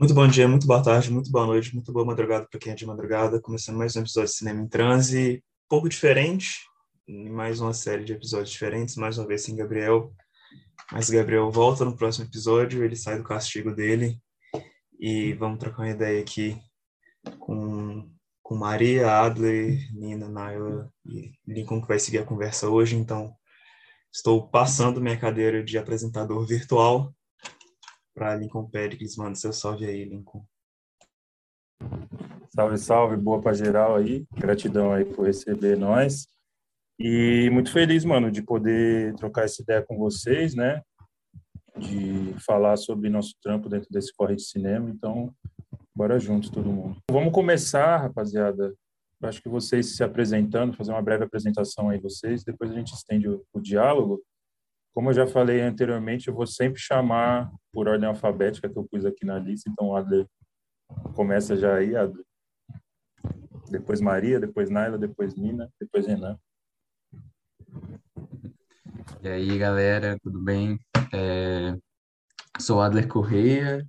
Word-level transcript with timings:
Muito 0.00 0.14
bom 0.14 0.26
dia, 0.26 0.48
muito 0.48 0.66
boa 0.66 0.82
tarde, 0.82 1.12
muito 1.12 1.30
boa 1.30 1.44
noite, 1.44 1.74
muito 1.74 1.92
boa 1.92 2.06
madrugada 2.06 2.48
para 2.50 2.58
quem 2.58 2.72
é 2.72 2.74
de 2.74 2.86
madrugada. 2.86 3.38
Começando 3.38 3.76
mais 3.76 3.94
um 3.94 4.00
episódio 4.00 4.30
de 4.30 4.34
Cinema 4.34 4.62
em 4.62 4.66
Transe, 4.66 5.44
pouco 5.68 5.90
diferente, 5.90 6.64
mais 7.06 7.60
uma 7.60 7.74
série 7.74 8.02
de 8.02 8.14
episódios 8.14 8.48
diferentes, 8.48 8.96
mais 8.96 9.18
uma 9.18 9.26
vez 9.26 9.42
sem 9.42 9.54
Gabriel. 9.54 10.10
Mas 10.90 11.10
Gabriel 11.10 11.50
volta 11.50 11.84
no 11.84 11.94
próximo 11.94 12.24
episódio, 12.24 12.82
ele 12.82 12.96
sai 12.96 13.18
do 13.18 13.24
castigo 13.24 13.74
dele 13.74 14.18
e 14.98 15.34
vamos 15.34 15.58
trocar 15.58 15.82
uma 15.82 15.90
ideia 15.90 16.22
aqui 16.22 16.58
com, 17.38 18.10
com 18.42 18.54
Maria, 18.56 19.20
Adler, 19.20 19.86
Nina, 19.92 20.30
Naila 20.30 20.90
e 21.04 21.34
Lincoln, 21.46 21.82
que 21.82 21.88
vai 21.88 21.98
seguir 21.98 22.20
a 22.20 22.24
conversa 22.24 22.70
hoje. 22.70 22.96
Então, 22.96 23.34
estou 24.10 24.48
passando 24.48 24.98
minha 24.98 25.18
cadeira 25.18 25.62
de 25.62 25.76
apresentador 25.76 26.46
virtual 26.46 27.14
para 28.20 28.36
Lincoln 28.36 28.68
Pérez. 28.68 29.16
Manda 29.16 29.34
seu 29.34 29.50
salve 29.50 29.86
aí, 29.86 30.04
Lincoln. 30.04 30.44
Salve, 32.54 32.76
salve, 32.76 33.16
boa 33.16 33.40
para 33.40 33.54
geral 33.54 33.96
aí. 33.96 34.26
Gratidão 34.34 34.92
aí 34.92 35.06
por 35.06 35.24
receber 35.24 35.78
nós. 35.78 36.26
E 36.98 37.48
muito 37.50 37.72
feliz, 37.72 38.04
mano, 38.04 38.30
de 38.30 38.42
poder 38.42 39.14
trocar 39.14 39.46
essa 39.46 39.62
ideia 39.62 39.82
com 39.82 39.96
vocês, 39.96 40.54
né? 40.54 40.82
De 41.78 42.34
falar 42.44 42.76
sobre 42.76 43.08
nosso 43.08 43.34
trampo 43.42 43.70
dentro 43.70 43.88
desse 43.90 44.14
corre 44.14 44.36
de 44.36 44.42
cinema. 44.42 44.90
Então, 44.90 45.34
bora 45.96 46.18
junto, 46.18 46.52
todo 46.52 46.70
mundo. 46.70 46.98
Vamos 47.10 47.32
começar, 47.32 47.96
rapaziada. 47.96 48.74
Acho 49.22 49.40
que 49.40 49.48
vocês 49.48 49.96
se 49.96 50.04
apresentando, 50.04 50.76
fazer 50.76 50.92
uma 50.92 51.00
breve 51.00 51.24
apresentação 51.24 51.88
aí 51.88 51.98
vocês, 51.98 52.44
depois 52.44 52.70
a 52.70 52.74
gente 52.74 52.92
estende 52.92 53.30
o, 53.30 53.42
o 53.50 53.60
diálogo. 53.60 54.20
Como 54.92 55.10
eu 55.10 55.14
já 55.14 55.26
falei 55.26 55.60
anteriormente, 55.60 56.28
eu 56.28 56.34
vou 56.34 56.46
sempre 56.46 56.80
chamar 56.80 57.50
por 57.72 57.88
ordem 57.88 58.08
alfabética 58.08 58.68
que 58.68 58.76
eu 58.76 58.84
pus 58.84 59.04
aqui 59.04 59.24
na 59.24 59.38
lista. 59.38 59.70
Então, 59.70 59.94
Adler, 59.94 60.26
começa 61.14 61.56
já 61.56 61.76
aí, 61.76 61.94
Adler. 61.94 62.24
Depois 63.70 64.00
Maria, 64.00 64.40
depois 64.40 64.68
Naila, 64.68 64.98
depois 64.98 65.36
Nina, 65.36 65.70
depois 65.80 66.06
Renan. 66.06 66.36
E 69.22 69.28
aí, 69.28 69.58
galera, 69.58 70.18
tudo 70.22 70.42
bem? 70.42 70.78
É, 71.12 71.76
sou 72.58 72.80
Adler 72.80 73.06
Correia, 73.06 73.86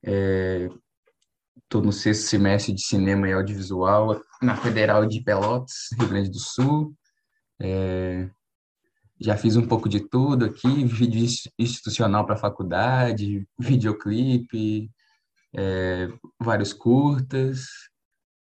estou 0.00 1.82
é, 1.82 1.84
no 1.84 1.92
sexto 1.92 2.28
semestre 2.28 2.72
de 2.72 2.82
Cinema 2.82 3.28
e 3.28 3.32
Audiovisual 3.32 4.20
na 4.40 4.56
Federal 4.56 5.06
de 5.06 5.22
Pelotas, 5.22 5.88
Rio 5.98 6.08
Grande 6.08 6.30
do 6.30 6.38
Sul. 6.38 6.94
É, 7.60 8.30
já 9.20 9.36
fiz 9.36 9.56
um 9.56 9.66
pouco 9.66 9.88
de 9.88 10.00
tudo 10.00 10.44
aqui, 10.44 10.84
vídeo 10.84 11.24
institucional 11.58 12.26
para 12.26 12.36
faculdade, 12.36 13.46
videoclipe, 13.58 14.90
é, 15.54 16.08
vários 16.40 16.72
curtas. 16.72 17.66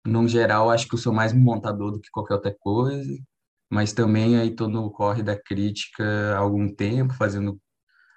No 0.06 0.28
geral, 0.28 0.70
acho 0.70 0.88
que 0.88 0.96
eu 0.96 1.00
sou 1.00 1.14
mais 1.14 1.34
montador 1.34 1.92
do 1.92 2.00
que 2.00 2.10
qualquer 2.12 2.36
outra 2.36 2.56
coisa 2.60 3.14
mas 3.74 3.92
também 3.92 4.38
aí 4.38 4.50
estou 4.50 4.70
no 4.70 4.92
corre 4.92 5.24
da 5.24 5.36
crítica 5.36 6.04
há 6.36 6.38
algum 6.38 6.72
tempo, 6.72 7.12
fazendo 7.16 7.60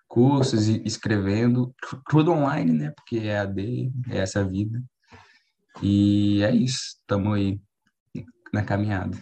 cursos 0.06 0.68
e 0.68 0.82
escrevendo, 0.84 1.74
tudo 2.10 2.30
online, 2.30 2.72
né? 2.72 2.90
Porque 2.90 3.16
é 3.20 3.38
AD, 3.38 3.90
é 4.10 4.18
essa 4.18 4.44
vida. 4.44 4.82
E 5.82 6.42
é 6.42 6.54
isso, 6.54 6.98
estamos 7.00 7.34
aí 7.34 7.58
na 8.52 8.62
caminhada. 8.62 9.16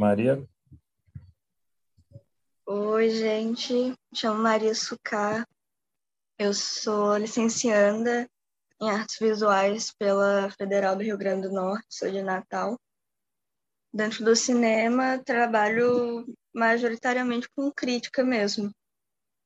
Maria? 0.00 0.42
Oi, 2.66 3.10
gente. 3.10 3.74
Me 3.74 3.96
chamo 4.14 4.42
Maria 4.42 4.74
Sucar. 4.74 5.46
Eu 6.38 6.54
sou 6.54 7.18
licencianda 7.18 8.26
em 8.80 8.90
artes 8.90 9.18
visuais 9.20 9.92
pela 9.92 10.50
Federal 10.52 10.96
do 10.96 11.02
Rio 11.02 11.18
Grande 11.18 11.48
do 11.48 11.52
Norte, 11.54 11.84
sou 11.90 12.10
de 12.10 12.22
Natal. 12.22 12.80
Dentro 13.92 14.24
do 14.24 14.34
cinema, 14.34 15.22
trabalho 15.22 16.24
majoritariamente 16.54 17.46
com 17.54 17.70
crítica 17.70 18.24
mesmo. 18.24 18.70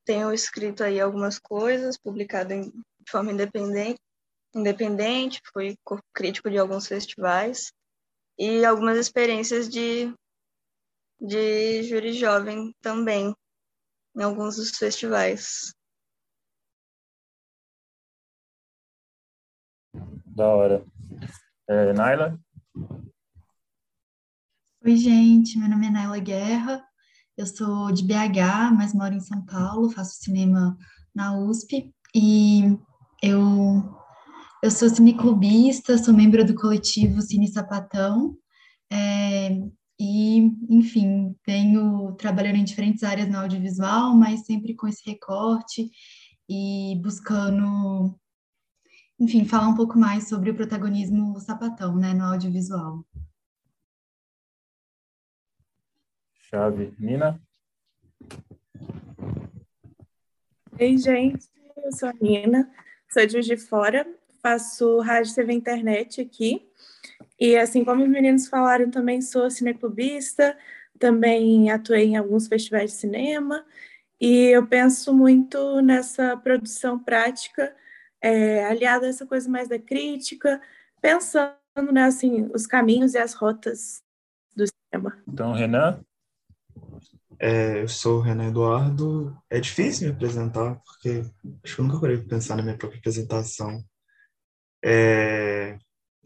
Tenho 0.05 0.33
escrito 0.33 0.85
aí 0.85 1.01
algumas 1.01 1.37
coisas, 1.37 1.99
publicado 1.99 2.53
em, 2.53 2.71
de 2.71 3.11
forma 3.11 3.33
independente, 3.33 3.99
independente, 4.55 5.43
fui 5.53 5.77
crítico 6.13 6.49
de 6.49 6.59
alguns 6.59 6.87
festivais 6.87 7.73
e 8.39 8.65
algumas 8.65 8.97
experiências 8.97 9.69
de, 9.69 10.15
de 11.21 11.83
júri 11.85 12.13
jovem 12.13 12.75
também, 12.81 13.35
em 14.17 14.23
alguns 14.23 14.57
dos 14.57 14.71
festivais. 14.71 15.73
Da 20.27 20.49
hora. 20.49 20.85
É, 21.69 21.93
Naila? 21.93 22.39
Oi, 24.85 24.97
gente. 24.97 25.59
Meu 25.59 25.69
nome 25.69 25.87
é 25.87 25.91
Naila 25.91 26.19
Guerra. 26.19 26.85
Eu 27.37 27.47
sou 27.47 27.91
de 27.91 28.05
BH, 28.05 28.73
mas 28.77 28.93
moro 28.93 29.15
em 29.15 29.21
São 29.21 29.45
Paulo. 29.47 29.91
Faço 29.91 30.23
cinema 30.23 30.77
na 31.15 31.39
USP. 31.39 31.95
E 32.15 32.77
eu, 33.23 33.83
eu 34.63 34.71
sou 34.71 34.89
cineclubista, 34.89 35.97
sou 35.97 36.13
membro 36.13 36.45
do 36.45 36.55
coletivo 36.55 37.23
Cine 37.23 37.49
Sapatão. 37.49 38.37
É, 38.93 39.51
e, 39.99 40.39
enfim, 40.69 41.35
venho 41.47 42.13
trabalhando 42.15 42.57
em 42.57 42.65
diferentes 42.65 43.03
áreas 43.03 43.29
no 43.29 43.39
audiovisual, 43.39 44.15
mas 44.15 44.45
sempre 44.45 44.75
com 44.75 44.89
esse 44.89 45.09
recorte 45.09 45.91
e 46.49 47.01
buscando 47.03 48.19
enfim, 49.19 49.45
falar 49.45 49.69
um 49.69 49.75
pouco 49.75 49.99
mais 49.99 50.29
sobre 50.29 50.51
o 50.51 50.55
protagonismo 50.55 51.39
sapatão, 51.41 51.97
né, 51.97 52.13
no 52.13 52.25
audiovisual. 52.25 53.05
Chave. 56.35 56.95
Nina? 56.99 57.41
Ei, 60.79 60.99
gente, 60.99 61.47
eu 61.77 61.93
sou 61.93 62.09
a 62.09 62.13
Nina, 62.21 62.71
sou 63.09 63.25
de 63.25 63.33
Juiz 63.33 63.47
de 63.47 63.57
Fora, 63.57 64.07
faço 64.43 65.01
rádio, 65.01 65.35
TV 65.35 65.53
internet 65.53 66.21
aqui, 66.21 66.69
e 67.39 67.57
assim 67.57 67.85
como 67.85 68.03
os 68.03 68.09
meninos 68.09 68.49
falaram, 68.49 68.91
também 68.91 69.21
sou 69.21 69.51
cineclubista, 69.51 70.57
também 70.99 71.71
atuei 71.71 72.05
em 72.07 72.17
alguns 72.17 72.47
festivais 72.47 72.93
de 72.93 72.97
cinema, 72.97 73.65
e 74.21 74.47
eu 74.47 74.67
penso 74.67 75.13
muito 75.13 75.81
nessa 75.83 76.37
produção 76.37 76.99
prática 76.99 77.75
é, 78.21 78.65
aliado 78.65 79.05
a 79.05 79.09
essa 79.09 79.27
coisa 79.27 79.49
mais 79.51 79.69
da 79.69 79.79
crítica, 79.79 80.61
pensando 81.01 81.55
né, 81.93 82.05
assim, 82.05 82.49
os 82.55 82.67
caminhos 82.67 83.15
e 83.15 83.19
as 83.19 83.35
rotas 83.35 84.03
do 84.57 84.65
cinema. 84.67 85.23
Então, 85.29 85.53
Renan? 85.53 86.01
É, 87.39 87.83
eu 87.83 87.89
sou 87.89 88.19
o 88.19 88.21
Renan 88.23 88.49
Eduardo. 88.49 89.37
É 89.51 89.61
difícil 89.61 90.09
me 90.09 90.15
apresentar, 90.15 90.81
porque 90.87 91.23
acho 91.63 91.75
que 91.75 91.81
eu 91.81 91.85
nunca 91.85 92.01
parei 92.01 92.17
de 92.17 92.27
pensar 92.27 92.57
na 92.57 92.63
minha 92.63 92.79
própria 92.79 92.99
apresentação. 92.99 93.85
É, 94.83 95.79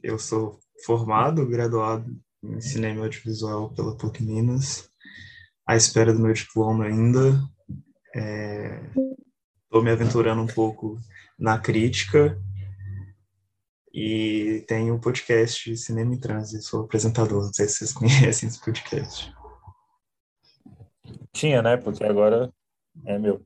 eu 0.02 0.18
sou 0.18 0.60
formado, 0.84 1.46
graduado 1.46 2.16
em 2.42 2.60
cinema 2.60 3.04
audiovisual 3.04 3.70
pela 3.74 3.96
PUC 3.96 4.22
Minas, 4.22 4.88
à 5.66 5.76
espera 5.76 6.12
do 6.12 6.20
meu 6.20 6.32
diploma 6.32 6.84
ainda. 6.84 7.40
Estou 9.64 9.80
é, 9.80 9.84
me 9.84 9.90
aventurando 9.90 10.42
um 10.42 10.46
pouco 10.46 10.98
na 11.38 11.58
crítica 11.58 12.40
e 13.92 14.64
tenho 14.68 14.94
um 14.94 15.00
podcast 15.00 15.76
Cinema 15.76 16.14
em 16.14 16.20
Transe, 16.20 16.62
sou 16.62 16.84
apresentador, 16.84 17.44
não 17.44 17.52
sei 17.52 17.66
se 17.66 17.78
vocês 17.78 17.92
conhecem 17.94 18.48
esse 18.48 18.60
podcast. 18.60 19.32
Tinha, 21.32 21.62
né? 21.62 21.76
Porque 21.76 22.04
agora 22.04 22.52
é 23.06 23.18
meu. 23.18 23.44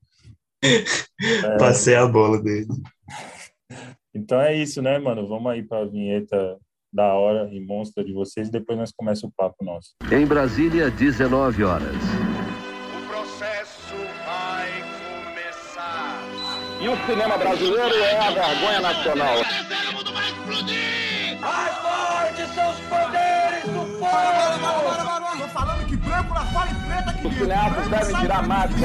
é... 0.63 0.85
Passei 1.59 1.95
a 1.95 2.07
bola 2.07 2.43
dele. 2.43 2.69
Então 4.15 4.41
é 4.41 4.55
isso, 4.55 4.83
né, 4.83 4.99
mano? 4.99 5.27
Vamos 5.27 5.51
aí 5.51 5.63
para 5.63 5.83
a 5.83 5.89
vinheta 5.89 6.59
da 6.93 7.15
hora 7.15 7.49
e 7.53 7.61
monstra 7.61 8.05
de 8.05 8.13
vocês 8.13 8.49
e 8.49 8.53
depois 8.53 8.79
nós 8.79 8.93
começa 8.93 9.27
o 9.27 9.33
papo 9.35 9.65
nosso. 9.65 9.95
Em 10.11 10.27
Brasília, 10.27 10.91
19 10.91 11.65
horas. 11.65 11.97
E 16.81 16.89
o 16.89 16.97
cinema 17.07 17.39
brasileiro 17.39 17.95
é 17.95 18.19
a 18.19 18.31
vergonha 18.31 18.81
nacional. 18.81 19.37
Mais 21.41 21.77
forte 21.77 22.55
são 22.55 22.71
os 22.71 22.81
poderes 22.81 23.65
do 23.65 23.99
povo! 23.99 24.52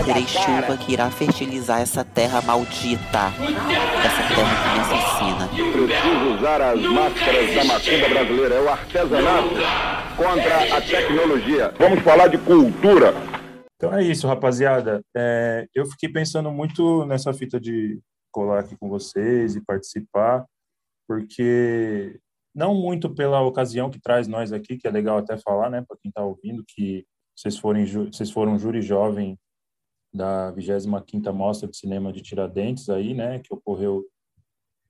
Terei 0.05 0.27
chuva 0.27 0.77
que 0.77 0.93
irá 0.93 1.09
fertilizar 1.09 1.81
essa 1.81 2.03
terra 2.03 2.41
maldita. 2.41 3.31
Essa 4.05 4.35
terra 4.35 4.55
que 4.63 4.69
me 4.73 4.79
assassina. 4.79 5.47
Preciso 5.71 6.35
usar 6.37 6.61
as 6.61 6.81
máscaras 6.81 7.55
da 7.55 7.63
macumba 7.65 8.09
brasileira. 8.09 8.55
É 8.55 8.61
o 8.61 8.69
artesanato 8.69 9.49
contra 10.15 10.77
a 10.77 10.81
tecnologia. 10.81 11.73
Vamos 11.77 11.99
falar 12.01 12.27
de 12.27 12.37
cultura. 12.37 13.13
Então 13.75 13.93
é 13.93 14.03
isso, 14.03 14.27
rapaziada. 14.27 15.01
É, 15.15 15.67
eu 15.73 15.85
fiquei 15.85 16.09
pensando 16.09 16.51
muito 16.51 17.05
nessa 17.05 17.33
fita 17.33 17.59
de 17.59 17.99
colar 18.31 18.59
aqui 18.59 18.75
com 18.75 18.89
vocês 18.89 19.55
e 19.55 19.63
participar, 19.63 20.45
porque 21.07 22.19
não 22.55 22.73
muito 22.73 23.13
pela 23.13 23.41
ocasião 23.41 23.89
que 23.89 23.99
traz 23.99 24.27
nós 24.27 24.51
aqui, 24.51 24.77
que 24.77 24.87
é 24.87 24.91
legal 24.91 25.19
até 25.19 25.37
falar, 25.37 25.69
né, 25.69 25.83
para 25.87 25.97
quem 26.01 26.09
está 26.09 26.23
ouvindo, 26.23 26.63
que 26.67 27.05
vocês, 27.37 27.57
forem, 27.57 27.85
vocês 27.85 28.31
foram 28.31 28.57
júri 28.57 28.81
jovem 28.81 29.37
da 30.11 30.51
25ª 30.53 31.31
Mostra 31.31 31.69
de 31.69 31.77
Cinema 31.77 32.11
de 32.11 32.21
Tiradentes 32.21 32.89
aí, 32.89 33.13
né, 33.13 33.39
que 33.39 33.53
ocorreu 33.53 34.03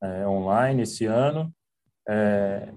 é, 0.01 0.25
online 0.27 0.83
esse 0.83 1.05
ano. 1.05 1.53
É, 2.07 2.73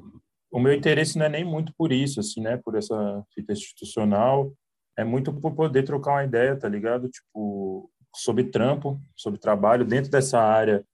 o 0.51 0.59
meu 0.59 0.75
interesse 0.75 1.17
não 1.17 1.27
é 1.27 1.29
nem 1.29 1.45
muito 1.45 1.73
por 1.79 1.93
isso, 1.93 2.19
assim, 2.19 2.41
né, 2.41 2.57
por 2.57 2.75
essa 2.75 3.25
fita 3.33 3.53
institucional, 3.53 4.53
é 4.99 5.05
muito 5.05 5.33
por 5.33 5.55
poder 5.55 5.85
trocar 5.85 6.13
uma 6.13 6.25
ideia, 6.25 6.59
tá 6.59 6.69
ligado? 6.69 7.09
Tipo, 7.09 7.89
sobre 8.15 8.45
trampo, 8.45 9.01
sobre 9.15 9.39
trabalho 9.39 9.85
dentro 9.85 10.11
dessa 10.11 10.41
área 10.41 10.85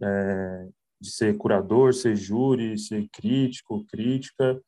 é, 0.00 0.68
de 1.00 1.10
ser 1.10 1.36
curador, 1.36 1.92
ser 1.92 2.14
júri, 2.14 2.78
ser 2.78 3.08
crítico, 3.12 3.84
crítica, 3.86 4.60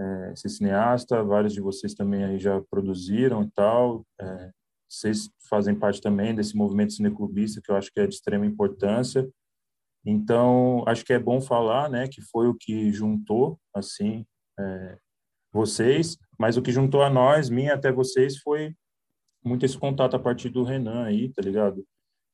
é, 0.00 0.34
ser 0.34 0.48
cineasta. 0.48 1.22
Vários 1.22 1.52
de 1.52 1.60
vocês 1.60 1.94
também 1.94 2.24
aí 2.24 2.38
já 2.38 2.60
produziram 2.70 3.42
e 3.42 3.50
tal. 3.50 4.06
É, 4.20 4.50
vocês 4.88 5.30
fazem 5.48 5.74
parte 5.74 6.00
também 6.00 6.34
desse 6.34 6.56
movimento 6.56 6.94
cineclubista 6.94 7.60
que 7.62 7.70
eu 7.70 7.76
acho 7.76 7.92
que 7.92 8.00
é 8.00 8.06
de 8.06 8.14
extrema 8.14 8.46
importância. 8.46 9.28
Então, 10.04 10.82
acho 10.86 11.04
que 11.04 11.12
é 11.12 11.18
bom 11.18 11.40
falar, 11.40 11.90
né, 11.90 12.08
que 12.08 12.22
foi 12.22 12.48
o 12.48 12.54
que 12.54 12.90
juntou, 12.90 13.60
assim, 13.74 14.24
é, 14.58 14.98
vocês, 15.52 16.16
mas 16.38 16.56
o 16.56 16.62
que 16.62 16.72
juntou 16.72 17.02
a 17.02 17.10
nós, 17.10 17.50
mim 17.50 17.68
até 17.68 17.92
vocês, 17.92 18.38
foi 18.38 18.74
muito 19.44 19.64
esse 19.66 19.76
contato 19.76 20.16
a 20.16 20.18
partir 20.18 20.48
do 20.48 20.64
Renan 20.64 21.04
aí, 21.04 21.30
tá 21.30 21.42
ligado? 21.42 21.84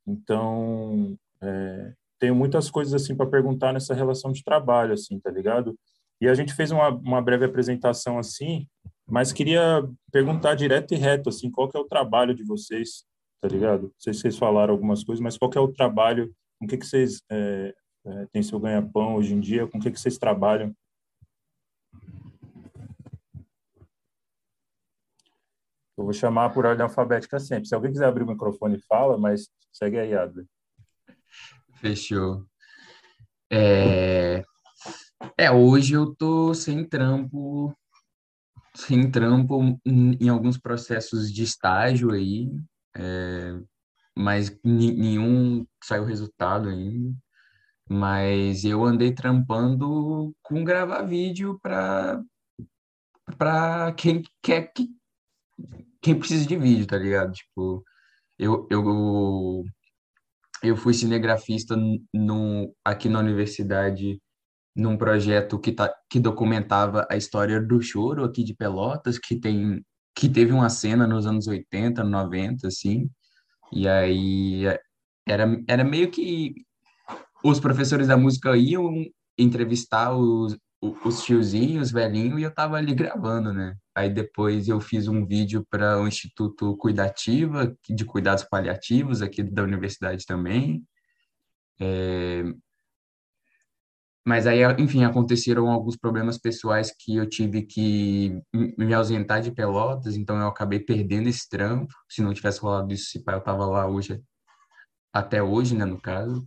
Então, 0.07 1.19
é, 1.43 1.93
tenho 2.19 2.35
muitas 2.35 2.71
coisas 2.71 2.95
assim 2.95 3.17
para 3.17 3.27
perguntar 3.27 3.73
nessa 3.73 3.95
relação 3.95 4.33
de 4.33 4.45
trabalho, 4.45 4.93
assim, 4.95 5.19
tá 5.19 5.31
ligado? 5.31 5.77
E 6.21 6.29
a 6.29 6.35
gente 6.35 6.55
fez 6.55 6.71
uma, 6.71 6.89
uma 6.89 7.21
breve 7.21 7.45
apresentação 7.45 8.19
assim, 8.19 8.67
mas 9.07 9.33
queria 9.33 9.89
perguntar 10.11 10.55
direto 10.55 10.95
e 10.95 10.97
reto, 10.97 11.29
assim, 11.29 11.51
qual 11.51 11.69
que 11.69 11.77
é 11.77 11.81
o 11.81 11.89
trabalho 11.89 12.35
de 12.35 12.43
vocês, 12.43 13.05
tá 13.41 13.49
ligado? 13.49 13.83
Não 13.85 13.93
sei 13.99 14.15
se 14.15 14.21
vocês 14.21 14.39
falaram 14.39 14.73
algumas 14.73 15.05
coisas, 15.05 15.23
mas 15.23 15.39
qual 15.39 15.51
que 15.51 15.59
é 15.59 15.61
o 15.61 15.73
trabalho, 15.73 16.35
com 16.59 16.67
que 16.67 16.77
que 16.77 16.87
vocês 16.87 17.23
é, 17.31 17.75
é, 18.07 18.27
têm 18.33 18.43
seu 18.43 18.59
ganha-pão 18.59 19.15
hoje 19.15 19.35
em 19.35 19.41
dia, 19.41 19.67
com 19.67 19.79
que 19.79 19.91
que 19.91 20.01
vocês 20.01 20.19
trabalham? 20.19 20.75
Eu 25.97 26.05
vou 26.05 26.13
chamar 26.13 26.51
por 26.51 26.67
ordem 26.67 26.83
alfabética 26.83 27.39
sempre. 27.39 27.69
Se 27.69 27.75
alguém 27.75 27.91
quiser 27.91 28.07
abrir 28.07 28.23
o 28.23 28.27
microfone, 28.27 28.79
fala, 28.87 29.17
mas 29.17 29.49
segue 29.73 29.99
aí, 29.99 30.15
Adler. 30.15 30.47
Fechou. 31.81 32.45
É... 33.51 34.45
é, 35.37 35.51
hoje 35.51 35.95
eu 35.95 36.15
tô 36.15 36.55
sem 36.55 36.85
trampo, 36.87 37.77
sem 38.75 39.11
trampo 39.11 39.79
em 39.85 40.29
alguns 40.29 40.59
processos 40.59 41.33
de 41.33 41.43
estágio 41.43 42.13
aí, 42.13 42.51
é... 42.97 43.59
mas 44.17 44.57
nenhum 44.65 45.67
saiu 45.83 46.05
resultado 46.05 46.69
ainda. 46.69 47.15
Mas 47.89 48.65
eu 48.65 48.85
andei 48.85 49.15
trampando 49.15 50.35
com 50.43 50.65
gravar 50.65 51.03
vídeo 51.03 51.59
para 51.63 52.23
para 53.39 53.93
quem 53.95 54.23
quer 54.43 54.73
que 54.73 54.89
quem 56.01 56.19
precisa 56.19 56.47
de 56.47 56.57
vídeo, 56.57 56.87
tá 56.87 56.97
ligado? 56.99 57.33
Tipo, 57.33 57.85
eu, 58.39 58.67
eu, 58.71 59.65
eu 60.63 60.77
fui 60.77 60.95
cinegrafista 60.95 61.77
no, 62.13 62.75
aqui 62.85 63.09
na 63.09 63.19
universidade 63.19 64.21
num 64.77 64.97
projeto 64.97 65.59
que, 65.59 65.73
tá, 65.73 65.93
que 66.11 66.21
documentava 66.21 67.07
a 67.11 67.17
história 67.17 67.61
do 67.61 67.81
choro 67.81 68.25
aqui 68.25 68.45
de 68.45 68.55
Pelotas, 68.55 69.19
que 69.19 69.37
tem 69.41 69.83
que 70.15 70.31
teve 70.31 70.51
uma 70.51 70.71
cena 70.71 71.07
nos 71.07 71.27
anos 71.27 71.47
80, 71.47 72.03
90, 72.03 72.67
assim, 72.67 73.11
e 73.71 73.87
aí 73.87 74.65
era, 75.29 75.63
era 75.69 75.85
meio 75.85 76.11
que 76.11 76.55
os 77.45 77.61
professores 77.61 78.09
da 78.09 78.17
música 78.17 78.57
iam 78.57 79.05
entrevistar 79.39 80.17
os, 80.17 80.57
os 80.81 81.23
tiozinhos, 81.23 81.91
velhinhos, 81.91 82.41
e 82.41 82.45
eu 82.45 82.51
tava 82.55 82.77
ali 82.77 82.95
gravando, 82.95 83.53
né? 83.53 83.77
Aí 83.95 84.09
depois 84.09 84.69
eu 84.69 84.81
fiz 84.81 85.07
um 85.07 85.27
vídeo 85.27 85.67
para 85.71 86.01
o 86.01 86.09
Instituto 86.09 86.77
Cuidativa, 86.77 87.77
de 87.89 88.05
Cuidados 88.05 88.45
Paliativos, 88.45 89.21
aqui 89.21 89.43
da 89.43 89.63
universidade 89.63 90.25
também. 90.25 90.83
É... 91.79 92.43
Mas 94.27 94.45
aí, 94.45 94.59
enfim, 94.77 95.05
aconteceram 95.05 95.71
alguns 95.71 95.97
problemas 95.97 96.37
pessoais 96.37 96.93
que 96.99 97.15
eu 97.15 97.29
tive 97.29 97.63
que 97.63 98.43
me 98.53 98.93
ausentar 98.93 99.41
de 99.41 99.53
Pelotas, 99.53 100.17
então 100.17 100.37
eu 100.41 100.49
acabei 100.49 100.81
perdendo 100.81 101.29
esse 101.29 101.49
trampo. 101.49 101.95
Se 102.11 102.21
não 102.23 102.35
tivesse 102.35 102.59
rolado 102.61 102.93
isso, 102.93 103.09
se 103.11 103.23
eu 103.25 103.41
tava 103.41 103.65
lá 103.67 103.87
hoje, 103.87 104.21
até 105.13 105.41
hoje, 105.41 105.77
né, 105.77 105.85
no 105.85 106.01
caso. 106.01 106.45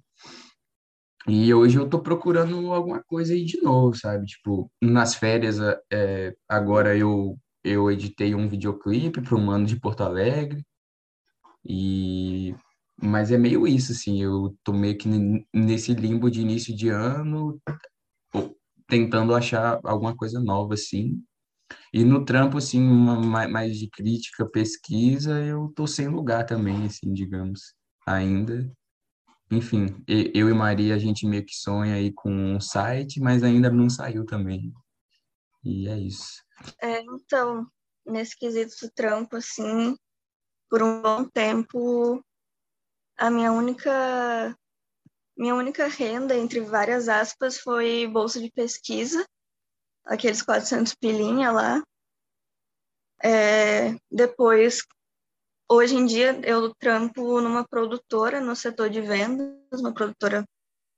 E 1.26 1.54
hoje 1.54 1.78
eu 1.78 1.90
tô 1.90 2.02
procurando 2.02 2.74
alguma 2.74 3.02
coisa 3.02 3.34
aí 3.34 3.46
de 3.46 3.62
novo, 3.62 3.96
sabe? 3.96 4.26
Tipo, 4.26 4.70
nas 4.82 5.16
férias, 5.16 5.58
é, 5.90 6.36
agora 6.50 6.98
eu, 6.98 7.38
eu 7.64 7.90
editei 7.90 8.36
um 8.36 8.50
videoclipe 8.50 9.22
um 9.34 9.46
mano 9.46 9.66
de 9.66 9.80
Porto 9.80 10.02
Alegre. 10.02 10.66
E... 11.64 12.54
Mas 13.02 13.32
é 13.32 13.38
meio 13.38 13.68
isso, 13.68 13.92
assim, 13.92 14.22
eu 14.22 14.56
tô 14.64 14.74
meio 14.74 14.98
que 14.98 15.08
nesse 15.54 15.94
limbo 15.94 16.30
de 16.30 16.42
início 16.42 16.76
de 16.76 16.90
ano, 16.90 17.60
tentando 18.88 19.34
achar 19.34 19.80
alguma 19.84 20.16
coisa 20.16 20.40
nova, 20.40 20.74
assim. 20.74 21.24
E 21.94 22.04
no 22.04 22.26
trampo, 22.26 22.58
assim, 22.58 22.82
mais 22.82 23.78
de 23.78 23.88
crítica, 23.90 24.50
pesquisa, 24.50 25.40
eu 25.44 25.72
tô 25.76 25.88
sem 25.88 26.08
lugar 26.08 26.46
também, 26.46 26.86
assim, 26.86 27.14
digamos, 27.14 27.74
ainda 28.06 28.70
enfim, 29.52 30.04
eu 30.08 30.48
e 30.48 30.54
Maria, 30.54 30.94
a 30.94 31.00
gente 31.00 31.26
meio 31.26 31.44
que 31.44 31.56
sonha 31.56 31.96
aí 31.96 32.14
com 32.14 32.32
um 32.32 32.60
site, 32.60 33.20
mas 33.20 33.42
ainda 33.42 33.70
não 33.70 33.90
saiu 33.90 34.24
também. 34.24 34.72
E 35.64 35.88
é 35.88 35.98
isso. 35.98 36.44
É, 36.80 37.02
então, 37.02 37.66
nesse 38.06 38.38
quesito 38.38 38.76
do 38.86 38.92
trampo, 38.92 39.38
assim, 39.38 39.96
por 40.70 40.84
um 40.84 41.02
bom 41.02 41.26
tempo, 41.26 42.24
a 43.20 43.30
minha 43.30 43.52
única 43.52 44.56
minha 45.38 45.56
única 45.56 45.88
renda, 45.88 46.36
entre 46.36 46.60
várias 46.60 47.08
aspas, 47.08 47.60
foi 47.60 48.06
bolsa 48.08 48.42
de 48.42 48.52
pesquisa, 48.52 49.26
aqueles 50.06 50.42
400 50.42 50.94
pilinha 50.96 51.52
lá. 51.52 51.82
É, 53.24 53.96
depois, 54.12 54.82
Hoje 55.72 55.96
em 55.96 56.04
dia 56.04 56.42
eu 56.44 56.74
trampo 56.74 57.40
numa 57.42 57.64
produtora 57.64 58.42
no 58.42 58.56
setor 58.56 58.90
de 58.90 59.02
vendas, 59.02 59.80
uma 59.80 59.94
produtora 59.94 60.44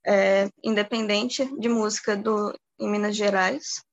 é, 0.06 0.48
independente 0.64 1.44
de 1.58 1.68
música 1.68 2.16
do, 2.16 2.58
em 2.80 2.90
Minas 2.90 3.14
Gerais. 3.14 3.84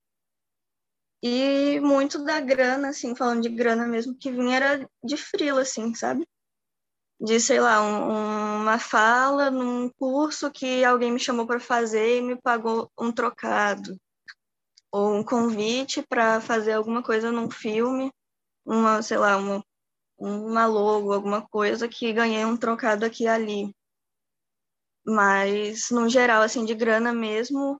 E 1.21 1.81
muito 1.81 2.24
da 2.24 2.39
grana, 2.39 2.89
assim, 2.89 3.13
falando 3.13 3.41
de 3.41 3.50
grana 3.50 3.86
mesmo, 3.86 4.17
que 4.17 4.31
vinha 4.31 4.55
era 4.55 4.89
de 5.03 5.17
frila, 5.17 5.63
assim, 5.63 5.93
sabe? 5.93 6.25
De, 7.21 7.39
sei 7.39 7.59
lá, 7.59 7.81
um, 7.81 8.61
uma 8.61 8.79
fala 8.79 9.51
num 9.51 9.89
curso 9.89 10.49
que 10.51 10.83
alguém 10.85 11.11
me 11.11 11.19
chamou 11.19 11.45
para 11.45 11.59
fazer 11.59 12.17
e 12.17 12.21
me 12.21 12.35
pagou 12.41 12.89
um 12.97 13.11
trocado. 13.11 13.97
Ou 14.91 15.15
um 15.15 15.23
convite 15.23 16.01
para 16.01 16.41
fazer 16.41 16.73
alguma 16.73 17.03
coisa 17.03 17.31
num 17.31 17.51
filme, 17.51 18.11
uma, 18.65 19.01
sei 19.01 19.17
lá, 19.17 19.38
uma 19.38 19.63
uma 20.19 20.65
logo, 20.65 21.13
alguma 21.13 21.41
coisa 21.47 21.88
que 21.88 22.11
ganhei 22.11 22.43
um 22.43 22.57
trocado 22.57 23.05
aqui 23.05 23.23
e 23.23 23.27
ali. 23.27 23.75
Mas, 25.05 25.89
no 25.89 26.09
geral, 26.09 26.41
assim, 26.41 26.65
de 26.65 26.75
grana 26.75 27.13
mesmo, 27.13 27.79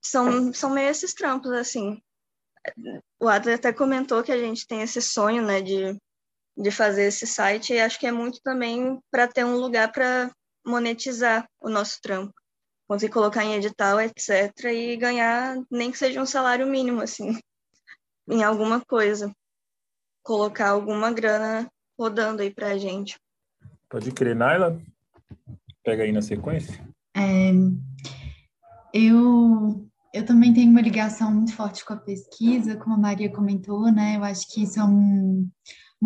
são, 0.00 0.52
são 0.52 0.70
meio 0.70 0.90
esses 0.90 1.14
trampos, 1.14 1.50
assim. 1.52 2.00
O 3.18 3.28
Adler 3.28 3.56
até 3.56 3.72
comentou 3.72 4.22
que 4.22 4.30
a 4.30 4.38
gente 4.38 4.66
tem 4.66 4.82
esse 4.82 5.00
sonho, 5.00 5.42
né, 5.42 5.62
de, 5.62 5.98
de 6.56 6.70
fazer 6.70 7.04
esse 7.04 7.26
site, 7.26 7.72
e 7.72 7.80
acho 7.80 7.98
que 7.98 8.06
é 8.06 8.12
muito 8.12 8.40
também 8.42 8.98
para 9.10 9.28
ter 9.28 9.44
um 9.44 9.56
lugar 9.56 9.92
para 9.92 10.30
monetizar 10.64 11.46
o 11.60 11.68
nosso 11.68 11.98
trampo. 12.00 12.32
Conseguir 12.88 13.12
colocar 13.12 13.44
em 13.44 13.54
edital, 13.54 14.00
etc., 14.00 14.52
e 14.72 14.96
ganhar, 14.96 15.56
nem 15.70 15.90
que 15.90 15.98
seja 15.98 16.20
um 16.20 16.26
salário 16.26 16.66
mínimo, 16.66 17.02
assim, 17.02 17.38
em 18.28 18.42
alguma 18.42 18.80
coisa 18.80 19.32
colocar 20.26 20.70
alguma 20.70 21.12
grana 21.12 21.70
rodando 21.96 22.42
aí 22.42 22.52
pra 22.52 22.76
gente. 22.76 23.16
Pode 23.88 24.10
crer, 24.10 24.34
Naila? 24.34 24.82
Pega 25.84 26.02
aí 26.02 26.10
na 26.10 26.20
sequência. 26.20 26.84
É, 27.16 27.52
eu, 28.92 29.88
eu 30.12 30.26
também 30.26 30.52
tenho 30.52 30.70
uma 30.70 30.80
ligação 30.80 31.32
muito 31.32 31.54
forte 31.54 31.84
com 31.84 31.92
a 31.92 31.96
pesquisa, 31.96 32.76
como 32.76 32.96
a 32.96 32.98
Maria 32.98 33.32
comentou, 33.32 33.92
né? 33.92 34.16
Eu 34.16 34.24
acho 34.24 34.52
que 34.52 34.64
isso 34.64 34.80
é 34.80 34.84
um, 34.84 35.48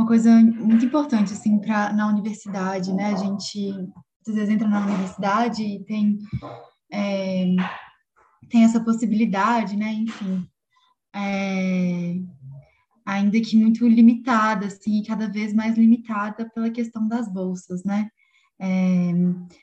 uma 0.00 0.07
coisa 0.07 0.35
muito 0.35 0.87
importante 0.87 1.35
assim 1.35 1.59
para 1.59 1.92
na 1.92 2.09
universidade, 2.09 2.90
né? 2.95 3.12
A 3.12 3.16
gente 3.16 3.71
às 4.26 4.35
vezes 4.35 4.49
entra 4.49 4.66
na 4.66 4.87
universidade 4.87 5.62
e 5.62 5.85
tem 5.85 6.19
é, 6.90 7.45
tem 8.49 8.64
essa 8.64 8.83
possibilidade, 8.83 9.76
né? 9.76 9.92
Enfim, 9.92 10.49
é, 11.14 12.14
ainda 13.04 13.40
que 13.42 13.57
muito 13.57 13.87
limitada, 13.87 14.66
assim, 14.66 15.02
cada 15.02 15.28
vez 15.28 15.52
mais 15.52 15.76
limitada 15.76 16.49
pela 16.54 16.71
questão 16.71 17.07
das 17.07 17.30
bolsas, 17.30 17.85
né? 17.85 18.09
É, 18.59 19.12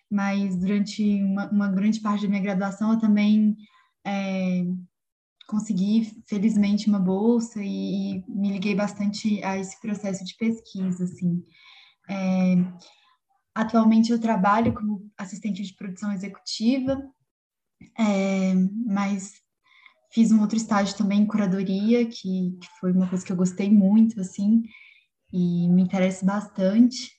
mas 0.10 0.56
durante 0.56 1.03
uma, 1.24 1.50
uma, 1.50 1.67
grande 1.67 2.00
parte 2.00 2.24
da 2.24 2.29
minha 2.29 2.41
graduação 2.41 2.94
eu 2.94 3.00
também 3.00 3.56
é, 4.06 4.65
consegui, 5.48 6.22
felizmente, 6.27 6.89
uma 6.89 7.00
bolsa 7.00 7.63
e, 7.63 8.18
e, 8.18 8.24
me 8.27 8.51
liguei 8.51 8.75
bastante 8.75 9.42
a 9.44 9.58
esse 9.58 9.80
processo 9.80 10.24
de 10.25 10.36
pesquisa, 10.36 11.06
assim. 11.06 11.44
É, 12.10 12.56
atualmente 13.56 14.12
eu 14.12 14.20
trabalho 14.20 14.74
como 14.74 15.10
assistente 15.18 15.63
de 15.63 15.74
produção 15.74 16.12
executiva, 16.12 17.01
é, 17.98 18.54
mas 18.86 19.36
fiz 20.12 20.32
um 20.32 20.42
outro 20.42 20.58
estágio 20.58 20.98
também 20.98 21.22
em 21.22 21.27
curadoria, 21.27 22.06
que, 22.06 22.58
que 22.60 22.68
foi 22.80 22.92
uma 22.92 23.08
coisa 23.08 23.25
que 23.25 23.32
eu 23.32 23.38
gostei 23.38 23.72
muito, 23.72 24.20
assim, 24.20 24.63
e 25.32 25.70
me 25.70 25.82
interessa 25.82 26.25
bastante. 26.25 27.16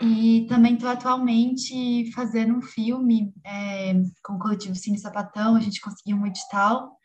E 0.00 0.46
também 0.48 0.74
estou 0.74 0.88
atualmente 0.88 2.10
fazendo 2.12 2.54
um 2.54 2.62
filme 2.62 3.32
é, 3.44 3.94
com 4.24 4.34
o 4.34 4.38
coletivo 4.38 4.74
Cine 4.74 4.98
Sapatão, 4.98 5.56
a 5.56 5.60
gente 5.60 5.80
conseguiu 5.80 6.16
um 6.16 6.26
edital, 6.26 6.96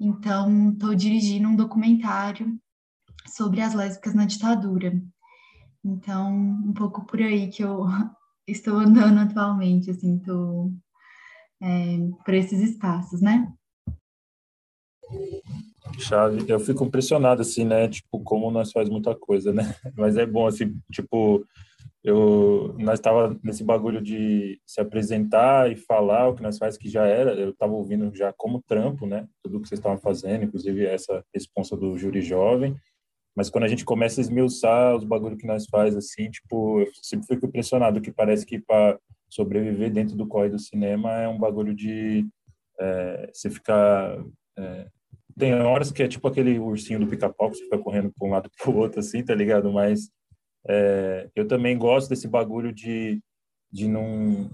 então 0.00 0.70
estou 0.70 0.94
dirigindo 0.94 1.48
um 1.48 1.54
documentário 1.54 2.58
sobre 3.28 3.60
as 3.60 3.74
lésbicas 3.74 4.14
na 4.14 4.24
ditadura. 4.24 5.00
Então, 5.84 6.32
um 6.34 6.72
pouco 6.72 7.04
por 7.04 7.20
aí 7.20 7.48
que 7.48 7.62
eu 7.62 7.84
estou 8.46 8.78
andando 8.78 9.18
atualmente, 9.20 9.90
assim, 9.90 10.16
estou 10.16 10.72
é, 11.62 11.98
por 12.24 12.34
esses 12.34 12.60
espaços, 12.60 13.20
né? 13.20 13.52
Chave, 15.98 16.44
eu 16.48 16.60
fico 16.60 16.84
impressionado, 16.84 17.42
assim, 17.42 17.64
né, 17.64 17.88
tipo, 17.88 18.20
como 18.20 18.50
nós 18.50 18.72
faz 18.72 18.88
muita 18.88 19.14
coisa, 19.14 19.52
né, 19.52 19.62
mas 19.96 20.16
é 20.16 20.24
bom, 20.24 20.46
assim, 20.46 20.78
tipo, 20.90 21.44
eu 22.02 22.74
nós 22.78 22.98
estava 22.98 23.38
nesse 23.42 23.62
bagulho 23.62 24.00
de 24.00 24.58
se 24.66 24.80
apresentar 24.80 25.70
e 25.70 25.76
falar 25.76 26.28
o 26.28 26.34
que 26.34 26.42
nós 26.42 26.56
faz 26.56 26.78
que 26.78 26.88
já 26.88 27.06
era 27.06 27.32
eu 27.34 27.50
estava 27.50 27.74
ouvindo 27.74 28.14
já 28.16 28.32
como 28.32 28.62
trampo 28.62 29.06
né 29.06 29.28
tudo 29.42 29.60
que 29.60 29.68
vocês 29.68 29.78
estavam 29.78 29.98
fazendo 29.98 30.44
inclusive 30.44 30.86
essa 30.86 31.24
responsa 31.34 31.76
do 31.76 31.96
júri 31.98 32.22
jovem. 32.22 32.74
Mas 33.36 33.48
quando 33.48 33.64
a 33.64 33.68
gente 33.68 33.84
começa 33.84 34.20
a 34.20 34.22
esmiuçar 34.22 34.96
os 34.96 35.04
bagulho 35.04 35.36
que 35.36 35.46
nós 35.46 35.66
faz 35.66 35.94
assim 35.94 36.30
tipo 36.30 36.80
eu 36.80 36.90
sempre 37.02 37.26
fico 37.26 37.46
impressionado 37.46 38.00
que 38.00 38.10
parece 38.10 38.46
que 38.46 38.58
para 38.58 38.98
sobreviver 39.28 39.92
dentro 39.92 40.16
do 40.16 40.26
corre 40.26 40.48
do 40.48 40.58
cinema 40.58 41.12
é 41.20 41.28
um 41.28 41.38
bagulho 41.38 41.74
de 41.74 42.26
é, 42.80 43.30
você 43.32 43.50
ficar 43.50 44.24
é, 44.58 44.86
tem 45.38 45.54
horas 45.54 45.92
que 45.92 46.02
é 46.02 46.08
tipo 46.08 46.26
aquele 46.26 46.58
ursinho 46.58 47.00
do 47.00 47.06
pica-pau 47.06 47.50
que 47.50 47.58
você 47.58 47.64
fica 47.64 47.78
correndo 47.78 48.12
para 48.12 48.26
um 48.26 48.30
lado 48.30 48.50
para 48.56 48.70
o 48.70 48.76
outro 48.76 49.00
assim 49.00 49.22
tá 49.22 49.34
ligado? 49.34 49.70
Mas 49.70 50.10
é, 50.68 51.28
eu 51.34 51.46
também 51.46 51.76
gosto 51.76 52.08
desse 52.08 52.28
bagulho 52.28 52.72
de, 52.72 53.20
de 53.70 53.88
não. 53.88 54.50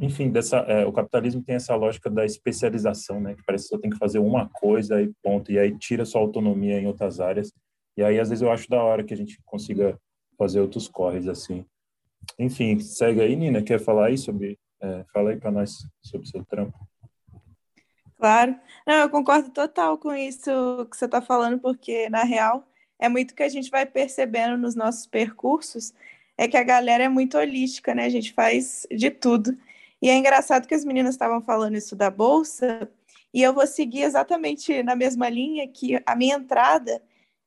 Enfim, 0.00 0.30
dessa, 0.30 0.58
é, 0.58 0.86
o 0.86 0.92
capitalismo 0.92 1.42
tem 1.42 1.56
essa 1.56 1.74
lógica 1.74 2.08
da 2.08 2.24
especialização, 2.24 3.20
né? 3.20 3.34
Que 3.34 3.42
parece 3.44 3.64
que 3.64 3.70
só 3.70 3.78
tem 3.78 3.90
que 3.90 3.98
fazer 3.98 4.18
uma 4.18 4.48
coisa 4.48 5.00
e 5.02 5.12
ponto. 5.22 5.52
E 5.52 5.58
aí 5.58 5.76
tira 5.78 6.04
sua 6.04 6.20
autonomia 6.20 6.78
em 6.78 6.86
outras 6.86 7.20
áreas. 7.20 7.52
E 7.96 8.02
aí, 8.02 8.18
às 8.18 8.28
vezes, 8.28 8.42
eu 8.42 8.50
acho 8.50 8.68
da 8.68 8.82
hora 8.82 9.04
que 9.04 9.14
a 9.14 9.16
gente 9.16 9.40
consiga 9.44 9.98
fazer 10.38 10.60
outros 10.60 10.88
corres, 10.88 11.28
assim. 11.28 11.64
Enfim, 12.38 12.78
segue 12.78 13.20
aí, 13.20 13.36
Nina. 13.36 13.62
Quer 13.62 13.80
falar 13.80 14.06
aí 14.06 14.18
sobre. 14.18 14.58
É, 14.80 15.04
fala 15.12 15.30
aí 15.30 15.36
para 15.36 15.50
nós 15.50 15.72
sobre 16.02 16.26
o 16.26 16.30
seu 16.30 16.44
trampo. 16.44 16.78
Claro. 18.18 18.56
Não, 18.86 18.94
eu 18.94 19.10
concordo 19.10 19.50
total 19.50 19.98
com 19.98 20.12
isso 20.14 20.86
que 20.90 20.96
você 20.96 21.04
está 21.06 21.20
falando, 21.20 21.60
porque, 21.60 22.08
na 22.08 22.24
real, 22.24 22.66
é 22.98 23.08
muito 23.08 23.34
que 23.34 23.42
a 23.42 23.48
gente 23.48 23.70
vai 23.70 23.86
percebendo 23.86 24.56
nos 24.56 24.74
nossos 24.74 25.06
percursos, 25.06 25.92
é 26.36 26.48
que 26.48 26.56
a 26.56 26.62
galera 26.62 27.04
é 27.04 27.08
muito 27.08 27.38
holística, 27.38 27.94
né? 27.94 28.04
A 28.04 28.08
gente 28.10 28.32
faz 28.32 28.86
de 28.90 29.10
tudo. 29.10 29.56
E 30.00 30.10
é 30.10 30.14
engraçado 30.14 30.66
que 30.66 30.74
as 30.74 30.84
meninas 30.84 31.14
estavam 31.14 31.40
falando 31.40 31.76
isso 31.76 31.96
da 31.96 32.10
bolsa, 32.10 32.88
e 33.32 33.42
eu 33.42 33.52
vou 33.52 33.66
seguir 33.66 34.02
exatamente 34.02 34.82
na 34.82 34.96
mesma 34.96 35.28
linha 35.28 35.68
que 35.68 36.00
a 36.06 36.16
minha 36.16 36.36
entrada 36.36 37.02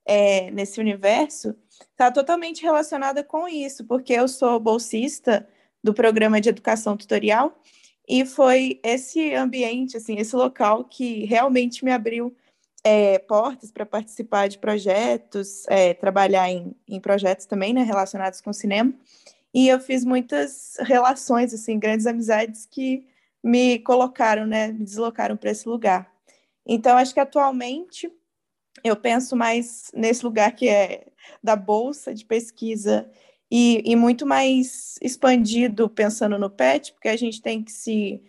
é, 0.06 0.52
nesse 0.52 0.80
universo 0.80 1.56
está 1.92 2.12
totalmente 2.12 2.64
relacionada 2.64 3.24
com 3.24 3.48
isso, 3.48 3.86
porque 3.86 4.14
eu 4.14 4.28
sou 4.28 4.60
bolsista 4.60 5.48
do 5.84 5.94
programa 5.94 6.42
de 6.42 6.50
educação 6.50 6.98
tutorial 6.98 7.60
e 8.08 8.26
foi 8.26 8.80
esse 8.84 9.34
ambiente, 9.34 9.98
assim, 9.98 10.18
esse 10.18 10.36
local 10.36 10.84
que 10.84 11.26
realmente 11.26 11.86
me 11.86 11.92
abriu 11.92 12.36
é, 12.84 13.20
portas 13.20 13.72
para 13.72 13.86
participar 13.86 14.48
de 14.48 14.58
projetos, 14.58 15.66
é, 15.68 15.94
trabalhar 15.94 16.50
em, 16.50 16.76
em 16.88 17.00
projetos 17.00 17.46
também, 17.46 17.74
né, 17.74 17.84
relacionados 17.84 18.42
com 18.42 18.54
cinema. 18.54 18.94
E 19.54 19.68
eu 19.68 19.80
fiz 19.80 20.06
muitas 20.06 20.78
relações, 20.82 21.54
assim, 21.54 21.80
grandes 21.80 22.06
amizades 22.06 22.66
que 22.66 23.08
me 23.44 23.80
colocaram, 23.80 24.46
né, 24.46 24.68
me 24.68 24.84
deslocaram 24.84 25.36
para 25.36 25.52
esse 25.52 25.68
lugar. 25.68 26.12
Então, 26.66 26.98
acho 26.98 27.14
que 27.14 27.20
atualmente 27.20 28.12
eu 28.84 28.96
penso 28.96 29.36
mais 29.36 29.92
nesse 29.94 30.24
lugar 30.24 30.56
que 30.56 30.70
é 30.70 31.08
da 31.44 31.56
bolsa 31.56 32.14
de 32.14 32.26
pesquisa 32.26 33.10
e, 33.52 33.82
e 33.86 33.96
muito 33.96 34.26
mais 34.26 34.96
expandido 35.02 35.90
pensando 35.90 36.38
no 36.38 36.50
PET, 36.50 36.94
porque 36.94 37.10
a 37.10 37.18
gente 37.18 37.42
tem 37.42 37.64
que 37.64 37.72
se 37.72 38.22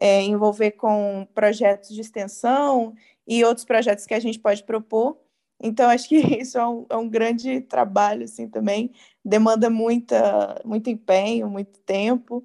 é, 0.00 0.22
envolver 0.22 0.72
com 0.72 1.26
projetos 1.34 1.90
de 1.90 2.00
extensão 2.00 2.94
e 3.26 3.44
outros 3.44 3.64
projetos 3.64 4.06
que 4.06 4.14
a 4.14 4.20
gente 4.20 4.38
pode 4.38 4.64
propor. 4.64 5.18
Então, 5.62 5.88
acho 5.88 6.08
que 6.08 6.16
isso 6.40 6.58
é 6.58 6.66
um, 6.66 6.86
é 6.90 6.96
um 6.96 7.08
grande 7.08 7.60
trabalho, 7.60 8.24
assim, 8.24 8.48
também. 8.48 8.92
Demanda 9.24 9.70
muita, 9.70 10.60
muito 10.64 10.90
empenho, 10.90 11.48
muito 11.48 11.78
tempo. 11.80 12.44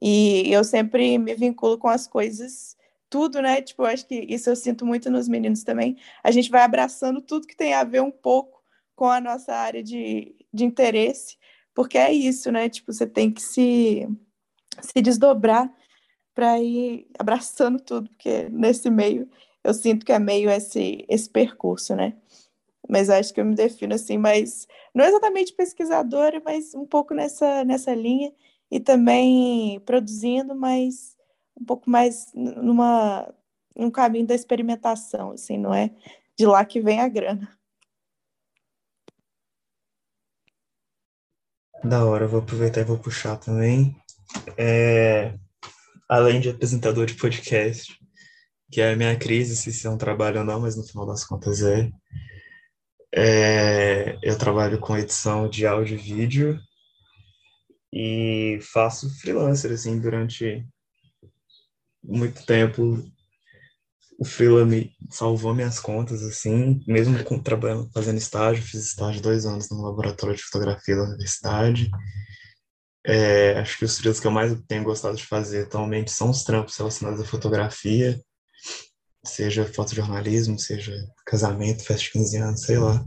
E 0.00 0.50
eu 0.52 0.64
sempre 0.64 1.18
me 1.18 1.34
vinculo 1.34 1.78
com 1.78 1.88
as 1.88 2.06
coisas, 2.06 2.76
tudo, 3.08 3.42
né? 3.42 3.60
Tipo, 3.60 3.84
acho 3.84 4.06
que 4.06 4.14
isso 4.28 4.48
eu 4.48 4.56
sinto 4.56 4.86
muito 4.86 5.10
nos 5.10 5.28
meninos 5.28 5.62
também. 5.64 5.96
A 6.22 6.30
gente 6.30 6.50
vai 6.50 6.62
abraçando 6.62 7.20
tudo 7.20 7.46
que 7.46 7.56
tem 7.56 7.74
a 7.74 7.84
ver 7.84 8.00
um 8.00 8.10
pouco 8.10 8.62
com 8.94 9.06
a 9.08 9.20
nossa 9.20 9.54
área 9.54 9.82
de, 9.82 10.34
de 10.52 10.64
interesse, 10.64 11.38
porque 11.74 11.98
é 11.98 12.12
isso, 12.12 12.50
né? 12.52 12.68
Tipo, 12.68 12.92
você 12.92 13.06
tem 13.06 13.30
que 13.30 13.42
se, 13.42 14.08
se 14.80 15.02
desdobrar 15.02 15.72
para 16.40 16.58
ir 16.58 17.06
abraçando 17.18 17.78
tudo, 17.78 18.08
porque 18.08 18.48
nesse 18.48 18.88
meio 18.88 19.28
eu 19.62 19.74
sinto 19.74 20.06
que 20.06 20.10
é 20.10 20.18
meio 20.18 20.48
esse, 20.50 21.04
esse 21.06 21.28
percurso, 21.28 21.94
né? 21.94 22.16
Mas 22.88 23.10
acho 23.10 23.34
que 23.34 23.42
eu 23.42 23.44
me 23.44 23.54
defino 23.54 23.94
assim, 23.94 24.16
mas 24.16 24.66
não 24.94 25.04
exatamente 25.04 25.52
pesquisadora, 25.52 26.40
mas 26.42 26.74
um 26.74 26.86
pouco 26.86 27.12
nessa, 27.12 27.62
nessa 27.62 27.94
linha 27.94 28.32
e 28.70 28.80
também 28.80 29.80
produzindo, 29.80 30.54
mas 30.54 31.14
um 31.60 31.62
pouco 31.66 31.90
mais 31.90 32.32
numa 32.34 33.30
um 33.76 33.90
caminho 33.90 34.26
da 34.26 34.34
experimentação, 34.34 35.32
assim, 35.32 35.58
não 35.58 35.74
é 35.74 35.90
de 36.38 36.46
lá 36.46 36.64
que 36.64 36.80
vem 36.80 37.00
a 37.00 37.08
grana. 37.08 37.50
Da 41.84 42.06
hora, 42.06 42.26
vou 42.26 42.40
aproveitar 42.40 42.80
e 42.80 42.84
vou 42.84 42.98
puxar 42.98 43.36
também. 43.36 43.94
É, 44.56 45.34
além 46.10 46.40
de 46.40 46.48
apresentador 46.48 47.06
de 47.06 47.14
podcast, 47.14 47.96
que 48.68 48.80
é 48.80 48.92
a 48.92 48.96
minha 48.96 49.16
crise, 49.16 49.56
se 49.56 49.70
isso 49.70 49.86
é 49.86 49.90
um 49.90 49.96
trabalho 49.96 50.40
ou 50.40 50.44
não, 50.44 50.60
mas 50.60 50.76
no 50.76 50.82
final 50.82 51.06
das 51.06 51.24
contas 51.24 51.62
é. 51.62 51.88
é 53.14 54.18
eu 54.20 54.36
trabalho 54.36 54.80
com 54.80 54.98
edição 54.98 55.48
de 55.48 55.64
áudio 55.64 55.96
e 55.96 56.00
vídeo 56.00 56.60
e 57.92 58.58
faço 58.72 59.08
freelancer, 59.20 59.70
assim, 59.70 60.00
durante 60.00 60.66
muito 62.02 62.44
tempo. 62.44 63.04
O 64.18 64.24
freela 64.24 64.64
me 64.64 64.92
salvou 65.10 65.54
minhas 65.54 65.78
contas, 65.78 66.22
assim, 66.24 66.82
mesmo 66.88 67.22
com, 67.24 67.38
trabalhando, 67.38 67.88
fazendo 67.92 68.18
estágio, 68.18 68.62
fiz 68.62 68.84
estágio 68.84 69.22
dois 69.22 69.46
anos 69.46 69.70
no 69.70 69.80
laboratório 69.80 70.34
de 70.34 70.42
fotografia 70.42 70.96
da 70.96 71.04
universidade. 71.04 71.88
É, 73.10 73.58
acho 73.58 73.76
que 73.76 73.84
os 73.84 73.98
freelas 73.98 74.20
que 74.20 74.26
eu 74.28 74.30
mais 74.30 74.56
tenho 74.68 74.84
gostado 74.84 75.16
de 75.16 75.26
fazer 75.26 75.64
atualmente 75.64 76.12
são 76.12 76.30
os 76.30 76.44
trampos 76.44 76.76
relacionados 76.76 77.20
à 77.20 77.24
fotografia, 77.24 78.22
seja 79.24 79.66
fotojornalismo, 79.66 80.56
seja 80.60 80.94
casamento, 81.26 81.82
festa 81.82 82.04
de 82.04 82.12
15 82.12 82.36
anos, 82.36 82.60
sei 82.62 82.78
lá. 82.78 83.04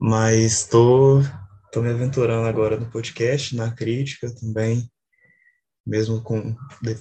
Mas 0.00 0.62
estou 0.62 1.22
tô, 1.22 1.28
tô 1.70 1.82
me 1.82 1.90
aventurando 1.90 2.48
agora 2.48 2.80
no 2.80 2.90
podcast, 2.90 3.54
na 3.54 3.74
crítica 3.74 4.34
também, 4.34 4.90
mesmo 5.86 6.22
com 6.22 6.56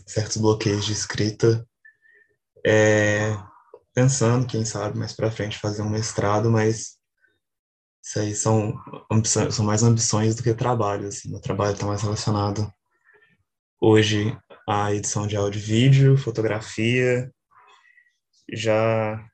certos 0.05 0.35
bloqueios 0.35 0.85
de 0.85 0.91
escrita, 0.91 1.65
é, 2.67 3.33
pensando, 3.93 4.45
quem 4.45 4.65
sabe, 4.65 4.99
mais 4.99 5.13
para 5.13 5.31
frente 5.31 5.57
fazer 5.57 5.83
um 5.83 5.89
mestrado, 5.89 6.51
mas 6.51 6.97
Isso 8.05 8.19
aí 8.19 8.35
são, 8.35 8.79
são 9.49 9.65
mais 9.65 9.81
ambições 9.81 10.35
do 10.35 10.43
que 10.43 10.53
trabalho, 10.53 11.07
assim. 11.07 11.31
Meu 11.31 11.39
trabalho 11.39 11.73
está 11.73 11.87
mais 11.87 12.03
relacionado 12.03 12.71
hoje 13.81 14.37
à 14.69 14.93
edição 14.93 15.25
de 15.25 15.35
áudio 15.35 15.57
e 15.57 15.63
vídeo, 15.63 16.15
fotografia. 16.15 17.33
Já, 18.53 19.27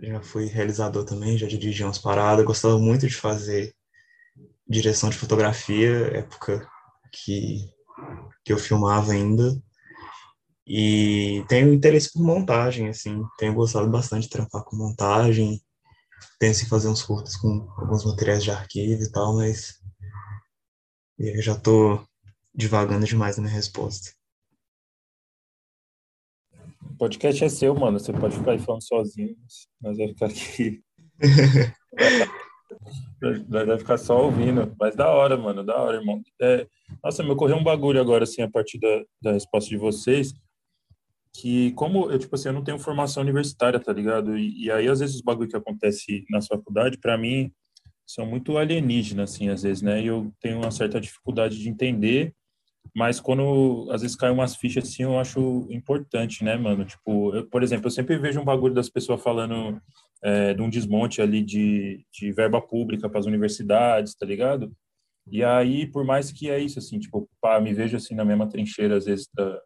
já 0.00 0.22
fui 0.22 0.46
realizador 0.46 1.04
também, 1.04 1.36
já 1.36 1.46
dirigi 1.46 1.84
umas 1.84 1.98
paradas. 1.98 2.46
Gostava 2.46 2.78
muito 2.78 3.06
de 3.06 3.14
fazer 3.14 3.74
direção 4.66 5.10
de 5.10 5.18
fotografia, 5.18 6.16
época 6.16 6.66
que, 7.12 7.70
que 8.42 8.50
eu 8.50 8.56
filmava 8.56 9.12
ainda. 9.12 9.60
E 10.66 11.44
tenho 11.48 11.70
interesse 11.70 12.10
por 12.14 12.22
montagem, 12.22 12.88
assim, 12.88 13.22
tenho 13.38 13.52
gostado 13.52 13.88
bastante 13.90 14.22
de 14.22 14.30
trampar 14.30 14.64
com 14.64 14.74
montagem, 14.74 15.60
penso 16.38 16.64
em 16.64 16.68
fazer 16.68 16.88
uns 16.88 17.02
curtos 17.02 17.36
com 17.36 17.68
alguns 17.78 18.04
materiais 18.04 18.44
de 18.44 18.50
arquivo 18.50 19.02
e 19.02 19.10
tal, 19.10 19.36
mas 19.36 19.80
eu 21.18 21.42
já 21.42 21.52
estou 21.52 22.06
divagando 22.54 23.06
demais 23.06 23.36
na 23.36 23.44
minha 23.44 23.54
resposta. 23.54 24.12
O 26.82 26.96
podcast 26.98 27.44
é 27.44 27.48
seu, 27.48 27.74
mano. 27.74 27.98
Você 27.98 28.12
pode 28.12 28.36
ficar 28.36 28.52
aí 28.52 28.58
falando 28.58 28.82
sozinho, 28.82 29.36
mas 29.80 29.98
vai 29.98 30.08
ficar 30.08 30.26
aqui. 30.26 30.82
vai 33.48 33.78
ficar 33.78 33.98
só 33.98 34.24
ouvindo. 34.24 34.74
Mas 34.78 34.96
da 34.96 35.10
hora, 35.10 35.36
mano. 35.36 35.64
Da 35.64 35.76
hora, 35.76 35.98
irmão. 35.98 36.22
É... 36.40 36.66
Nossa, 37.02 37.22
me 37.22 37.30
ocorreu 37.30 37.56
um 37.56 37.64
bagulho 37.64 38.00
agora, 38.00 38.24
assim, 38.24 38.42
a 38.42 38.50
partir 38.50 38.78
da, 38.78 39.02
da 39.22 39.32
resposta 39.32 39.68
de 39.68 39.76
vocês 39.76 40.32
que 41.40 41.72
como 41.72 42.10
eu 42.10 42.18
tipo 42.18 42.34
assim 42.34 42.48
eu 42.48 42.54
não 42.54 42.64
tenho 42.64 42.78
formação 42.78 43.22
universitária 43.22 43.78
tá 43.78 43.92
ligado? 43.92 44.36
E, 44.36 44.64
e 44.64 44.70
aí 44.70 44.88
às 44.88 45.00
vezes 45.00 45.16
os 45.16 45.22
bagulho 45.22 45.48
que 45.48 45.56
acontece 45.56 46.24
na 46.30 46.40
faculdade 46.40 46.98
para 46.98 47.18
mim 47.18 47.52
são 48.06 48.24
muito 48.24 48.56
alienígenas 48.56 49.32
assim 49.34 49.48
às 49.48 49.62
vezes 49.62 49.82
né? 49.82 50.02
E 50.02 50.06
eu 50.06 50.32
tenho 50.40 50.58
uma 50.58 50.70
certa 50.70 51.00
dificuldade 51.00 51.58
de 51.58 51.68
entender 51.68 52.34
mas 52.94 53.20
quando 53.20 53.88
às 53.90 54.02
vezes 54.02 54.16
cai 54.16 54.30
umas 54.30 54.56
fichas 54.56 54.84
assim 54.84 55.02
eu 55.02 55.18
acho 55.18 55.66
importante 55.70 56.42
né 56.42 56.56
mano? 56.56 56.84
Tipo 56.84 57.34
eu, 57.34 57.46
por 57.48 57.62
exemplo 57.62 57.86
eu 57.86 57.90
sempre 57.90 58.16
vejo 58.18 58.40
um 58.40 58.44
bagulho 58.44 58.74
das 58.74 58.88
pessoas 58.88 59.22
falando 59.22 59.80
é, 60.22 60.54
de 60.54 60.62
um 60.62 60.70
desmonte 60.70 61.20
ali 61.20 61.42
de, 61.42 62.04
de 62.12 62.32
verba 62.32 62.60
pública 62.62 63.08
para 63.10 63.18
as 63.20 63.26
universidades 63.26 64.14
tá 64.14 64.24
ligado? 64.24 64.72
E 65.30 65.44
aí 65.44 65.86
por 65.86 66.04
mais 66.04 66.32
que 66.32 66.48
é 66.50 66.58
isso 66.58 66.78
assim 66.78 66.98
tipo 66.98 67.28
pá, 67.40 67.60
me 67.60 67.74
vejo 67.74 67.96
assim 67.96 68.14
na 68.14 68.24
mesma 68.24 68.48
trincheira 68.48 68.96
às 68.96 69.04
vezes 69.04 69.28
da, 69.34 69.60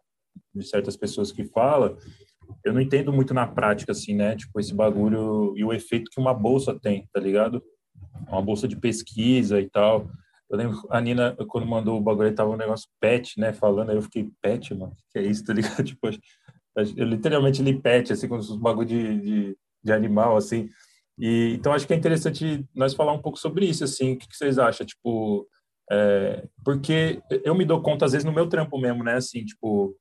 de 0.54 0.66
certas 0.66 0.96
pessoas 0.96 1.32
que 1.32 1.44
fala, 1.44 1.96
eu 2.64 2.72
não 2.72 2.80
entendo 2.80 3.12
muito 3.12 3.32
na 3.32 3.46
prática, 3.46 3.92
assim, 3.92 4.14
né? 4.14 4.36
Tipo, 4.36 4.58
esse 4.60 4.74
bagulho 4.74 5.54
e 5.56 5.64
o 5.64 5.72
efeito 5.72 6.10
que 6.10 6.20
uma 6.20 6.34
bolsa 6.34 6.78
tem, 6.78 7.08
tá 7.12 7.20
ligado? 7.20 7.62
Uma 8.28 8.42
bolsa 8.42 8.66
de 8.66 8.76
pesquisa 8.76 9.60
e 9.60 9.68
tal. 9.68 10.10
Eu 10.50 10.58
lembro, 10.58 10.86
a 10.90 11.00
Nina, 11.00 11.36
quando 11.48 11.66
mandou 11.66 11.96
o 11.96 12.02
bagulho, 12.02 12.34
tava 12.34 12.50
um 12.50 12.56
negócio 12.56 12.88
pet, 13.00 13.38
né? 13.38 13.52
Falando, 13.52 13.90
aí 13.90 13.96
eu 13.96 14.02
fiquei, 14.02 14.28
pet, 14.42 14.74
mano? 14.74 14.92
que 15.12 15.18
é 15.18 15.22
isso, 15.22 15.44
tá 15.46 15.52
ligado? 15.52 15.84
Tipo, 15.84 16.10
eu 16.96 17.06
literalmente 17.06 17.62
li 17.62 17.78
pet, 17.78 18.12
assim, 18.12 18.28
com 18.28 18.36
os 18.36 18.56
bagulho 18.56 18.88
de, 18.88 19.20
de, 19.20 19.56
de, 19.82 19.92
animal, 19.92 20.36
assim. 20.36 20.68
E, 21.18 21.54
então, 21.54 21.72
acho 21.72 21.86
que 21.86 21.92
é 21.92 21.96
interessante 21.96 22.64
nós 22.74 22.94
falar 22.94 23.12
um 23.12 23.22
pouco 23.22 23.38
sobre 23.38 23.66
isso, 23.66 23.84
assim. 23.84 24.14
O 24.14 24.18
que, 24.18 24.28
que 24.28 24.36
vocês 24.36 24.58
acham? 24.58 24.84
Tipo, 24.84 25.46
é, 25.90 26.46
porque 26.64 27.22
eu 27.44 27.54
me 27.54 27.64
dou 27.64 27.80
conta, 27.80 28.04
às 28.04 28.12
vezes, 28.12 28.24
no 28.24 28.32
meu 28.32 28.48
trampo 28.48 28.78
mesmo, 28.78 29.04
né? 29.04 29.14
Assim, 29.14 29.44
tipo, 29.44 29.94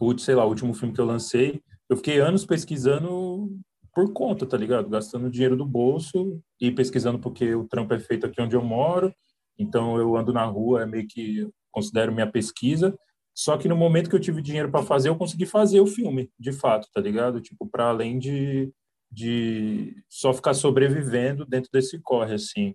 o, 0.00 0.18
sei 0.18 0.34
lá, 0.34 0.44
o 0.44 0.48
último 0.48 0.74
filme 0.74 0.94
que 0.94 1.00
eu 1.00 1.04
lancei, 1.06 1.60
eu 1.88 1.96
fiquei 1.96 2.18
anos 2.18 2.44
pesquisando 2.44 3.50
por 3.94 4.12
conta, 4.12 4.44
tá 4.44 4.56
ligado? 4.56 4.88
Gastando 4.88 5.30
dinheiro 5.30 5.56
do 5.56 5.64
bolso 5.64 6.40
e 6.60 6.70
pesquisando 6.70 7.18
porque 7.18 7.54
o 7.54 7.66
trampo 7.66 7.94
é 7.94 7.98
feito 7.98 8.26
aqui 8.26 8.40
onde 8.42 8.54
eu 8.54 8.62
moro, 8.62 9.14
então 9.58 9.96
eu 9.98 10.16
ando 10.16 10.32
na 10.32 10.44
rua, 10.44 10.82
é 10.82 10.86
meio 10.86 11.06
que 11.08 11.48
considero 11.70 12.12
minha 12.12 12.30
pesquisa. 12.30 12.96
Só 13.34 13.56
que 13.56 13.68
no 13.68 13.76
momento 13.76 14.08
que 14.08 14.16
eu 14.16 14.20
tive 14.20 14.40
dinheiro 14.40 14.70
para 14.70 14.82
fazer, 14.82 15.10
eu 15.10 15.16
consegui 15.16 15.44
fazer 15.46 15.80
o 15.80 15.86
filme, 15.86 16.30
de 16.38 16.52
fato, 16.52 16.88
tá 16.92 17.00
ligado? 17.00 17.40
Tipo, 17.40 17.66
para 17.66 17.88
além 17.88 18.18
de, 18.18 18.72
de 19.10 19.94
só 20.08 20.32
ficar 20.32 20.54
sobrevivendo 20.54 21.44
dentro 21.44 21.70
desse 21.70 22.00
corre, 22.00 22.34
assim. 22.34 22.74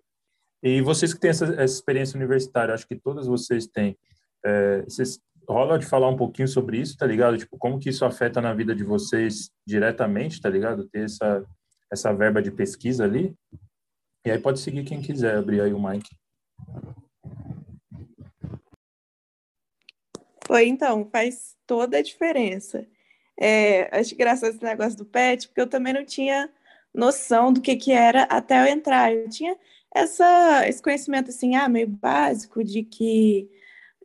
E 0.64 0.82
vocês 0.82 1.14
que 1.14 1.20
têm 1.20 1.32
essa, 1.32 1.46
essa 1.46 1.76
experiência 1.76 2.16
universitária, 2.16 2.74
acho 2.74 2.88
que 2.88 2.96
todas 2.96 3.26
vocês 3.26 3.66
têm, 3.66 3.98
é, 4.46 4.84
vocês 4.84 5.20
rola 5.52 5.78
de 5.78 5.86
falar 5.86 6.10
um 6.10 6.16
pouquinho 6.16 6.48
sobre 6.48 6.80
isso, 6.80 6.98
tá 6.98 7.06
ligado? 7.06 7.38
Tipo, 7.38 7.58
como 7.58 7.80
que 7.80 7.90
isso 7.90 8.06
afeta 8.06 8.42
na 8.42 8.54
vida 8.54 8.74
de 8.74 8.84
vocês 8.84 9.52
diretamente, 9.68 10.42
tá 10.42 10.50
ligado? 10.50 10.88
Ter 10.88 11.06
essa, 11.06 11.46
essa 11.92 12.14
verba 12.14 12.42
de 12.42 12.50
pesquisa 12.52 13.04
ali. 13.04 13.36
E 14.26 14.32
aí 14.32 14.40
pode 14.40 14.60
seguir 14.60 14.84
quem 14.84 15.02
quiser, 15.02 15.36
abrir 15.36 15.62
aí 15.62 15.74
o 15.74 15.82
mic. 15.82 16.08
Foi, 20.48 20.68
então, 20.68 21.08
faz 21.12 21.56
toda 21.66 21.98
a 21.98 22.02
diferença. 22.02 22.88
É, 23.40 23.90
acho 23.98 24.14
engraçado 24.14 24.52
esse 24.52 24.64
negócio 24.64 24.98
do 24.98 25.06
PET, 25.06 25.48
porque 25.48 25.62
eu 25.62 25.68
também 25.68 25.94
não 25.94 26.06
tinha 26.06 26.50
noção 26.94 27.52
do 27.52 27.62
que, 27.62 27.76
que 27.76 27.92
era 27.92 28.24
até 28.24 28.62
eu 28.62 28.72
entrar. 28.72 29.14
Eu 29.14 29.30
tinha 29.30 29.56
essa, 29.94 30.68
esse 30.68 30.82
conhecimento, 30.82 31.30
assim, 31.30 31.56
ah, 31.56 31.68
meio 31.68 31.88
básico 31.88 32.64
de 32.64 32.84
que 32.84 33.50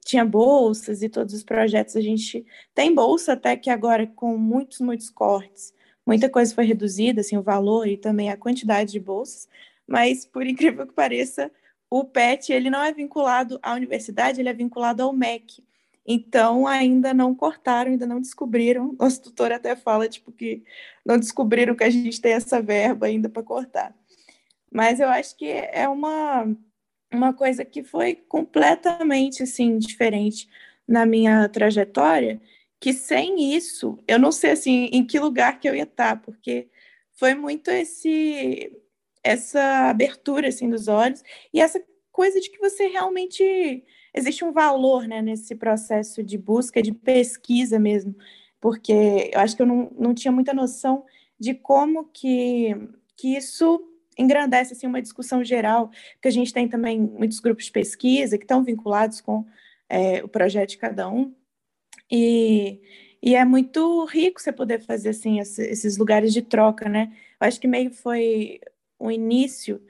tinha 0.07 0.25
bolsas 0.25 1.03
e 1.03 1.09
todos 1.09 1.35
os 1.35 1.42
projetos. 1.42 1.97
A 1.97 2.01
gente 2.01 2.47
tem 2.73 2.95
bolsa 2.95 3.33
até 3.33 3.57
que 3.57 3.69
agora, 3.69 4.07
com 4.07 4.38
muitos, 4.38 4.81
muitos 4.81 5.11
cortes, 5.11 5.75
muita 6.07 6.31
coisa 6.31 6.55
foi 6.55 6.64
reduzida, 6.64 7.21
assim, 7.21 7.37
o 7.37 7.42
valor 7.42 7.88
e 7.88 7.97
também 7.97 8.31
a 8.31 8.37
quantidade 8.37 8.92
de 8.92 9.01
bolsas, 9.01 9.49
mas, 9.87 10.25
por 10.25 10.47
incrível 10.47 10.87
que 10.87 10.95
pareça, 10.95 11.51
o 11.90 12.05
PET 12.05 12.53
ele 12.53 12.71
não 12.71 12.83
é 12.83 12.92
vinculado 12.92 13.59
à 13.62 13.75
universidade, 13.75 14.40
ele 14.40 14.49
é 14.49 14.53
vinculado 14.53 15.03
ao 15.03 15.12
MEC. 15.12 15.64
Então, 16.09 16.69
ainda 16.69 17.12
não 17.12 17.35
cortaram, 17.35 17.90
ainda 17.90 18.07
não 18.07 18.21
descobriram. 18.21 18.95
Nosso 18.99 19.23
tutor 19.23 19.51
até 19.51 19.75
fala, 19.75 20.09
tipo, 20.09 20.31
que 20.31 20.62
não 21.05 21.19
descobriram 21.19 21.75
que 21.75 21.83
a 21.83 21.90
gente 21.90 22.21
tem 22.21 22.33
essa 22.33 22.62
verba 22.62 23.07
ainda 23.07 23.29
para 23.29 23.42
cortar. 23.42 23.95
Mas 24.71 25.01
eu 25.01 25.09
acho 25.09 25.37
que 25.37 25.47
é 25.47 25.88
uma 25.88 26.47
uma 27.12 27.33
coisa 27.33 27.64
que 27.64 27.83
foi 27.83 28.14
completamente 28.14 29.42
assim 29.42 29.79
diferente 29.79 30.49
na 30.87 31.07
minha 31.07 31.49
trajetória, 31.49 32.40
que 32.81 32.92
sem 32.92 33.55
isso, 33.55 33.99
eu 34.07 34.19
não 34.19 34.31
sei 34.33 34.53
assim 34.53 34.88
em 34.92 35.05
que 35.07 35.19
lugar 35.19 35.59
que 35.61 35.69
eu 35.69 35.75
ia 35.75 35.85
estar, 35.85 36.21
porque 36.23 36.69
foi 37.12 37.35
muito 37.35 37.71
esse 37.71 38.73
essa 39.25 39.88
abertura 39.90 40.49
assim 40.49 40.71
dos 40.71 40.87
olhos 40.88 41.23
e 41.53 41.61
essa 41.61 41.83
coisa 42.12 42.40
de 42.40 42.49
que 42.51 42.59
você 42.59 42.87
realmente 42.87 43.85
existe 44.14 44.45
um 44.45 44.53
valor, 44.53 45.07
né, 45.09 45.21
nesse 45.21 45.55
processo 45.55 46.23
de 46.23 46.38
busca, 46.38 46.81
de 46.81 46.92
pesquisa 46.92 47.79
mesmo, 47.79 48.14
porque 48.61 49.31
eu 49.35 49.40
acho 49.40 49.57
que 49.57 49.62
eu 49.62 49.66
não, 49.66 49.90
não 49.99 50.14
tinha 50.14 50.33
muita 50.33 50.55
noção 50.55 51.05
de 51.38 51.55
como 51.55 52.05
que 52.07 52.75
que 53.16 53.37
isso 53.37 53.83
engrandece 54.17 54.73
assim, 54.73 54.87
uma 54.87 55.03
discussão 55.03 55.45
geral, 55.45 55.91
porque 56.15 56.29
a 56.29 56.33
gente 56.33 56.53
tem 56.53 56.69
também 56.69 57.01
muitos 57.01 57.41
grupos 57.41 57.67
de 57.67 57.73
pesquisa 57.73 58.39
que 58.39 58.45
estão 58.45 58.65
vinculados 58.65 59.21
com 59.21 59.45
é, 59.89 60.23
o 60.25 60.29
projeto 60.29 60.71
de 60.71 60.79
cada 60.79 61.09
um, 61.09 61.35
e, 62.11 62.81
e 63.23 63.35
é 63.35 63.45
muito 63.45 64.05
rico 64.05 64.41
você 64.41 64.53
poder 64.53 64.81
fazer 64.81 65.11
assim, 65.11 65.41
esses 65.41 65.97
lugares 65.97 66.33
de 66.33 66.43
troca, 66.43 66.89
né? 66.89 67.13
Eu 67.41 67.47
acho 67.47 67.61
que 67.61 67.67
meio 67.67 67.93
foi 67.93 68.61
o 68.99 69.11
início 69.11 69.83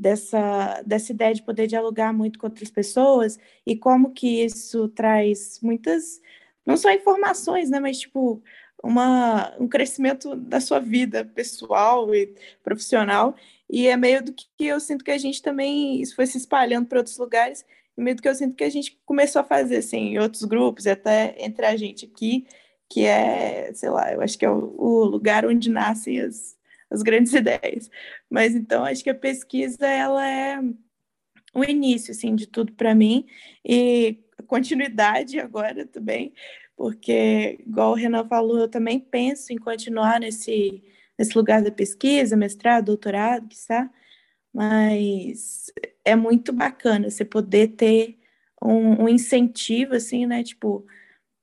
dessa, 0.00 0.82
dessa 0.86 1.12
ideia 1.12 1.34
de 1.34 1.42
poder 1.42 1.66
dialogar 1.66 2.12
muito 2.12 2.38
com 2.38 2.46
outras 2.46 2.70
pessoas 2.70 3.38
e 3.66 3.76
como 3.76 4.12
que 4.12 4.44
isso 4.44 4.88
traz 4.88 5.60
muitas, 5.62 6.20
não 6.64 6.76
só 6.76 6.90
informações, 6.90 7.70
né, 7.70 7.78
mas 7.80 7.98
tipo 8.00 8.42
uma, 8.82 9.54
um 9.58 9.68
crescimento 9.68 10.34
da 10.36 10.60
sua 10.60 10.78
vida 10.78 11.24
pessoal 11.24 12.14
e 12.14 12.34
profissional 12.62 13.36
e 13.70 13.86
é 13.86 13.96
meio 13.96 14.22
do 14.24 14.32
que 14.32 14.46
eu 14.58 14.80
sinto 14.80 15.04
que 15.04 15.12
a 15.12 15.18
gente 15.18 15.40
também, 15.40 16.00
isso 16.00 16.16
foi 16.16 16.26
se 16.26 16.36
espalhando 16.36 16.86
para 16.88 16.98
outros 16.98 17.16
lugares, 17.16 17.64
e 17.96 18.02
meio 18.02 18.16
do 18.16 18.22
que 18.22 18.28
eu 18.28 18.34
sinto 18.34 18.56
que 18.56 18.64
a 18.64 18.70
gente 18.70 19.00
começou 19.06 19.40
a 19.40 19.44
fazer, 19.44 19.76
assim, 19.76 20.14
em 20.14 20.18
outros 20.18 20.42
grupos, 20.42 20.86
e 20.86 20.90
até 20.90 21.36
entre 21.38 21.64
a 21.64 21.76
gente 21.76 22.04
aqui, 22.04 22.46
que 22.88 23.04
é, 23.06 23.72
sei 23.72 23.88
lá, 23.90 24.12
eu 24.12 24.20
acho 24.20 24.36
que 24.36 24.44
é 24.44 24.50
o, 24.50 24.74
o 24.76 25.04
lugar 25.04 25.46
onde 25.46 25.70
nascem 25.70 26.20
as, 26.20 26.58
as 26.90 27.02
grandes 27.02 27.32
ideias. 27.34 27.88
Mas 28.28 28.56
então, 28.56 28.84
acho 28.84 29.04
que 29.04 29.10
a 29.10 29.14
pesquisa, 29.14 29.86
ela 29.86 30.26
é 30.28 30.60
o 31.54 31.64
início, 31.64 32.10
assim, 32.10 32.34
de 32.34 32.48
tudo 32.48 32.72
para 32.72 32.94
mim, 32.94 33.26
e 33.64 34.18
continuidade 34.48 35.38
agora 35.38 35.86
também, 35.86 36.32
porque, 36.80 37.58
igual 37.66 37.90
o 37.92 37.94
Renan 37.94 38.26
falou, 38.26 38.58
eu 38.60 38.68
também 38.68 38.98
penso 38.98 39.52
em 39.52 39.58
continuar 39.58 40.18
nesse 40.18 40.82
nesse 41.18 41.36
lugar 41.36 41.62
da 41.62 41.70
pesquisa, 41.70 42.36
mestrado, 42.36 42.86
doutorado, 42.86 43.52
está 43.52 43.90
mas 44.52 45.66
é 46.04 46.16
muito 46.16 46.52
bacana 46.54 47.10
você 47.10 47.22
poder 47.24 47.68
ter 47.76 48.18
um, 48.62 49.04
um 49.04 49.08
incentivo, 49.10 49.94
assim, 49.94 50.24
né, 50.26 50.42
tipo, 50.42 50.86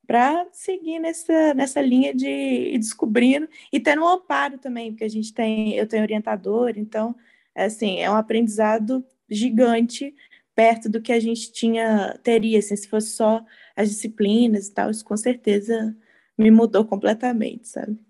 para 0.07 0.47
seguir 0.53 0.99
nessa, 0.99 1.53
nessa 1.53 1.81
linha 1.81 2.15
de 2.15 2.27
ir 2.27 2.79
descobrindo 2.79 3.47
e 3.71 3.79
tendo 3.79 4.03
um 4.03 4.07
amparo 4.07 4.57
também, 4.57 4.91
porque 4.91 5.03
a 5.05 5.09
gente 5.09 5.33
tem, 5.33 5.75
eu 5.75 5.87
tenho 5.87 6.03
orientador, 6.03 6.73
então 6.77 7.15
É 7.55 7.65
assim, 7.65 7.99
é 7.99 8.09
um 8.11 8.15
aprendizado 8.15 9.05
gigante 9.29 10.15
perto 10.55 10.89
do 10.89 11.01
que 11.01 11.11
a 11.13 11.19
gente 11.19 11.51
tinha 11.51 12.17
teria, 12.23 12.59
assim, 12.59 12.75
se 12.75 12.87
fosse 12.87 13.09
só 13.11 13.45
as 13.77 13.89
disciplinas 13.89 14.67
e 14.67 14.73
tal, 14.73 14.89
isso 14.89 15.05
com 15.05 15.15
certeza 15.15 15.95
me 16.35 16.49
mudou 16.49 16.83
completamente, 16.83 17.67
sabe? 17.67 18.03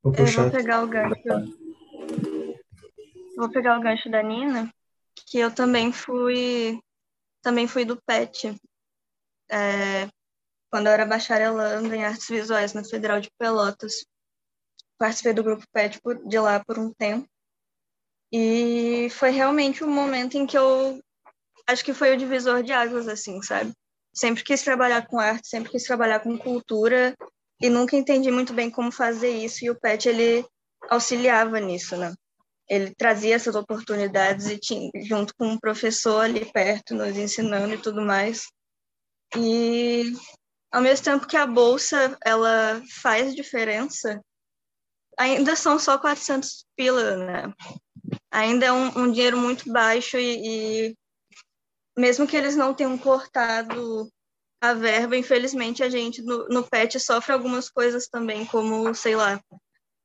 Vou 0.00 0.14
Eu 0.16 0.26
vou 0.26 0.50
pegar 0.50 0.84
o 0.84 0.88
gancho. 0.88 1.22
Vou 3.36 3.50
pegar 3.50 3.76
o 3.76 3.82
gancho 3.82 4.08
da 4.08 4.22
Nina, 4.22 4.72
que 5.26 5.38
eu 5.38 5.52
também 5.52 5.92
fui 5.92 6.80
também 7.42 7.66
fui 7.66 7.84
do 7.84 8.00
PET. 8.00 8.56
É, 9.50 10.08
quando 10.70 10.86
eu 10.86 10.92
era 10.92 11.04
bacharelando 11.04 11.92
em 11.92 12.04
artes 12.04 12.28
visuais 12.28 12.72
na 12.72 12.84
Federal 12.84 13.20
de 13.20 13.30
Pelotas. 13.36 14.04
Participei 14.96 15.32
do 15.32 15.42
grupo 15.42 15.64
PET 15.72 16.00
de 16.26 16.38
lá 16.38 16.64
por 16.64 16.78
um 16.78 16.92
tempo. 16.94 17.28
E 18.32 19.08
foi 19.10 19.30
realmente 19.30 19.84
um 19.84 19.90
momento 19.90 20.38
em 20.38 20.46
que 20.46 20.56
eu 20.56 20.98
acho 21.66 21.84
que 21.84 21.92
foi 21.92 22.14
o 22.14 22.16
divisor 22.16 22.62
de 22.62 22.72
águas, 22.72 23.06
assim, 23.06 23.42
sabe? 23.42 23.72
Sempre 24.14 24.42
quis 24.42 24.62
trabalhar 24.62 25.06
com 25.06 25.18
arte, 25.18 25.48
sempre 25.48 25.70
quis 25.70 25.84
trabalhar 25.84 26.20
com 26.20 26.38
cultura 26.38 27.14
e 27.60 27.68
nunca 27.68 27.96
entendi 27.96 28.30
muito 28.30 28.52
bem 28.52 28.70
como 28.70 28.90
fazer 28.90 29.30
isso. 29.30 29.64
E 29.64 29.70
o 29.70 29.78
PET, 29.78 30.08
ele 30.08 30.44
auxiliava 30.90 31.60
nisso, 31.60 31.96
né? 31.96 32.12
Ele 32.68 32.94
trazia 32.94 33.34
essas 33.34 33.54
oportunidades 33.54 34.46
e 34.46 34.58
tinha, 34.58 34.90
junto 35.04 35.34
com 35.36 35.46
um 35.46 35.58
professor 35.58 36.24
ali 36.24 36.44
perto, 36.52 36.94
nos 36.94 37.16
ensinando 37.16 37.74
e 37.74 37.78
tudo 37.78 38.00
mais. 38.00 38.46
E 39.36 40.12
ao 40.70 40.80
mesmo 40.80 41.04
tempo 41.04 41.26
que 41.26 41.36
a 41.36 41.46
bolsa 41.46 42.16
ela 42.24 42.82
faz 43.02 43.34
diferença, 43.34 44.20
ainda 45.18 45.54
são 45.54 45.78
só 45.78 45.98
400 45.98 46.64
pila, 46.74 47.16
né? 47.16 47.54
Ainda 48.30 48.66
é 48.66 48.72
um, 48.72 48.98
um 48.98 49.12
dinheiro 49.12 49.36
muito 49.36 49.70
baixo 49.70 50.16
e, 50.18 50.88
e 50.88 50.96
mesmo 51.96 52.26
que 52.26 52.36
eles 52.36 52.56
não 52.56 52.74
tenham 52.74 52.96
cortado 52.96 54.08
a 54.60 54.74
verba, 54.74 55.16
infelizmente 55.16 55.82
a 55.82 55.88
gente 55.88 56.22
no, 56.22 56.46
no 56.48 56.62
PET 56.62 57.00
sofre 57.00 57.32
algumas 57.32 57.68
coisas 57.68 58.06
também, 58.06 58.46
como, 58.46 58.94
sei 58.94 59.16
lá, 59.16 59.40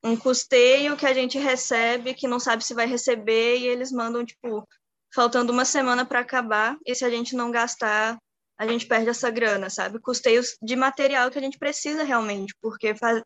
um 0.03 0.17
custeio 0.17 0.97
que 0.97 1.05
a 1.05 1.13
gente 1.13 1.37
recebe, 1.37 2.13
que 2.13 2.27
não 2.27 2.39
sabe 2.39 2.63
se 2.63 2.73
vai 2.73 2.87
receber, 2.87 3.59
e 3.59 3.67
eles 3.67 3.91
mandam, 3.91 4.25
tipo, 4.25 4.67
faltando 5.13 5.53
uma 5.53 5.63
semana 5.65 6.05
para 6.05 6.19
acabar, 6.19 6.75
e 6.85 6.95
se 6.95 7.05
a 7.05 7.09
gente 7.09 7.35
não 7.35 7.51
gastar, 7.51 8.17
a 8.57 8.67
gente 8.67 8.87
perde 8.87 9.09
essa 9.09 9.29
grana, 9.29 9.69
sabe? 9.69 9.99
Custeios 9.99 10.57
de 10.61 10.75
material 10.75 11.29
que 11.29 11.37
a 11.37 11.41
gente 11.41 11.59
precisa 11.59 12.03
realmente, 12.03 12.55
porque 12.59 12.95
faz... 12.95 13.21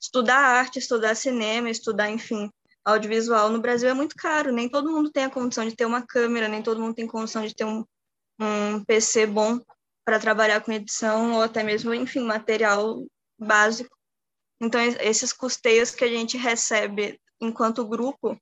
estudar 0.00 0.38
arte, 0.38 0.78
estudar 0.78 1.16
cinema, 1.16 1.68
estudar, 1.68 2.10
enfim, 2.10 2.48
audiovisual 2.86 3.50
no 3.50 3.60
Brasil 3.60 3.88
é 3.88 3.94
muito 3.94 4.14
caro, 4.14 4.52
nem 4.52 4.68
todo 4.68 4.90
mundo 4.90 5.10
tem 5.10 5.24
a 5.24 5.30
condição 5.30 5.66
de 5.68 5.74
ter 5.74 5.84
uma 5.84 6.06
câmera, 6.06 6.46
nem 6.46 6.62
todo 6.62 6.80
mundo 6.80 6.94
tem 6.94 7.06
condição 7.06 7.44
de 7.44 7.54
ter 7.54 7.64
um, 7.64 7.84
um 8.40 8.84
PC 8.84 9.26
bom 9.26 9.60
para 10.04 10.20
trabalhar 10.20 10.60
com 10.60 10.72
edição 10.72 11.34
ou 11.34 11.42
até 11.42 11.64
mesmo, 11.64 11.92
enfim, 11.92 12.20
material 12.20 13.04
básico. 13.36 13.94
Então, 14.62 14.80
esses 14.80 15.32
custeios 15.32 15.90
que 15.90 16.04
a 16.04 16.08
gente 16.08 16.36
recebe 16.36 17.20
enquanto 17.40 17.86
grupo 17.86 18.40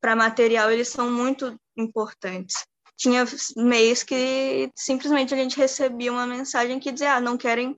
para 0.00 0.16
material, 0.16 0.70
eles 0.70 0.88
são 0.88 1.10
muito 1.10 1.58
importantes. 1.76 2.66
Tinha 2.96 3.24
mês 3.56 4.02
que 4.02 4.70
simplesmente 4.76 5.32
a 5.32 5.36
gente 5.36 5.56
recebia 5.56 6.12
uma 6.12 6.26
mensagem 6.26 6.78
que 6.78 6.92
dizia, 6.92 7.14
ah, 7.14 7.20
não 7.20 7.38
querem, 7.38 7.76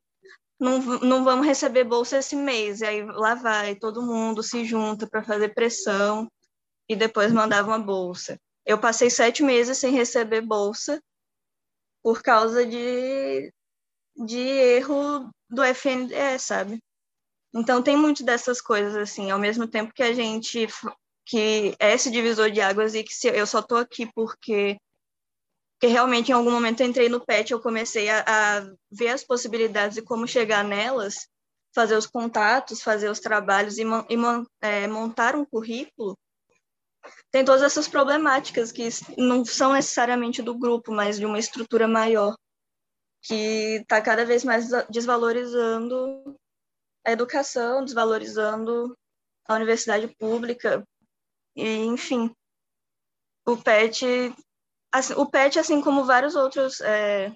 não, 0.59 0.81
não 0.81 1.25
vamos 1.25 1.47
receber 1.47 1.85
bolsa 1.85 2.19
esse 2.19 2.35
mês. 2.35 2.81
E 2.81 2.87
aí 2.87 3.05
lá 3.05 3.35
vai, 3.35 3.75
todo 3.77 4.03
mundo 4.03 4.43
se 4.43 4.65
junta 4.65 5.07
para 5.07 5.23
fazer 5.23 5.55
pressão 5.55 6.31
e 6.89 6.97
depois 6.97 7.33
mandava 7.33 7.69
uma 7.69 7.79
bolsa. 7.79 8.39
Eu 8.65 8.79
passei 8.79 9.11
sete 9.11 9.43
meses 9.43 9.79
sem 9.79 9.93
receber 9.93 10.41
bolsa 10.41 11.01
por 12.03 12.23
causa 12.23 12.65
de, 12.65 13.53
de 14.17 14.39
erro 14.39 15.31
do 15.49 15.63
FNDE, 15.63 16.39
sabe? 16.39 16.81
Então 17.55 17.83
tem 17.83 17.97
muito 17.97 18.25
dessas 18.25 18.61
coisas 18.61 18.95
assim, 18.97 19.31
ao 19.31 19.39
mesmo 19.39 19.67
tempo 19.67 19.93
que 19.95 20.03
a 20.03 20.13
gente 20.13 20.67
que 21.29 21.75
é 21.81 21.93
esse 21.93 22.09
divisor 22.11 22.51
de 22.51 22.61
águas 22.61 22.95
e 22.95 23.03
que 23.03 23.13
se, 23.13 23.29
eu 23.29 23.47
só 23.47 23.61
tô 23.61 23.77
aqui 23.77 24.07
porque 24.15 24.79
porque 25.79 25.93
realmente 25.93 26.31
em 26.31 26.35
algum 26.35 26.51
momento 26.51 26.81
eu 26.81 26.87
entrei 26.87 27.09
no 27.09 27.25
PET, 27.25 27.53
eu 27.53 27.61
comecei 27.61 28.09
a, 28.09 28.25
a 28.27 28.61
ver 28.91 29.09
as 29.09 29.23
possibilidades 29.23 29.97
e 29.97 30.03
como 30.03 30.27
chegar 30.27 30.65
nelas, 30.65 31.29
fazer 31.75 31.97
os 31.97 32.07
contatos, 32.07 32.83
fazer 32.83 33.11
os 33.11 33.21
trabalhos 33.21 33.77
e, 33.77 33.83
e 33.83 34.17
é, 34.63 34.87
montar 34.87 35.37
um 35.37 35.45
currículo 35.45 36.17
tem 37.31 37.45
todas 37.45 37.63
essas 37.63 37.89
problemáticas 37.89 38.73
que 38.73 38.89
não 39.17 39.45
são 39.45 39.73
necessariamente 39.73 40.43
do 40.43 40.57
grupo, 40.57 40.93
mas 40.93 41.19
de 41.19 41.27
uma 41.27 41.39
estrutura 41.39 41.87
maior, 41.87 42.37
que 43.23 43.81
está 43.83 44.01
cada 44.01 44.25
vez 44.25 44.45
mais 44.45 44.69
desvalorizando 44.89 46.37
a 47.05 47.13
educação, 47.13 47.85
desvalorizando 47.85 48.97
a 49.47 49.55
universidade 49.55 50.09
pública, 50.19 50.83
e, 51.55 51.85
enfim. 51.85 52.31
O 53.47 53.57
PET, 53.57 54.05
assim, 54.99 55.15
o 55.15 55.27
PET, 55.27 55.59
assim 55.59 55.81
como 55.81 56.05
várias 56.05 56.35
outros, 56.35 56.81
é, 56.81 57.33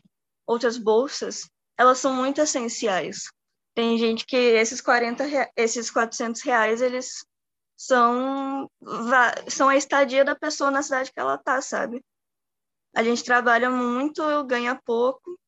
outras 0.46 0.78
bolsas, 0.78 1.48
elas 1.78 1.98
são 1.98 2.14
muito 2.14 2.40
essenciais. 2.40 3.24
Tem 3.74 3.96
gente 3.98 4.26
que 4.26 4.36
esses 4.36 4.80
40, 4.80 5.24
esses 5.56 5.90
400 5.90 6.42
reais, 6.42 6.82
eles 6.82 7.24
são, 7.76 8.70
são 9.48 9.68
a 9.68 9.76
estadia 9.76 10.24
da 10.24 10.34
pessoa 10.34 10.70
na 10.70 10.82
cidade 10.82 11.12
que 11.12 11.20
ela 11.20 11.38
tá, 11.38 11.62
sabe? 11.62 12.02
A 12.94 13.02
gente 13.02 13.24
trabalha 13.24 13.70
muito, 13.70 14.22
ganha 14.44 14.78
pouco 14.84 15.38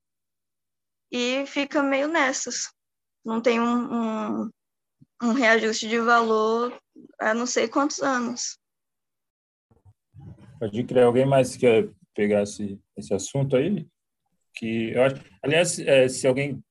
e 1.11 1.45
fica 1.47 1.83
meio 1.83 2.09
nessas. 2.09 2.73
Não 3.25 3.41
tem 3.41 3.61
um, 3.61 4.45
um, 4.45 4.51
um 5.23 5.33
reajuste 5.33 5.89
de 5.89 5.99
valor 5.99 6.77
há 7.21 7.35
não 7.35 7.47
sei 7.47 7.69
quantos 7.69 8.01
anos. 8.01 8.59
Pode 10.59 10.85
crer. 10.85 11.05
Alguém 11.05 11.27
mais 11.27 11.57
quer 11.57 11.91
pegar 12.15 12.43
esse, 12.43 12.81
esse 12.97 13.13
assunto 13.15 13.57
aí? 13.57 13.87
Que 14.55 14.93
eu 14.93 15.03
acho, 15.03 15.17
aliás, 15.43 15.79
é, 15.79 16.09
se 16.09 16.27
alguém 16.27 16.63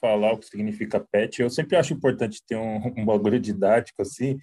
falar 0.00 0.32
o 0.32 0.38
que 0.38 0.46
significa 0.46 1.00
pet, 1.00 1.40
eu 1.40 1.50
sempre 1.50 1.76
acho 1.76 1.94
importante 1.94 2.42
ter 2.46 2.56
um, 2.56 2.76
um 2.98 3.04
bagulho 3.04 3.38
didático 3.38 4.02
assim, 4.02 4.38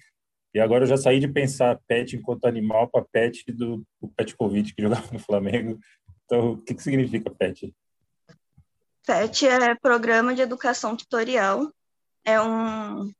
e 0.52 0.58
agora 0.58 0.84
eu 0.84 0.88
já 0.88 0.96
saí 0.96 1.20
de 1.20 1.28
pensar 1.28 1.78
pet 1.86 2.16
enquanto 2.16 2.46
animal 2.46 2.88
para 2.88 3.04
pet 3.04 3.44
do, 3.52 3.84
Pet 4.16 4.36
Covid 4.36 4.74
que 4.74 4.82
jogava 4.82 5.06
no 5.12 5.18
Flamengo. 5.18 5.78
Então, 6.24 6.52
o 6.52 6.62
que, 6.62 6.74
que 6.74 6.82
significa 6.82 7.30
pet? 7.30 7.74
PET 9.06 9.46
é 9.46 9.74
Programa 9.76 10.34
de 10.34 10.42
Educação 10.42 10.96
Tutorial. 10.96 11.72
É 12.24 12.40
um, 12.40 13.10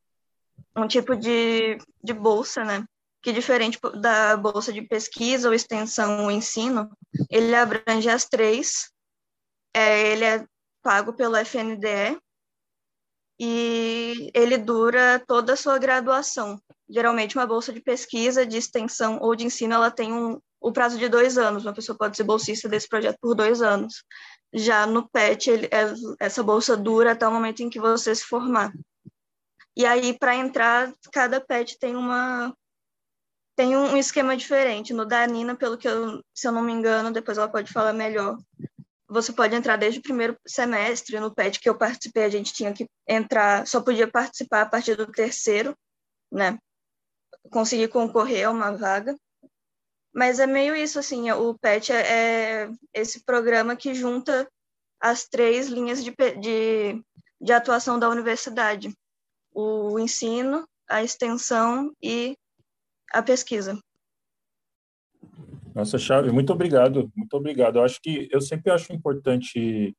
um 0.75 0.87
tipo 0.87 1.15
de, 1.15 1.77
de 2.03 2.13
bolsa, 2.13 2.63
né? 2.63 2.85
Que 3.21 3.31
diferente 3.31 3.79
da 3.99 4.35
bolsa 4.35 4.73
de 4.73 4.81
pesquisa 4.81 5.47
ou 5.47 5.53
extensão 5.53 6.23
ou 6.23 6.31
ensino, 6.31 6.89
ele 7.29 7.55
abrange 7.55 8.09
as 8.09 8.25
três. 8.25 8.91
É, 9.73 10.11
ele 10.11 10.25
é 10.25 10.45
pago 10.81 11.13
pelo 11.13 11.37
FNDE 11.37 12.19
e 13.39 14.31
ele 14.33 14.57
dura 14.57 15.23
toda 15.25 15.53
a 15.53 15.57
sua 15.57 15.77
graduação 15.77 16.59
geralmente 16.91 17.37
uma 17.37 17.47
bolsa 17.47 17.71
de 17.71 17.79
pesquisa, 17.79 18.45
de 18.45 18.57
extensão 18.57 19.17
ou 19.21 19.33
de 19.35 19.45
ensino, 19.45 19.73
ela 19.73 19.89
tem 19.89 20.13
um, 20.13 20.39
o 20.59 20.71
prazo 20.71 20.99
de 20.99 21.07
dois 21.07 21.37
anos. 21.37 21.63
Uma 21.63 21.73
pessoa 21.73 21.97
pode 21.97 22.17
ser 22.17 22.23
bolsista 22.23 22.67
desse 22.67 22.87
projeto 22.87 23.17
por 23.21 23.33
dois 23.33 23.61
anos. 23.61 24.03
Já 24.53 24.85
no 24.85 25.09
PET, 25.09 25.49
ele, 25.49 25.67
é, 25.67 25.93
essa 26.19 26.43
bolsa 26.43 26.75
dura 26.75 27.13
até 27.13 27.25
o 27.25 27.31
momento 27.31 27.63
em 27.63 27.69
que 27.69 27.79
você 27.79 28.13
se 28.13 28.25
formar. 28.25 28.73
E 29.75 29.85
aí, 29.85 30.17
para 30.17 30.35
entrar, 30.35 30.93
cada 31.13 31.39
PET 31.39 31.79
tem 31.79 31.95
uma 31.95 32.53
tem 33.55 33.75
um 33.75 33.97
esquema 33.97 34.35
diferente. 34.35 34.93
No 34.93 35.05
da 35.05 35.25
Nina, 35.27 35.55
pelo 35.55 35.77
que 35.77 35.87
eu, 35.87 36.23
se 36.33 36.47
eu 36.47 36.51
não 36.51 36.61
me 36.61 36.71
engano, 36.71 37.11
depois 37.11 37.37
ela 37.37 37.49
pode 37.49 37.71
falar 37.71 37.93
melhor. 37.93 38.37
Você 39.07 39.33
pode 39.33 39.55
entrar 39.55 39.77
desde 39.77 39.99
o 39.99 40.03
primeiro 40.03 40.37
semestre. 40.47 41.19
No 41.19 41.33
PET 41.33 41.59
que 41.59 41.69
eu 41.69 41.77
participei, 41.77 42.23
a 42.23 42.29
gente 42.29 42.53
tinha 42.53 42.73
que 42.73 42.87
entrar, 43.07 43.67
só 43.67 43.81
podia 43.81 44.09
participar 44.09 44.61
a 44.61 44.65
partir 44.65 44.95
do 44.95 45.11
terceiro, 45.11 45.75
né? 46.31 46.57
conseguir 47.49 47.87
concorrer 47.87 48.47
a 48.47 48.51
uma 48.51 48.75
vaga. 48.75 49.15
Mas 50.13 50.39
é 50.39 50.45
meio 50.45 50.75
isso, 50.75 50.99
assim, 50.99 51.31
o 51.31 51.57
PET 51.57 51.91
é, 51.91 52.65
é 52.65 52.69
esse 52.93 53.23
programa 53.23 53.75
que 53.75 53.93
junta 53.93 54.47
as 54.99 55.25
três 55.27 55.67
linhas 55.67 56.03
de, 56.03 56.13
de, 56.39 57.03
de 57.39 57.53
atuação 57.53 57.97
da 57.97 58.09
universidade: 58.09 58.93
o 59.53 59.97
ensino, 59.97 60.67
a 60.87 61.01
extensão 61.01 61.93
e 62.01 62.37
a 63.13 63.21
pesquisa. 63.21 63.77
Nossa, 65.73 65.97
Chave, 65.97 66.31
muito 66.31 66.51
obrigado, 66.51 67.11
muito 67.15 67.33
obrigado. 67.35 67.77
Eu 67.77 67.83
acho 67.83 67.99
que 68.01 68.27
eu 68.31 68.41
sempre 68.41 68.71
acho 68.71 68.91
importante 68.93 69.95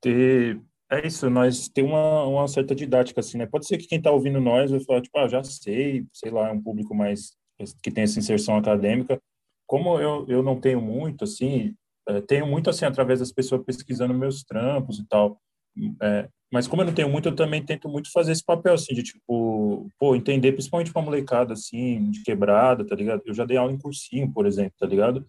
ter 0.00 0.60
É 0.90 1.06
isso, 1.06 1.30
nós 1.30 1.68
tem 1.68 1.84
uma, 1.84 2.24
uma 2.24 2.48
certa 2.48 2.74
didática, 2.74 3.20
assim, 3.20 3.38
né? 3.38 3.46
Pode 3.46 3.66
ser 3.66 3.78
que 3.78 3.86
quem 3.86 3.98
está 3.98 4.10
ouvindo 4.10 4.40
nós 4.40 4.70
vai 4.72 4.80
falar, 4.80 5.00
tipo, 5.02 5.16
ah, 5.18 5.28
já 5.28 5.42
sei, 5.44 6.04
sei 6.12 6.30
lá, 6.32 6.48
é 6.48 6.52
um 6.52 6.62
público 6.62 6.94
mais 6.94 7.36
que 7.82 7.90
tem 7.92 8.04
essa 8.04 8.18
inserção 8.18 8.56
acadêmica. 8.56 9.20
Como 9.66 10.00
eu, 10.00 10.26
eu 10.28 10.42
não 10.42 10.60
tenho 10.60 10.80
muito, 10.80 11.24
assim, 11.24 11.76
é, 12.08 12.20
tenho 12.20 12.46
muito, 12.46 12.70
assim, 12.70 12.84
através 12.84 13.20
das 13.20 13.32
pessoas 13.32 13.62
pesquisando 13.64 14.12
meus 14.14 14.42
trampos 14.42 14.98
e 14.98 15.06
tal. 15.06 15.40
É, 16.02 16.28
mas 16.52 16.66
como 16.66 16.82
eu 16.82 16.86
não 16.86 16.94
tenho 16.94 17.08
muito, 17.08 17.28
eu 17.28 17.36
também 17.36 17.64
tento 17.64 17.88
muito 17.88 18.10
fazer 18.10 18.32
esse 18.32 18.44
papel, 18.44 18.74
assim, 18.74 18.94
de, 18.94 19.02
tipo, 19.02 19.88
pô, 19.98 20.16
entender, 20.16 20.52
principalmente 20.52 20.92
pra 20.92 21.00
molecada, 21.00 21.52
assim, 21.52 22.10
de 22.10 22.22
quebrada, 22.22 22.84
tá 22.84 22.94
ligado? 22.96 23.22
Eu 23.24 23.32
já 23.32 23.44
dei 23.44 23.56
aula 23.56 23.72
em 23.72 23.78
cursinho, 23.78 24.32
por 24.32 24.46
exemplo, 24.46 24.74
tá 24.78 24.86
ligado? 24.86 25.24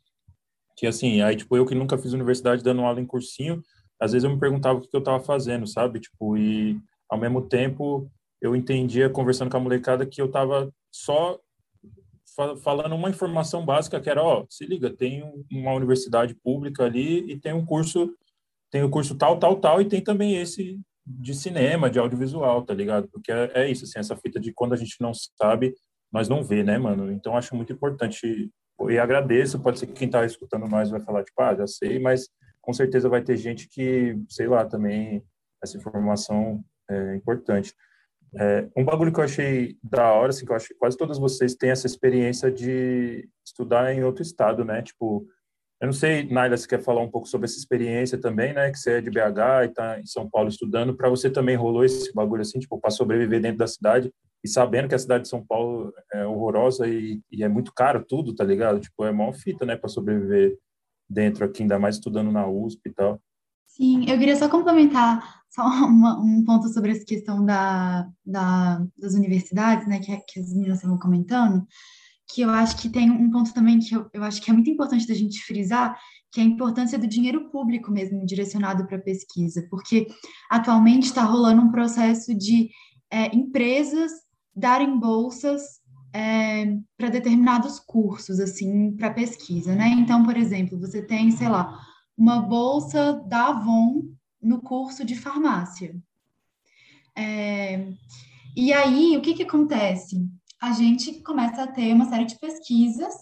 Que, 0.75 0.87
assim, 0.87 1.21
aí, 1.21 1.35
tipo, 1.35 1.55
eu 1.55 1.65
que 1.65 1.75
nunca 1.75 1.97
fiz 1.97 2.13
universidade 2.13 2.63
dando 2.63 2.81
aula 2.81 2.99
em 2.99 3.05
cursinho, 3.05 3.61
às 3.99 4.13
vezes 4.13 4.23
eu 4.23 4.33
me 4.33 4.39
perguntava 4.39 4.79
o 4.79 4.81
que 4.81 4.89
eu 4.95 4.99
estava 4.99 5.23
fazendo, 5.23 5.67
sabe? 5.67 5.99
Tipo, 5.99 6.35
e 6.35 6.79
ao 7.07 7.19
mesmo 7.19 7.41
tempo 7.41 8.09
eu 8.41 8.55
entendia, 8.55 9.07
conversando 9.07 9.51
com 9.51 9.57
a 9.57 9.59
molecada, 9.59 10.05
que 10.07 10.19
eu 10.19 10.25
estava 10.25 10.73
só 10.91 11.39
falando 12.63 12.95
uma 12.95 13.09
informação 13.09 13.63
básica 13.63 13.99
que 13.99 14.09
era, 14.09 14.23
ó, 14.23 14.45
se 14.49 14.65
liga, 14.65 14.89
tem 14.89 15.21
uma 15.51 15.73
universidade 15.73 16.33
pública 16.33 16.85
ali 16.85 17.31
e 17.31 17.37
tem 17.37 17.53
um 17.53 17.63
curso, 17.63 18.15
tem 18.71 18.83
o 18.83 18.89
curso 18.89 19.15
tal, 19.15 19.37
tal, 19.37 19.57
tal, 19.57 19.81
e 19.81 19.85
tem 19.85 20.01
também 20.01 20.37
esse 20.37 20.79
de 21.05 21.33
cinema, 21.33 21.89
de 21.89 21.99
audiovisual, 21.99 22.63
tá 22.63 22.73
ligado? 22.73 23.07
Porque 23.09 23.31
é, 23.31 23.51
é 23.55 23.69
isso, 23.69 23.85
assim, 23.85 23.99
essa 23.99 24.15
fita 24.15 24.39
de 24.39 24.53
quando 24.53 24.73
a 24.73 24.77
gente 24.77 24.95
não 24.99 25.11
sabe, 25.13 25.73
nós 26.11 26.27
não 26.27 26.43
vê, 26.43 26.63
né, 26.63 26.77
mano? 26.77 27.11
Então 27.11 27.35
acho 27.35 27.55
muito 27.55 27.73
importante 27.73 28.51
e 28.89 28.97
agradeço, 28.97 29.59
pode 29.59 29.79
ser 29.79 29.87
que 29.87 29.93
quem 29.93 30.09
tá 30.09 30.25
escutando 30.25 30.67
nós 30.67 30.89
vai 30.89 30.99
falar, 30.99 31.23
tipo, 31.23 31.39
ah, 31.41 31.55
já 31.55 31.67
sei, 31.67 31.99
mas 31.99 32.27
com 32.61 32.73
certeza 32.73 33.09
vai 33.09 33.21
ter 33.21 33.37
gente 33.37 33.67
que, 33.69 34.17
sei 34.29 34.47
lá, 34.47 34.65
também 34.65 35.23
essa 35.63 35.77
informação 35.77 36.63
é 36.89 37.15
importante. 37.15 37.73
É, 38.39 38.67
um 38.75 38.85
bagulho 38.85 39.11
que 39.11 39.19
eu 39.19 39.23
achei 39.23 39.77
da 39.83 40.13
hora, 40.13 40.29
assim, 40.29 40.45
que 40.45 40.51
eu 40.51 40.55
acho 40.55 40.69
que 40.69 40.75
quase 40.75 40.97
todas 40.97 41.19
vocês 41.19 41.53
têm 41.55 41.69
essa 41.69 41.85
experiência 41.85 42.51
de 42.51 43.27
estudar 43.45 43.93
em 43.93 44.03
outro 44.03 44.21
estado, 44.21 44.63
né? 44.63 44.81
Tipo, 44.81 45.27
eu 45.81 45.87
não 45.87 45.93
sei, 45.93 46.23
Naila, 46.29 46.55
se 46.55 46.67
quer 46.67 46.81
falar 46.83 47.01
um 47.01 47.09
pouco 47.09 47.27
sobre 47.27 47.45
essa 47.45 47.57
experiência 47.57 48.15
também, 48.15 48.53
né? 48.53 48.69
Que 48.69 48.77
você 48.77 48.93
é 48.93 49.01
de 49.01 49.09
BH 49.09 49.65
e 49.65 49.69
tá 49.69 49.99
em 49.99 50.05
São 50.05 50.29
Paulo 50.29 50.47
estudando. 50.47 50.95
Para 50.95 51.09
você 51.09 51.27
também 51.27 51.55
rolou 51.55 51.83
esse 51.83 52.13
bagulho 52.13 52.43
assim, 52.43 52.59
tipo, 52.59 52.79
para 52.79 52.91
sobreviver 52.91 53.41
dentro 53.41 53.57
da 53.57 53.67
cidade 53.67 54.13
e 54.43 54.47
sabendo 54.47 54.87
que 54.87 54.93
a 54.95 54.99
cidade 54.99 55.23
de 55.23 55.29
São 55.29 55.43
Paulo 55.43 55.91
é 56.13 56.23
horrorosa 56.23 56.87
e, 56.87 57.19
e 57.31 57.43
é 57.43 57.49
muito 57.49 57.73
caro 57.73 58.05
tudo, 58.07 58.35
tá 58.35 58.43
ligado? 58.43 58.79
Tipo, 58.79 59.05
é 59.05 59.11
mó 59.11 59.33
fita, 59.33 59.65
né? 59.65 59.75
Para 59.75 59.89
sobreviver 59.89 60.55
dentro 61.09 61.43
aqui, 61.43 61.63
ainda 61.63 61.79
mais 61.79 61.95
estudando 61.95 62.31
na 62.31 62.47
USP 62.47 62.81
e 62.85 62.93
tal. 62.93 63.19
Sim, 63.65 64.07
eu 64.07 64.19
queria 64.19 64.35
só 64.35 64.47
complementar 64.47 65.41
só 65.49 65.63
uma, 65.65 66.19
um 66.19 66.43
ponto 66.45 66.69
sobre 66.69 66.91
essa 66.91 67.05
questão 67.05 67.45
da, 67.45 68.07
da, 68.25 68.85
das 68.97 69.13
universidades, 69.13 69.87
né, 69.87 69.99
que, 69.99 70.15
que 70.27 70.39
as 70.39 70.53
meninas 70.53 70.77
estavam 70.77 70.97
comentando, 70.97 71.65
que 72.33 72.41
eu 72.41 72.49
acho 72.49 72.77
que 72.77 72.89
tem 72.89 73.09
um 73.09 73.29
ponto 73.29 73.53
também 73.53 73.79
que 73.79 73.93
eu, 73.93 74.09
eu 74.13 74.23
acho 74.23 74.41
que 74.41 74.49
é 74.49 74.53
muito 74.53 74.69
importante 74.69 75.07
da 75.07 75.13
gente 75.13 75.43
frisar, 75.43 75.99
que 76.31 76.39
é 76.39 76.43
a 76.43 76.47
importância 76.47 76.97
do 76.97 77.07
dinheiro 77.07 77.49
público 77.49 77.91
mesmo 77.91 78.25
direcionado 78.25 78.87
para 78.87 78.97
pesquisa, 78.99 79.67
porque 79.69 80.07
atualmente 80.49 81.03
está 81.03 81.23
rolando 81.23 81.61
um 81.61 81.71
processo 81.71 82.33
de 82.33 82.69
é, 83.09 83.35
empresas 83.35 84.11
darem 84.55 84.97
bolsas 84.97 85.61
é, 86.13 86.77
para 86.97 87.09
determinados 87.09 87.79
cursos, 87.79 88.39
assim, 88.39 88.91
para 88.95 89.13
pesquisa, 89.13 89.75
né? 89.75 89.89
Então, 89.89 90.23
por 90.23 90.37
exemplo, 90.37 90.79
você 90.79 91.01
tem, 91.01 91.31
sei 91.31 91.49
lá, 91.49 91.79
uma 92.17 92.41
bolsa 92.41 93.21
da 93.27 93.47
Avon 93.47 94.03
no 94.41 94.61
curso 94.61 95.05
de 95.05 95.15
farmácia. 95.15 95.95
É, 97.15 97.87
e 98.55 98.73
aí, 98.73 99.15
o 99.17 99.21
que 99.21 99.33
que 99.33 99.43
acontece? 99.43 100.27
A 100.61 100.71
gente 100.71 101.21
começa 101.23 101.63
a 101.63 101.67
ter 101.67 101.93
uma 101.93 102.05
série 102.05 102.25
de 102.25 102.39
pesquisas 102.39 103.13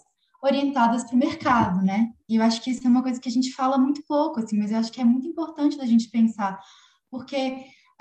orientadas 0.44 1.04
para 1.04 1.16
o 1.16 1.20
mercado, 1.20 1.82
né? 1.82 2.10
E 2.28 2.36
eu 2.36 2.44
acho 2.44 2.62
que 2.62 2.72
isso 2.72 2.86
é 2.86 2.90
uma 2.90 3.04
coisa 3.04 3.20
que 3.20 3.30
a 3.30 3.32
gente 3.32 3.54
fala 3.54 3.78
muito 3.78 4.02
pouco, 4.08 4.40
assim, 4.40 4.58
mas 4.58 4.72
eu 4.72 4.78
acho 4.78 4.92
que 4.92 5.02
é 5.02 5.06
muito 5.06 5.28
importante 5.28 5.78
da 5.78 5.86
gente 5.86 6.10
pensar, 6.10 6.60
porque 7.10 7.36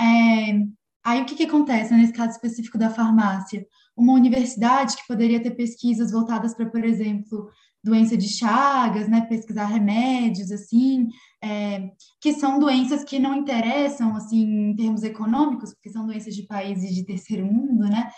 é, 0.00 0.60
aí 1.04 1.22
o 1.22 1.24
que 1.24 1.34
que 1.34 1.44
acontece 1.44 1.94
nesse 1.94 2.12
caso 2.12 2.32
específico 2.32 2.78
da 2.78 2.90
farmácia? 2.90 3.66
uma 3.98 4.12
universidade 4.12 4.96
que 4.96 5.06
poderia 5.08 5.42
ter 5.42 5.50
pesquisas 5.50 6.12
voltadas 6.12 6.54
para, 6.54 6.66
por 6.66 6.84
exemplo, 6.84 7.50
doença 7.82 8.16
de 8.16 8.28
Chagas, 8.28 9.08
né, 9.08 9.22
pesquisar 9.22 9.66
remédios, 9.66 10.52
assim, 10.52 11.08
é, 11.42 11.90
que 12.20 12.32
são 12.32 12.60
doenças 12.60 13.02
que 13.02 13.18
não 13.18 13.34
interessam, 13.34 14.14
assim, 14.14 14.70
em 14.70 14.76
termos 14.76 15.02
econômicos, 15.02 15.74
porque 15.74 15.90
são 15.90 16.06
doenças 16.06 16.34
de 16.36 16.44
países 16.44 16.94
de 16.94 17.04
terceiro 17.04 17.44
mundo, 17.44 17.88
né, 17.88 18.08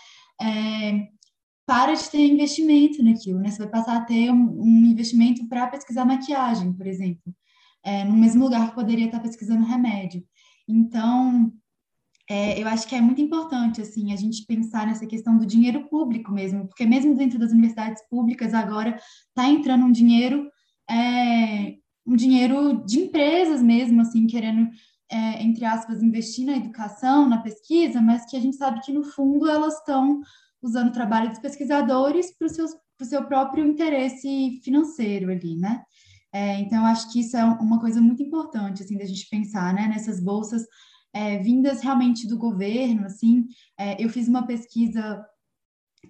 é, 0.41 1.09
para 1.67 1.95
de 1.95 2.11
ter 2.11 2.27
investimento 2.27 3.03
naquilo, 3.03 3.39
né, 3.39 3.51
você 3.51 3.59
vai 3.59 3.69
passar 3.69 3.97
a 3.97 4.05
ter 4.05 4.31
um, 4.31 4.61
um 4.61 4.87
investimento 4.87 5.47
para 5.49 5.69
pesquisar 5.69 6.05
maquiagem, 6.05 6.73
por 6.73 6.87
exemplo, 6.87 7.35
é, 7.85 8.05
no 8.05 8.17
mesmo 8.17 8.45
lugar 8.45 8.69
que 8.69 8.75
poderia 8.75 9.07
estar 9.07 9.21
pesquisando 9.21 9.65
remédio. 9.65 10.25
Então, 10.67 11.53
é, 12.29 12.61
eu 12.63 12.69
acho 12.69 12.87
que 12.87 12.95
é 12.95 13.01
muito 13.01 13.21
importante 13.21 13.81
assim 13.81 14.13
a 14.13 14.17
gente 14.17 14.47
pensar 14.47 14.87
nessa 14.87 15.07
questão 15.07 15.37
do 15.37 15.45
dinheiro 15.45 15.89
público 15.89 16.33
mesmo, 16.33 16.67
porque 16.67 16.87
mesmo 16.87 17.17
dentro 17.17 17.39
das 17.39 17.51
universidades 17.51 18.03
públicas 18.09 18.55
agora 18.55 18.97
está 19.29 19.49
entrando 19.49 19.85
um 19.85 19.93
dinheiro 19.93 20.49
é, 20.89 21.77
um 22.07 22.17
dinheiro 22.17 22.85
de 22.85 23.01
empresas 23.01 23.63
mesmo 23.63 24.01
assim 24.01 24.27
querendo 24.27 24.69
é, 25.11 25.43
entre 25.43 25.65
aspas 25.65 26.03
investir 26.03 26.47
na 26.47 26.57
educação, 26.57 27.29
na 27.29 27.39
pesquisa, 27.43 28.01
mas 28.01 28.25
que 28.27 28.37
a 28.37 28.41
gente 28.41 28.57
sabe 28.57 28.81
que 28.81 28.93
no 28.93 29.03
fundo 29.03 29.49
elas 29.49 29.79
estão 29.79 30.21
usando 30.63 30.89
o 30.89 30.93
trabalho 30.93 31.31
dos 31.31 31.39
pesquisadores 31.39 32.37
para 32.37 32.47
o 32.47 33.05
seu 33.05 33.25
próprio 33.25 33.67
interesse 33.67 34.61
financeiro 34.63 35.31
ali, 35.31 35.57
né? 35.57 35.83
É, 36.33 36.61
então, 36.61 36.87
acho 36.87 37.13
que 37.13 37.21
isso 37.21 37.37
é 37.37 37.45
uma 37.45 37.81
coisa 37.81 38.01
muito 38.01 38.23
importante, 38.23 38.83
assim, 38.83 38.97
da 38.97 39.05
gente 39.05 39.29
pensar, 39.29 39.75
né, 39.75 39.89
nessas 39.89 40.23
bolsas 40.23 40.65
é, 41.13 41.39
vindas 41.39 41.81
realmente 41.81 42.29
do 42.29 42.39
governo, 42.39 43.05
assim, 43.07 43.47
é, 43.77 44.03
eu 44.03 44.09
fiz 44.09 44.29
uma 44.29 44.47
pesquisa 44.47 45.25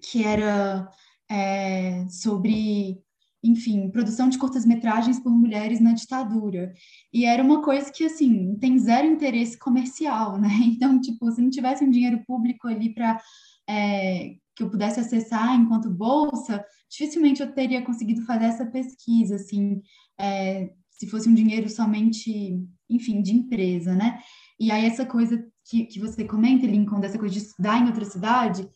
que 0.03 0.25
era 0.25 0.89
é, 1.31 2.07
sobre, 2.09 3.03
enfim, 3.42 3.90
produção 3.90 4.29
de 4.29 4.38
curtas-metragens 4.38 5.18
por 5.18 5.33
mulheres 5.33 5.81
na 5.81 5.92
ditadura, 5.92 6.72
e 7.12 7.24
era 7.24 7.42
uma 7.42 7.62
coisa 7.62 7.90
que, 7.90 8.05
assim, 8.05 8.57
tem 8.61 8.79
zero 8.79 9.07
interesse 9.07 9.59
comercial, 9.59 10.38
né, 10.38 10.48
então, 10.64 11.00
tipo, 11.00 11.31
se 11.31 11.40
não 11.40 11.50
tivesse 11.50 11.85
um 11.85 11.90
dinheiro 11.90 12.22
público 12.26 12.68
ali 12.68 12.92
para 12.92 13.20
é, 13.68 14.35
que 14.55 14.62
eu 14.62 14.70
pudesse 14.70 15.00
acessar 15.00 15.55
enquanto 15.55 15.90
bolsa, 15.90 16.62
dificilmente 16.90 17.40
eu 17.40 17.53
teria 17.53 17.83
conseguido 17.83 18.22
fazer 18.22 18.46
essa 18.46 18.66
pesquisa, 18.66 19.37
assim, 19.37 19.81
é, 20.18 20.70
se 20.90 21.07
fosse 21.07 21.29
um 21.29 21.35
dinheiro 21.35 21.68
somente, 21.68 22.61
enfim, 22.88 23.22
de 23.22 23.33
empresa, 23.33 23.94
né? 23.94 24.20
E 24.59 24.70
aí 24.70 24.85
essa 24.85 25.07
coisa 25.07 25.42
que, 25.64 25.87
que 25.87 25.98
você 25.98 26.24
comenta, 26.24 26.66
Lincoln, 26.66 27.00
dessa 27.00 27.18
coisa 27.18 27.33
de 27.33 27.40
estudar 27.40 27.79
em 27.81 27.87
outra 27.87 28.05
cidade, 28.05 28.68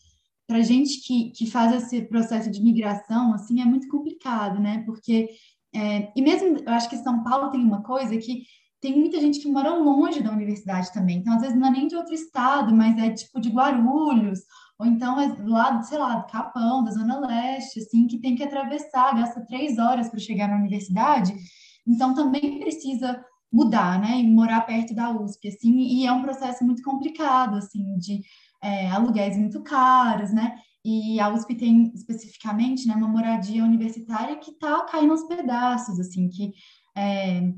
para 0.47 0.63
gente 0.63 1.01
que, 1.07 1.31
que 1.31 1.47
faz 1.51 1.73
esse 1.73 2.03
processo 2.03 2.51
de 2.51 2.63
migração, 2.63 3.33
assim, 3.33 3.61
é 3.61 3.65
muito 3.65 3.89
complicado, 3.89 4.61
né? 4.61 4.83
Porque, 4.85 5.29
é, 5.75 6.13
e 6.15 6.23
mesmo, 6.23 6.59
eu 6.59 6.73
acho 6.73 6.89
que 6.89 6.97
São 6.97 7.23
Paulo 7.23 7.51
tem 7.51 7.61
uma 7.61 7.83
coisa 7.83 8.17
que 8.19 8.43
tem 8.81 8.99
muita 8.99 9.19
gente 9.19 9.41
que 9.41 9.51
mora 9.51 9.75
longe 9.75 10.23
da 10.23 10.31
universidade 10.31 10.93
também, 10.93 11.17
então 11.17 11.33
às 11.35 11.41
vezes 11.41 11.57
não 11.57 11.69
é 11.69 11.71
nem 11.71 11.87
de 11.87 11.97
outro 11.97 12.13
estado, 12.13 12.77
mas 12.77 12.99
é 12.99 13.11
tipo 13.11 13.41
de 13.41 13.49
Guarulhos, 13.49 14.41
ou 14.79 14.85
então 14.85 15.19
é 15.19 15.35
lá, 15.47 15.83
sei 15.83 15.97
lá, 15.97 16.17
do 16.17 16.27
Capão, 16.27 16.85
da 16.85 16.91
Zona 16.91 17.19
Leste, 17.19 17.81
assim, 17.81 18.07
que 18.07 18.19
tem 18.19 18.37
que 18.37 18.43
atravessar, 18.43 19.17
gasta 19.17 19.41
três 19.47 19.79
horas 19.79 20.11
para 20.11 20.21
chegar 20.21 20.49
na 20.49 20.57
universidade, 20.57 21.35
então 21.87 22.15
também 22.15 22.61
precisa 22.61 23.25
mudar, 23.51 23.99
né, 23.99 24.19
e 24.19 24.27
morar 24.29 24.61
perto 24.63 24.95
da 24.95 25.11
USP, 25.11 25.49
assim, 25.49 25.79
e 25.79 26.07
é 26.07 26.13
um 26.13 26.21
processo 26.21 26.63
muito 26.63 26.83
complicado, 26.83 27.57
assim, 27.57 27.97
de 27.97 28.21
é, 28.64 28.88
aluguéis 28.90 29.37
muito 29.37 29.62
caros, 29.62 30.33
né, 30.33 30.57
e 30.85 31.18
a 31.18 31.31
USP 31.31 31.55
tem 31.55 31.92
especificamente, 31.94 32.87
né, 32.87 32.94
uma 32.94 33.09
moradia 33.09 33.64
universitária 33.64 34.37
que 34.37 34.50
está 34.50 34.85
caindo 34.85 35.12
aos 35.12 35.24
pedaços, 35.24 35.98
assim, 35.98 36.29
que, 36.29 36.53
é, 36.94 37.53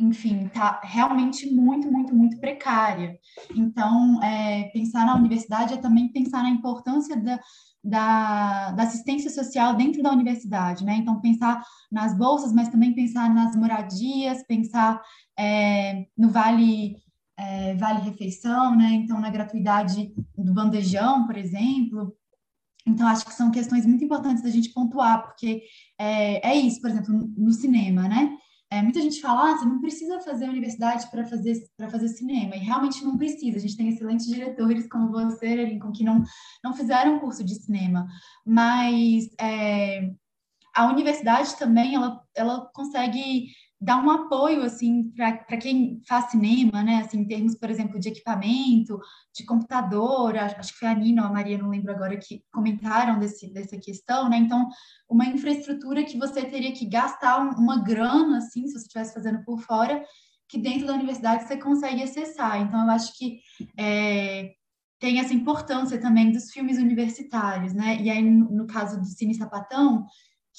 enfim, 0.00 0.46
está 0.46 0.80
realmente 0.82 1.48
muito, 1.52 1.90
muito, 1.92 2.14
muito 2.14 2.40
precária. 2.40 3.16
Então, 3.54 4.20
é, 4.22 4.64
pensar 4.72 5.06
na 5.06 5.14
universidade 5.14 5.74
é 5.74 5.76
também 5.76 6.08
pensar 6.08 6.42
na 6.42 6.50
importância 6.50 7.16
da, 7.16 7.38
da, 7.84 8.72
da, 8.72 8.82
assistência 8.82 9.30
social 9.30 9.76
dentro 9.76 10.02
da 10.02 10.10
universidade, 10.10 10.84
né? 10.84 10.96
Então, 10.96 11.20
pensar 11.20 11.62
nas 11.92 12.16
bolsas, 12.16 12.52
mas 12.52 12.68
também 12.68 12.94
pensar 12.94 13.32
nas 13.32 13.54
moradias, 13.54 14.42
pensar 14.46 15.00
é, 15.38 16.06
no 16.16 16.30
vale, 16.30 16.96
é, 17.40 17.74
vale 17.74 18.00
refeição, 18.00 18.76
né? 18.76 18.90
Então, 18.92 19.20
na 19.20 19.30
gratuidade 19.30 20.12
do 20.36 20.52
bandejão, 20.52 21.26
por 21.26 21.36
exemplo. 21.36 22.14
Então, 22.86 23.06
acho 23.06 23.24
que 23.24 23.34
são 23.34 23.50
questões 23.50 23.86
muito 23.86 24.04
importantes 24.04 24.42
da 24.42 24.50
gente 24.50 24.72
pontuar, 24.72 25.22
porque 25.22 25.62
é, 25.98 26.50
é 26.50 26.54
isso, 26.54 26.80
por 26.80 26.90
exemplo, 26.90 27.12
no 27.36 27.52
cinema, 27.52 28.08
né? 28.08 28.36
é, 28.72 28.80
muita 28.80 29.00
gente 29.00 29.20
fala, 29.20 29.50
ah, 29.50 29.56
você 29.56 29.64
não 29.64 29.80
precisa 29.80 30.20
fazer 30.20 30.48
universidade 30.48 31.10
para 31.10 31.26
fazer 31.26 31.60
para 31.76 31.90
fazer 31.90 32.08
cinema, 32.08 32.54
e 32.54 32.60
realmente 32.60 33.04
não 33.04 33.18
precisa. 33.18 33.56
A 33.56 33.60
gente 33.60 33.76
tem 33.76 33.88
excelentes 33.88 34.26
diretores 34.26 34.88
como 34.88 35.10
você, 35.10 35.64
Lincoln, 35.64 35.90
que 35.90 36.04
não 36.04 36.22
não 36.62 36.72
fizeram 36.72 37.18
curso 37.18 37.42
de 37.42 37.56
cinema, 37.56 38.06
mas 38.46 39.24
é, 39.40 40.08
a 40.74 40.86
universidade 40.86 41.56
também 41.58 41.96
ela 41.96 42.22
ela 42.34 42.70
consegue 42.72 43.48
dar 43.80 43.96
um 44.04 44.10
apoio 44.10 44.62
assim 44.62 45.10
para 45.10 45.56
quem 45.56 46.02
faz 46.06 46.30
cinema, 46.30 46.82
né? 46.82 46.98
Assim, 46.98 47.20
em 47.20 47.26
termos, 47.26 47.54
por 47.54 47.70
exemplo, 47.70 47.98
de 47.98 48.10
equipamento, 48.10 49.00
de 49.34 49.44
computador, 49.46 50.36
acho 50.36 50.74
que 50.74 50.78
foi 50.80 50.88
a 50.88 50.94
Nina 50.94 51.22
ou 51.22 51.28
a 51.28 51.32
Maria, 51.32 51.56
não 51.56 51.70
lembro 51.70 51.90
agora, 51.90 52.16
que 52.18 52.44
comentaram 52.52 53.18
desse, 53.18 53.50
dessa 53.52 53.78
questão, 53.78 54.28
né? 54.28 54.36
Então, 54.36 54.68
uma 55.08 55.24
infraestrutura 55.24 56.04
que 56.04 56.18
você 56.18 56.44
teria 56.44 56.72
que 56.72 56.84
gastar 56.84 57.38
uma 57.56 57.82
grana, 57.82 58.38
assim, 58.38 58.66
se 58.66 58.74
você 58.74 58.86
estivesse 58.86 59.14
fazendo 59.14 59.42
por 59.44 59.58
fora, 59.60 60.04
que 60.46 60.58
dentro 60.58 60.86
da 60.86 60.94
universidade 60.94 61.44
você 61.44 61.56
consegue 61.56 62.02
acessar. 62.02 62.60
Então, 62.60 62.84
eu 62.84 62.90
acho 62.90 63.16
que 63.16 63.38
é, 63.78 64.50
tem 64.98 65.20
essa 65.20 65.32
importância 65.32 65.98
também 65.98 66.30
dos 66.30 66.50
filmes 66.50 66.76
universitários, 66.76 67.72
né? 67.72 67.96
E 67.98 68.10
aí, 68.10 68.22
no, 68.22 68.50
no 68.50 68.66
caso 68.66 69.00
do 69.00 69.06
Cine 69.06 69.34
Sapatão, 69.34 70.04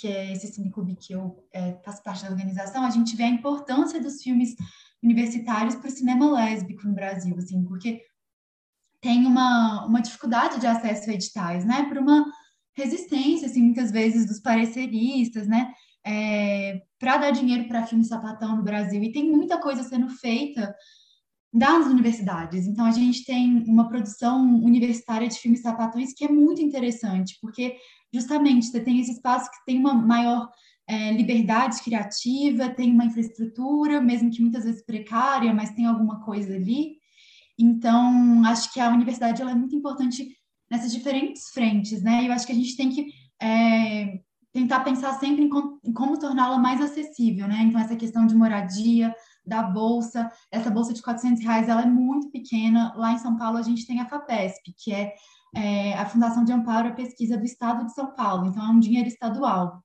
que 0.02 0.08
é 0.08 0.32
esse 0.32 0.48
cineclube 0.48 0.96
que 0.96 1.14
eu 1.14 1.48
é, 1.54 1.74
faço 1.86 2.02
parte 2.02 2.24
da 2.24 2.32
organização, 2.32 2.84
a 2.84 2.90
gente 2.90 3.16
vê 3.16 3.22
a 3.22 3.30
importância 3.30 4.02
dos 4.02 4.24
filmes 4.24 4.56
universitários 5.02 5.76
para 5.76 5.88
o 5.88 5.92
cinema 5.92 6.32
lésbico 6.32 6.88
no 6.88 6.96
Brasil, 6.96 7.36
assim, 7.38 7.64
porque 7.64 8.02
tem 9.00 9.28
uma, 9.28 9.86
uma 9.86 10.02
dificuldade 10.02 10.60
de 10.60 10.66
acesso 10.66 11.08
a 11.08 11.14
editais, 11.14 11.64
né, 11.64 11.84
por 11.88 12.00
uma 12.00 12.26
resistência, 12.76 13.48
assim, 13.48 13.62
muitas 13.62 13.92
vezes 13.92 14.26
dos 14.26 14.40
pareceristas, 14.40 15.48
né, 15.48 15.72
é, 16.04 16.82
para 16.98 17.18
dar 17.18 17.32
dinheiro 17.32 17.68
para 17.68 17.86
filme 17.86 18.04
sapatão 18.04 18.56
no 18.56 18.64
Brasil, 18.64 19.04
e 19.04 19.12
tem 19.12 19.30
muita 19.30 19.60
coisa 19.60 19.84
sendo 19.84 20.10
feita 20.10 20.76
das 21.54 21.86
universidades. 21.88 22.66
Então, 22.66 22.86
a 22.86 22.92
gente 22.92 23.26
tem 23.26 23.64
uma 23.68 23.90
produção 23.90 24.56
universitária 24.64 25.28
de 25.28 25.38
filmes 25.38 25.62
sapatões 25.62 26.14
que 26.14 26.24
é 26.24 26.30
muito 26.30 26.62
interessante, 26.62 27.38
porque 27.42 27.76
justamente 28.14 28.68
você 28.68 28.80
tem 28.80 29.00
esse 29.00 29.12
espaço 29.12 29.50
que 29.52 29.66
tem 29.66 29.78
uma 29.78 29.94
maior 29.94 30.50
é, 30.88 31.12
liberdade 31.12 31.82
criativa, 31.82 32.70
tem 32.70 32.92
uma 32.92 33.06
infraestrutura, 33.06 34.02
mesmo 34.02 34.30
que 34.30 34.42
muitas 34.42 34.64
vezes 34.64 34.86
precária, 34.86 35.54
mas 35.54 35.72
tem 35.72 35.86
alguma 35.86 36.22
coisa 36.22 36.56
ali. 36.56 36.98
Então, 37.60 38.44
acho 38.46 38.74
que 38.74 38.80
a 38.80 38.90
universidade 38.90 39.42
ela 39.42 39.52
é 39.52 39.56
muito 39.56 39.76
importante 39.76 40.36
nessas 40.70 40.92
diferentes 40.92 41.50
frentes, 41.50 42.02
né? 42.02 42.28
Eu 42.28 42.32
acho 42.32 42.46
que 42.46 42.54
a 42.54 42.56
gente 42.56 42.78
tem 42.78 42.90
que 42.90 43.08
é, 43.42 44.20
tentar 44.54 44.82
pensar 44.82 45.14
sempre 45.20 45.44
em, 45.44 45.50
com, 45.50 45.80
em 45.84 45.94
como 45.94 46.18
torná-la 46.18 46.58
mais 46.58 46.82
acessível, 46.82 47.48
né? 47.48 47.62
Então, 47.64 47.80
essa 47.80 47.96
questão 47.96 48.26
de 48.26 48.36
moradia, 48.36 49.14
da 49.45 49.63
bolsa, 49.63 50.32
essa 50.51 50.69
bolsa 50.69 50.93
de 50.93 51.01
400 51.01 51.43
reais, 51.43 51.67
ela 51.67 51.82
é 51.82 51.86
muito 51.86 52.30
pequena. 52.30 52.93
Lá 52.95 53.13
em 53.13 53.17
São 53.17 53.38
Paulo, 53.38 53.58
a 53.58 53.62
gente 53.62 53.86
tem 53.86 53.99
a 53.99 54.08
FAPESP, 54.08 54.73
que 54.77 54.93
é 54.93 55.13
é, 55.56 55.93
a 55.93 56.06
Fundação 56.06 56.43
de 56.43 56.51
Amparo 56.51 56.89
à 56.89 56.91
Pesquisa 56.91 57.38
do 57.38 57.45
Estado 57.45 57.86
de 57.86 57.93
São 57.93 58.13
Paulo, 58.15 58.47
então 58.47 58.65
é 58.65 58.69
um 58.69 58.80
dinheiro 58.80 59.08
estadual. 59.08 59.84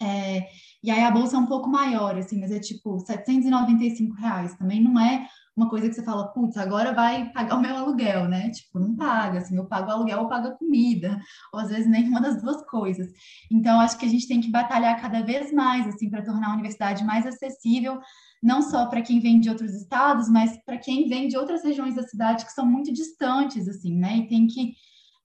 É, 0.00 0.48
e 0.82 0.90
aí 0.90 1.02
a 1.02 1.10
bolsa 1.10 1.36
é 1.36 1.38
um 1.38 1.46
pouco 1.46 1.68
maior, 1.68 2.16
assim, 2.16 2.38
mas 2.38 2.50
é 2.50 2.58
tipo 2.58 2.98
795 3.00 4.14
reais. 4.16 4.54
Também 4.56 4.82
não 4.82 5.00
é 5.00 5.26
uma 5.56 5.68
coisa 5.70 5.88
que 5.88 5.94
você 5.94 6.02
fala, 6.02 6.28
putz, 6.28 6.56
agora 6.56 6.92
vai 6.92 7.30
pagar 7.32 7.56
o 7.56 7.60
meu 7.60 7.76
aluguel, 7.76 8.28
né? 8.28 8.50
Tipo, 8.50 8.80
não 8.80 8.96
paga, 8.96 9.38
assim, 9.38 9.56
eu 9.56 9.66
pago 9.66 9.88
o 9.88 9.92
aluguel 9.92 10.20
ou 10.20 10.28
pago 10.28 10.48
a 10.48 10.56
comida, 10.56 11.18
ou 11.52 11.60
às 11.60 11.68
vezes 11.68 11.86
nenhuma 11.86 12.20
das 12.20 12.42
duas 12.42 12.60
coisas. 12.66 13.08
Então, 13.50 13.80
acho 13.80 13.96
que 13.96 14.04
a 14.04 14.08
gente 14.08 14.26
tem 14.26 14.40
que 14.40 14.50
batalhar 14.50 15.00
cada 15.00 15.22
vez 15.22 15.52
mais, 15.52 15.86
assim, 15.86 16.10
para 16.10 16.24
tornar 16.24 16.50
a 16.50 16.54
universidade 16.54 17.04
mais 17.04 17.24
acessível, 17.24 18.00
não 18.44 18.60
só 18.60 18.84
para 18.84 19.00
quem 19.00 19.20
vem 19.20 19.40
de 19.40 19.48
outros 19.48 19.72
estados, 19.72 20.28
mas 20.28 20.54
para 20.66 20.76
quem 20.76 21.08
vem 21.08 21.28
de 21.28 21.36
outras 21.36 21.64
regiões 21.64 21.94
da 21.94 22.02
cidade 22.02 22.44
que 22.44 22.52
são 22.52 22.66
muito 22.66 22.92
distantes, 22.92 23.66
assim, 23.66 23.96
né? 23.96 24.18
E 24.18 24.26
tem 24.28 24.46
que, 24.46 24.74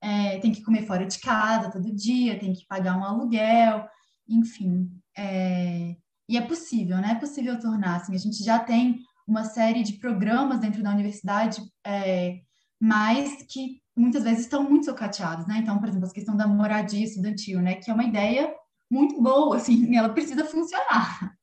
é, 0.02 0.40
tem 0.40 0.54
que 0.54 0.64
comer 0.64 0.88
fora 0.88 1.06
de 1.06 1.20
casa 1.20 1.70
todo 1.70 1.94
dia, 1.94 2.40
tem 2.40 2.54
que 2.54 2.66
pagar 2.66 2.98
um 2.98 3.04
aluguel, 3.04 3.86
enfim. 4.26 4.90
É, 5.18 5.98
e 6.30 6.38
é 6.38 6.42
possível, 6.42 6.96
né? 7.00 7.12
É 7.12 7.20
possível 7.20 7.60
tornar, 7.60 7.98
assim, 7.98 8.16
a 8.16 8.18
gente 8.18 8.42
já 8.42 8.58
tem 8.58 9.02
uma 9.28 9.44
série 9.44 9.84
de 9.84 9.94
programas 10.00 10.62
dentro 10.62 10.82
da 10.82 10.92
universidade, 10.92 11.62
é, 11.86 12.40
mas 12.80 13.44
que 13.50 13.82
muitas 13.98 14.24
vezes 14.24 14.46
estão 14.46 14.64
muito 14.64 14.86
socateados, 14.86 15.46
né? 15.46 15.58
Então, 15.58 15.78
por 15.78 15.90
exemplo, 15.90 16.08
a 16.08 16.14
questão 16.14 16.38
da 16.38 16.48
moradia 16.48 17.04
estudantil, 17.04 17.62
né? 17.62 17.76
Que 17.76 17.92
é 17.92 17.94
uma 17.94 18.06
ideia 18.06 18.50
muito 18.90 19.22
boa, 19.22 19.58
assim, 19.58 19.92
ela 19.94 20.08
precisa 20.08 20.46
funcionar. 20.46 21.34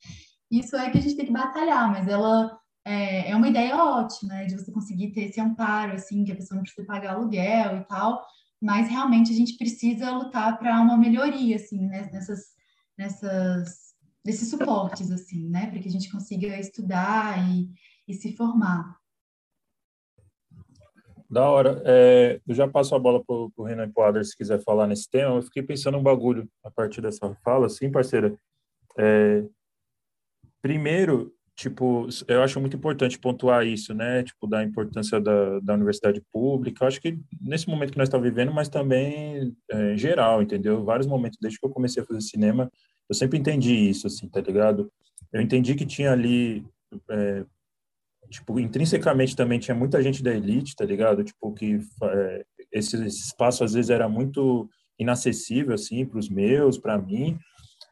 Isso 0.51 0.77
é 0.77 0.91
que 0.91 0.99
a 0.99 1.01
gente 1.01 1.17
tem 1.17 1.27
que 1.27 1.33
batalhar, 1.33 1.91
mas 1.91 2.07
ela 2.07 2.59
é, 2.85 3.31
é 3.31 3.37
uma 3.37 3.49
ideia 3.49 3.77
ótima, 3.77 4.35
né, 4.35 4.45
de 4.47 4.57
você 4.57 4.71
conseguir 4.71 5.11
ter 5.11 5.23
esse 5.23 5.41
amparo, 5.41 5.95
assim, 5.95 6.25
que 6.25 6.33
a 6.33 6.37
pessoa 6.37 6.57
não 6.57 6.63
precisa 6.63 6.87
pagar 6.87 7.15
aluguel 7.15 7.79
e 7.79 7.85
tal, 7.85 8.25
mas 8.63 8.89
realmente 8.89 9.33
a 9.33 9.35
gente 9.35 9.57
precisa 9.59 10.11
lutar 10.13 10.59
para 10.59 10.81
uma 10.81 10.97
melhoria, 10.97 11.57
assim, 11.57 11.87
né, 11.87 12.09
nessas, 12.13 12.55
nessas, 12.97 13.95
nesses 14.25 14.49
suportes, 14.49 15.11
assim, 15.11 15.49
né, 15.49 15.67
para 15.67 15.81
que 15.81 15.89
a 15.89 15.91
gente 15.91 16.11
consiga 16.11 16.59
estudar 16.59 17.39
e, 17.51 17.69
e 18.07 18.15
se 18.15 18.37
formar. 18.37 18.97
Da 21.29 21.51
hora. 21.51 21.83
É, 21.85 22.41
eu 22.47 22.55
já 22.55 22.69
passo 22.69 22.95
a 22.95 22.99
bola 23.01 23.23
para 23.25 23.35
o 23.35 23.65
Renan 23.65 23.91
Poader, 23.91 24.25
se 24.25 24.37
quiser 24.37 24.63
falar 24.63 24.87
nesse 24.87 25.11
tema. 25.11 25.35
Eu 25.35 25.43
fiquei 25.43 25.61
pensando 25.61 25.99
um 25.99 26.03
bagulho 26.03 26.49
a 26.63 26.71
partir 26.71 27.01
dessa 27.01 27.35
fala, 27.45 27.69
sim, 27.69 27.91
parceira. 27.91 28.39
É, 28.97 29.45
Primeiro, 30.63 31.33
tipo, 31.57 32.07
eu 32.29 32.43
acho 32.43 32.61
muito 32.61 32.77
importante 32.77 33.19
pontuar 33.19 33.67
isso, 33.67 33.95
né? 33.95 34.23
Tipo, 34.23 34.47
da 34.47 34.63
importância 34.63 35.19
da, 35.21 35.59
da 35.61 35.75
universidade 35.75 36.23
pública. 36.33 36.85
Eu 36.85 36.89
acho 36.89 37.01
que 37.01 37.19
nesse 37.41 37.69
momento 37.69 37.93
que 37.93 37.99
nós 37.99 38.09
estamos 38.09 38.29
vivendo, 38.29 38.53
mas 38.53 38.69
também 38.69 39.57
é, 39.71 39.95
em 39.95 39.99
geral, 39.99 40.43
entendeu? 40.43 40.85
Vários 40.85 41.07
momentos, 41.07 41.39
desde 41.41 41.59
que 41.59 41.67
eu 41.67 41.71
comecei 41.71 42.03
a 42.03 42.07
fazer 42.07 42.21
cinema, 42.21 42.71
eu 43.09 43.15
sempre 43.15 43.39
entendi 43.39 43.75
isso, 43.75 44.07
assim, 44.07 44.29
tá 44.29 44.41
ligado? 44.41 44.93
Eu 45.33 45.41
entendi 45.41 45.75
que 45.75 45.87
tinha 45.87 46.13
ali, 46.13 46.65
é, 47.11 47.45
tipo, 48.29 48.61
intrinsecamente 48.61 49.35
também 49.35 49.59
tinha 49.59 49.75
muita 49.75 50.03
gente 50.03 50.23
da 50.23 50.35
elite, 50.35 50.77
tá 50.77 50.85
ligado? 50.85 51.25
Tipo, 51.25 51.53
que 51.55 51.81
é, 52.03 52.45
esse, 52.73 52.97
esse 53.05 53.27
espaço 53.27 53.65
às 53.65 53.73
vezes 53.73 53.91
era 53.91 54.09
muito 54.09 54.69
inacessível, 54.99 55.75
assim, 55.75 56.05
para 56.05 56.19
os 56.19 56.29
meus, 56.29 56.79
para 56.79 56.99
mim, 56.99 57.39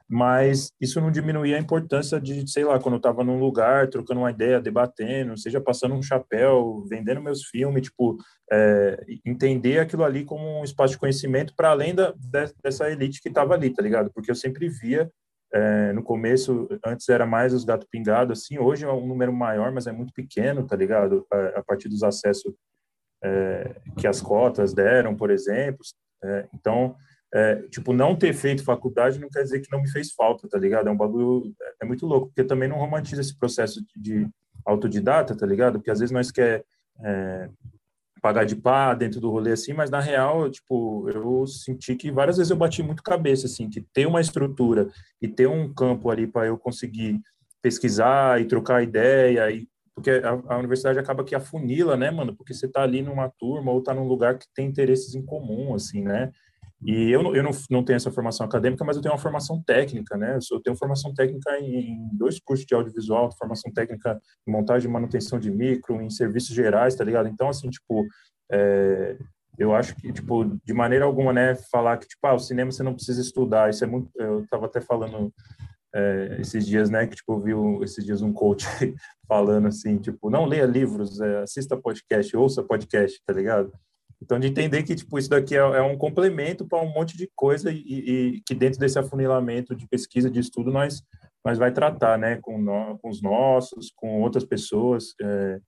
mas 0.09 0.71
isso 0.81 1.01
não 1.01 1.11
diminuía 1.11 1.57
a 1.57 1.61
importância 1.61 2.21
de, 2.21 2.49
sei 2.51 2.65
lá, 2.65 2.79
quando 2.79 2.95
eu 2.95 2.99
estava 2.99 3.25
num 3.25 3.39
lugar, 3.39 3.89
trocando 3.89 4.21
uma 4.21 4.31
ideia, 4.31 4.61
debatendo, 4.61 5.39
seja 5.39 5.61
passando 5.61 5.95
um 5.95 6.03
chapéu, 6.03 6.85
vendendo 6.89 7.23
meus 7.23 7.45
filmes, 7.45 7.83
tipo, 7.83 8.17
é, 8.53 9.03
entender 9.25 9.79
aquilo 9.79 10.05
ali 10.05 10.25
como 10.25 10.61
um 10.61 10.65
espaço 10.65 10.93
de 10.93 10.99
conhecimento 10.99 11.55
para 11.57 11.71
além 11.71 11.95
da, 11.95 12.15
dessa 12.63 12.91
elite 12.91 13.21
que 13.23 13.29
estava 13.29 13.55
ali, 13.55 13.71
tá 13.71 13.83
ligado? 13.83 14.11
Porque 14.13 14.31
eu 14.31 14.35
sempre 14.35 14.69
via, 14.69 15.11
é, 15.53 15.93
no 15.93 16.03
começo, 16.03 16.69
antes 16.85 17.09
era 17.09 17.25
mais 17.25 17.55
os 17.55 17.65
gato 17.65 17.87
pingado, 17.91 18.33
assim, 18.33 18.59
hoje 18.59 18.85
é 18.85 18.93
um 18.93 19.07
número 19.07 19.33
maior, 19.33 19.73
mas 19.73 19.87
é 19.87 19.93
muito 19.93 20.13
pequeno, 20.13 20.67
tá 20.67 20.77
ligado? 20.77 21.27
A, 21.33 21.61
a 21.61 21.63
partir 21.63 21.89
dos 21.89 22.03
acessos 22.03 22.53
é, 23.23 23.75
que 23.99 24.07
as 24.07 24.21
cotas 24.21 24.75
deram, 24.75 25.17
por 25.17 25.31
exemplo. 25.31 25.81
É, 26.23 26.47
então, 26.53 26.95
é, 27.35 27.57
tipo, 27.69 27.93
não 27.93 28.15
ter 28.15 28.33
feito 28.33 28.63
faculdade 28.63 29.19
não 29.19 29.29
quer 29.29 29.43
dizer 29.43 29.61
que 29.61 29.73
não 29.73 29.83
me 29.83 29.91
fez 29.91 30.13
falta, 30.13 30.49
tá 30.49 30.57
ligado? 30.57 30.89
É 30.89 30.93
um 30.93 30.97
bagulho, 30.97 31.53
é 31.83 31.85
muito 31.85 32.07
louco, 32.07 32.29
porque 32.29 32.45
também 32.45 32.69
não 32.69 32.79
romantiza 32.79 33.21
esse 33.21 33.37
processo 33.37 33.85
de 33.97 34.29
autodidata, 34.65 35.37
tá 35.37 35.45
ligado? 35.45 35.79
Porque 35.79 35.91
às 35.91 35.99
vezes 35.99 36.13
nós 36.13 36.31
quer 36.31 36.65
é, 37.03 37.49
pagar 38.23 38.45
de 38.45 38.55
pá 38.55 38.95
dentro 38.95 39.21
do 39.21 39.31
rolê 39.31 39.51
assim, 39.51 39.73
mas 39.73 39.91
na 39.91 39.99
real, 39.99 40.49
tipo, 40.49 41.11
eu 41.11 41.45
senti 41.49 41.97
que 41.97 42.11
várias 42.13 42.37
vezes 42.37 42.51
eu 42.51 42.57
bati 42.57 42.85
muito 42.85 43.03
cabeça, 43.03 43.47
assim, 43.47 43.69
que 43.69 43.81
ter 43.81 44.07
uma 44.07 44.21
estrutura 44.21 44.89
e 45.21 45.27
ter 45.27 45.49
um 45.49 45.75
campo 45.75 46.11
ali 46.11 46.29
para 46.29 46.47
eu 46.47 46.57
conseguir 46.57 47.21
pesquisar 47.61 48.41
e 48.41 48.45
trocar 48.45 48.83
ideia 48.83 49.51
e 49.51 49.69
porque 49.93 50.11
a, 50.11 50.55
a, 50.55 50.59
universidade 50.59 50.99
acaba 50.99 51.23
que 51.23 51.37
afunila, 51.37 51.97
né, 51.97 52.11
mano? 52.11 52.35
Porque 52.35 52.53
você 52.53 52.67
tá 52.67 52.83
ali 52.83 53.01
numa 53.01 53.29
turma 53.29 53.71
ou 53.71 53.81
tá 53.81 53.95
num 53.95 54.09
lugar 54.09 54.39
que 54.39 54.47
tem 54.53 54.67
interesses 54.67 55.15
em 55.15 55.25
comum, 55.25 55.73
assim, 55.73 56.03
né? 56.03 56.33
E 56.85 57.11
eu, 57.11 57.35
eu 57.35 57.43
não, 57.43 57.51
não 57.71 57.83
tenho 57.83 57.97
essa 57.97 58.11
formação 58.11 58.45
acadêmica, 58.45 58.85
mas 58.85 58.97
eu 58.97 59.03
tenho 59.03 59.15
uma 59.15 59.21
formação 59.21 59.63
técnica, 59.63 60.19
né? 60.19 60.39
Eu 60.51 60.61
tenho 60.61 60.77
formação 60.77 61.15
técnica 61.15 61.59
em, 61.59 62.11
dois 62.13 62.39
cursos 62.39 62.67
de 62.67 62.75
audiovisual, 62.75 63.33
formação 63.39 63.73
técnica 63.73 64.21
em 64.47 64.53
montagem 64.53 64.89
e 64.89 64.93
manutenção 64.93 65.39
de 65.39 65.51
micro, 65.51 66.03
em 66.03 66.11
serviços 66.11 66.55
gerais, 66.55 66.95
tá 66.95 67.03
ligado? 67.03 67.27
Então, 67.27 67.49
assim, 67.49 67.71
tipo, 67.71 68.05
é, 68.53 69.17
eu 69.59 69.75
acho 69.75 69.97
que, 69.97 70.13
tipo, 70.13 70.45
de 70.63 70.75
maneira 70.75 71.07
alguma, 71.07 71.33
né, 71.33 71.55
falar 71.73 71.97
que, 71.97 72.07
tipo, 72.07 72.27
ah, 72.27 72.35
o 72.35 72.39
cinema 72.39 72.71
você 72.71 72.83
não 72.83 72.95
precisa 72.95 73.21
estudar, 73.21 73.71
isso 73.71 73.83
é 73.83 73.87
muito... 73.87 74.11
Eu 74.17 74.47
tava 74.51 74.67
até 74.67 74.81
falando 74.81 75.33
é, 75.95 76.37
esses 76.39 76.67
dias, 76.67 76.91
né, 76.91 77.07
que, 77.07 77.17
tipo, 77.17 77.33
eu 77.33 77.41
vi 77.41 77.85
esses 77.85 78.05
dias 78.05 78.21
um 78.21 78.33
coach 78.33 78.67
falando 79.27 79.69
assim, 79.69 79.97
tipo, 79.97 80.29
não 80.29 80.45
leia 80.45 80.67
livros, 80.67 81.19
é, 81.19 81.39
assista 81.43 81.79
podcast, 81.79 82.37
ouça 82.37 82.63
podcast, 82.63 83.23
tá 83.25 83.33
ligado? 83.33 83.73
Então, 84.25 84.41
de 84.41 84.47
entender 84.49 84.83
que 84.83 84.95
tipo 84.95 85.19
isso 85.19 85.29
daqui 85.29 85.55
é, 85.55 85.59
é 85.59 85.83
um 85.83 85.99
complemento 85.99 86.67
para 86.67 86.81
um 86.81 86.91
monte 86.91 87.17
de 87.17 87.31
coisa 87.37 87.71
e, 87.71 87.77
e, 87.77 88.43
que 88.47 88.55
dentro 88.55 88.81
desse 88.81 88.99
afunilamento 88.99 89.77
de 89.77 89.87
pesquisa, 89.87 90.31
de 90.31 90.41
estudo, 90.41 90.73
nós 90.73 91.03
mas 91.45 91.59
vai 91.59 91.71
tratar, 91.71 92.19
né, 92.19 92.39
com, 92.41 92.59
no, 92.59 92.99
com 92.99 93.11
os 93.11 93.21
nossos, 93.21 93.93
com 93.95 94.23
outras 94.23 94.45
pessoas. 94.45 95.15
É, 95.21 95.61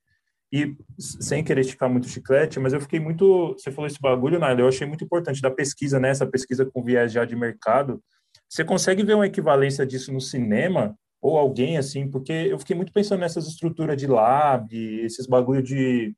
e 0.50 0.74
sem 0.98 1.44
querer 1.44 1.60
esticar 1.60 1.90
muito 1.90 2.08
chiclete, 2.08 2.58
mas 2.58 2.72
eu 2.72 2.80
fiquei 2.80 2.98
muito. 2.98 3.52
Você 3.58 3.70
falou 3.70 3.86
esse 3.86 4.00
bagulho, 4.00 4.38
Naila, 4.38 4.60
eu 4.60 4.68
achei 4.68 4.86
muito 4.86 5.04
importante 5.04 5.42
da 5.42 5.50
pesquisa, 5.50 6.00
né? 6.00 6.08
Essa 6.08 6.26
pesquisa 6.26 6.64
com 6.64 6.82
viés 6.82 7.12
já 7.12 7.26
de 7.26 7.36
mercado. 7.36 8.02
Você 8.48 8.64
consegue 8.64 9.02
ver 9.02 9.14
uma 9.14 9.26
equivalência 9.26 9.84
disso 9.84 10.12
no 10.12 10.20
cinema? 10.20 10.96
Ou 11.20 11.36
alguém 11.36 11.76
assim? 11.76 12.08
Porque 12.08 12.32
eu 12.32 12.58
fiquei 12.58 12.76
muito 12.76 12.92
pensando 12.92 13.20
nessas 13.20 13.46
estruturas 13.46 13.96
de 13.96 14.06
lab, 14.06 14.74
esses 15.04 15.26
bagulho 15.26 15.62
de 15.62 16.14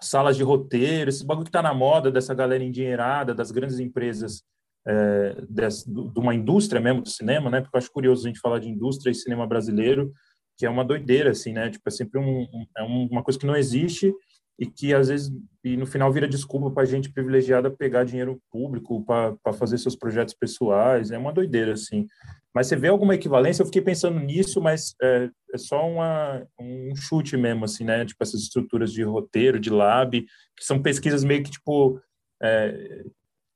salas 0.00 0.36
de 0.36 0.42
roteiro, 0.42 1.10
esses 1.10 1.22
bagulho 1.22 1.44
que 1.44 1.52
tá 1.52 1.62
na 1.62 1.74
moda 1.74 2.10
dessa 2.10 2.34
galera 2.34 2.64
endinheirada, 2.64 3.34
das 3.34 3.50
grandes 3.50 3.78
empresas 3.78 4.42
é, 4.86 5.36
dessa, 5.48 5.90
de 5.90 6.18
uma 6.18 6.34
indústria 6.34 6.80
mesmo 6.80 7.02
do 7.02 7.08
cinema, 7.08 7.50
né? 7.50 7.60
Porque 7.60 7.76
eu 7.76 7.78
acho 7.78 7.92
curioso 7.92 8.24
a 8.24 8.28
gente 8.28 8.40
falar 8.40 8.58
de 8.58 8.68
indústria 8.68 9.10
e 9.10 9.14
cinema 9.14 9.46
brasileiro, 9.46 10.12
que 10.56 10.66
é 10.66 10.70
uma 10.70 10.84
doideira, 10.84 11.30
assim, 11.30 11.52
né? 11.52 11.70
Tipo, 11.70 11.86
é 11.86 11.90
sempre 11.90 12.18
um, 12.18 12.42
um, 12.42 12.66
é 12.76 12.82
uma 12.82 13.22
coisa 13.22 13.38
que 13.38 13.46
não 13.46 13.56
existe 13.56 14.12
e 14.60 14.66
que 14.66 14.92
às 14.92 15.08
vezes 15.08 15.32
e 15.64 15.76
no 15.76 15.86
final 15.86 16.12
vira 16.12 16.28
desculpa 16.28 16.70
para 16.70 16.84
gente 16.84 17.10
privilegiada 17.10 17.70
pegar 17.70 18.04
dinheiro 18.04 18.40
público 18.50 19.04
para 19.04 19.52
fazer 19.54 19.78
seus 19.78 19.96
projetos 19.96 20.34
pessoais. 20.34 21.10
É 21.10 21.18
uma 21.18 21.32
doideira 21.32 21.72
assim. 21.72 22.06
Mas 22.54 22.66
você 22.66 22.76
vê 22.76 22.88
alguma 22.88 23.14
equivalência? 23.14 23.62
Eu 23.62 23.66
fiquei 23.66 23.82
pensando 23.82 24.20
nisso 24.20 24.60
mas 24.60 24.94
é, 25.02 25.30
é 25.52 25.58
só 25.58 25.88
uma, 25.88 26.46
um 26.58 26.94
chute 26.94 27.36
mesmo 27.36 27.64
assim 27.64 27.84
né? 27.84 28.04
Tipo 28.04 28.22
essas 28.22 28.42
estruturas 28.42 28.92
de 28.92 29.02
roteiro 29.02 29.58
de 29.58 29.70
lab 29.70 30.20
que 30.20 30.64
são 30.64 30.80
pesquisas 30.82 31.24
meio 31.24 31.42
que 31.42 31.50
tipo 31.50 32.00
é, 32.42 33.04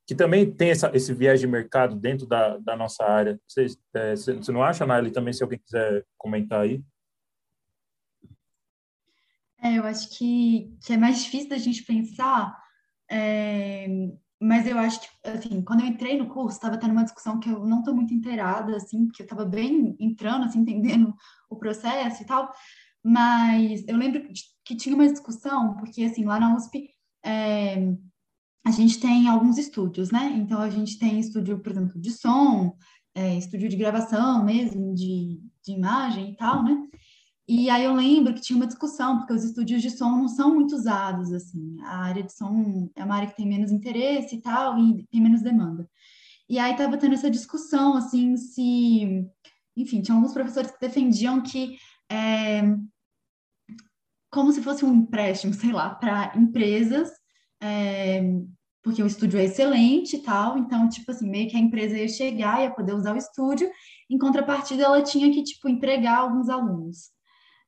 que 0.06 0.14
também 0.14 0.50
tem 0.50 0.70
essa, 0.70 0.90
esse 0.94 1.12
viés 1.14 1.40
de 1.40 1.46
mercado 1.46 1.96
dentro 1.96 2.26
da, 2.26 2.58
da 2.58 2.76
nossa 2.76 3.04
área. 3.04 3.38
Você, 3.48 3.66
é, 3.94 4.14
você 4.14 4.52
não 4.52 4.62
acha 4.62 4.86
Naili 4.86 5.10
também 5.10 5.32
se 5.32 5.42
alguém 5.42 5.58
quiser 5.58 6.04
comentar 6.18 6.62
aí 6.62 6.82
é, 9.64 9.78
eu 9.78 9.84
acho 9.84 10.10
que, 10.10 10.76
que 10.84 10.92
é 10.92 10.96
mais 10.98 11.24
difícil 11.24 11.48
da 11.48 11.56
gente 11.56 11.82
pensar, 11.84 12.54
é, 13.10 13.86
mas 14.38 14.66
eu 14.66 14.78
acho 14.78 15.00
que, 15.00 15.08
assim, 15.24 15.62
quando 15.62 15.80
eu 15.80 15.86
entrei 15.86 16.18
no 16.18 16.28
curso, 16.28 16.56
estava 16.56 16.76
tendo 16.76 16.92
uma 16.92 17.04
discussão 17.04 17.40
que 17.40 17.48
eu 17.48 17.64
não 17.64 17.78
estou 17.78 17.94
muito 17.94 18.12
inteirada, 18.12 18.76
assim, 18.76 19.06
porque 19.06 19.22
eu 19.22 19.24
estava 19.24 19.46
bem 19.46 19.96
entrando, 19.98 20.44
assim, 20.44 20.58
entendendo 20.58 21.14
o 21.48 21.56
processo 21.56 22.22
e 22.22 22.26
tal, 22.26 22.52
mas 23.02 23.82
eu 23.88 23.96
lembro 23.96 24.22
que 24.64 24.76
tinha 24.76 24.94
uma 24.94 25.08
discussão, 25.10 25.74
porque, 25.76 26.04
assim, 26.04 26.26
lá 26.26 26.38
na 26.38 26.54
USP, 26.54 26.90
é, 27.24 27.76
a 28.66 28.70
gente 28.70 29.00
tem 29.00 29.28
alguns 29.28 29.56
estúdios, 29.56 30.10
né? 30.10 30.30
Então, 30.36 30.60
a 30.60 30.68
gente 30.68 30.98
tem 30.98 31.18
estúdio, 31.18 31.58
por 31.58 31.72
exemplo, 31.72 31.98
de 31.98 32.10
som, 32.10 32.76
é, 33.14 33.38
estúdio 33.38 33.70
de 33.70 33.76
gravação 33.76 34.44
mesmo, 34.44 34.94
de, 34.94 35.40
de 35.64 35.72
imagem 35.72 36.32
e 36.32 36.36
tal, 36.36 36.62
né? 36.62 36.76
E 37.46 37.68
aí 37.68 37.84
eu 37.84 37.94
lembro 37.94 38.32
que 38.32 38.40
tinha 38.40 38.56
uma 38.56 38.66
discussão, 38.66 39.18
porque 39.18 39.34
os 39.34 39.44
estúdios 39.44 39.82
de 39.82 39.90
som 39.90 40.10
não 40.10 40.28
são 40.28 40.54
muito 40.54 40.74
usados, 40.74 41.30
assim. 41.32 41.76
A 41.82 41.98
área 41.98 42.22
de 42.22 42.32
som 42.32 42.90
é 42.96 43.04
uma 43.04 43.16
área 43.16 43.28
que 43.28 43.36
tem 43.36 43.46
menos 43.46 43.70
interesse 43.70 44.36
e 44.36 44.40
tal, 44.40 44.78
e 44.78 45.06
tem 45.10 45.20
menos 45.20 45.42
demanda. 45.42 45.88
E 46.48 46.58
aí 46.58 46.72
estava 46.72 46.96
tendo 46.96 47.14
essa 47.14 47.30
discussão, 47.30 47.96
assim, 47.96 48.36
se... 48.36 49.26
Enfim, 49.76 50.00
tinha 50.00 50.14
alguns 50.14 50.32
professores 50.32 50.70
que 50.70 50.80
defendiam 50.80 51.42
que... 51.42 51.76
É, 52.10 52.62
como 54.30 54.50
se 54.52 54.62
fosse 54.62 54.84
um 54.84 54.92
empréstimo, 54.92 55.52
sei 55.54 55.72
lá, 55.72 55.94
para 55.94 56.32
empresas, 56.36 57.10
é, 57.62 58.22
porque 58.82 59.02
o 59.02 59.06
estúdio 59.06 59.38
é 59.38 59.44
excelente 59.44 60.16
e 60.16 60.22
tal, 60.22 60.58
então, 60.58 60.88
tipo 60.88 61.10
assim, 61.10 61.30
meio 61.30 61.48
que 61.48 61.56
a 61.56 61.60
empresa 61.60 61.96
ia 61.96 62.08
chegar, 62.08 62.62
ia 62.62 62.70
poder 62.70 62.94
usar 62.94 63.14
o 63.14 63.18
estúdio, 63.18 63.70
em 64.10 64.18
contrapartida, 64.18 64.82
ela 64.84 65.02
tinha 65.02 65.30
que, 65.32 65.42
tipo, 65.42 65.68
empregar 65.68 66.18
alguns 66.18 66.48
alunos. 66.48 67.13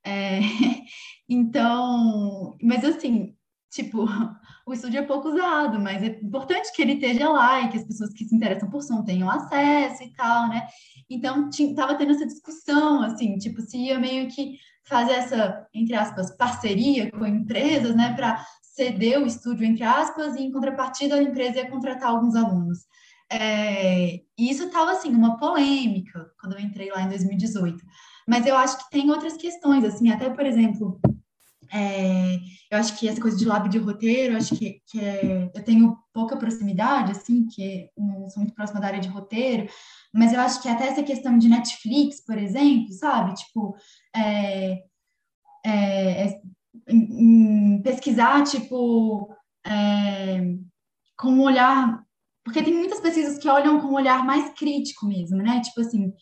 É, 0.07 0.39
então, 1.29 2.57
mas 2.63 2.85
assim, 2.85 3.35
tipo, 3.71 4.07
o 4.67 4.73
estúdio 4.73 5.01
é 5.01 5.03
pouco 5.03 5.29
usado, 5.29 5.81
mas 5.81 6.03
é 6.03 6.07
importante 6.23 6.73
que 6.73 6.81
ele 6.81 6.95
esteja 6.95 7.29
lá 7.29 7.61
e 7.61 7.69
que 7.69 7.77
as 7.77 7.85
pessoas 7.85 8.13
que 8.13 8.25
se 8.25 8.35
interessam 8.35 8.71
por 8.71 8.83
som 8.83 9.03
tenham 9.03 9.29
acesso 9.29 10.05
e 10.05 10.13
tal, 10.15 10.49
né? 10.49 10.67
Então, 11.11 11.51
tava 11.75 11.97
tendo 11.97 12.13
essa 12.13 12.27
discussão, 12.27 13.03
assim, 13.03 13.37
tipo, 13.39 13.61
se 13.61 13.77
ia 13.79 13.99
meio 13.99 14.29
que 14.29 14.59
fazer 14.85 15.15
essa, 15.15 15.67
entre 15.75 15.95
aspas, 15.97 16.37
parceria 16.37 17.11
com 17.11 17.27
empresas, 17.27 17.95
né, 17.97 18.15
para 18.15 18.45
ceder 18.63 19.21
o 19.21 19.27
estúdio, 19.27 19.67
entre 19.67 19.83
aspas, 19.83 20.37
e 20.37 20.43
em 20.43 20.53
contrapartida 20.53 21.17
a 21.17 21.23
empresa 21.23 21.59
ia 21.59 21.71
contratar 21.71 22.11
alguns 22.11 22.37
alunos. 22.37 22.81
É, 23.31 24.17
e 24.39 24.51
isso 24.51 24.65
estava, 24.65 24.93
assim, 24.93 25.11
uma 25.11 25.37
polêmica 25.39 26.31
quando 26.41 26.55
eu 26.55 26.61
entrei 26.61 26.91
lá 26.91 27.03
em 27.03 27.09
2018. 27.09 27.83
Mas 28.27 28.47
eu 28.47 28.57
acho 28.57 28.79
que 28.79 28.91
tem 28.91 29.11
outras 29.11 29.37
questões, 29.37 29.85
assim, 29.85 30.11
até, 30.11 30.29
por 30.29 30.45
exemplo, 30.45 31.01
é, 31.73 32.37
eu 32.71 32.79
acho 32.79 32.99
que 32.99 33.09
essa 33.09 33.21
coisa 33.21 33.37
de 33.37 33.45
lab 33.45 33.69
de 33.69 33.79
roteiro, 33.79 34.37
acho 34.37 34.57
que, 34.57 34.81
que 34.87 35.01
é, 35.01 35.51
eu 35.55 35.65
tenho 35.65 35.97
pouca 36.13 36.37
proximidade, 36.37 37.13
assim, 37.13 37.47
que 37.47 37.89
não 37.97 38.29
sou 38.29 38.43
muito 38.43 38.55
próxima 38.55 38.81
da 38.81 38.89
área 38.89 39.01
de 39.01 39.09
roteiro, 39.09 39.69
mas 40.13 40.33
eu 40.33 40.41
acho 40.41 40.63
que 40.63 40.69
até 40.69 40.89
essa 40.89 41.03
questão 41.03 41.39
de 41.39 41.49
Netflix, 41.49 42.25
por 42.25 42.39
exemplo, 42.39 42.93
sabe? 42.93 43.35
Tipo, 43.35 43.77
é, 44.15 44.83
é, 45.65 46.27
é 46.27 46.41
em, 46.89 47.77
em 47.77 47.83
pesquisar, 47.83 48.43
tipo, 48.45 49.35
é, 49.65 50.41
com 51.17 51.29
um 51.29 51.43
olhar... 51.43 52.05
Porque 52.45 52.63
tem 52.63 52.75
muitas 52.75 53.01
pesquisas 53.01 53.39
que 53.39 53.49
olham 53.49 53.81
com 53.81 53.89
um 53.89 53.95
olhar 53.95 54.25
mais 54.25 54.51
crítico 54.57 55.05
mesmo, 55.05 55.39
né? 55.39 55.61
Tipo 55.63 55.81
assim, 55.81 56.13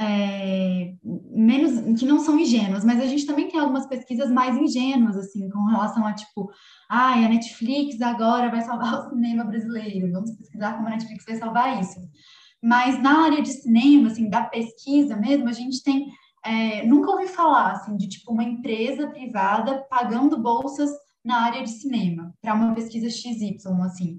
é, 0.00 0.94
menos 1.30 1.98
que 1.98 2.06
não 2.06 2.18
são 2.18 2.38
ingênuas, 2.38 2.84
mas 2.84 2.98
a 3.00 3.06
gente 3.06 3.26
também 3.26 3.48
tem 3.48 3.60
algumas 3.60 3.86
pesquisas 3.86 4.30
mais 4.30 4.56
ingênuas 4.56 5.14
assim 5.14 5.50
com 5.50 5.66
relação 5.66 6.06
a 6.06 6.14
tipo, 6.14 6.50
ah, 6.88 7.12
a 7.12 7.28
Netflix 7.28 8.00
agora 8.00 8.50
vai 8.50 8.62
salvar 8.62 8.94
o 9.06 9.10
cinema 9.10 9.44
brasileiro, 9.44 10.10
vamos 10.10 10.30
pesquisar 10.32 10.74
como 10.74 10.88
a 10.88 10.90
Netflix 10.92 11.24
vai 11.26 11.36
salvar 11.36 11.80
isso. 11.82 12.00
Mas 12.62 13.02
na 13.02 13.24
área 13.24 13.42
de 13.42 13.50
cinema, 13.50 14.08
assim, 14.08 14.28
da 14.28 14.42
pesquisa 14.42 15.16
mesmo, 15.16 15.48
a 15.48 15.52
gente 15.52 15.82
tem 15.82 16.10
é, 16.42 16.86
nunca 16.86 17.10
ouvi 17.10 17.28
falar 17.28 17.72
assim 17.72 17.96
de 17.98 18.08
tipo 18.08 18.32
uma 18.32 18.42
empresa 18.42 19.06
privada 19.08 19.84
pagando 19.90 20.40
bolsas 20.40 20.90
na 21.22 21.42
área 21.42 21.62
de 21.62 21.70
cinema 21.70 22.34
para 22.40 22.54
uma 22.54 22.74
pesquisa 22.74 23.10
XY, 23.10 23.58
assim. 23.84 24.18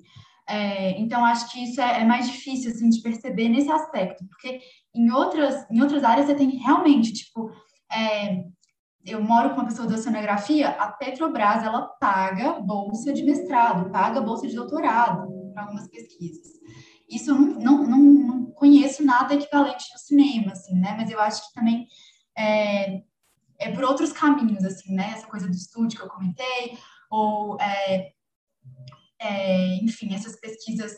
É, 0.52 1.00
então, 1.00 1.24
acho 1.24 1.50
que 1.50 1.64
isso 1.64 1.80
é, 1.80 2.02
é, 2.02 2.06
mais 2.06 2.30
difícil, 2.30 2.72
assim, 2.72 2.90
de 2.90 3.02
perceber 3.02 3.48
nesse 3.48 3.72
aspecto, 3.72 4.28
porque 4.28 4.60
em 4.94 5.10
outras, 5.10 5.66
em 5.72 5.82
outras 5.82 6.04
áreas 6.04 6.26
você 6.26 6.36
tem 6.36 6.58
realmente, 6.58 7.14
tipo, 7.14 7.50
é, 7.90 8.44
eu 9.06 9.24
moro 9.24 9.52
com 9.52 9.62
uma 9.62 9.68
pessoa 9.68 9.88
da 9.88 9.96
oceanografia, 9.96 10.68
a 10.72 10.92
Petrobras, 10.92 11.64
ela 11.64 11.88
paga 12.02 12.60
bolsa 12.60 13.14
de 13.14 13.24
mestrado, 13.24 13.90
paga 13.92 14.20
bolsa 14.20 14.46
de 14.46 14.54
doutorado 14.54 15.26
para 15.54 15.64
algumas 15.64 15.88
pesquisas. 15.88 16.60
Isso 17.10 17.32
eu 17.32 17.36
não, 17.36 17.84
não, 17.88 17.98
não, 17.98 18.46
conheço 18.52 19.06
nada 19.06 19.34
equivalente 19.34 19.86
no 19.94 20.00
cinema, 20.00 20.52
assim, 20.52 20.78
né? 20.78 20.96
Mas 20.98 21.10
eu 21.10 21.20
acho 21.22 21.48
que 21.48 21.54
também 21.54 21.88
é, 22.38 23.02
é 23.58 23.72
por 23.74 23.86
outros 23.86 24.12
caminhos, 24.12 24.66
assim, 24.66 24.94
né? 24.94 25.14
Essa 25.14 25.28
coisa 25.28 25.48
do 25.48 25.56
estúdio 25.56 25.98
que 25.98 26.06
eu 26.06 26.10
comentei, 26.10 26.78
ou 27.10 27.58
é, 27.62 28.12
é, 29.22 29.76
enfim, 29.76 30.14
essas 30.16 30.36
pesquisas 30.40 30.92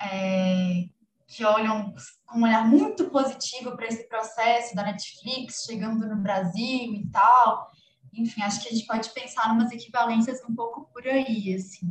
é, 0.00 0.84
que 1.28 1.44
olham 1.44 1.92
com 2.26 2.38
um 2.38 2.44
olhar 2.44 2.66
muito 2.66 3.10
positivo 3.10 3.76
para 3.76 3.86
esse 3.86 4.08
processo 4.08 4.74
da 4.74 4.82
Netflix 4.82 5.64
chegando 5.66 6.08
no 6.08 6.16
Brasil 6.16 6.94
e 6.94 7.06
tal. 7.12 7.70
Enfim, 8.14 8.42
acho 8.42 8.62
que 8.62 8.68
a 8.68 8.72
gente 8.72 8.86
pode 8.86 9.10
pensar 9.10 9.48
em 9.48 9.52
umas 9.52 9.70
equivalências 9.70 10.40
um 10.48 10.54
pouco 10.54 10.90
por 10.92 11.06
aí, 11.06 11.54
assim. 11.54 11.86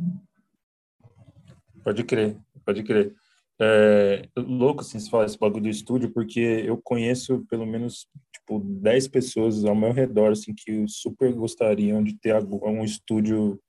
Pode 1.82 2.04
crer, 2.04 2.36
pode 2.64 2.82
crer. 2.82 3.14
É 3.62 4.28
louco, 4.36 4.80
assim, 4.80 4.98
se 4.98 5.10
falar 5.10 5.26
esse 5.26 5.38
bagulho 5.38 5.64
do 5.64 5.68
estúdio, 5.68 6.10
porque 6.12 6.40
eu 6.40 6.80
conheço 6.82 7.44
pelo 7.48 7.66
menos, 7.66 8.08
tipo, 8.32 8.58
10 8.58 9.08
pessoas 9.08 9.64
ao 9.64 9.74
meu 9.74 9.92
redor, 9.92 10.32
assim, 10.32 10.54
que 10.54 10.86
super 10.88 11.32
gostariam 11.32 12.02
de 12.02 12.14
ter 12.14 12.34
um 12.36 12.82
estúdio 12.82 13.60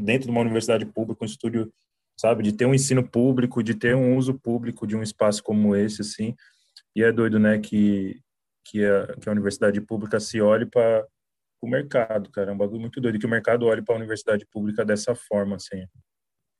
dentro 0.00 0.26
de 0.26 0.30
uma 0.30 0.40
universidade 0.40 0.84
pública, 0.86 1.22
um 1.22 1.26
estúdio, 1.26 1.72
sabe, 2.18 2.42
de 2.42 2.52
ter 2.52 2.66
um 2.66 2.74
ensino 2.74 3.06
público, 3.06 3.62
de 3.62 3.74
ter 3.74 3.94
um 3.94 4.16
uso 4.16 4.34
público 4.34 4.86
de 4.86 4.96
um 4.96 5.02
espaço 5.02 5.42
como 5.42 5.76
esse, 5.76 6.02
assim. 6.02 6.34
E 6.94 7.02
é 7.02 7.12
doido, 7.12 7.38
né, 7.38 7.58
que, 7.58 8.20
que, 8.64 8.84
a, 8.84 9.16
que 9.20 9.28
a 9.28 9.32
universidade 9.32 9.80
pública 9.80 10.18
se 10.18 10.40
olhe 10.40 10.66
para 10.66 11.06
o 11.62 11.68
mercado, 11.68 12.30
cara. 12.30 12.50
É 12.50 12.54
um 12.54 12.58
bagulho 12.58 12.80
muito 12.80 13.00
doido 13.00 13.18
que 13.18 13.26
o 13.26 13.30
mercado 13.30 13.66
olhe 13.66 13.82
para 13.82 13.94
a 13.94 13.98
universidade 13.98 14.46
pública 14.50 14.84
dessa 14.84 15.14
forma, 15.14 15.56
assim. 15.56 15.86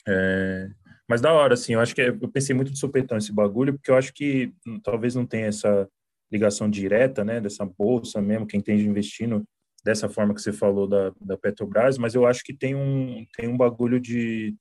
É, 0.08 0.68
mas 1.08 1.20
da 1.20 1.32
hora, 1.32 1.54
assim, 1.54 1.74
eu 1.74 1.80
acho 1.80 1.94
que 1.94 2.02
é, 2.02 2.08
eu 2.08 2.28
pensei 2.28 2.54
muito 2.54 2.70
de 2.70 2.78
supetão 2.78 3.18
esse 3.18 3.32
bagulho, 3.32 3.74
porque 3.74 3.90
eu 3.90 3.96
acho 3.96 4.12
que 4.12 4.52
talvez 4.82 5.14
não 5.14 5.26
tenha 5.26 5.46
essa 5.46 5.88
ligação 6.30 6.70
direta, 6.70 7.24
né, 7.24 7.40
dessa 7.40 7.64
bolsa 7.64 8.22
mesmo, 8.22 8.46
quem 8.46 8.60
tem 8.60 8.76
de 8.76 8.88
investindo 8.88 9.44
dessa 9.84 10.08
forma 10.08 10.34
que 10.34 10.42
você 10.42 10.52
falou 10.52 10.86
da, 10.86 11.12
da 11.20 11.36
Petrobras, 11.36 11.98
mas 11.98 12.14
eu 12.14 12.26
acho 12.26 12.42
que 12.44 12.54
tem 12.54 12.74
um, 12.74 13.24
tem 13.36 13.48
um 13.48 13.56
bagulho 13.56 14.00
de 14.00 14.54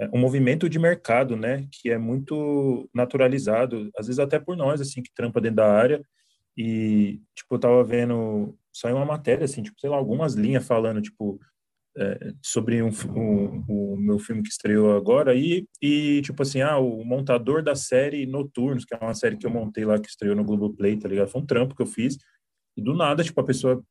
é, 0.00 0.08
um 0.12 0.18
movimento 0.18 0.68
de 0.68 0.78
mercado, 0.78 1.36
né, 1.36 1.66
que 1.70 1.90
é 1.90 1.98
muito 1.98 2.88
naturalizado, 2.94 3.90
às 3.96 4.06
vezes 4.06 4.18
até 4.18 4.38
por 4.38 4.56
nós, 4.56 4.80
assim, 4.80 5.02
que 5.02 5.12
trampa 5.14 5.40
dentro 5.40 5.56
da 5.56 5.72
área, 5.72 6.02
e, 6.56 7.20
tipo, 7.34 7.54
eu 7.54 7.58
tava 7.58 7.84
vendo, 7.84 8.56
saiu 8.72 8.96
uma 8.96 9.06
matéria, 9.06 9.44
assim, 9.44 9.62
tipo, 9.62 9.80
sei 9.80 9.88
lá, 9.90 9.96
algumas 9.96 10.34
linhas 10.34 10.66
falando, 10.66 11.00
tipo, 11.00 11.40
é, 11.96 12.32
sobre 12.42 12.82
um, 12.82 12.88
um, 13.14 13.64
o 13.68 13.96
meu 13.96 14.18
filme 14.18 14.42
que 14.42 14.48
estreou 14.48 14.96
agora 14.96 15.34
e, 15.34 15.66
e, 15.80 16.22
tipo 16.22 16.42
assim, 16.42 16.62
ah, 16.62 16.78
o 16.78 17.04
montador 17.04 17.62
da 17.62 17.74
série 17.74 18.26
Noturnos, 18.26 18.84
que 18.84 18.94
é 18.94 18.98
uma 18.98 19.14
série 19.14 19.36
que 19.36 19.46
eu 19.46 19.50
montei 19.50 19.84
lá, 19.84 19.98
que 19.98 20.08
estreou 20.08 20.34
no 20.34 20.44
Globoplay, 20.44 20.98
tá 20.98 21.08
ligado? 21.08 21.28
Foi 21.28 21.40
um 21.42 21.46
trampo 21.46 21.74
que 21.74 21.82
eu 21.82 21.86
fiz 21.86 22.16
e 22.76 22.82
do 22.82 22.94
nada, 22.94 23.22
tipo, 23.22 23.38
a 23.40 23.44
pessoa, 23.44 23.82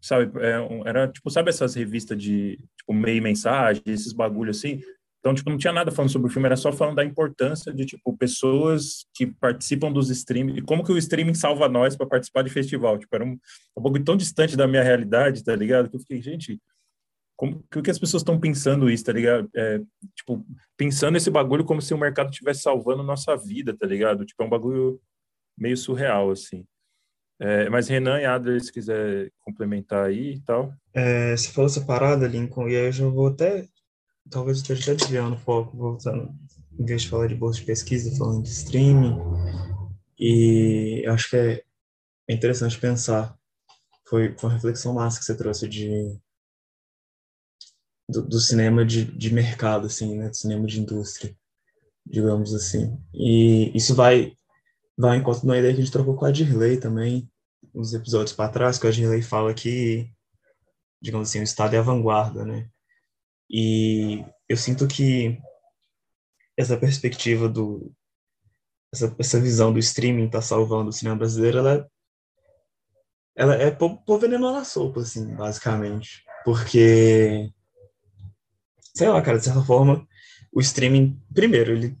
sabe, 0.00 0.30
é, 0.40 0.88
era, 0.88 1.08
tipo, 1.08 1.30
sabe 1.30 1.50
essas 1.50 1.74
revistas 1.74 2.20
de, 2.20 2.58
tipo, 2.76 2.92
meio 2.92 3.22
mensagem, 3.22 3.82
esses 3.86 4.12
bagulho 4.12 4.50
assim? 4.50 4.80
Então, 5.20 5.34
tipo, 5.34 5.50
não 5.50 5.58
tinha 5.58 5.72
nada 5.72 5.90
falando 5.90 6.10
sobre 6.10 6.28
o 6.28 6.32
filme, 6.32 6.46
era 6.46 6.56
só 6.56 6.72
falando 6.72 6.96
da 6.96 7.04
importância 7.04 7.72
de, 7.72 7.84
tipo, 7.84 8.16
pessoas 8.16 9.06
que 9.14 9.26
participam 9.26 9.92
dos 9.92 10.10
streaming, 10.10 10.58
e 10.58 10.62
como 10.62 10.84
que 10.84 10.92
o 10.92 10.98
streaming 10.98 11.34
salva 11.34 11.68
nós 11.68 11.96
para 11.96 12.06
participar 12.06 12.42
de 12.42 12.50
festival. 12.50 12.98
Tipo, 12.98 13.14
era 13.16 13.24
um, 13.24 13.38
um 13.76 13.82
pouco 13.82 14.02
tão 14.02 14.16
distante 14.16 14.56
da 14.56 14.66
minha 14.68 14.82
realidade, 14.82 15.42
tá 15.44 15.54
ligado? 15.56 15.90
Que 15.90 15.96
eu 15.96 16.00
fiquei, 16.00 16.22
gente, 16.22 16.60
como 17.36 17.64
que, 17.70 17.82
que 17.82 17.90
as 17.90 17.98
pessoas 17.98 18.22
estão 18.22 18.38
pensando 18.38 18.88
isso, 18.88 19.04
tá 19.04 19.12
ligado? 19.12 19.48
É, 19.54 19.80
tipo, 20.16 20.44
pensando 20.76 21.16
esse 21.16 21.30
bagulho 21.30 21.64
como 21.64 21.82
se 21.82 21.92
o 21.94 21.98
mercado 21.98 22.30
estivesse 22.30 22.62
salvando 22.62 23.02
nossa 23.02 23.36
vida, 23.36 23.76
tá 23.76 23.86
ligado? 23.86 24.24
Tipo, 24.24 24.42
é 24.42 24.46
um 24.46 24.50
bagulho 24.50 25.00
meio 25.56 25.76
surreal, 25.76 26.30
assim. 26.30 26.64
É, 27.40 27.68
mas 27.68 27.88
Renan 27.88 28.20
e 28.20 28.24
Adler, 28.24 28.62
se 28.62 28.72
quiser 28.72 29.30
complementar 29.40 30.06
aí 30.06 30.34
e 30.34 30.40
tal. 30.40 30.72
É, 30.92 31.36
você 31.36 31.50
falou 31.50 31.70
essa 31.70 31.80
parada, 31.80 32.26
Lincoln, 32.26 32.68
e 32.68 32.76
aí 32.76 32.86
eu 32.86 32.92
já 32.92 33.06
vou 33.06 33.28
até 33.28 33.68
talvez 34.30 34.58
eu 34.58 34.74
esteja 34.74 34.94
desviando 34.94 35.36
um 35.36 35.40
pouco, 35.40 35.76
voltando, 35.76 36.34
em 36.78 36.84
vez 36.84 37.02
de 37.02 37.08
falar 37.08 37.26
de 37.26 37.34
bolsa 37.34 37.60
de 37.60 37.66
pesquisa, 37.66 38.16
falando 38.16 38.42
de 38.42 38.50
streaming, 38.50 39.16
e 40.18 41.04
acho 41.08 41.30
que 41.30 41.36
é, 41.36 41.62
é 42.28 42.34
interessante 42.34 42.78
pensar, 42.78 43.36
foi, 44.06 44.34
foi 44.36 44.50
uma 44.50 44.54
reflexão 44.54 44.94
massa 44.94 45.18
que 45.18 45.24
você 45.24 45.36
trouxe 45.36 45.68
de 45.68 46.18
do, 48.08 48.22
do, 48.22 48.40
cinema 48.40 48.86
de, 48.86 49.04
de 49.04 49.32
mercado, 49.32 49.86
assim, 49.86 50.16
né, 50.16 50.30
do 50.30 50.36
cinema 50.36 50.66
de 50.66 50.80
indústria, 50.80 51.36
digamos 52.06 52.54
assim, 52.54 52.98
e 53.12 53.70
isso 53.76 53.94
vai 53.94 54.32
vai 54.98 55.16
em 55.16 55.22
conta 55.22 55.40
de 55.40 55.46
uma 55.46 55.56
ideia 55.56 55.72
que 55.72 55.80
a 55.80 55.84
gente 55.84 55.92
trocou 55.92 56.16
com 56.16 56.24
a 56.24 56.32
Dirley 56.32 56.78
também, 56.78 57.30
uns 57.74 57.94
episódios 57.94 58.34
para 58.34 58.50
trás, 58.50 58.78
que 58.78 58.86
a 58.86 58.90
Dirley 58.90 59.22
fala 59.22 59.54
que, 59.54 60.10
digamos 61.00 61.28
assim, 61.28 61.40
o 61.40 61.44
Estado 61.44 61.74
é 61.74 61.78
a 61.78 61.82
vanguarda, 61.82 62.44
né, 62.44 62.68
e 63.48 64.24
eu 64.48 64.56
sinto 64.56 64.88
que 64.88 65.38
essa 66.56 66.76
perspectiva 66.76 67.48
do 67.48 67.92
essa, 68.92 69.14
essa 69.18 69.40
visão 69.40 69.72
do 69.72 69.78
streaming 69.78 70.28
tá 70.28 70.40
salvando 70.40 70.90
o 70.90 70.92
cinema 70.92 71.16
brasileiro, 71.16 71.58
ela, 71.58 71.74
é, 71.74 71.86
ela 73.36 73.54
é 73.54 73.70
pôr 73.70 74.18
veneno 74.18 74.52
na 74.52 74.64
sopa, 74.64 75.00
assim, 75.00 75.34
basicamente. 75.34 76.24
Porque, 76.44 77.52
sei 78.94 79.08
lá, 79.08 79.20
cara, 79.22 79.38
de 79.38 79.44
certa 79.44 79.62
forma, 79.62 80.06
o 80.52 80.60
streaming, 80.60 81.20
primeiro, 81.32 81.72
ele 81.72 81.98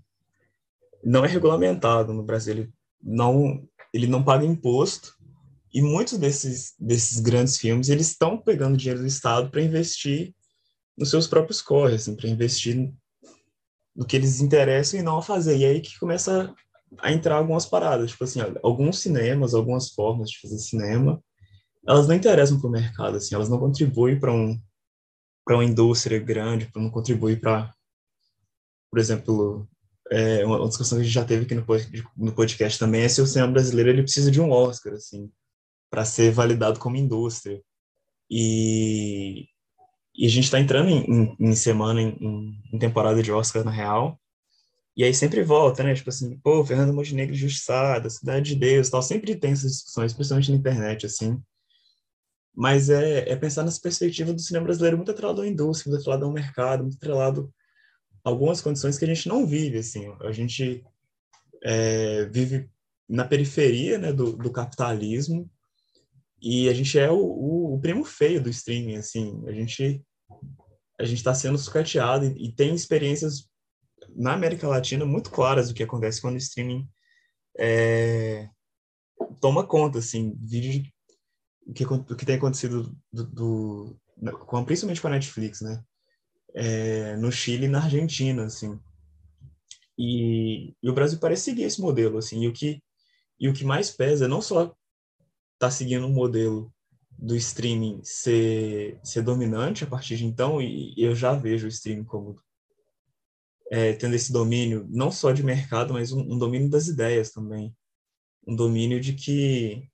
não 1.04 1.24
é 1.24 1.28
regulamentado 1.28 2.12
no 2.12 2.22
Brasil, 2.22 2.54
ele 2.54 2.72
não, 3.02 3.62
ele 3.92 4.06
não 4.06 4.22
paga 4.22 4.44
imposto, 4.44 5.16
e 5.72 5.82
muitos 5.82 6.18
desses, 6.18 6.74
desses 6.78 7.20
grandes 7.20 7.58
filmes, 7.58 7.88
eles 7.88 8.08
estão 8.08 8.38
pegando 8.38 8.76
dinheiro 8.76 9.00
do 9.00 9.06
Estado 9.06 9.50
para 9.50 9.62
investir 9.62 10.34
nos 10.96 11.10
seus 11.10 11.26
próprios 11.26 11.60
corres, 11.60 12.02
assim, 12.02 12.16
para 12.16 12.28
investir 12.28 12.92
no 13.94 14.06
que 14.06 14.16
eles 14.16 14.40
interessam 14.40 14.98
e 14.98 15.02
não 15.02 15.18
a 15.18 15.22
fazer. 15.22 15.58
E 15.58 15.64
aí 15.64 15.80
que 15.80 15.98
começa 15.98 16.54
a 16.98 17.12
entrar 17.12 17.36
algumas 17.36 17.66
paradas, 17.66 18.10
tipo 18.10 18.24
assim, 18.24 18.40
alguns 18.62 19.00
cinemas, 19.00 19.54
algumas 19.54 19.90
formas 19.90 20.30
de 20.30 20.40
fazer 20.40 20.58
cinema, 20.58 21.22
elas 21.86 22.08
não 22.08 22.14
interessam 22.14 22.58
para 22.58 22.68
o 22.68 22.72
mercado, 22.72 23.16
assim, 23.16 23.34
elas 23.34 23.48
não 23.48 23.58
contribuem 23.58 24.18
para 24.18 24.32
um 24.32 24.58
para 25.44 25.56
uma 25.56 25.64
indústria 25.64 26.18
grande, 26.18 26.70
não 26.76 26.90
contribuem 26.90 27.34
para, 27.34 27.74
por 28.90 28.98
exemplo, 28.98 29.66
é, 30.10 30.44
uma 30.44 30.66
discussão 30.68 30.98
que 30.98 31.02
a 31.02 31.04
gente 31.04 31.14
já 31.14 31.24
teve 31.24 31.44
aqui 31.44 31.54
no, 32.16 32.32
podcast 32.32 32.78
também 32.78 33.02
é 33.02 33.08
se 33.08 33.20
o 33.20 33.26
cinema 33.26 33.52
brasileiro 33.52 33.90
ele 33.90 34.02
precisa 34.02 34.30
de 34.30 34.40
um 34.40 34.50
Oscar, 34.50 34.94
assim, 34.94 35.30
para 35.90 36.04
ser 36.04 36.30
validado 36.30 36.78
como 36.78 36.96
indústria. 36.96 37.62
E 38.30 39.48
e 40.18 40.26
a 40.26 40.28
gente 40.28 40.44
está 40.44 40.58
entrando 40.58 40.90
em, 40.90 41.04
em, 41.04 41.36
em 41.38 41.54
semana, 41.54 42.02
em, 42.02 42.58
em, 42.72 42.78
temporada 42.78 43.22
de 43.22 43.30
Oscar, 43.30 43.64
na 43.64 43.70
real. 43.70 44.20
E 44.96 45.04
aí 45.04 45.14
sempre 45.14 45.44
volta, 45.44 45.84
né? 45.84 45.94
Tipo 45.94 46.10
assim, 46.10 46.36
pô, 46.40 46.64
Fernando 46.64 46.92
Montenegro 46.92 47.36
injustiçada, 47.36 48.10
Cidade 48.10 48.52
de 48.52 48.56
Deus 48.58 48.90
tal. 48.90 49.00
Sempre 49.00 49.36
tem 49.36 49.52
essas 49.52 49.70
discussões, 49.70 50.12
principalmente 50.12 50.50
na 50.50 50.58
internet, 50.58 51.06
assim. 51.06 51.40
Mas 52.52 52.90
é, 52.90 53.30
é 53.30 53.36
pensar 53.36 53.62
nessa 53.62 53.80
perspectiva 53.80 54.32
do 54.32 54.40
cinema 54.40 54.64
brasileiro 54.64 54.96
muito 54.96 55.12
atrelado 55.12 55.40
à 55.40 55.46
indústria, 55.46 55.88
muito 55.88 56.00
atrelado 56.00 56.24
ao 56.24 56.32
mercado, 56.32 56.82
muito 56.82 56.96
atrelado 56.96 57.54
algumas 58.24 58.60
condições 58.60 58.98
que 58.98 59.04
a 59.04 59.08
gente 59.08 59.28
não 59.28 59.46
vive, 59.46 59.78
assim. 59.78 60.12
A 60.20 60.32
gente 60.32 60.84
é, 61.62 62.26
vive 62.26 62.70
na 63.08 63.24
periferia 63.24 63.98
né, 63.98 64.12
do, 64.12 64.36
do 64.36 64.50
capitalismo 64.50 65.50
e 66.40 66.68
a 66.68 66.74
gente 66.74 66.98
é 66.98 67.10
o, 67.10 67.18
o, 67.18 67.74
o, 67.74 67.80
primo 67.80 68.04
feio 68.04 68.42
do 68.42 68.50
streaming, 68.50 68.96
assim. 68.96 69.42
A 69.46 69.52
gente 69.52 70.02
a 71.00 71.04
gente 71.04 71.18
está 71.18 71.32
sendo 71.32 71.56
sucateado 71.56 72.26
e, 72.26 72.46
e, 72.46 72.52
tem 72.52 72.74
experiências 72.74 73.48
na 74.16 74.32
América 74.32 74.66
Latina 74.66 75.04
muito 75.04 75.30
claras 75.30 75.68
do 75.68 75.74
que 75.74 75.82
acontece 75.82 76.20
quando 76.20 76.34
o 76.34 76.38
streaming 76.38 76.88
é, 77.56 78.48
toma 79.40 79.64
conta, 79.64 80.00
assim, 80.00 80.36
vídeo 80.40 80.82
o 81.68 81.72
que, 81.72 81.84
o 81.84 82.16
que 82.16 82.24
tem 82.24 82.36
acontecido 82.36 82.96
do, 83.12 83.26
do, 83.26 84.00
principalmente 84.64 85.00
com 85.00 85.06
a 85.06 85.10
Netflix, 85.10 85.60
né? 85.60 85.82
É, 86.54 87.16
no 87.16 87.30
Chile 87.30 87.66
e 87.66 87.68
na 87.68 87.84
Argentina, 87.84 88.44
assim. 88.44 88.78
E, 89.98 90.74
e, 90.82 90.90
o 90.90 90.94
Brasil 90.94 91.18
parece 91.18 91.44
seguir 91.44 91.64
esse 91.64 91.80
modelo, 91.80 92.18
assim. 92.18 92.42
E 92.42 92.48
o 92.48 92.52
que 92.52 92.82
e 93.40 93.48
o 93.48 93.52
que 93.52 93.64
mais 93.64 93.90
pesa 93.90 94.24
é 94.24 94.28
não 94.28 94.42
só 94.42 94.74
tá 95.58 95.70
seguindo 95.70 96.06
um 96.06 96.12
modelo 96.12 96.72
do 97.18 97.36
streaming 97.36 98.00
ser, 98.04 98.98
ser 99.02 99.22
dominante 99.22 99.84
a 99.84 99.86
partir 99.86 100.16
de 100.16 100.24
então, 100.24 100.62
e, 100.62 100.94
eu 100.96 101.14
já 101.14 101.34
vejo 101.34 101.66
o 101.66 101.68
streaming 101.68 102.04
como 102.04 102.40
é, 103.70 103.92
tendo 103.92 104.14
esse 104.14 104.32
domínio, 104.32 104.86
não 104.88 105.10
só 105.10 105.32
de 105.32 105.42
mercado, 105.42 105.92
mas 105.92 106.12
um, 106.12 106.20
um, 106.20 106.38
domínio 106.38 106.70
das 106.70 106.88
ideias 106.88 107.30
também. 107.30 107.74
Um 108.46 108.56
domínio 108.56 109.00
de 109.00 109.12
que. 109.12 109.88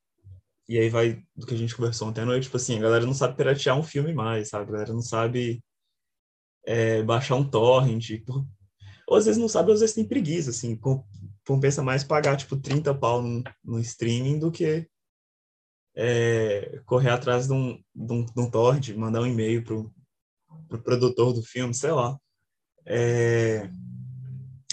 E 0.68 0.78
aí 0.78 0.88
vai 0.88 1.22
do 1.36 1.46
que 1.46 1.54
a 1.54 1.56
gente 1.56 1.74
conversou 1.76 2.08
ontem 2.08 2.22
à 2.22 2.26
noite, 2.26 2.44
tipo 2.44 2.56
assim, 2.56 2.78
a 2.78 2.82
galera 2.82 3.04
não 3.04 3.14
sabe 3.14 3.36
piratear 3.36 3.78
um 3.78 3.82
filme 3.82 4.14
mais, 4.14 4.50
sabe? 4.50 4.68
A 4.68 4.72
galera 4.72 4.92
não 4.92 5.02
sabe 5.02 5.62
é, 6.66 7.02
baixar 7.02 7.36
um 7.36 7.48
torrent. 7.48 8.22
Por... 8.24 8.46
Ou 9.08 9.16
às 9.16 9.26
vezes 9.26 9.40
não 9.40 9.48
sabe, 9.48 9.68
ou 9.68 9.74
às 9.74 9.80
vezes 9.80 9.94
tem 9.94 10.06
preguiça, 10.06 10.50
assim. 10.50 10.78
Compensa 11.46 11.82
mais 11.82 12.04
pagar, 12.04 12.36
tipo, 12.36 12.56
30 12.56 12.94
pau 12.94 13.22
no, 13.22 13.42
no 13.62 13.78
streaming 13.80 14.38
do 14.38 14.50
que 14.50 14.88
é, 15.96 16.80
correr 16.86 17.10
atrás 17.10 17.46
de 17.46 17.52
um, 17.52 17.82
de 17.94 18.12
um, 18.12 18.24
de 18.24 18.40
um 18.40 18.50
torrent, 18.50 18.90
mandar 18.90 19.20
um 19.20 19.26
e-mail 19.26 19.62
pro, 19.62 19.92
pro 20.68 20.82
produtor 20.82 21.32
do 21.32 21.42
filme, 21.42 21.74
sei 21.74 21.92
lá. 21.92 22.18
É, 22.86 23.70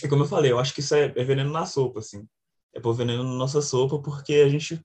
e 0.03 0.07
como 0.07 0.23
eu 0.23 0.27
falei, 0.27 0.51
eu 0.51 0.59
acho 0.59 0.73
que 0.73 0.79
isso 0.79 0.95
é, 0.95 1.05
é 1.15 1.23
veneno 1.23 1.51
na 1.51 1.65
sopa, 1.65 1.99
assim. 1.99 2.27
É 2.73 2.79
pôr 2.79 2.93
veneno 2.93 3.23
na 3.23 3.33
nossa 3.33 3.61
sopa 3.61 3.99
porque 4.01 4.35
a 4.35 4.49
gente 4.49 4.83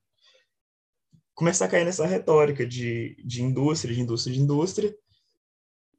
começa 1.34 1.64
a 1.64 1.68
cair 1.68 1.84
nessa 1.84 2.06
retórica 2.06 2.66
de, 2.66 3.16
de 3.24 3.42
indústria, 3.42 3.94
de 3.94 4.00
indústria, 4.00 4.34
de 4.34 4.40
indústria, 4.40 4.96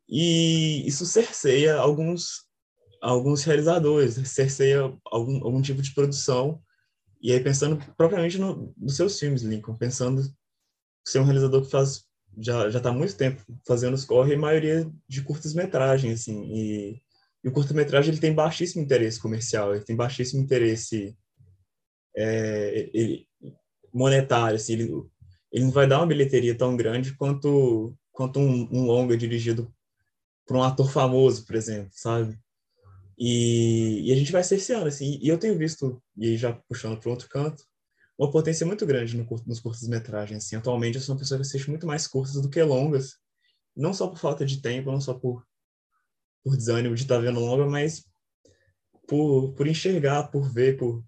e 0.10 0.88
isso 0.88 1.05
cerceia 1.05 1.76
alguns 1.76 2.47
alguns 3.01 3.43
realizadores, 3.43 4.16
cerceia 4.30 4.82
algum, 5.05 5.43
algum 5.43 5.62
tipo 5.62 5.82
de 5.82 5.93
produção. 5.93 6.62
E 7.22 7.32
aí, 7.32 7.39
pensando 7.39 7.78
propriamente 7.95 8.38
no, 8.38 8.74
nos 8.78 8.95
seus 8.95 9.20
filmes, 9.20 9.41
Lincoln, 9.43 9.78
pensando 9.78 10.22
ser 11.05 11.20
um 11.20 11.24
realizador 11.24 11.64
que 11.64 11.72
faz 11.72 12.05
já 12.39 12.70
já 12.70 12.78
está 12.78 12.91
muito 12.91 13.16
tempo 13.16 13.41
fazendo 13.66 13.95
os 13.95 14.05
corre, 14.05 14.36
a 14.36 14.39
maioria 14.39 14.89
de 15.08 15.24
curtas-metragens, 15.24 16.22
assim, 16.22 16.43
e, 16.53 17.01
e 17.43 17.49
o 17.49 17.51
curta-metragem 17.51 18.12
ele 18.12 18.22
tem 18.22 18.34
baixíssimo 18.34 18.84
interesse 18.84 19.20
comercial, 19.20 19.74
ele 19.74 19.84
tem 19.84 19.95
baixíssimo 19.95 20.41
interesse 20.43 21.18
é, 22.16 22.89
ele, 22.93 23.28
monetário, 23.93 24.55
assim, 24.55 24.74
ele, 24.74 24.91
ele 25.51 25.66
não 25.66 25.72
vai 25.72 25.88
dar 25.88 25.99
uma 25.99 26.08
bilheteria 26.08 26.55
tão 26.55 26.76
grande 26.78 27.16
quanto 27.16 27.95
quanto 28.12 28.39
um, 28.39 28.68
um 28.72 28.86
longa 28.86 29.16
dirigido 29.16 29.72
por 30.48 30.56
um 30.56 30.64
ator 30.64 30.89
famoso, 30.89 31.45
por 31.45 31.56
exemplo, 31.56 31.91
sabe? 31.91 32.39
E, 33.18 34.10
e 34.10 34.14
a 34.14 34.16
gente 34.16 34.32
vai 34.32 34.43
cerceando, 34.43 34.88
assim, 34.88 35.20
e 35.22 35.28
eu 35.28 35.38
tenho 35.38 35.58
visto, 35.58 36.02
e 36.16 36.38
já 36.38 36.54
puxando 36.54 37.00
para 37.00 37.10
outro 37.10 37.28
canto, 37.28 37.64
uma 38.18 38.32
potência 38.32 38.66
muito 38.66 38.86
grande 38.86 39.18
no, 39.18 39.28
nos 39.45 39.60
curtas-metragens, 39.60 40.45
assim, 40.45 40.56
atualmente 40.56 40.95
eu 40.95 41.02
sou 41.02 41.14
uma 41.14 41.20
pessoa 41.20 41.38
que 41.38 41.45
assiste 41.45 41.70
muito 41.70 41.86
mais 41.86 42.08
curtas 42.08 42.41
do 42.41 42.50
que 42.50 42.62
longas, 42.64 43.18
não 43.76 43.93
só 43.93 44.08
por 44.08 44.18
falta 44.18 44.45
de 44.45 44.62
tempo, 44.62 44.91
não 44.91 45.02
só 45.02 45.14
por, 45.14 45.45
por 46.43 46.56
desânimo 46.56 46.95
de 46.95 47.04
estar 47.04 47.16
tá 47.16 47.22
vendo 47.22 47.39
longa, 47.39 47.66
mas 47.66 48.06
por, 49.08 49.54
por 49.54 49.68
enxergar, 49.68 50.30
por 50.30 50.50
ver, 50.52 50.78
por, 50.78 51.04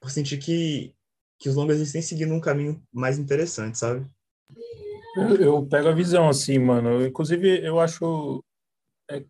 por 0.00 0.10
sentir 0.10 0.38
que, 0.38 0.94
que 1.38 1.48
os 1.48 1.54
longas 1.56 1.78
eles 1.78 1.92
têm 1.92 2.02
seguido 2.02 2.32
um 2.32 2.40
caminho 2.40 2.82
mais 2.92 3.18
interessante, 3.18 3.78
sabe? 3.78 4.06
Eu, 5.16 5.36
eu 5.36 5.66
pego 5.66 5.88
a 5.88 5.94
visão 5.94 6.28
assim, 6.28 6.58
mano. 6.58 7.06
Inclusive, 7.06 7.64
eu 7.64 7.78
acho 7.78 8.42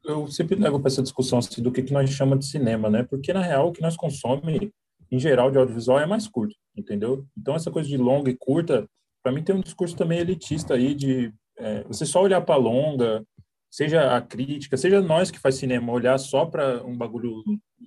eu 0.05 0.26
sempre 0.28 0.57
levo 0.57 0.78
para 0.78 0.89
essa 0.89 1.03
discussão 1.03 1.39
assim, 1.39 1.62
do 1.62 1.72
que, 1.72 1.83
que 1.83 1.93
nós 1.93 2.09
chamamos 2.11 2.45
de 2.45 2.51
cinema, 2.51 2.91
né? 2.91 3.03
Porque, 3.03 3.33
na 3.33 3.43
real, 3.43 3.68
o 3.68 3.72
que 3.72 3.83
nós 3.83 3.97
consomemos, 3.97 4.70
em 5.11 5.18
geral, 5.18 5.51
de 5.51 5.59
audiovisual 5.59 5.99
é 5.99 6.07
mais 6.07 6.28
curto, 6.28 6.55
entendeu? 6.76 7.26
Então, 7.37 7.55
essa 7.55 7.70
coisa 7.70 7.89
de 7.89 7.97
longa 7.97 8.30
e 8.30 8.37
curta, 8.37 8.87
para 9.22 9.33
mim 9.33 9.43
tem 9.43 9.55
um 9.55 9.61
discurso 9.61 9.97
também 9.97 10.18
elitista 10.18 10.74
aí 10.74 10.95
de 10.95 11.33
é, 11.59 11.85
você 11.85 12.05
só 12.05 12.22
olhar 12.22 12.41
para 12.41 12.57
longa, 12.57 13.24
seja 13.70 14.16
a 14.16 14.20
crítica, 14.20 14.76
seja 14.76 15.01
nós 15.01 15.30
que 15.30 15.39
faz 15.39 15.55
cinema, 15.55 15.93
olhar 15.93 16.18
só 16.18 16.45
para 16.45 16.85
um 16.85 16.97
bagulho 16.97 17.43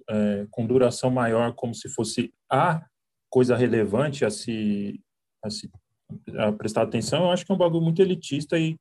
é, 0.10 0.48
com 0.50 0.66
duração 0.66 1.10
maior, 1.10 1.54
como 1.54 1.76
se 1.76 1.90
fosse 1.90 2.34
a 2.50 2.84
coisa 3.30 3.56
relevante 3.56 4.24
a 4.24 4.30
se, 4.30 5.00
a 5.44 5.50
se 5.50 5.70
a 6.38 6.52
prestar 6.52 6.84
atenção, 6.84 7.26
eu 7.26 7.32
acho 7.32 7.46
que 7.46 7.52
é 7.52 7.56
um 7.56 7.58
bagulho 7.58 7.84
muito 7.84 8.02
elitista 8.02 8.58
e 8.58 8.78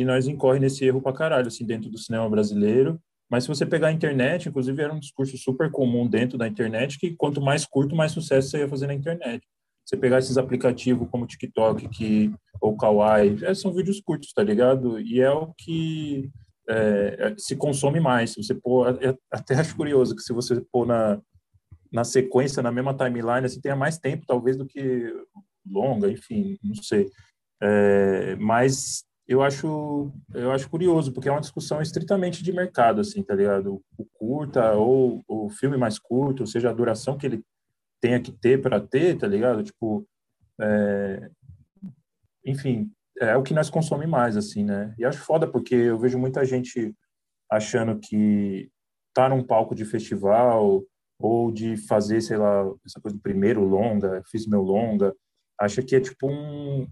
e 0.00 0.04
nós 0.04 0.26
incorre 0.26 0.58
nesse 0.58 0.84
erro 0.84 1.02
pra 1.02 1.12
caralho, 1.12 1.48
assim, 1.48 1.66
dentro 1.66 1.90
do 1.90 1.98
cinema 1.98 2.28
brasileiro. 2.28 3.00
Mas 3.30 3.44
se 3.44 3.48
você 3.48 3.66
pegar 3.66 3.88
a 3.88 3.92
internet, 3.92 4.48
inclusive 4.48 4.82
era 4.82 4.92
um 4.92 4.98
discurso 4.98 5.36
super 5.38 5.70
comum 5.70 6.06
dentro 6.06 6.38
da 6.38 6.46
internet, 6.48 6.98
que 6.98 7.14
quanto 7.16 7.40
mais 7.40 7.64
curto, 7.64 7.96
mais 7.96 8.12
sucesso 8.12 8.50
você 8.50 8.58
ia 8.58 8.68
fazer 8.68 8.86
na 8.86 8.94
internet. 8.94 9.46
Você 9.84 9.96
pegar 9.96 10.18
esses 10.18 10.38
aplicativos 10.38 11.08
como 11.10 11.26
TikTok 11.26 11.88
que, 11.88 12.32
ou 12.60 12.76
Kawaii, 12.76 13.44
é, 13.44 13.54
são 13.54 13.72
vídeos 13.72 14.00
curtos, 14.00 14.32
tá 14.32 14.42
ligado? 14.42 15.00
E 15.00 15.20
é 15.20 15.30
o 15.30 15.52
que 15.54 16.30
é, 16.68 17.16
é 17.18 17.34
se 17.36 17.56
consome 17.56 18.00
mais. 18.00 18.32
Se 18.32 18.42
você 18.42 18.54
pôr, 18.54 18.98
é, 19.02 19.16
até 19.30 19.54
acho 19.56 19.76
curioso 19.76 20.14
que 20.14 20.22
se 20.22 20.32
você 20.32 20.60
pôr 20.72 20.86
na, 20.86 21.20
na 21.92 22.04
sequência, 22.04 22.62
na 22.62 22.72
mesma 22.72 22.94
timeline, 22.94 23.48
você 23.48 23.60
tenha 23.60 23.76
mais 23.76 23.98
tempo, 23.98 24.24
talvez, 24.26 24.56
do 24.56 24.66
que 24.66 25.12
longa, 25.66 26.10
enfim, 26.10 26.58
não 26.62 26.74
sei. 26.82 27.10
É, 27.60 28.36
mas 28.36 29.04
eu 29.26 29.42
acho 29.42 30.12
eu 30.34 30.50
acho 30.50 30.68
curioso 30.68 31.12
porque 31.12 31.28
é 31.28 31.32
uma 31.32 31.40
discussão 31.40 31.80
estritamente 31.80 32.42
de 32.42 32.52
mercado 32.52 33.00
assim 33.00 33.22
tá 33.22 33.34
ligado? 33.34 33.82
O 33.96 34.04
curta 34.04 34.72
ou 34.74 35.22
o 35.28 35.48
filme 35.48 35.76
mais 35.76 35.98
curto 35.98 36.40
ou 36.40 36.46
seja 36.46 36.70
a 36.70 36.74
duração 36.74 37.16
que 37.16 37.26
ele 37.26 37.44
tenha 38.00 38.20
que 38.20 38.32
ter 38.32 38.60
para 38.60 38.80
ter 38.80 39.16
tá 39.16 39.26
ligado? 39.26 39.62
Tipo 39.62 40.06
é, 40.60 41.30
enfim 42.44 42.90
é 43.20 43.36
o 43.36 43.42
que 43.42 43.54
nós 43.54 43.70
consomemos 43.70 44.10
mais 44.10 44.36
assim 44.36 44.64
né? 44.64 44.94
E 44.98 45.04
acho 45.04 45.20
foda 45.20 45.46
porque 45.46 45.74
eu 45.74 45.98
vejo 45.98 46.18
muita 46.18 46.44
gente 46.44 46.94
achando 47.50 47.98
que 47.98 48.70
tá 49.14 49.28
num 49.28 49.42
palco 49.42 49.74
de 49.74 49.84
festival 49.84 50.82
ou 51.20 51.52
de 51.52 51.76
fazer 51.76 52.20
sei 52.20 52.36
lá 52.36 52.64
essa 52.84 53.00
coisa 53.00 53.16
do 53.16 53.22
primeiro 53.22 53.64
longa 53.64 54.22
fiz 54.26 54.46
meu 54.46 54.62
longa 54.62 55.14
acha 55.60 55.80
que 55.80 55.94
é 55.94 56.00
tipo 56.00 56.28
um 56.28 56.88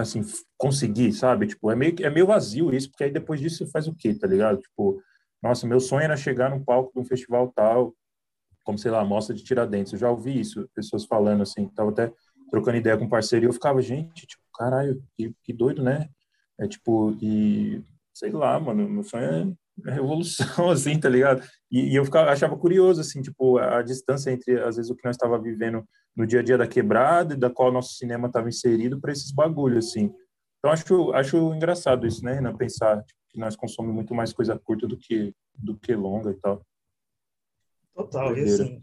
assim, 0.00 0.22
conseguir, 0.56 1.12
sabe? 1.12 1.46
Tipo, 1.46 1.70
é 1.70 1.76
meio, 1.76 1.94
é 2.00 2.10
meio 2.10 2.26
vazio 2.26 2.72
isso, 2.74 2.90
porque 2.90 3.04
aí 3.04 3.10
depois 3.10 3.40
disso 3.40 3.58
você 3.58 3.70
faz 3.70 3.88
o 3.88 3.94
quê, 3.94 4.14
tá 4.14 4.26
ligado? 4.26 4.60
Tipo, 4.60 5.00
nossa, 5.42 5.66
meu 5.66 5.80
sonho 5.80 6.04
era 6.04 6.16
chegar 6.16 6.50
num 6.50 6.62
palco 6.62 6.92
de 6.94 7.00
um 7.00 7.04
festival 7.04 7.52
tal, 7.54 7.94
como, 8.64 8.78
sei 8.78 8.90
lá, 8.90 9.04
Mostra 9.04 9.34
de 9.34 9.44
Tiradentes. 9.44 9.92
Eu 9.92 9.98
já 9.98 10.10
ouvi 10.10 10.40
isso, 10.40 10.68
pessoas 10.74 11.04
falando 11.04 11.42
assim, 11.42 11.68
tava 11.68 11.90
até 11.90 12.12
trocando 12.50 12.78
ideia 12.78 12.96
com 12.96 13.04
um 13.04 13.08
parceiro 13.08 13.46
e 13.46 13.48
eu 13.48 13.52
ficava, 13.52 13.80
gente, 13.80 14.26
tipo, 14.26 14.42
caralho, 14.54 15.02
que, 15.16 15.34
que 15.44 15.52
doido, 15.52 15.82
né? 15.82 16.08
É 16.58 16.66
tipo, 16.66 17.16
e 17.20 17.82
sei 18.14 18.32
lá, 18.32 18.58
mano, 18.58 18.88
meu 18.88 19.02
sonho 19.04 19.24
é 19.24 19.56
revolução, 19.84 20.70
assim, 20.70 20.98
tá 20.98 21.08
ligado? 21.08 21.42
E, 21.70 21.92
e 21.92 21.96
eu 21.96 22.04
ficava, 22.04 22.30
achava 22.30 22.56
curioso, 22.56 23.00
assim, 23.00 23.20
tipo, 23.20 23.58
a, 23.58 23.78
a, 23.78 23.82
distância 23.82 24.30
entre, 24.30 24.60
às 24.62 24.76
vezes, 24.76 24.90
o 24.90 24.96
que 24.96 25.04
nós 25.04 25.16
estava 25.16 25.38
vivendo 25.38 25.84
no 26.14 26.26
dia 26.26 26.40
a 26.40 26.42
dia 26.42 26.56
da 26.56 26.66
quebrada 26.66 27.34
e 27.34 27.36
da 27.36 27.50
qual 27.50 27.72
nosso 27.72 27.94
cinema 27.94 28.26
estava 28.28 28.48
inserido 28.48 29.00
para 29.00 29.12
esses 29.12 29.30
bagulhos, 29.30 29.88
assim. 29.88 30.12
Então, 30.58 30.70
acho, 30.70 31.12
acho 31.12 31.54
engraçado 31.54 32.06
isso, 32.06 32.24
né, 32.24 32.34
Renan? 32.34 32.56
Pensar 32.56 33.02
tipo, 33.02 33.20
que 33.28 33.38
nós 33.38 33.54
consomemos 33.54 33.94
muito 33.94 34.14
mais 34.14 34.32
coisa 34.32 34.58
curta 34.58 34.86
do 34.86 34.96
que, 34.96 35.34
do 35.54 35.76
que 35.76 35.94
longa 35.94 36.30
e 36.30 36.34
tal. 36.34 36.64
Total, 37.94 38.36
e 38.36 38.42
assim, 38.42 38.80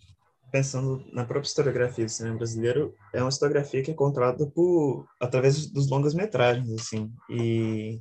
pensando 0.52 1.04
na 1.12 1.26
própria 1.26 1.48
historiografia 1.48 2.06
do 2.06 2.12
cinema 2.12 2.38
brasileiro, 2.38 2.94
é 3.14 3.22
uma 3.22 3.30
historiografia 3.30 3.84
que 3.84 3.92
é 3.92 3.94
contada 3.96 4.46
por, 4.48 5.08
através 5.20 5.68
dos 5.68 5.90
longas 5.90 6.14
metragens, 6.14 6.72
assim, 6.72 7.12
e 7.30 8.00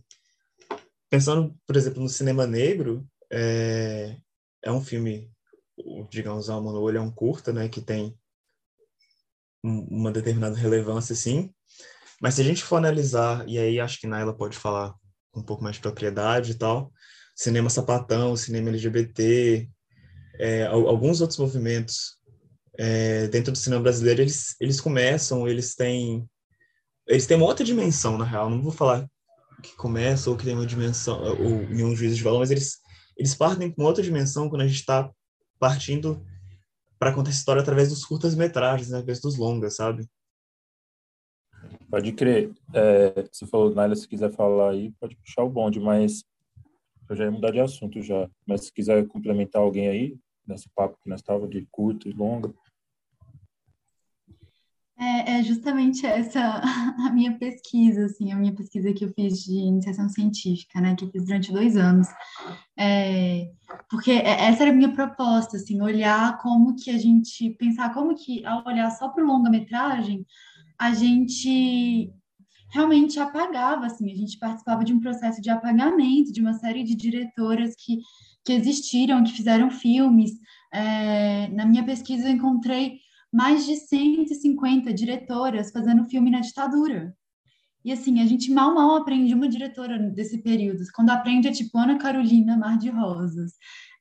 pensando, 1.13 1.55
por 1.67 1.77
exemplo, 1.77 2.03
no 2.03 2.09
cinema 2.09 2.47
negro, 2.47 3.07
é, 3.31 4.17
é 4.65 4.73
um 4.73 4.81
filme, 4.81 5.31
digamos, 6.09 6.49
Alma 6.49 6.73
no 6.73 6.81
Olho 6.81 6.97
é 6.97 7.01
um 7.03 7.11
curta, 7.11 7.53
né, 7.53 7.69
que 7.69 7.83
tem 7.83 8.19
uma 9.63 10.11
determinada 10.11 10.57
relevância, 10.57 11.15
sim. 11.15 11.53
Mas 12.19 12.33
se 12.33 12.41
a 12.41 12.45
gente 12.45 12.65
for 12.65 12.77
analisar, 12.77 13.47
e 13.47 13.59
aí 13.59 13.79
acho 13.79 14.01
que 14.01 14.07
Naila 14.07 14.35
pode 14.35 14.57
falar 14.57 14.95
um 15.35 15.43
pouco 15.43 15.63
mais 15.63 15.77
de 15.77 15.83
propriedade 15.83 16.53
e 16.53 16.55
tal, 16.55 16.91
cinema 17.37 17.69
sapatão, 17.69 18.35
cinema 18.35 18.71
LGBT, 18.71 19.69
é, 20.39 20.65
alguns 20.65 21.21
outros 21.21 21.39
movimentos 21.39 22.17
é, 22.79 23.29
dentro 23.29 23.53
do 23.53 23.59
cinema 23.59 23.83
brasileiro, 23.83 24.23
eles, 24.23 24.57
eles 24.59 24.81
começam, 24.81 25.47
eles 25.47 25.75
têm 25.75 26.27
eles 27.07 27.27
têm 27.27 27.37
uma 27.37 27.47
outra 27.47 27.67
dimensão, 27.67 28.17
na 28.17 28.25
real. 28.25 28.49
Não 28.49 28.63
vou 28.63 28.73
falar 28.73 29.07
que 29.63 29.75
começa 29.77 30.29
ou 30.29 30.37
que 30.37 30.45
tem 30.45 30.55
uma 30.55 30.67
dimensão, 30.67 31.23
ou 31.23 31.69
nenhum 31.69 31.95
juízo 31.95 32.17
de 32.17 32.23
valor, 32.23 32.41
mas 32.41 32.51
eles, 32.51 32.81
eles 33.17 33.35
partem 33.35 33.71
com 33.71 33.85
outra 33.85 34.03
dimensão 34.03 34.49
quando 34.49 34.63
a 34.63 34.67
gente 34.67 34.81
está 34.81 35.11
partindo 35.59 36.25
para 36.99 37.13
contar 37.13 37.31
essa 37.31 37.39
história 37.39 37.63
através 37.63 37.89
dos 37.89 38.05
curtas-metragens, 38.05 38.91
né, 38.91 38.99
através 38.99 39.21
dos 39.21 39.37
longas, 39.37 39.77
sabe? 39.77 40.07
Pode 41.91 42.13
crer. 42.13 42.53
É, 42.75 43.29
você 43.31 43.47
falou, 43.47 43.75
Naila, 43.75 43.95
se 43.95 44.09
quiser 44.09 44.33
falar 44.33 44.71
aí, 44.71 44.93
pode 45.01 45.17
puxar 45.17 45.43
o 45.43 45.51
bonde, 45.51 45.79
mas 45.81 46.25
eu 47.09 47.17
já 47.17 47.25
ia 47.25 47.31
mudar 47.31 47.51
de 47.51 47.61
assunto 47.61 48.03
já. 48.03 48.29
Mas 48.47 48.67
se 48.67 48.73
quiser 48.73 49.07
complementar 49.07 49.63
alguém 49.63 49.89
aí, 49.89 50.17
nesse 50.47 50.69
papo 50.71 50.99
que 51.03 51.09
nós 51.09 51.21
estávamos 51.21 51.51
de 51.51 51.67
curto 51.71 52.09
e 52.09 52.13
longa. 52.13 52.53
É, 55.03 55.39
é, 55.39 55.43
justamente 55.43 56.07
essa 56.07 56.63
a 57.09 57.11
minha 57.13 57.37
pesquisa, 57.37 58.05
assim, 58.05 58.31
a 58.31 58.37
minha 58.37 58.55
pesquisa 58.55 58.93
que 58.93 59.05
eu 59.05 59.13
fiz 59.13 59.43
de 59.43 59.53
iniciação 59.53 60.09
científica, 60.09 60.81
né, 60.81 60.95
que 60.95 61.05
eu 61.05 61.11
fiz 61.11 61.25
durante 61.25 61.53
dois 61.53 61.77
anos, 61.77 62.07
é, 62.79 63.51
porque 63.91 64.13
é, 64.13 64.45
essa 64.45 64.63
era 64.63 64.71
a 64.71 64.75
minha 64.75 64.93
proposta, 64.93 65.57
assim, 65.57 65.83
olhar 65.83 66.39
como 66.39 66.77
que 66.77 66.89
a 66.89 66.99
gente, 66.99 67.51
pensar 67.59 67.93
como 67.93 68.15
que, 68.15 68.47
ao 68.47 68.65
olhar 68.65 68.89
só 68.93 69.09
para 69.09 69.25
o 69.25 69.27
longa-metragem, 69.27 70.25
a 70.79 70.95
gente 70.95 72.13
realmente 72.71 73.19
apagava, 73.19 73.87
assim, 73.87 74.11
a 74.13 74.15
gente 74.15 74.39
participava 74.39 74.85
de 74.85 74.93
um 74.93 75.01
processo 75.01 75.43
de 75.43 75.51
apagamento 75.51 76.33
de 76.33 76.41
uma 76.41 76.55
série 76.55 76.85
de 76.85 76.95
diretoras 76.95 77.75
que, 77.77 77.99
que 78.45 78.53
existiram, 78.53 79.25
que 79.25 79.33
fizeram 79.33 79.69
filmes. 79.69 80.31
É, 80.73 81.49
na 81.49 81.67
minha 81.67 81.85
pesquisa 81.85 82.29
eu 82.29 82.33
encontrei 82.33 83.02
mais 83.33 83.65
de 83.65 83.77
150 83.77 84.93
diretoras 84.93 85.71
fazendo 85.71 86.05
filme 86.05 86.31
na 86.31 86.41
ditadura. 86.41 87.17
E 87.85 87.91
assim, 87.91 88.21
a 88.21 88.27
gente 88.27 88.51
mal, 88.51 88.75
mal 88.75 88.97
aprende 88.97 89.35
uma 89.35 89.49
diretora 89.49 89.99
desse 89.99 90.39
período. 90.39 90.81
Quando 90.95 91.11
aprende 91.11 91.49
é 91.49 91.53
tipo 91.53 91.77
Ana 91.77 91.99
Carolina 91.99 92.57
Mar 92.57 92.79
de 92.79 92.91
Rosas. 92.91 93.53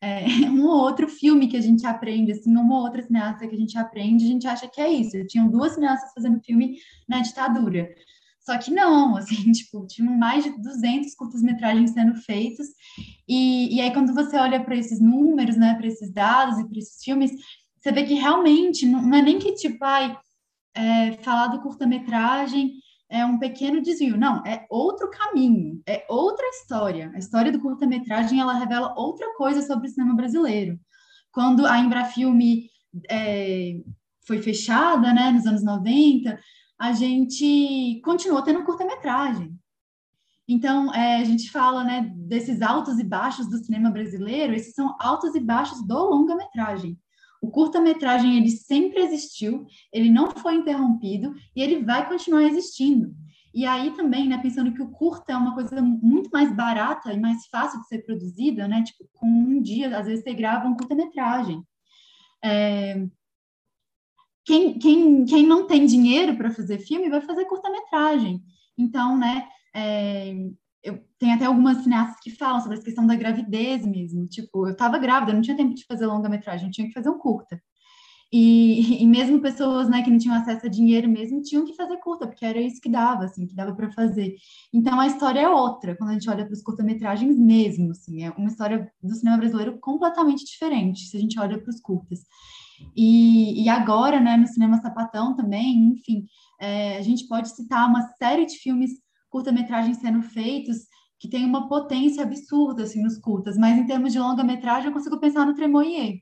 É, 0.02 0.26
um 0.50 0.64
ou 0.66 0.82
outro 0.82 1.08
filme 1.08 1.48
que 1.48 1.58
a 1.58 1.62
gente 1.62 1.86
aprende, 1.86 2.32
assim, 2.32 2.56
uma 2.56 2.80
outra 2.80 3.02
cineasta 3.02 3.48
que 3.48 3.56
a 3.56 3.58
gente 3.58 3.78
aprende, 3.78 4.26
a 4.26 4.28
gente 4.28 4.48
acha 4.48 4.68
que 4.68 4.80
é 4.80 4.92
isso. 4.92 5.26
Tinham 5.28 5.50
duas 5.50 5.74
cineastas 5.74 6.12
fazendo 6.14 6.42
filme 6.44 6.78
na 7.08 7.22
ditadura. 7.22 7.90
Só 8.40 8.58
que 8.58 8.72
não, 8.72 9.16
assim, 9.18 9.52
tipo, 9.52 9.86
tinham 9.88 10.16
mais 10.16 10.44
de 10.44 10.52
200 10.62 11.16
curtas-metragens 11.16 11.92
sendo 11.92 12.16
feitos. 12.16 12.68
E, 13.28 13.76
e 13.76 13.82
aí, 13.82 13.92
quando 13.92 14.14
você 14.14 14.38
olha 14.38 14.64
para 14.64 14.76
esses 14.76 15.00
números, 15.00 15.58
né, 15.58 15.74
para 15.76 15.88
esses 15.88 16.12
dados 16.12 16.60
e 16.60 16.68
para 16.68 16.80
esses 16.80 17.04
filmes, 17.04 17.32
você 17.82 17.92
vê 17.92 18.04
que 18.04 18.14
realmente 18.14 18.86
não 18.86 19.14
é 19.14 19.22
nem 19.24 19.40
que, 19.40 19.54
tipo, 19.54 19.84
ai, 19.84 20.16
é, 20.76 21.14
falar 21.24 21.48
do 21.48 21.62
curta-metragem 21.62 22.76
é 23.10 23.26
um 23.26 23.40
pequeno 23.40 23.82
desvio. 23.82 24.18
Não, 24.18 24.46
é 24.46 24.68
outro 24.70 25.10
caminho, 25.10 25.82
é 25.88 26.06
outra 26.08 26.46
história. 26.50 27.12
A 27.16 27.18
história 27.18 27.52
do 27.52 27.60
curta-metragem, 27.60 28.40
ela 28.40 28.54
revela 28.54 28.94
outra 28.96 29.34
coisa 29.36 29.62
sobre 29.64 29.88
o 29.88 29.92
cinema 29.92 30.16
brasileiro. 30.16 30.80
Quando 31.32 31.66
a 31.66 31.80
Embrafilme 31.80 32.70
é, 33.10 33.82
foi 34.28 34.42
fechada, 34.42 35.12
né, 35.12 35.32
nos 35.32 35.48
anos 35.48 35.64
90, 35.64 36.40
a 36.80 36.94
gente 36.94 38.00
continuou 38.06 38.44
tendo 38.44 38.64
curta-metragem. 38.64 39.58
Então, 40.48 40.94
é, 40.94 41.18
a 41.18 41.24
gente 41.24 41.50
fala 41.50 41.84
né, 41.84 42.12
desses 42.16 42.62
altos 42.62 43.00
e 43.00 43.04
baixos 43.04 43.50
do 43.50 43.58
cinema 43.58 43.90
brasileiro, 43.90 44.54
esses 44.54 44.76
são 44.76 44.96
altos 45.00 45.34
e 45.34 45.40
baixos 45.40 45.86
do 45.86 45.98
longa-metragem. 45.98 46.98
O 47.42 47.50
curta-metragem 47.50 48.38
ele 48.38 48.52
sempre 48.52 49.02
existiu, 49.02 49.66
ele 49.92 50.12
não 50.12 50.30
foi 50.30 50.56
interrompido 50.56 51.34
e 51.56 51.62
ele 51.62 51.84
vai 51.84 52.08
continuar 52.08 52.44
existindo. 52.44 53.14
E 53.54 53.66
aí 53.66 53.92
também, 53.92 54.30
né, 54.30 54.38
pensando 54.38 54.74
que 54.74 54.82
o 54.82 54.92
curta 54.92 55.34
é 55.34 55.36
uma 55.36 55.54
coisa 55.54 55.82
muito 55.82 56.30
mais 56.30 56.56
barata 56.56 57.12
e 57.12 57.20
mais 57.20 57.48
fácil 57.48 57.82
de 57.82 57.88
ser 57.88 58.06
produzida, 58.06 58.68
né, 58.68 58.84
tipo, 58.84 59.10
com 59.14 59.28
um 59.28 59.62
dia, 59.62 59.98
às 59.98 60.06
vezes 60.06 60.24
você 60.24 60.34
grava 60.34 60.68
um 60.68 60.76
curta-metragem. 60.76 61.62
É... 62.44 63.06
quem, 64.46 64.80
quem, 64.80 65.26
quem 65.26 65.46
não 65.46 65.68
tem 65.68 65.86
dinheiro 65.86 66.38
para 66.38 66.52
fazer 66.52 66.80
filme 66.80 67.10
vai 67.10 67.22
fazer 67.22 67.46
curta-metragem. 67.46 68.42
Então, 68.78 69.18
né, 69.18 69.48
é, 69.74 70.34
eu 71.22 71.28
tenho 71.28 71.36
até 71.36 71.46
algumas 71.46 71.78
cineastas 71.84 72.20
que 72.20 72.32
falam 72.32 72.60
sobre 72.60 72.78
essa 72.78 72.86
questão 72.86 73.06
da 73.06 73.16
gravidez 73.16 73.86
mesmo. 73.86 74.26
Tipo, 74.28 74.68
eu 74.68 74.72
estava 74.72 74.98
grávida, 74.98 75.34
não 75.34 75.42
tinha 75.42 75.56
tempo 75.56 75.76
de 75.76 75.86
fazer 75.86 76.08
longa-metragem, 76.08 76.72
tinha 76.72 76.88
que 76.88 76.94
fazer 76.94 77.10
um 77.10 77.20
curta. 77.20 77.62
E, 78.34 79.04
e, 79.04 79.06
mesmo 79.06 79.42
pessoas 79.42 79.90
né, 79.90 80.02
que 80.02 80.10
não 80.10 80.18
tinham 80.18 80.36
acesso 80.36 80.66
a 80.66 80.70
dinheiro 80.70 81.10
mesmo 81.10 81.42
tinham 81.42 81.66
que 81.66 81.76
fazer 81.76 81.98
curta, 81.98 82.26
porque 82.26 82.46
era 82.46 82.62
isso 82.62 82.80
que 82.80 82.90
dava, 82.90 83.26
assim, 83.26 83.46
que 83.46 83.54
dava 83.54 83.76
para 83.76 83.92
fazer. 83.92 84.36
Então 84.74 84.98
a 85.00 85.06
história 85.06 85.42
é 85.42 85.50
outra, 85.50 85.98
quando 85.98 86.12
a 86.12 86.14
gente 86.14 86.30
olha 86.30 86.46
para 86.46 86.54
os 86.54 86.62
curta-metragens 86.62 87.38
mesmo, 87.38 87.92
assim, 87.92 88.24
é 88.24 88.30
uma 88.32 88.48
história 88.48 88.90
do 89.04 89.14
cinema 89.14 89.38
brasileiro 89.38 89.78
completamente 89.80 90.46
diferente, 90.46 91.08
se 91.08 91.18
a 91.18 91.20
gente 91.20 91.38
olha 91.38 91.60
para 91.60 91.70
os 91.70 91.82
curtas. 91.82 92.22
E, 92.96 93.64
e, 93.66 93.70
agora, 93.70 94.20
né, 94.22 94.38
no 94.38 94.48
cinema 94.48 94.80
sapatão 94.80 95.36
também, 95.36 95.94
enfim, 95.94 96.26
é, 96.60 96.98
a 96.98 97.02
gente 97.02 97.28
pode 97.28 97.50
citar 97.50 97.88
uma 97.90 98.02
série 98.18 98.46
de 98.46 98.56
filmes 98.56 98.92
curta-metragens 99.30 99.98
sendo 99.98 100.22
feitos 100.22 100.88
que 101.22 101.30
tem 101.30 101.46
uma 101.46 101.70
potência 101.70 102.24
absurda, 102.24 102.82
assim, 102.82 103.04
nos 103.04 103.20
curtas, 103.20 103.56
mas 103.56 103.78
em 103.78 103.86
termos 103.86 104.12
de 104.12 104.18
longa-metragem 104.18 104.88
eu 104.88 104.94
consigo 104.94 105.20
pensar 105.20 105.46
no 105.46 105.54
Tremoyer, 105.54 106.20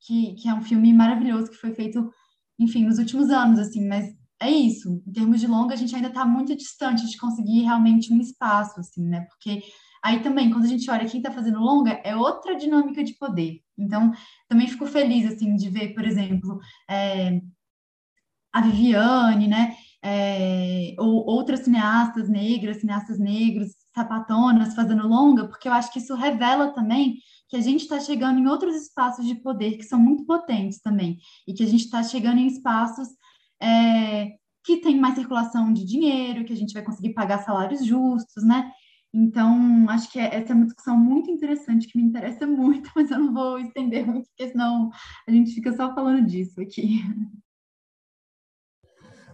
que, 0.00 0.32
que 0.32 0.48
é 0.48 0.54
um 0.54 0.62
filme 0.62 0.94
maravilhoso 0.94 1.50
que 1.50 1.58
foi 1.58 1.74
feito, 1.74 2.10
enfim, 2.58 2.86
nos 2.86 2.98
últimos 2.98 3.28
anos, 3.28 3.58
assim, 3.58 3.86
mas 3.86 4.16
é 4.40 4.50
isso. 4.50 5.02
Em 5.06 5.12
termos 5.12 5.40
de 5.40 5.46
longa, 5.46 5.74
a 5.74 5.76
gente 5.76 5.94
ainda 5.94 6.08
está 6.08 6.24
muito 6.24 6.56
distante 6.56 7.06
de 7.06 7.18
conseguir 7.18 7.60
realmente 7.64 8.10
um 8.10 8.18
espaço, 8.18 8.80
assim, 8.80 9.04
né? 9.06 9.26
Porque 9.28 9.60
aí 10.02 10.22
também, 10.22 10.50
quando 10.50 10.64
a 10.64 10.68
gente 10.68 10.90
olha 10.90 11.06
quem 11.06 11.20
está 11.20 11.30
fazendo 11.30 11.58
longa, 11.60 12.00
é 12.02 12.16
outra 12.16 12.56
dinâmica 12.56 13.04
de 13.04 13.12
poder. 13.12 13.60
Então, 13.76 14.10
também 14.48 14.68
fico 14.68 14.86
feliz, 14.86 15.26
assim, 15.30 15.54
de 15.54 15.68
ver, 15.68 15.92
por 15.92 16.06
exemplo, 16.06 16.58
é, 16.88 17.42
a 18.54 18.62
Viviane, 18.62 19.48
né? 19.48 19.76
É, 20.02 20.94
ou 20.98 21.26
outras 21.26 21.60
cineastas 21.60 22.28
negras, 22.28 22.80
cineastas 22.80 23.18
negros, 23.18 23.72
sapatonas 23.98 24.74
fazendo 24.74 25.06
longa, 25.08 25.48
porque 25.48 25.68
eu 25.68 25.72
acho 25.72 25.92
que 25.92 25.98
isso 25.98 26.14
revela 26.14 26.72
também 26.72 27.16
que 27.48 27.56
a 27.56 27.60
gente 27.60 27.82
está 27.82 27.98
chegando 27.98 28.38
em 28.38 28.46
outros 28.46 28.76
espaços 28.76 29.26
de 29.26 29.34
poder 29.34 29.76
que 29.76 29.82
são 29.82 29.98
muito 29.98 30.24
potentes 30.24 30.80
também, 30.80 31.18
e 31.46 31.54
que 31.54 31.62
a 31.62 31.66
gente 31.66 31.84
está 31.84 32.02
chegando 32.02 32.38
em 32.38 32.46
espaços 32.46 33.08
é, 33.60 34.28
que 34.64 34.76
tem 34.78 34.98
mais 34.98 35.14
circulação 35.14 35.72
de 35.72 35.84
dinheiro, 35.84 36.44
que 36.44 36.52
a 36.52 36.56
gente 36.56 36.74
vai 36.74 36.82
conseguir 36.82 37.14
pagar 37.14 37.42
salários 37.42 37.84
justos, 37.84 38.44
né? 38.44 38.70
Então, 39.12 39.88
acho 39.88 40.12
que 40.12 40.18
essa 40.18 40.52
é 40.52 40.54
uma 40.54 40.66
discussão 40.66 40.96
muito 40.96 41.30
interessante, 41.30 41.88
que 41.88 41.96
me 41.96 42.04
interessa 42.04 42.46
muito, 42.46 42.90
mas 42.94 43.10
eu 43.10 43.18
não 43.18 43.32
vou 43.32 43.58
estender 43.58 44.06
muito, 44.06 44.28
porque 44.28 44.50
senão 44.50 44.90
a 45.26 45.30
gente 45.30 45.52
fica 45.52 45.74
só 45.74 45.94
falando 45.94 46.26
disso 46.26 46.60
aqui. 46.60 47.02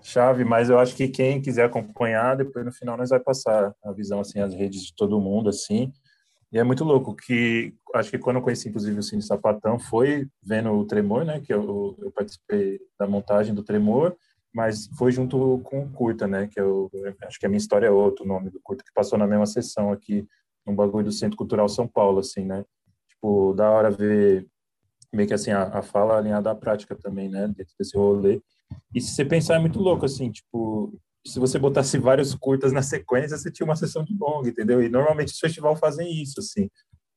Chave, 0.07 0.45
mas 0.45 0.69
eu 0.69 0.79
acho 0.79 0.95
que 0.95 1.09
quem 1.09 1.41
quiser 1.41 1.65
acompanhar, 1.65 2.37
depois 2.37 2.63
no 2.65 2.71
final 2.71 2.95
nós 2.97 3.09
vai 3.09 3.19
passar 3.19 3.75
a 3.83 3.91
visão, 3.91 4.21
assim, 4.21 4.39
as 4.39 4.53
redes 4.53 4.83
de 4.83 4.95
todo 4.95 5.19
mundo, 5.19 5.49
assim, 5.49 5.91
e 6.53 6.59
é 6.59 6.63
muito 6.63 6.85
louco 6.85 7.17
que 7.17 7.75
acho 7.95 8.11
que 8.11 8.19
quando 8.19 8.37
eu 8.37 8.43
conheci 8.43 8.69
inclusive 8.69 8.99
o 8.99 9.03
Cine 9.03 9.23
Sapatão 9.23 9.79
foi 9.79 10.29
vendo 10.43 10.71
o 10.73 10.85
Tremor, 10.85 11.25
né, 11.25 11.41
que 11.41 11.53
eu, 11.53 11.97
eu 11.99 12.13
participei 12.13 12.79
da 12.99 13.07
montagem 13.07 13.55
do 13.55 13.63
Tremor, 13.63 14.15
mas 14.55 14.89
foi 14.99 15.11
junto 15.11 15.59
com 15.65 15.85
o 15.85 15.91
Curta, 15.91 16.29
né, 16.29 16.49
que 16.53 16.61
eu 16.61 16.91
acho 17.23 17.41
que 17.41 17.47
a 17.47 17.49
minha 17.49 17.59
história 17.59 17.87
é 17.87 17.91
outro 17.91 18.27
nome 18.27 18.51
do 18.51 18.61
Curta 18.63 18.85
que 18.85 18.93
passou 18.95 19.19
na 19.19 19.27
mesma 19.27 19.47
sessão 19.47 19.91
aqui 19.91 20.29
no 20.67 20.75
bagulho 20.75 21.07
do 21.07 21.13
Centro 21.13 21.37
Cultural 21.37 21.69
São 21.69 21.89
Paulo, 21.89 22.21
assim, 22.21 22.45
né? 22.45 22.65
Tipo, 23.09 23.53
da 23.55 23.71
hora 23.71 23.91
ver 23.91 24.47
meio 25.13 25.29
que 25.29 25.35
assim 25.35 25.51
a, 25.51 25.65
a 25.65 25.83
fala 25.83 26.17
alinhada 26.17 26.51
à 26.51 26.55
prática 26.55 26.95
também, 26.95 27.29
né, 27.29 27.49
dentro 27.49 27.75
desse 27.79 27.97
rolê. 27.97 28.41
E 28.95 29.01
se 29.01 29.15
você 29.15 29.25
pensar 29.25 29.57
é 29.57 29.59
muito 29.59 29.79
louco 29.79 30.05
assim, 30.05 30.31
tipo, 30.31 30.93
se 31.27 31.39
você 31.39 31.59
botasse 31.59 31.99
vários 31.99 32.35
curtas 32.35 32.73
na 32.73 32.83
sequência, 32.83 33.37
você 33.37 33.51
tinha 33.51 33.67
uma 33.67 33.77
sessão 33.77 34.05
de 34.05 34.17
longa, 34.17 34.49
entendeu? 34.49 34.83
E 34.83 34.89
normalmente 34.89 35.33
os 35.33 35.39
festivais 35.39 35.79
fazem 35.79 36.23
isso, 36.23 36.41
assim. 36.41 36.69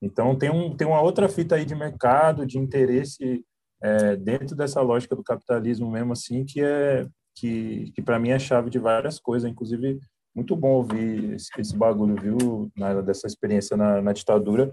Então 0.02 0.36
tem, 0.36 0.50
um, 0.50 0.76
tem 0.76 0.88
uma 0.88 1.02
outra 1.02 1.28
fita 1.28 1.56
aí 1.56 1.66
de 1.66 1.76
mercado, 1.76 2.46
de 2.46 2.58
interesse 2.58 3.44
é, 3.82 4.16
dentro 4.16 4.56
dessa 4.56 4.82
lógica 4.82 5.16
do 5.16 5.24
capitalismo 5.24 5.90
mesmo, 5.92 6.14
assim, 6.14 6.46
que 6.46 6.62
é 6.62 7.08
que, 7.36 7.92
que 7.94 8.02
para 8.02 8.18
mim 8.18 8.30
é 8.30 8.40
chave 8.40 8.70
de 8.70 8.80
várias 8.80 9.20
coisas, 9.20 9.50
inclusive 9.50 10.00
muito 10.36 10.56
bom 10.56 10.70
ouvir 10.70 11.34
esse, 11.34 11.50
esse 11.60 11.76
bagulho, 11.76 12.16
viu, 12.16 12.72
na, 12.76 13.02
dessa 13.02 13.28
experiência 13.28 13.78
na, 13.78 14.02
na 14.02 14.14
ditadura. 14.14 14.72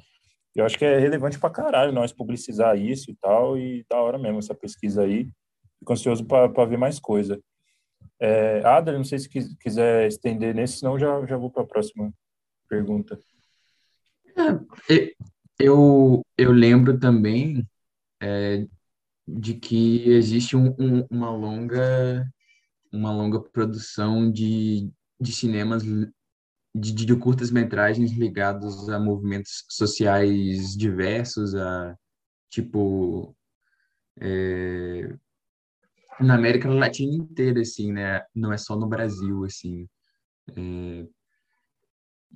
Eu 0.55 0.65
acho 0.65 0.79
que 0.79 0.85
é 0.85 0.99
relevante 0.99 1.39
para 1.39 1.51
caralho 1.51 1.93
nós 1.93 2.13
publicizar 2.13 2.79
isso 2.79 3.11
e 3.11 3.17
tal, 3.17 3.59
e 3.59 3.85
da 3.91 4.01
hora 4.01 4.19
mesmo 4.19 4.39
essa 4.39 4.55
pesquisa 4.55 5.03
aí. 5.03 5.29
Fico 5.85 5.93
ansioso 5.93 6.25
para 6.25 6.65
ver 6.65 6.79
mais 6.79 6.99
coisa. 6.99 7.39
É, 8.19 8.65
Adler, 8.65 8.97
não 8.97 9.05
sei 9.05 9.19
se 9.19 9.29
quiser 9.29 10.09
estender 10.09 10.55
nesse, 10.55 10.79
senão 10.79 10.99
já, 10.99 11.27
já 11.27 11.37
vou 11.37 11.51
para 11.51 11.63
a 11.63 11.67
próxima 11.67 12.11
pergunta. 12.67 13.19
É, 14.91 15.13
eu, 15.59 16.25
eu 16.39 16.53
lembro 16.53 16.99
também 16.99 17.69
é, 18.19 18.67
de 19.29 19.55
que 19.55 20.09
existe 20.11 20.57
um, 20.57 20.75
um, 20.79 21.07
uma 21.11 21.31
longa 21.31 22.27
uma 22.91 23.13
longa 23.13 23.41
produção 23.41 24.31
de, 24.31 24.91
de 25.21 25.33
cinemas 25.33 25.83
de, 25.83 26.93
de 26.93 27.17
curtas-metragens 27.17 28.13
ligados 28.13 28.89
a 28.89 28.99
movimentos 28.99 29.67
sociais 29.69 30.75
diversos, 30.75 31.55
a 31.55 31.95
tipo 32.49 33.37
é, 34.21 35.15
na 36.21 36.35
América 36.35 36.69
Latina 36.69 37.15
inteira, 37.15 37.61
assim, 37.61 37.93
né? 37.93 38.23
Não 38.35 38.53
é 38.53 38.57
só 38.57 38.77
no 38.77 38.87
Brasil, 38.87 39.45
assim. 39.45 39.89
É... 40.57 41.07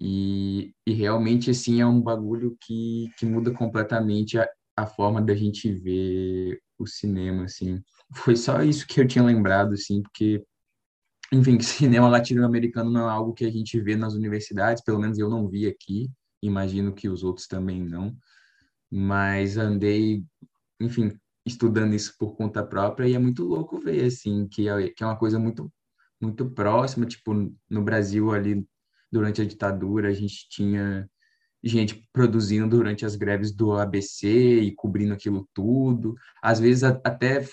E, 0.01 0.73
e 0.87 0.93
realmente, 0.93 1.51
assim, 1.51 1.81
é 1.81 1.87
um 1.87 2.01
bagulho 2.01 2.57
que, 2.61 3.11
que 3.19 3.27
muda 3.27 3.53
completamente 3.53 4.39
a, 4.39 4.49
a 4.77 4.87
forma 4.87 5.21
da 5.21 5.35
gente 5.35 5.73
ver 5.73 6.61
o 6.79 6.87
cinema, 6.87 7.45
assim. 7.45 7.83
Foi 8.15 8.37
só 8.37 8.63
isso 8.63 8.87
que 8.87 9.01
eu 9.01 9.09
tinha 9.09 9.25
lembrado, 9.25 9.75
assim, 9.75 10.03
porque, 10.03 10.45
enfim, 11.33 11.59
cinema 11.61 12.09
latino-americano 12.09 12.91
não 12.91 13.09
é 13.09 13.13
algo 13.13 13.35
que 13.35 13.45
a 13.45 13.51
gente 13.51 13.81
vê 13.81 13.97
nas 13.97 14.15
universidades, 14.15 14.83
pelo 14.83 15.01
menos 15.01 15.19
eu 15.19 15.29
não 15.29 15.49
vi 15.49 15.67
aqui, 15.67 16.09
imagino 16.43 16.93
que 16.95 17.09
os 17.09 17.25
outros 17.25 17.49
também 17.49 17.83
não, 17.83 18.17
mas 18.91 19.57
andei, 19.57 20.23
enfim, 20.81 21.11
estudando 21.47 21.95
isso 21.95 22.15
por 22.19 22.37
conta 22.37 22.65
própria 22.65 23.09
e 23.09 23.15
é 23.15 23.19
muito 23.19 23.45
louco 23.45 23.79
ver 23.81 24.05
assim 24.05 24.47
que 24.49 24.69
é, 24.69 24.91
que 24.91 25.03
é 25.03 25.07
uma 25.07 25.17
coisa 25.19 25.39
muito 25.39 25.73
muito 26.21 26.51
próxima 26.51 27.07
tipo 27.07 27.33
no 27.71 27.83
Brasil 27.83 28.33
ali 28.33 28.67
durante 29.11 29.41
a 29.41 29.45
ditadura 29.45 30.09
a 30.09 30.15
gente 30.15 30.49
tinha 30.49 31.09
gente 31.63 32.09
produzindo 32.13 32.69
durante 32.69 33.05
as 33.05 33.17
greves 33.17 33.53
do 33.53 33.73
ABC 33.73 34.29
e 34.29 34.75
cobrindo 34.75 35.13
aquilo 35.15 35.49
tudo. 35.53 36.15
Às 36.43 36.61
vezes 36.61 36.85
até 36.85 37.45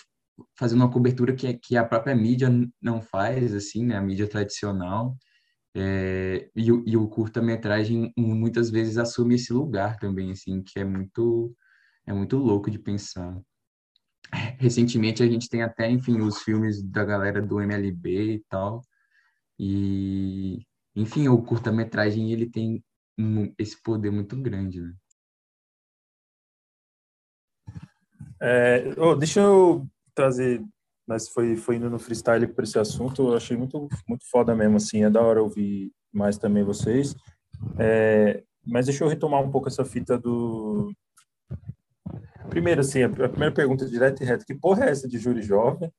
fazendo 0.57 0.81
uma 0.81 0.91
cobertura 0.91 1.33
que, 1.33 1.53
que 1.55 1.77
a 1.77 1.85
própria 1.85 2.15
mídia 2.15 2.49
não 2.81 3.01
faz 3.01 3.53
assim 3.53 3.85
né 3.85 3.95
a 3.97 4.01
mídia 4.01 4.27
tradicional. 4.27 5.17
É, 5.77 6.49
e, 6.55 6.67
e 6.67 6.95
o 6.95 7.07
curta-metragem 7.09 8.13
muitas 8.17 8.69
vezes 8.69 8.97
assume 8.97 9.35
esse 9.35 9.51
lugar 9.51 9.97
também 9.97 10.31
assim 10.31 10.63
que 10.63 10.79
é 10.79 10.85
muito 10.85 11.53
é 12.07 12.13
muito 12.13 12.37
louco 12.37 12.71
de 12.71 12.79
pensar 12.79 13.37
recentemente 14.57 15.23
a 15.23 15.27
gente 15.27 15.49
tem 15.49 15.61
até, 15.61 15.89
enfim, 15.89 16.21
os 16.21 16.41
filmes 16.41 16.81
da 16.81 17.03
galera 17.03 17.41
do 17.41 17.59
MLB 17.61 18.35
e 18.35 18.39
tal. 18.49 18.81
E, 19.57 20.65
enfim, 20.95 21.27
o 21.27 21.41
curta-metragem 21.41 22.31
ele 22.31 22.49
tem 22.49 22.83
esse 23.57 23.81
poder 23.81 24.11
muito 24.11 24.35
grande, 24.35 24.81
né? 24.81 24.93
É, 28.41 28.93
oh, 28.97 29.15
deixa 29.15 29.39
eu 29.39 29.87
trazer, 30.13 30.61
mas 31.07 31.29
foi, 31.29 31.55
foi 31.55 31.77
indo 31.77 31.89
no 31.89 31.97
freestyle 31.97 32.47
para 32.47 32.63
esse 32.63 32.77
assunto, 32.77 33.29
eu 33.29 33.35
achei 33.35 33.55
muito, 33.55 33.87
muito 34.07 34.29
foda 34.29 34.53
mesmo, 34.53 34.75
assim, 34.75 35.03
é 35.03 35.09
da 35.09 35.21
hora 35.21 35.41
ouvir 35.41 35.91
mais 36.13 36.37
também 36.37 36.63
vocês. 36.63 37.15
É, 37.79 38.43
mas 38.65 38.87
deixa 38.87 39.03
eu 39.03 39.07
retomar 39.07 39.41
um 39.41 39.51
pouco 39.51 39.67
essa 39.69 39.85
fita 39.85 40.17
do, 40.17 40.91
Primeiro, 42.49 42.81
assim, 42.81 43.03
a 43.03 43.09
primeira 43.09 43.53
pergunta 43.53 43.85
direta 43.85 44.23
e 44.23 44.25
reta, 44.25 44.45
que 44.45 44.55
porra 44.55 44.85
é 44.85 44.89
essa 44.89 45.07
de 45.07 45.17
júri 45.17 45.41
jovem? 45.41 45.91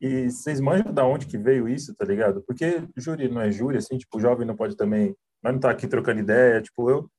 E 0.00 0.30
vocês 0.30 0.60
manjam 0.60 0.92
da 0.92 1.06
onde 1.06 1.26
que 1.26 1.38
veio 1.38 1.68
isso, 1.68 1.94
tá 1.94 2.04
ligado? 2.04 2.42
Porque 2.46 2.82
júri 2.96 3.28
não 3.28 3.40
é 3.40 3.50
júri, 3.50 3.78
assim, 3.78 3.96
tipo, 3.96 4.20
jovem 4.20 4.46
não 4.46 4.56
pode 4.56 4.76
também, 4.76 5.14
mas 5.42 5.52
não 5.52 5.60
tá 5.60 5.70
aqui 5.70 5.86
trocando 5.86 6.20
ideia, 6.20 6.60
tipo, 6.60 6.90
eu, 6.90 7.10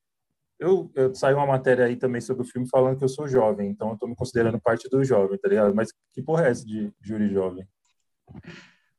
eu, 0.59 0.91
eu 0.95 1.11
uma 1.35 1.45
matéria 1.45 1.85
aí 1.85 1.95
também 1.95 2.21
sobre 2.21 2.43
o 2.43 2.47
filme 2.47 2.67
falando 2.69 2.97
que 2.97 3.03
eu 3.03 3.09
sou 3.09 3.27
jovem, 3.27 3.69
então 3.69 3.91
eu 3.91 3.97
tô 3.97 4.07
me 4.07 4.15
considerando 4.15 4.59
parte 4.59 4.87
do 4.89 5.03
jovem, 5.03 5.37
tá 5.37 5.49
ligado? 5.49 5.73
Mas 5.73 5.89
que 6.13 6.21
porra 6.21 6.45
é 6.45 6.51
essa 6.51 6.65
de 6.65 6.91
júri 7.01 7.27
jovem? 7.27 7.67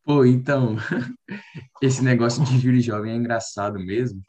Pô, 0.05 0.25
então, 0.25 0.77
esse 1.83 2.03
negócio 2.03 2.45
de 2.45 2.59
júri 2.59 2.81
jovem 2.81 3.13
é 3.13 3.17
engraçado 3.17 3.79
mesmo, 3.79 4.23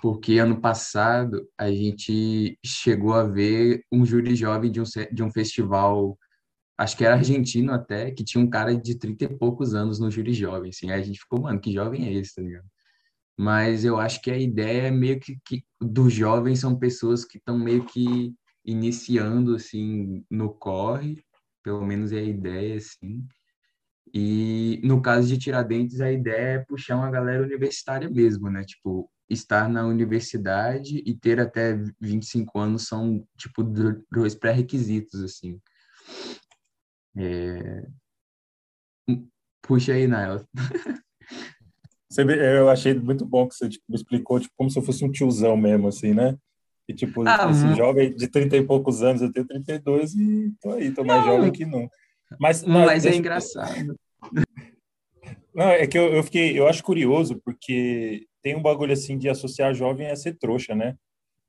porque 0.00 0.38
ano 0.38 0.60
passado 0.60 1.46
a 1.58 1.70
gente 1.70 2.58
chegou 2.64 3.14
a 3.14 3.24
ver 3.24 3.84
um 3.92 4.04
júri 4.06 4.34
jovem 4.34 4.70
de 4.70 4.80
um, 4.80 4.84
de 5.12 5.22
um 5.22 5.30
festival 5.30 6.16
acho 6.78 6.96
que 6.96 7.04
era 7.04 7.14
argentino 7.14 7.72
até, 7.72 8.10
que 8.10 8.24
tinha 8.24 8.42
um 8.42 8.50
cara 8.50 8.74
de 8.74 8.96
30 8.96 9.24
e 9.24 9.38
poucos 9.38 9.74
anos 9.74 10.00
no 10.00 10.10
júri 10.10 10.32
jovem, 10.32 10.70
assim. 10.70 10.90
Aí 10.90 11.00
a 11.00 11.04
gente 11.04 11.20
ficou, 11.20 11.42
mano, 11.42 11.60
que 11.60 11.72
jovem 11.72 12.06
é 12.06 12.12
esse, 12.12 12.34
tá 12.34 12.42
ligado? 12.42 12.66
Mas 13.38 13.84
eu 13.84 13.98
acho 13.98 14.20
que 14.20 14.30
a 14.30 14.38
ideia 14.38 14.88
é 14.88 14.90
meio 14.90 15.18
que, 15.20 15.38
que 15.44 15.64
dos 15.80 16.12
jovens 16.12 16.60
são 16.60 16.78
pessoas 16.78 17.24
que 17.24 17.38
estão 17.38 17.58
meio 17.58 17.84
que 17.84 18.34
iniciando, 18.64 19.54
assim, 19.54 20.24
no 20.30 20.52
corre, 20.52 21.22
pelo 21.62 21.84
menos 21.84 22.12
é 22.12 22.18
a 22.18 22.22
ideia, 22.22 22.76
assim. 22.76 23.26
E 24.14 24.80
no 24.84 25.00
caso 25.00 25.28
de 25.28 25.38
Tiradentes, 25.38 26.00
a 26.00 26.12
ideia 26.12 26.56
é 26.56 26.58
puxar 26.58 26.96
uma 26.96 27.10
galera 27.10 27.42
universitária 27.42 28.10
mesmo, 28.10 28.50
né? 28.50 28.62
Tipo, 28.64 29.10
estar 29.32 29.68
na 29.68 29.86
universidade 29.86 31.02
e 31.04 31.14
ter 31.14 31.40
até 31.40 31.74
25 32.00 32.58
anos 32.58 32.86
são, 32.86 33.26
tipo, 33.36 33.62
dois 34.10 34.34
pré-requisitos, 34.34 35.22
assim. 35.22 35.60
É... 37.16 37.86
Puxa 39.62 39.92
aí, 39.92 40.06
Nael. 40.06 40.44
eu 42.18 42.68
achei 42.68 42.94
muito 42.94 43.24
bom 43.24 43.48
que 43.48 43.54
você 43.54 43.68
tipo, 43.68 43.84
me 43.88 43.96
explicou 43.96 44.40
tipo, 44.40 44.52
como 44.56 44.70
se 44.70 44.78
eu 44.78 44.82
fosse 44.82 45.04
um 45.04 45.10
tiozão 45.10 45.56
mesmo, 45.56 45.88
assim, 45.88 46.12
né? 46.12 46.36
E, 46.88 46.94
tipo, 46.94 47.22
ah, 47.26 47.48
esse 47.50 47.64
hum. 47.64 47.76
jovem 47.76 48.14
de 48.14 48.28
30 48.28 48.56
e 48.56 48.66
poucos 48.66 49.02
anos, 49.02 49.22
eu 49.22 49.32
tenho 49.32 49.46
32 49.46 50.14
e 50.14 50.52
tô 50.60 50.72
aí, 50.72 50.92
tô 50.92 51.04
mais 51.04 51.24
não. 51.24 51.32
jovem 51.32 51.52
que 51.52 51.64
nunca. 51.64 51.94
Mas, 52.40 52.64
mas, 52.64 52.86
mas 52.86 53.06
é 53.06 53.14
engraçado. 53.14 53.96
Não, 55.54 55.66
é 55.66 55.86
que 55.86 55.98
eu, 55.98 56.14
eu 56.14 56.22
fiquei, 56.22 56.58
eu 56.58 56.66
acho 56.66 56.82
curioso, 56.82 57.38
porque 57.44 58.26
tem 58.42 58.56
um 58.56 58.62
bagulho 58.62 58.92
assim 58.92 59.16
de 59.16 59.28
associar 59.28 59.74
jovem 59.74 60.08
a 60.08 60.16
ser 60.16 60.38
trouxa, 60.38 60.74
né? 60.74 60.96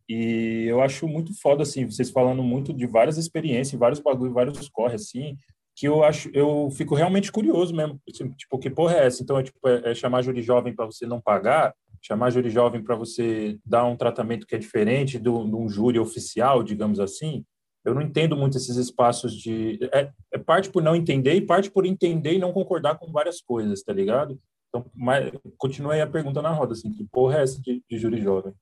E 0.07 0.65
eu 0.67 0.81
acho 0.81 1.07
muito 1.07 1.33
foda, 1.41 1.63
assim, 1.63 1.85
vocês 1.85 2.09
falando 2.09 2.43
muito 2.43 2.73
de 2.73 2.85
várias 2.85 3.17
experiências, 3.17 3.79
vários 3.79 3.99
bagulhos, 3.99 4.33
vários 4.33 4.69
corre, 4.69 4.95
assim, 4.95 5.37
que 5.75 5.87
eu 5.87 6.03
acho, 6.03 6.29
eu 6.33 6.69
fico 6.71 6.93
realmente 6.93 7.31
curioso 7.31 7.73
mesmo, 7.73 7.99
assim, 8.07 8.29
tipo, 8.31 8.59
que 8.59 8.69
porra 8.69 8.95
é 8.95 9.05
essa? 9.05 9.23
Então, 9.23 9.39
é, 9.39 9.43
tipo, 9.43 9.57
é, 9.67 9.91
é 9.91 9.95
chamar 9.95 10.21
júri 10.21 10.41
jovem 10.41 10.75
para 10.75 10.85
você 10.85 11.05
não 11.05 11.21
pagar, 11.21 11.73
chamar 12.01 12.31
júri 12.31 12.49
jovem 12.49 12.83
para 12.83 12.95
você 12.95 13.57
dar 13.65 13.85
um 13.85 13.95
tratamento 13.95 14.45
que 14.45 14.55
é 14.55 14.59
diferente 14.59 15.17
de 15.17 15.29
um 15.29 15.69
júri 15.69 15.97
oficial, 15.97 16.61
digamos 16.63 16.99
assim, 16.99 17.45
eu 17.85 17.93
não 17.93 18.01
entendo 18.01 18.35
muito 18.35 18.57
esses 18.57 18.77
espaços 18.77 19.33
de. 19.33 19.77
É, 19.93 20.09
é, 20.31 20.37
parte 20.37 20.69
por 20.69 20.81
não 20.81 20.95
entender 20.95 21.33
e 21.33 21.41
parte 21.41 21.69
por 21.69 21.85
entender 21.85 22.33
e 22.33 22.39
não 22.39 22.53
concordar 22.53 22.97
com 22.97 23.11
várias 23.11 23.41
coisas, 23.41 23.83
tá 23.83 23.91
ligado? 23.91 24.39
Então, 24.73 24.89
mas, 24.95 25.31
continue 25.55 25.93
aí 25.93 26.01
a 26.01 26.09
pergunta 26.09 26.41
na 26.41 26.49
roda, 26.49 26.73
assim, 26.73 26.91
que 26.91 27.05
porra 27.05 27.37
é 27.37 27.43
essa 27.43 27.61
de, 27.61 27.83
de 27.87 27.97
júri 27.99 28.19
jovem? 28.19 28.55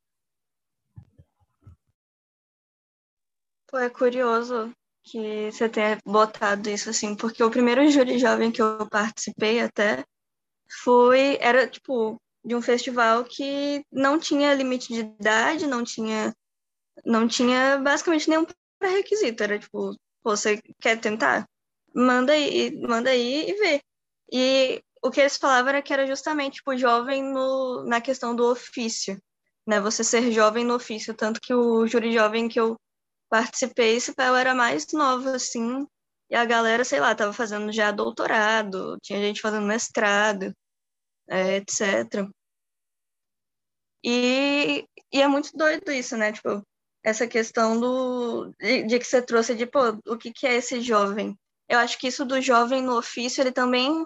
Pô, 3.70 3.78
é 3.78 3.90
curioso 3.90 4.74
que 5.06 5.50
você 5.50 5.70
tenha 5.70 5.98
botado 6.06 6.70
isso, 6.70 6.90
assim, 6.90 7.16
porque 7.16 7.42
o 7.42 7.50
primeiro 7.50 7.90
júri 7.90 8.20
jovem 8.20 8.52
que 8.52 8.62
eu 8.62 8.86
participei 8.90 9.62
até 9.62 10.04
foi, 10.84 11.38
era, 11.40 11.66
tipo, 11.66 12.18
de 12.44 12.56
um 12.56 12.62
festival 12.62 13.24
que 13.24 13.82
não 13.90 14.20
tinha 14.20 14.54
limite 14.54 14.94
de 14.94 15.00
idade, 15.00 15.66
não 15.66 15.82
tinha, 15.82 16.36
não 17.06 17.26
tinha 17.26 17.78
basicamente 17.78 18.30
nenhum 18.30 18.46
pré-requisito, 18.78 19.44
era 19.44 19.58
tipo, 19.58 19.96
você 20.22 20.62
quer 20.82 21.00
tentar? 21.00 21.48
Manda 21.96 22.34
aí, 22.34 22.78
manda 22.82 23.10
aí 23.10 23.50
e 23.50 23.54
vê. 23.54 23.82
E 24.34 24.84
o 25.02 25.10
que 25.12 25.20
eles 25.22 25.38
falavam 25.38 25.70
era 25.70 25.82
que 25.82 25.94
era 25.94 26.06
justamente, 26.08 26.56
tipo, 26.56 26.78
jovem 26.78 27.24
no, 27.24 27.84
na 27.86 28.00
questão 28.02 28.36
do 28.36 28.46
ofício, 28.46 29.22
né? 29.68 29.80
Você 29.82 30.04
ser 30.04 30.32
jovem 30.32 30.66
no 30.66 30.76
ofício, 30.76 31.14
tanto 31.14 31.42
que 31.42 31.54
o 31.54 31.88
júri 31.88 32.14
jovem 32.14 32.48
que 32.48 32.60
eu 32.60 32.78
participei, 33.30 33.96
esse 33.96 34.14
papel 34.14 34.36
era 34.36 34.54
mais 34.56 34.88
novo, 34.94 35.30
assim, 35.30 35.88
e 36.30 36.36
a 36.36 36.46
galera, 36.46 36.84
sei 36.86 37.00
lá, 37.00 37.16
tava 37.16 37.34
fazendo 37.34 37.72
já 37.72 37.92
doutorado, 37.92 38.98
tinha 39.02 39.20
gente 39.20 39.42
fazendo 39.42 39.66
mestrado, 39.66 40.54
é, 41.30 41.58
etc. 41.58 42.30
E, 44.04 44.86
e 45.12 45.22
é 45.22 45.28
muito 45.28 45.52
doido 45.56 45.92
isso, 45.92 46.18
né? 46.18 46.32
Tipo, 46.32 46.64
essa 47.04 47.28
questão 47.28 47.80
do 47.80 48.52
de, 48.60 48.84
de, 48.84 49.00
que 49.00 49.06
você 49.06 49.22
trouxe 49.22 49.56
de 49.56 49.66
pô, 49.66 49.98
o 50.08 50.18
que, 50.18 50.32
que 50.32 50.48
é 50.48 50.56
esse 50.56 50.82
jovem. 50.82 51.38
Eu 51.70 51.80
acho 51.80 51.98
que 52.00 52.08
isso 52.08 52.26
do 52.26 52.42
jovem 52.42 52.82
no 52.82 52.98
ofício, 52.98 53.42
ele 53.42 53.52
também 53.52 54.06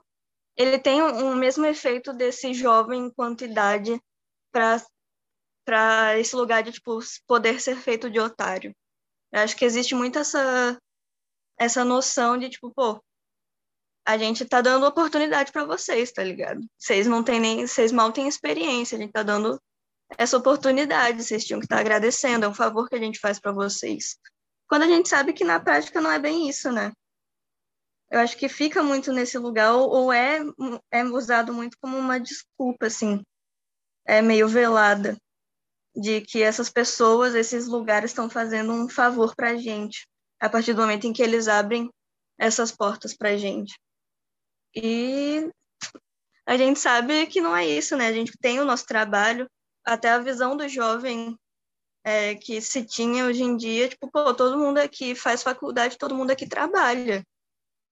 ele 0.55 0.79
tem 0.79 1.01
um, 1.01 1.31
um 1.31 1.35
mesmo 1.35 1.65
efeito 1.65 2.13
desse 2.13 2.53
jovem 2.53 3.05
enquanto 3.07 3.43
idade 3.43 3.99
para 4.51 6.17
esse 6.17 6.35
lugar 6.35 6.63
de 6.63 6.71
tipo 6.71 6.99
poder 7.27 7.59
ser 7.59 7.75
feito 7.77 8.09
de 8.09 8.19
otário. 8.19 8.75
Eu 9.31 9.41
acho 9.41 9.55
que 9.55 9.65
existe 9.65 9.93
muito 9.93 10.19
essa 10.19 10.79
essa 11.57 11.85
noção 11.85 12.37
de 12.37 12.49
tipo, 12.49 12.71
pô, 12.71 13.01
a 14.05 14.17
gente 14.17 14.45
tá 14.45 14.61
dando 14.61 14.85
oportunidade 14.85 15.51
para 15.51 15.65
vocês, 15.65 16.11
tá 16.11 16.23
ligado? 16.23 16.61
Vocês 16.77 17.07
não 17.07 17.23
têm 17.23 17.39
nem, 17.39 17.65
vocês 17.65 17.91
mal 17.91 18.11
têm 18.11 18.27
experiência, 18.27 18.97
a 18.97 19.01
gente 19.01 19.11
tá 19.11 19.23
dando 19.23 19.59
essa 20.17 20.37
oportunidade, 20.37 21.23
vocês 21.23 21.43
tinham 21.43 21.59
que 21.59 21.65
estar 21.65 21.79
agradecendo, 21.79 22.45
é 22.45 22.49
um 22.49 22.53
favor 22.53 22.87
que 22.87 22.95
a 22.95 22.99
gente 22.99 23.19
faz 23.19 23.39
para 23.39 23.51
vocês. 23.51 24.17
Quando 24.67 24.83
a 24.83 24.87
gente 24.87 25.09
sabe 25.09 25.33
que 25.33 25.43
na 25.43 25.59
prática 25.59 25.99
não 25.99 26.11
é 26.11 26.19
bem 26.19 26.47
isso, 26.47 26.71
né? 26.71 26.91
Eu 28.11 28.19
acho 28.19 28.37
que 28.37 28.47
fica 28.47 28.83
muito 28.83 29.11
nesse 29.11 29.37
lugar, 29.37 29.73
ou 29.73 30.13
é, 30.13 30.39
é 30.91 31.03
usado 31.03 31.53
muito 31.53 31.77
como 31.79 31.97
uma 31.97 32.19
desculpa, 32.19 32.85
assim, 32.85 33.21
é 34.05 34.21
meio 34.21 34.47
velada, 34.47 35.17
de 35.95 36.21
que 36.21 36.43
essas 36.43 36.69
pessoas, 36.69 37.33
esses 37.33 37.67
lugares 37.67 38.11
estão 38.11 38.29
fazendo 38.29 38.71
um 38.71 38.87
favor 38.87 39.35
para 39.35 39.51
a 39.51 39.57
gente, 39.57 40.07
a 40.39 40.49
partir 40.49 40.73
do 40.73 40.81
momento 40.81 41.07
em 41.07 41.13
que 41.13 41.23
eles 41.23 41.47
abrem 41.47 41.89
essas 42.37 42.71
portas 42.71 43.15
para 43.15 43.29
a 43.29 43.37
gente. 43.37 43.73
E 44.75 45.49
a 46.45 46.57
gente 46.57 46.79
sabe 46.79 47.25
que 47.27 47.41
não 47.41 47.55
é 47.55 47.65
isso, 47.65 47.95
né? 47.95 48.07
A 48.07 48.13
gente 48.13 48.33
tem 48.39 48.59
o 48.59 48.65
nosso 48.65 48.85
trabalho, 48.85 49.49
até 49.83 50.09
a 50.09 50.19
visão 50.19 50.55
do 50.55 50.67
jovem 50.67 51.35
é, 52.03 52.35
que 52.35 52.61
se 52.61 52.85
tinha 52.85 53.25
hoje 53.25 53.43
em 53.43 53.57
dia, 53.57 53.89
tipo, 53.89 54.09
pô, 54.11 54.33
todo 54.33 54.59
mundo 54.59 54.77
aqui 54.77 55.15
faz 55.15 55.41
faculdade, 55.41 55.97
todo 55.97 56.15
mundo 56.15 56.31
aqui 56.31 56.47
trabalha, 56.47 57.23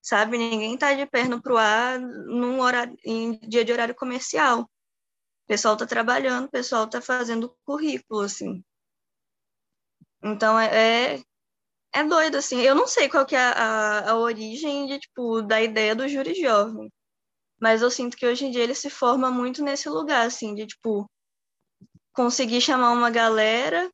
sabe? 0.03 0.37
Ninguém 0.37 0.77
tá 0.77 0.93
de 0.93 1.05
perna 1.05 1.41
pro 1.41 1.57
ar 1.57 1.99
num 1.99 2.59
horário, 2.59 2.95
em 3.05 3.39
dia 3.47 3.63
de 3.63 3.71
horário 3.71 3.95
comercial. 3.95 4.61
O 4.63 5.47
pessoal 5.47 5.77
tá 5.77 5.85
trabalhando, 5.85 6.45
o 6.45 6.51
pessoal 6.51 6.89
tá 6.89 7.01
fazendo 7.01 7.55
currículo, 7.65 8.21
assim. 8.21 8.63
Então, 10.21 10.59
é, 10.59 11.15
é, 11.15 11.23
é 11.93 12.03
doido, 12.03 12.37
assim. 12.37 12.61
Eu 12.61 12.75
não 12.75 12.87
sei 12.87 13.09
qual 13.09 13.25
que 13.25 13.35
é 13.35 13.39
a, 13.39 14.11
a 14.11 14.17
origem 14.17 14.87
de, 14.87 14.99
tipo, 14.99 15.41
da 15.41 15.61
ideia 15.61 15.95
do 15.95 16.07
júri 16.07 16.33
jovem, 16.35 16.91
mas 17.59 17.81
eu 17.81 17.89
sinto 17.89 18.17
que 18.17 18.25
hoje 18.25 18.45
em 18.45 18.51
dia 18.51 18.63
ele 18.63 18.75
se 18.75 18.89
forma 18.89 19.31
muito 19.31 19.63
nesse 19.63 19.89
lugar, 19.89 20.27
assim, 20.27 20.53
de, 20.55 20.67
tipo, 20.67 21.09
conseguir 22.13 22.61
chamar 22.61 22.91
uma 22.91 23.09
galera 23.09 23.89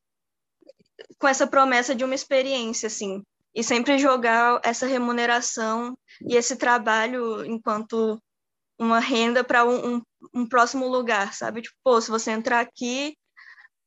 com 1.18 1.28
essa 1.28 1.46
promessa 1.46 1.94
de 1.94 2.04
uma 2.04 2.14
experiência, 2.14 2.88
assim, 2.88 3.22
e 3.54 3.64
sempre 3.64 3.98
jogar 3.98 4.60
essa 4.62 4.86
remuneração 4.86 5.96
e 6.22 6.36
esse 6.36 6.56
trabalho 6.56 7.44
enquanto 7.44 8.20
uma 8.78 8.98
renda 8.98 9.44
para 9.44 9.64
um, 9.64 9.96
um, 9.96 10.02
um, 10.34 10.46
próximo 10.48 10.88
lugar, 10.88 11.34
sabe? 11.34 11.62
Tipo, 11.62 11.76
pô, 11.84 12.00
se 12.00 12.10
você 12.10 12.30
entrar 12.30 12.60
aqui, 12.60 13.16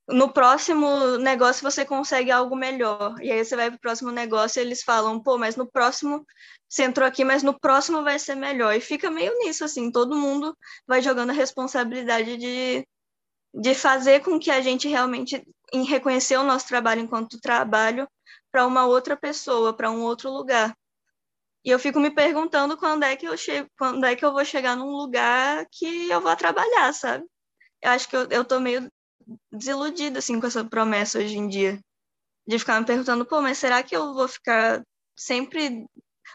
no 0.08 0.32
próximo 0.32 1.18
negócio 1.18 1.64
você 1.64 1.86
consegue 1.86 2.30
algo 2.30 2.56
melhor. 2.56 3.16
E 3.22 3.32
aí 3.32 3.44
você 3.44 3.56
vai 3.56 3.70
para 3.70 3.78
o 3.78 3.82
próximo 3.82 4.12
negócio 4.12 4.60
e 4.60 4.62
eles 4.62 4.84
falam, 4.84 5.20
pô, 5.22 5.38
mas 5.38 5.56
no 5.56 5.66
próximo 5.66 6.26
você 6.70 6.84
entrou 6.84 7.08
aqui, 7.08 7.24
mas 7.24 7.42
no 7.44 7.58
próximo 7.60 8.04
vai 8.04 8.20
ser 8.20 8.36
melhor. 8.36 8.76
E 8.76 8.82
fica 8.82 9.10
meio 9.10 9.34
nisso, 9.40 9.64
assim, 9.64 9.92
todo 9.92 10.16
mundo 10.16 10.56
vai 10.88 11.02
jogando 11.02 11.32
a 11.32 11.34
responsabilidade 11.34 12.38
de 12.38 12.86
de 13.54 13.76
fazer 13.76 14.22
com 14.22 14.40
que 14.40 14.50
a 14.50 14.62
gente 14.62 14.88
realmente 14.88 15.46
reconhecer 15.88 16.38
o 16.38 16.44
nosso 16.44 16.68
trabalho 16.68 17.02
enquanto 17.02 17.40
trabalho 17.40 18.08
para 18.54 18.68
uma 18.68 18.86
outra 18.86 19.18
pessoa, 19.18 19.74
para 19.74 19.90
um 19.92 20.04
outro 20.04 20.32
lugar. 20.32 20.78
E 21.66 21.72
eu 21.72 21.80
fico 21.80 22.00
me 22.00 22.12
perguntando 22.12 22.78
quando 22.78 23.04
é 23.04 23.16
que 23.16 23.26
eu 23.28 23.36
chego, 23.36 23.68
quando 23.78 24.06
é 24.06 24.16
que 24.16 24.24
eu 24.24 24.32
vou 24.32 24.46
chegar 24.46 24.76
num 24.76 24.92
lugar 24.92 25.66
que 25.72 26.10
eu 26.10 26.22
vou 26.22 26.36
trabalhar, 26.36 26.94
sabe? 26.94 27.26
Eu 27.82 27.92
acho 27.92 28.08
que 28.08 28.16
eu, 28.16 28.28
eu 28.30 28.46
tô 28.46 28.60
meio 28.60 28.88
desiludida 29.52 30.20
assim 30.20 30.40
com 30.40 30.46
essa 30.48 30.64
promessa 30.64 31.18
hoje 31.18 31.36
em 31.36 31.48
dia, 31.48 31.80
de 32.48 32.60
ficar 32.60 32.80
me 32.80 32.86
perguntando, 32.86 33.26
pô, 33.26 33.42
mas 33.42 33.58
será 33.58 33.82
que 33.82 33.96
eu 33.96 34.14
vou 34.14 34.28
ficar 34.28 34.84
sempre 35.18 35.86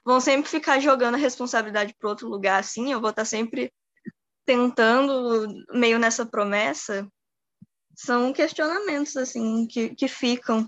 vão 0.05 0.21
sempre 0.21 0.51
ficar 0.51 0.81
jogando 0.81 1.15
a 1.15 1.19
responsabilidade 1.19 1.95
para 1.99 2.09
outro 2.09 2.29
lugar 2.29 2.59
assim? 2.59 2.91
Eu 2.93 3.01
vou 3.01 3.11
estar 3.11 3.25
sempre 3.25 3.73
tentando, 4.45 5.47
meio 5.73 5.99
nessa 5.99 6.27
promessa, 6.27 7.07
são 7.95 8.33
questionamentos, 8.33 9.17
assim, 9.17 9.67
que, 9.67 9.95
que 9.95 10.09
ficam. 10.09 10.67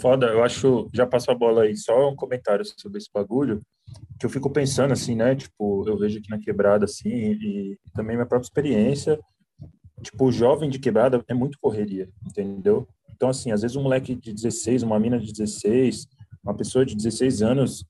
Foda, 0.00 0.26
eu 0.26 0.42
acho, 0.42 0.88
já 0.92 1.06
passo 1.06 1.30
a 1.30 1.34
bola 1.34 1.62
aí, 1.62 1.76
só 1.76 2.10
um 2.10 2.16
comentário 2.16 2.64
sobre 2.64 2.98
esse 2.98 3.08
bagulho, 3.12 3.60
que 4.18 4.26
eu 4.26 4.30
fico 4.30 4.50
pensando, 4.50 4.92
assim, 4.92 5.14
né, 5.14 5.34
tipo, 5.34 5.88
eu 5.88 5.96
vejo 5.96 6.18
aqui 6.18 6.30
na 6.30 6.38
quebrada, 6.38 6.84
assim, 6.84 7.08
e, 7.08 7.72
e 7.72 7.78
também 7.94 8.16
minha 8.16 8.26
própria 8.26 8.46
experiência, 8.46 9.18
tipo, 10.02 10.30
jovem 10.30 10.68
de 10.68 10.78
quebrada 10.78 11.24
é 11.28 11.34
muito 11.34 11.58
correria, 11.60 12.08
entendeu? 12.26 12.86
Então, 13.10 13.28
assim, 13.28 13.50
às 13.50 13.62
vezes 13.62 13.76
um 13.76 13.82
moleque 13.82 14.14
de 14.14 14.32
16, 14.32 14.82
uma 14.82 14.98
mina 14.98 15.18
de 15.18 15.32
16, 15.32 16.06
uma 16.42 16.54
pessoa 16.54 16.84
de 16.86 16.94
16 16.94 17.42
anos 17.42 17.84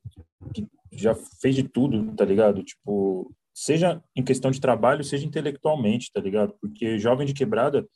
que 0.54 0.66
já 0.92 1.14
fez 1.14 1.54
de 1.54 1.62
tudo, 1.62 2.14
tá 2.14 2.24
ligado? 2.24 2.62
Tipo, 2.62 3.30
seja 3.54 4.02
em 4.16 4.22
questão 4.22 4.50
de 4.50 4.60
trabalho, 4.60 5.04
seja 5.04 5.26
intelectualmente, 5.26 6.10
tá 6.12 6.20
ligado? 6.20 6.54
Porque 6.60 6.98
jovem 6.98 7.26
de 7.26 7.34
quebrada 7.34 7.86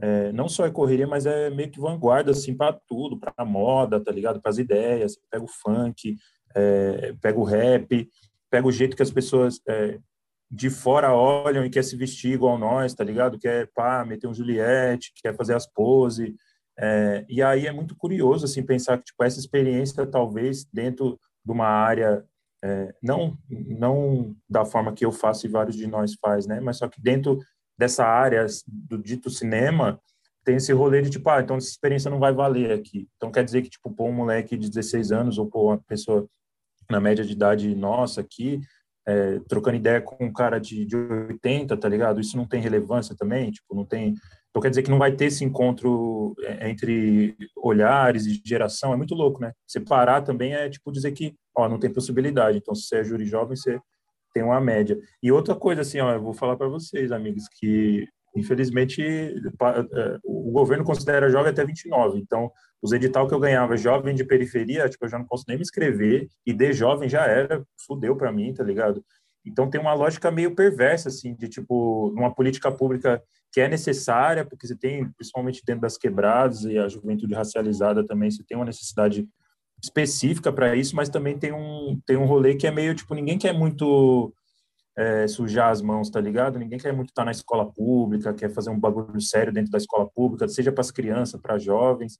é, 0.00 0.32
não 0.32 0.48
só 0.48 0.64
é 0.64 0.70
correria, 0.70 1.06
mas 1.06 1.26
é 1.26 1.50
meio 1.50 1.70
que 1.70 1.80
vanguarda, 1.80 2.30
assim, 2.30 2.56
para 2.56 2.72
tudo, 2.72 3.18
para 3.18 3.44
moda, 3.44 4.00
tá 4.00 4.10
ligado? 4.10 4.40
Para 4.40 4.50
as 4.50 4.58
ideias. 4.58 5.18
Pega 5.30 5.44
o 5.44 5.48
funk, 5.48 6.16
é, 6.54 7.14
pega 7.20 7.38
o 7.38 7.44
rap, 7.44 8.08
pega 8.50 8.66
o 8.66 8.72
jeito 8.72 8.96
que 8.96 9.02
as 9.02 9.10
pessoas 9.10 9.60
é, 9.68 9.98
de 10.50 10.70
fora 10.70 11.14
olham 11.14 11.64
e 11.64 11.70
quer 11.70 11.84
se 11.84 11.96
vestir 11.96 12.32
igual 12.32 12.58
nós, 12.58 12.94
tá 12.94 13.04
ligado? 13.04 13.38
Quer, 13.38 13.70
pá, 13.74 14.04
meter 14.04 14.26
um 14.26 14.34
Juliette, 14.34 15.12
quer 15.22 15.36
fazer 15.36 15.54
as 15.54 15.66
poses. 15.66 16.34
É, 16.78 17.26
e 17.28 17.42
aí 17.42 17.66
é 17.66 17.72
muito 17.72 17.94
curioso, 17.94 18.46
assim, 18.46 18.62
pensar 18.62 18.96
que, 18.98 19.04
tipo, 19.04 19.22
essa 19.22 19.38
experiência, 19.38 20.06
talvez, 20.06 20.64
dentro 20.64 21.20
de 21.44 21.52
uma 21.52 21.66
área 21.66 22.24
é, 22.62 22.94
não 23.02 23.38
não 23.48 24.36
da 24.48 24.64
forma 24.64 24.92
que 24.92 25.04
eu 25.04 25.12
faço 25.12 25.46
e 25.46 25.48
vários 25.48 25.76
de 25.76 25.86
nós 25.86 26.14
faz, 26.14 26.46
né? 26.46 26.60
Mas 26.60 26.78
só 26.78 26.88
que 26.88 27.00
dentro 27.00 27.38
dessa 27.80 28.04
área 28.04 28.44
do 28.68 28.98
dito 28.98 29.30
cinema, 29.30 29.98
tem 30.44 30.56
esse 30.56 30.70
rolê 30.70 31.00
de 31.00 31.08
tipo, 31.08 31.30
ah, 31.30 31.40
então 31.40 31.56
essa 31.56 31.68
experiência 31.68 32.10
não 32.10 32.18
vai 32.18 32.30
valer 32.30 32.72
aqui. 32.72 33.08
Então 33.16 33.32
quer 33.32 33.42
dizer 33.42 33.62
que, 33.62 33.70
tipo, 33.70 33.90
pôr 33.90 34.06
um 34.06 34.12
moleque 34.12 34.54
de 34.54 34.68
16 34.68 35.12
anos 35.12 35.38
ou 35.38 35.46
pôr 35.46 35.70
uma 35.70 35.78
pessoa 35.78 36.28
na 36.90 37.00
média 37.00 37.24
de 37.24 37.32
idade 37.32 37.74
nossa 37.74 38.20
aqui, 38.20 38.60
é, 39.08 39.38
trocando 39.48 39.78
ideia 39.78 39.98
com 39.98 40.22
um 40.22 40.32
cara 40.32 40.58
de, 40.58 40.84
de 40.84 40.94
80, 40.94 41.74
tá 41.74 41.88
ligado? 41.88 42.20
Isso 42.20 42.36
não 42.36 42.46
tem 42.46 42.60
relevância 42.60 43.16
também? 43.16 43.50
Tipo, 43.50 43.74
não 43.74 43.86
tem. 43.86 44.14
Então 44.50 44.60
quer 44.60 44.68
dizer 44.68 44.82
que 44.82 44.90
não 44.90 44.98
vai 44.98 45.12
ter 45.12 45.26
esse 45.26 45.42
encontro 45.42 46.34
é, 46.42 46.68
entre 46.68 47.34
olhares 47.56 48.26
e 48.26 48.42
geração? 48.44 48.92
É 48.92 48.96
muito 48.96 49.14
louco, 49.14 49.40
né? 49.40 49.52
Separar 49.66 50.20
também 50.20 50.52
é, 50.52 50.68
tipo, 50.68 50.92
dizer 50.92 51.12
que, 51.12 51.34
ó, 51.56 51.66
não 51.66 51.78
tem 51.78 51.90
possibilidade. 51.90 52.58
Então, 52.58 52.74
se 52.74 52.82
você 52.82 52.96
é 52.98 53.04
júri 53.04 53.24
jovem, 53.24 53.56
você 53.56 53.80
tem 54.32 54.42
uma 54.42 54.60
média. 54.60 54.98
E 55.22 55.30
outra 55.32 55.54
coisa, 55.54 55.82
assim, 55.82 56.00
ó, 56.00 56.12
eu 56.12 56.22
vou 56.22 56.32
falar 56.32 56.56
para 56.56 56.68
vocês, 56.68 57.12
amigos, 57.12 57.44
que 57.58 58.06
infelizmente 58.36 59.02
é, 59.02 60.18
o 60.22 60.52
governo 60.52 60.84
considera 60.84 61.30
jovem 61.30 61.50
até 61.50 61.64
29. 61.64 62.18
Então, 62.18 62.50
os 62.82 62.92
edital 62.92 63.26
que 63.28 63.34
eu 63.34 63.40
ganhava 63.40 63.76
jovem 63.76 64.14
de 64.14 64.24
periferia, 64.24 64.88
tipo, 64.88 65.04
eu 65.04 65.08
já 65.08 65.18
não 65.18 65.26
posso 65.26 65.44
nem 65.48 65.56
me 65.56 65.62
inscrever, 65.62 66.28
e 66.46 66.52
de 66.52 66.72
jovem 66.72 67.08
já 67.08 67.26
era, 67.26 67.64
fudeu 67.86 68.16
para 68.16 68.32
mim, 68.32 68.54
tá 68.54 68.64
ligado? 68.64 69.04
Então, 69.44 69.68
tem 69.68 69.80
uma 69.80 69.94
lógica 69.94 70.30
meio 70.30 70.54
perversa, 70.54 71.08
assim, 71.08 71.34
de, 71.34 71.48
tipo, 71.48 72.08
uma 72.10 72.34
política 72.34 72.70
pública 72.70 73.22
que 73.52 73.60
é 73.60 73.68
necessária, 73.68 74.44
porque 74.44 74.66
você 74.66 74.76
tem, 74.76 75.10
principalmente 75.12 75.62
dentro 75.66 75.82
das 75.82 75.98
quebradas 75.98 76.64
e 76.64 76.78
a 76.78 76.88
juventude 76.88 77.34
racializada 77.34 78.06
também, 78.06 78.30
você 78.30 78.44
tem 78.44 78.56
uma 78.56 78.66
necessidade 78.66 79.26
específica 79.82 80.52
para 80.52 80.76
isso, 80.76 80.94
mas 80.94 81.08
também 81.08 81.38
tem 81.38 81.52
um, 81.52 82.00
tem 82.06 82.16
um 82.16 82.26
rolê 82.26 82.54
que 82.54 82.66
é 82.66 82.70
meio, 82.70 82.94
tipo, 82.94 83.14
ninguém 83.14 83.38
quer 83.38 83.52
muito 83.52 84.32
é, 84.96 85.26
sujar 85.26 85.70
as 85.70 85.80
mãos, 85.80 86.10
tá 86.10 86.20
ligado? 86.20 86.58
Ninguém 86.58 86.78
quer 86.78 86.92
muito 86.92 87.08
estar 87.08 87.24
na 87.24 87.30
escola 87.30 87.70
pública, 87.72 88.34
quer 88.34 88.50
fazer 88.50 88.70
um 88.70 88.78
bagulho 88.78 89.20
sério 89.20 89.52
dentro 89.52 89.70
da 89.70 89.78
escola 89.78 90.08
pública, 90.08 90.48
seja 90.48 90.70
para 90.70 90.82
as 90.82 90.90
crianças, 90.90 91.40
para 91.40 91.58
jovens. 91.58 92.18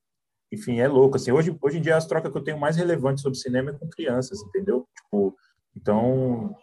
Enfim, 0.53 0.81
é 0.81 0.89
louco, 0.89 1.17
assim. 1.17 1.31
Hoje, 1.31 1.57
hoje 1.61 1.79
em 1.79 1.83
dia, 1.83 1.97
as 1.97 2.07
trocas 2.07 2.33
que 2.33 2.39
eu 2.39 2.43
tenho 2.43 2.59
mais 2.59 2.77
relevantes 2.77 3.23
sobre 3.23 3.39
cinema 3.39 3.71
é 3.71 3.75
com 3.75 3.89
crianças, 3.89 4.41
entendeu? 4.43 4.89
Tipo, 4.97 5.37
então, 5.77 6.57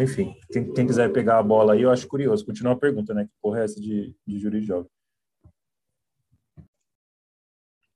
enfim, 0.00 0.34
quem, 0.52 0.72
quem 0.72 0.86
quiser 0.86 1.12
pegar 1.12 1.38
a 1.38 1.42
bola 1.42 1.72
aí, 1.72 1.82
eu 1.82 1.90
acho 1.90 2.06
curioso. 2.06 2.44
Continua 2.44 2.72
a 2.72 2.78
pergunta, 2.78 3.14
né? 3.14 3.24
Que 3.24 3.32
porra 3.40 3.60
é 3.60 3.64
essa 3.64 3.80
de, 3.80 4.14
de 4.26 4.38
júri 4.38 4.60
jovem? 4.60 4.90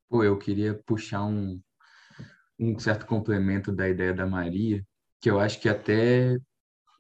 Pô, 0.09 0.25
eu 0.25 0.39
queria 0.39 0.75
puxar 0.87 1.25
um, 1.25 1.61
um 2.59 2.79
certo 2.79 3.07
complemento 3.07 3.73
da 3.73 3.89
ideia 3.89 4.13
da 4.13 4.27
Maria, 4.27 4.85
que 5.21 5.31
eu 5.31 5.39
acho 5.39 5.61
que 5.61 5.69
até 5.69 6.39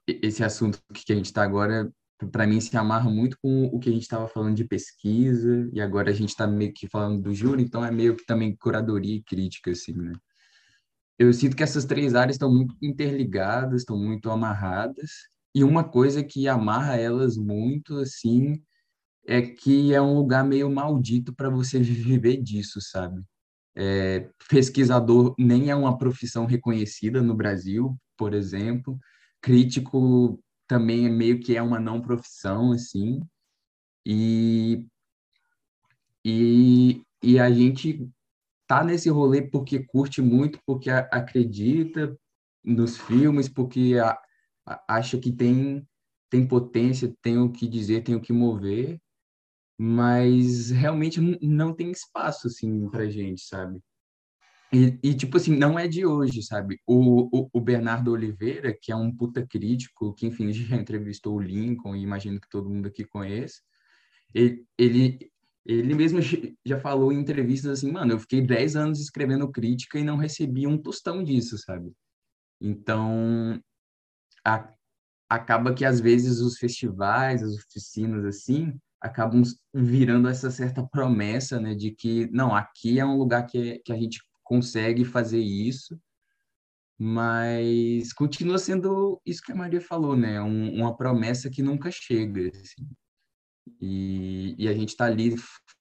esse 0.06 0.42
assunto 0.42 0.80
que 0.92 1.12
a 1.12 1.16
gente 1.16 1.26
está 1.26 1.42
agora, 1.42 1.90
para 2.32 2.46
mim, 2.46 2.60
se 2.60 2.76
amarra 2.76 3.10
muito 3.10 3.36
com 3.42 3.66
o 3.66 3.78
que 3.78 3.90
a 3.90 3.92
gente 3.92 4.02
estava 4.02 4.26
falando 4.28 4.56
de 4.56 4.64
pesquisa, 4.64 5.68
e 5.72 5.80
agora 5.80 6.10
a 6.10 6.14
gente 6.14 6.30
está 6.30 6.46
meio 6.46 6.72
que 6.72 6.88
falando 6.88 7.22
do 7.22 7.34
júri, 7.34 7.62
então 7.62 7.84
é 7.84 7.90
meio 7.90 8.16
que 8.16 8.24
também 8.24 8.56
curadoria 8.56 9.16
e 9.16 9.22
crítica, 9.22 9.70
assim, 9.70 9.92
né? 9.92 10.12
Eu 11.18 11.32
sinto 11.32 11.56
que 11.56 11.62
essas 11.62 11.84
três 11.84 12.14
áreas 12.14 12.36
estão 12.36 12.52
muito 12.52 12.76
interligadas, 12.80 13.82
estão 13.82 13.98
muito 13.98 14.30
amarradas, 14.30 15.10
e 15.54 15.64
uma 15.64 15.82
coisa 15.82 16.22
que 16.22 16.46
amarra 16.46 16.96
elas 16.96 17.36
muito, 17.36 17.98
assim, 17.98 18.62
é 19.26 19.42
que 19.42 19.92
é 19.92 20.00
um 20.00 20.14
lugar 20.14 20.44
meio 20.44 20.70
maldito 20.70 21.34
para 21.34 21.50
você 21.50 21.78
viver 21.80 22.36
disso, 22.38 22.80
sabe? 22.80 23.22
É, 23.76 24.28
pesquisador 24.48 25.34
nem 25.38 25.70
é 25.70 25.74
uma 25.74 25.96
profissão 25.96 26.46
reconhecida 26.46 27.22
no 27.22 27.34
Brasil, 27.34 27.96
por 28.16 28.34
exemplo. 28.34 28.98
Crítico 29.40 30.42
também 30.66 31.06
é 31.06 31.08
meio 31.08 31.40
que 31.40 31.56
é 31.56 31.62
uma 31.62 31.78
não 31.78 32.00
profissão, 32.00 32.72
assim. 32.72 33.20
E, 34.04 34.86
e, 36.24 37.02
e 37.22 37.38
a 37.38 37.50
gente 37.50 38.08
tá 38.66 38.84
nesse 38.84 39.08
rolê 39.08 39.42
porque 39.42 39.84
curte 39.84 40.20
muito, 40.20 40.60
porque 40.66 40.90
acredita 40.90 42.16
nos 42.64 42.98
filmes, 42.98 43.48
porque 43.48 43.96
a, 44.02 44.18
a, 44.66 44.96
acha 44.96 45.18
que 45.18 45.32
tem, 45.32 45.86
tem 46.28 46.46
potência, 46.46 47.14
tem 47.22 47.38
o 47.38 47.50
que 47.50 47.66
dizer, 47.66 48.02
tem 48.02 48.14
o 48.14 48.20
que 48.20 48.32
mover 48.32 49.00
mas 49.78 50.70
realmente 50.70 51.20
não 51.20 51.72
tem 51.72 51.90
espaço, 51.92 52.48
assim, 52.48 52.88
pra 52.90 53.08
gente, 53.08 53.42
sabe? 53.42 53.80
E, 54.72 54.98
e, 55.02 55.14
tipo 55.14 55.36
assim, 55.36 55.56
não 55.56 55.78
é 55.78 55.88
de 55.88 56.04
hoje, 56.04 56.42
sabe? 56.42 56.78
O, 56.86 57.28
o, 57.32 57.48
o, 57.52 57.60
Bernardo 57.60 58.12
Oliveira, 58.12 58.76
que 58.78 58.92
é 58.92 58.96
um 58.96 59.14
puta 59.14 59.46
crítico, 59.46 60.12
que, 60.14 60.26
enfim, 60.26 60.52
já 60.52 60.76
entrevistou 60.76 61.36
o 61.36 61.40
Lincoln, 61.40 61.96
e 61.96 62.02
imagino 62.02 62.40
que 62.40 62.48
todo 62.50 62.68
mundo 62.68 62.88
aqui 62.88 63.04
conhece, 63.04 63.62
ele, 64.34 64.66
ele, 64.76 65.30
ele 65.64 65.94
mesmo 65.94 66.18
já 66.64 66.78
falou 66.80 67.12
em 67.12 67.20
entrevistas 67.20 67.78
assim, 67.78 67.90
mano, 67.90 68.12
eu 68.12 68.18
fiquei 68.18 68.42
10 68.42 68.76
anos 68.76 69.00
escrevendo 69.00 69.50
crítica 69.50 69.98
e 69.98 70.04
não 70.04 70.16
recebi 70.16 70.66
um 70.66 70.76
tostão 70.76 71.22
disso, 71.22 71.56
sabe? 71.56 71.92
Então, 72.60 73.62
a, 74.44 74.74
acaba 75.28 75.74
que 75.74 75.84
às 75.84 76.00
vezes 76.00 76.40
os 76.40 76.58
festivais, 76.58 77.42
as 77.42 77.54
oficinas, 77.54 78.24
assim, 78.24 78.78
acabam 79.00 79.42
virando 79.74 80.28
essa 80.28 80.50
certa 80.50 80.86
promessa, 80.86 81.60
né, 81.60 81.74
de 81.74 81.92
que 81.92 82.28
não, 82.32 82.54
aqui 82.54 82.98
é 82.98 83.04
um 83.04 83.16
lugar 83.16 83.46
que, 83.46 83.80
que 83.84 83.92
a 83.92 83.96
gente 83.96 84.20
consegue 84.42 85.04
fazer 85.04 85.40
isso, 85.40 85.98
mas 86.98 88.12
continua 88.12 88.58
sendo 88.58 89.20
isso 89.24 89.42
que 89.42 89.52
a 89.52 89.56
Maria 89.56 89.80
falou, 89.80 90.16
né, 90.16 90.40
um, 90.42 90.74
uma 90.80 90.96
promessa 90.96 91.48
que 91.48 91.62
nunca 91.62 91.90
chega, 91.90 92.50
assim. 92.50 92.88
E, 93.80 94.54
e 94.58 94.68
a 94.68 94.74
gente 94.74 94.90
está 94.90 95.04
ali 95.04 95.34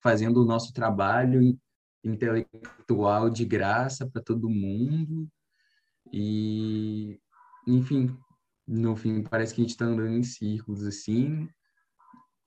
fazendo 0.04 0.42
o 0.42 0.46
nosso 0.46 0.74
trabalho 0.74 1.58
intelectual 2.04 3.30
de 3.30 3.46
graça 3.46 4.08
para 4.08 4.22
todo 4.22 4.50
mundo 4.50 5.28
e 6.12 7.20
enfim 7.68 8.16
no 8.68 8.96
fim 8.96 9.24
parece 9.24 9.54
que 9.54 9.62
a 9.62 9.64
gente 9.64 9.72
está 9.72 9.86
andando 9.86 10.16
em 10.16 10.24
círculos 10.24 10.86
assim 10.86 11.50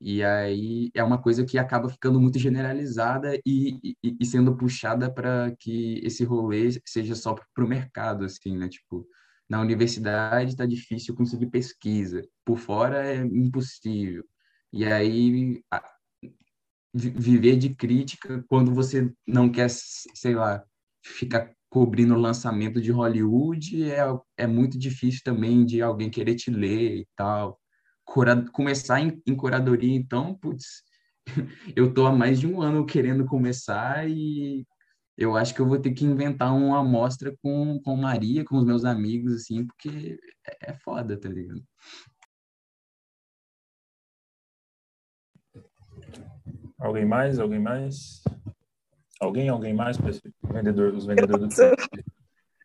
e 0.00 0.24
aí 0.24 0.90
é 0.94 1.04
uma 1.04 1.20
coisa 1.20 1.44
que 1.44 1.58
acaba 1.58 1.88
ficando 1.88 2.18
muito 2.20 2.38
generalizada 2.38 3.36
e, 3.44 3.78
e, 4.02 4.16
e 4.20 4.24
sendo 4.26 4.56
puxada 4.56 5.12
para 5.12 5.54
que 5.58 6.00
esse 6.02 6.24
rolê 6.24 6.70
seja 6.86 7.14
só 7.14 7.34
para 7.34 7.64
o 7.64 7.68
mercado, 7.68 8.24
assim, 8.24 8.56
né? 8.56 8.68
Tipo, 8.68 9.06
na 9.48 9.60
universidade 9.60 10.52
está 10.52 10.64
difícil 10.64 11.14
conseguir 11.14 11.48
pesquisa, 11.48 12.22
por 12.44 12.58
fora 12.58 13.06
é 13.06 13.16
impossível. 13.18 14.24
E 14.72 14.86
aí 14.86 15.62
a, 15.70 15.82
viver 16.94 17.56
de 17.56 17.74
crítica 17.74 18.44
quando 18.48 18.74
você 18.74 19.12
não 19.26 19.50
quer, 19.50 19.68
sei 19.70 20.34
lá, 20.34 20.64
ficar 21.04 21.52
cobrindo 21.68 22.14
o 22.14 22.20
lançamento 22.20 22.80
de 22.80 22.90
Hollywood 22.90 23.90
é, 23.92 24.00
é 24.38 24.46
muito 24.46 24.78
difícil 24.78 25.20
também 25.24 25.64
de 25.64 25.82
alguém 25.82 26.10
querer 26.10 26.34
te 26.36 26.50
ler 26.50 27.00
e 27.00 27.08
tal 27.14 27.59
cura, 28.10 28.44
começar 28.52 29.00
em, 29.00 29.22
em 29.24 29.36
curadoria, 29.36 29.94
então, 29.94 30.34
putz, 30.34 30.82
eu 31.76 31.94
tô 31.94 32.06
há 32.06 32.12
mais 32.12 32.40
de 32.40 32.46
um 32.46 32.60
ano 32.60 32.84
querendo 32.84 33.24
começar 33.24 34.08
e 34.08 34.66
eu 35.16 35.36
acho 35.36 35.54
que 35.54 35.60
eu 35.60 35.68
vou 35.68 35.78
ter 35.78 35.92
que 35.92 36.04
inventar 36.04 36.52
uma 36.52 36.80
amostra 36.80 37.32
com, 37.40 37.80
com 37.84 37.96
Maria, 37.96 38.44
com 38.44 38.56
os 38.56 38.64
meus 38.64 38.84
amigos, 38.84 39.32
assim, 39.34 39.64
porque 39.64 40.18
é, 40.44 40.72
é 40.72 40.74
foda, 40.74 41.18
tá 41.18 41.28
ligado? 41.28 41.62
Alguém 46.80 47.04
mais? 47.04 47.38
Alguém 47.38 47.60
mais? 47.60 48.24
Alguém? 49.20 49.48
Alguém 49.48 49.74
mais 49.74 49.98
vendedor, 50.42 50.94
os 50.94 51.06
vendedores 51.06 51.54
do 51.54 51.76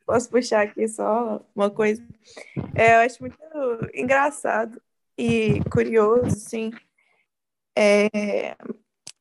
Posso 0.06 0.30
puxar 0.30 0.62
aqui 0.62 0.88
só 0.88 1.44
uma 1.56 1.70
coisa? 1.70 2.02
É, 2.76 2.96
eu 2.96 3.00
acho 3.06 3.22
muito 3.22 3.38
engraçado 3.94 4.80
e 5.18 5.62
curioso, 5.72 6.32
sim, 6.32 6.72
é 7.78 8.56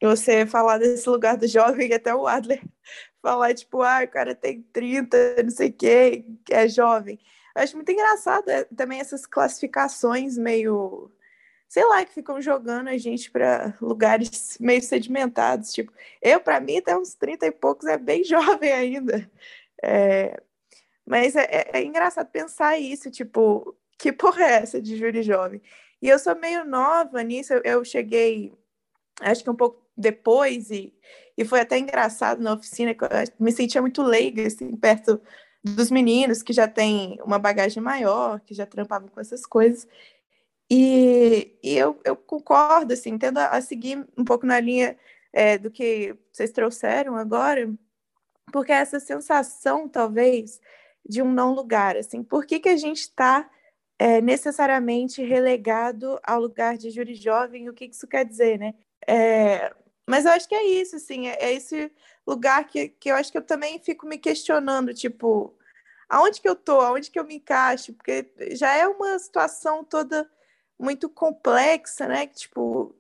você 0.06 0.46
falar 0.46 0.78
desse 0.78 1.08
lugar 1.08 1.36
do 1.36 1.46
jovem, 1.46 1.92
até 1.92 2.14
o 2.14 2.26
Adler 2.26 2.62
falar, 3.22 3.54
tipo, 3.54 3.82
ah, 3.82 4.02
o 4.04 4.08
cara 4.08 4.34
tem 4.34 4.62
30, 4.72 5.42
não 5.42 5.50
sei 5.50 5.70
o 5.70 5.72
quê, 5.72 6.24
é 6.50 6.68
jovem. 6.68 7.18
Eu 7.56 7.62
acho 7.62 7.76
muito 7.76 7.90
engraçado 7.90 8.48
é, 8.48 8.64
também 8.64 9.00
essas 9.00 9.26
classificações 9.26 10.36
meio, 10.36 11.10
sei 11.68 11.84
lá, 11.84 12.04
que 12.04 12.12
ficam 12.12 12.40
jogando 12.40 12.88
a 12.88 12.98
gente 12.98 13.30
para 13.30 13.74
lugares 13.80 14.58
meio 14.60 14.82
sedimentados. 14.82 15.72
Tipo, 15.72 15.92
eu, 16.20 16.40
para 16.40 16.60
mim, 16.60 16.78
até 16.78 16.96
uns 16.96 17.14
30 17.14 17.46
e 17.46 17.52
poucos 17.52 17.86
é 17.86 17.96
bem 17.96 18.24
jovem 18.24 18.72
ainda. 18.72 19.30
É, 19.82 20.40
mas 21.06 21.36
é, 21.36 21.44
é, 21.44 21.70
é, 21.74 21.84
engraçado 21.84 22.28
pensar 22.30 22.78
isso, 22.78 23.10
tipo, 23.10 23.76
que 23.98 24.12
porra 24.12 24.44
é 24.44 24.52
essa 24.62 24.80
de 24.80 24.96
júri 24.96 25.22
jovem? 25.22 25.62
E 26.04 26.08
eu 26.10 26.18
sou 26.18 26.36
meio 26.36 26.66
nova 26.66 27.22
nisso, 27.22 27.54
eu, 27.64 27.82
cheguei, 27.82 28.52
acho 29.22 29.42
que 29.42 29.48
um 29.48 29.56
pouco 29.56 29.82
depois, 29.96 30.70
e, 30.70 30.92
e 31.34 31.46
foi 31.46 31.60
até 31.60 31.78
engraçado 31.78 32.42
na 32.42 32.52
oficina, 32.52 32.92
que 32.92 33.02
eu 33.02 33.08
me 33.40 33.50
sentia 33.50 33.80
muito 33.80 34.02
leiga, 34.02 34.46
assim, 34.46 34.76
perto 34.76 35.18
dos 35.64 35.90
meninos 35.90 36.42
que 36.42 36.52
já 36.52 36.68
têm 36.68 37.18
uma 37.24 37.38
bagagem 37.38 37.82
maior, 37.82 38.38
que 38.40 38.52
já 38.52 38.66
trampavam 38.66 39.08
com 39.08 39.18
essas 39.18 39.46
coisas. 39.46 39.88
E, 40.70 41.56
e 41.62 41.74
eu, 41.74 41.98
eu 42.04 42.14
concordo, 42.14 42.92
assim, 42.92 43.16
tendo 43.16 43.38
a, 43.38 43.46
a 43.46 43.62
seguir 43.62 44.06
um 44.14 44.26
pouco 44.26 44.44
na 44.44 44.60
linha 44.60 44.98
é, 45.32 45.56
do 45.56 45.70
que 45.70 46.14
vocês 46.30 46.52
trouxeram 46.52 47.16
agora, 47.16 47.72
porque 48.52 48.72
essa 48.72 49.00
sensação, 49.00 49.88
talvez, 49.88 50.60
de 51.08 51.22
um 51.22 51.32
não 51.32 51.54
lugar, 51.54 51.96
assim, 51.96 52.22
por 52.22 52.44
que, 52.44 52.60
que 52.60 52.68
a 52.68 52.76
gente 52.76 53.00
está 53.00 53.48
é, 53.98 54.20
necessariamente 54.20 55.22
relegado 55.22 56.18
ao 56.22 56.40
lugar 56.40 56.76
de 56.76 56.90
júri 56.90 57.14
jovem, 57.14 57.68
o 57.68 57.74
que, 57.74 57.86
isso 57.86 58.06
quer 58.06 58.24
dizer, 58.24 58.58
né? 58.58 58.74
É, 59.06 59.74
mas 60.06 60.24
eu 60.24 60.32
acho 60.32 60.48
que 60.48 60.54
é 60.54 60.64
isso, 60.64 60.96
assim, 60.96 61.28
é, 61.28 61.36
é, 61.40 61.52
esse 61.52 61.90
lugar 62.26 62.66
que, 62.66 62.88
que 62.88 63.10
eu 63.10 63.16
acho 63.16 63.30
que 63.30 63.38
eu 63.38 63.42
também 63.42 63.78
fico 63.78 64.06
me 64.06 64.18
questionando, 64.18 64.92
tipo, 64.92 65.56
aonde 66.08 66.40
que 66.40 66.48
eu 66.48 66.56
tô, 66.56 66.80
aonde 66.80 67.10
que 67.10 67.18
eu 67.18 67.24
me 67.24 67.36
encaixo, 67.36 67.92
porque 67.94 68.30
já 68.52 68.74
é 68.74 68.86
uma 68.86 69.18
situação 69.18 69.84
toda 69.84 70.30
muito 70.78 71.08
complexa, 71.08 72.06
né? 72.08 72.26
Tipo, 72.26 72.94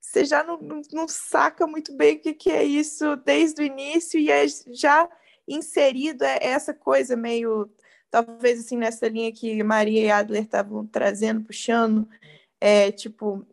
você 0.00 0.24
já 0.24 0.42
não, 0.42 0.58
não, 0.58 0.82
não 0.92 1.08
saca 1.08 1.66
muito 1.66 1.92
bem 1.94 2.16
o 2.16 2.20
que, 2.20 2.34
que 2.34 2.50
é 2.50 2.64
isso 2.64 3.16
desde 3.16 3.62
o 3.62 3.64
início 3.64 4.18
e 4.18 4.30
é 4.30 4.46
já 4.70 5.08
inserido 5.46 6.24
é 6.24 6.38
essa 6.40 6.72
coisa 6.74 7.16
meio, 7.16 7.70
talvez 8.12 8.60
assim, 8.60 8.76
nessa 8.76 9.08
linha 9.08 9.32
que 9.32 9.62
Maria 9.64 10.00
e 10.02 10.10
Adler 10.10 10.42
estavam 10.42 10.86
trazendo, 10.86 11.42
puxando, 11.42 12.06
é 12.60 12.92
tipo, 12.92 13.44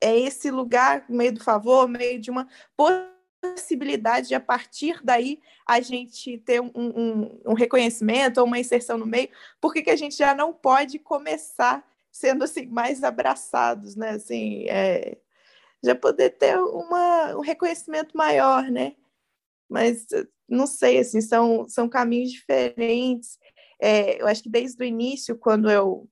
é 0.00 0.18
esse 0.18 0.50
lugar 0.50 1.04
meio 1.10 1.34
do 1.34 1.44
favor, 1.44 1.86
meio 1.86 2.18
de 2.18 2.30
uma 2.30 2.48
possibilidade 2.74 4.28
de, 4.28 4.34
a 4.34 4.40
partir 4.40 4.98
daí, 5.04 5.38
a 5.66 5.80
gente 5.82 6.38
ter 6.38 6.58
um, 6.58 6.70
um, 6.74 7.40
um 7.48 7.54
reconhecimento 7.54 8.38
ou 8.38 8.46
uma 8.46 8.58
inserção 8.58 8.96
no 8.96 9.04
meio, 9.04 9.28
porque 9.60 9.82
que 9.82 9.90
a 9.90 9.96
gente 9.96 10.16
já 10.16 10.34
não 10.34 10.54
pode 10.54 10.98
começar 10.98 11.86
sendo 12.10 12.44
assim 12.44 12.64
mais 12.64 13.04
abraçados, 13.04 13.94
né? 13.94 14.12
Assim, 14.12 14.64
é, 14.70 15.18
já 15.84 15.94
poder 15.94 16.30
ter 16.30 16.58
uma, 16.58 17.36
um 17.36 17.40
reconhecimento 17.40 18.16
maior, 18.16 18.70
né? 18.70 18.96
Mas 19.68 20.06
não 20.48 20.66
sei, 20.66 20.98
assim, 20.98 21.20
são, 21.20 21.68
são 21.68 21.86
caminhos 21.88 22.32
diferentes. 22.32 23.38
É, 23.80 24.20
eu 24.20 24.26
acho 24.26 24.42
que 24.42 24.50
desde 24.50 24.82
o 24.82 24.86
início, 24.86 25.36
quando 25.36 25.70
eu 25.70 26.08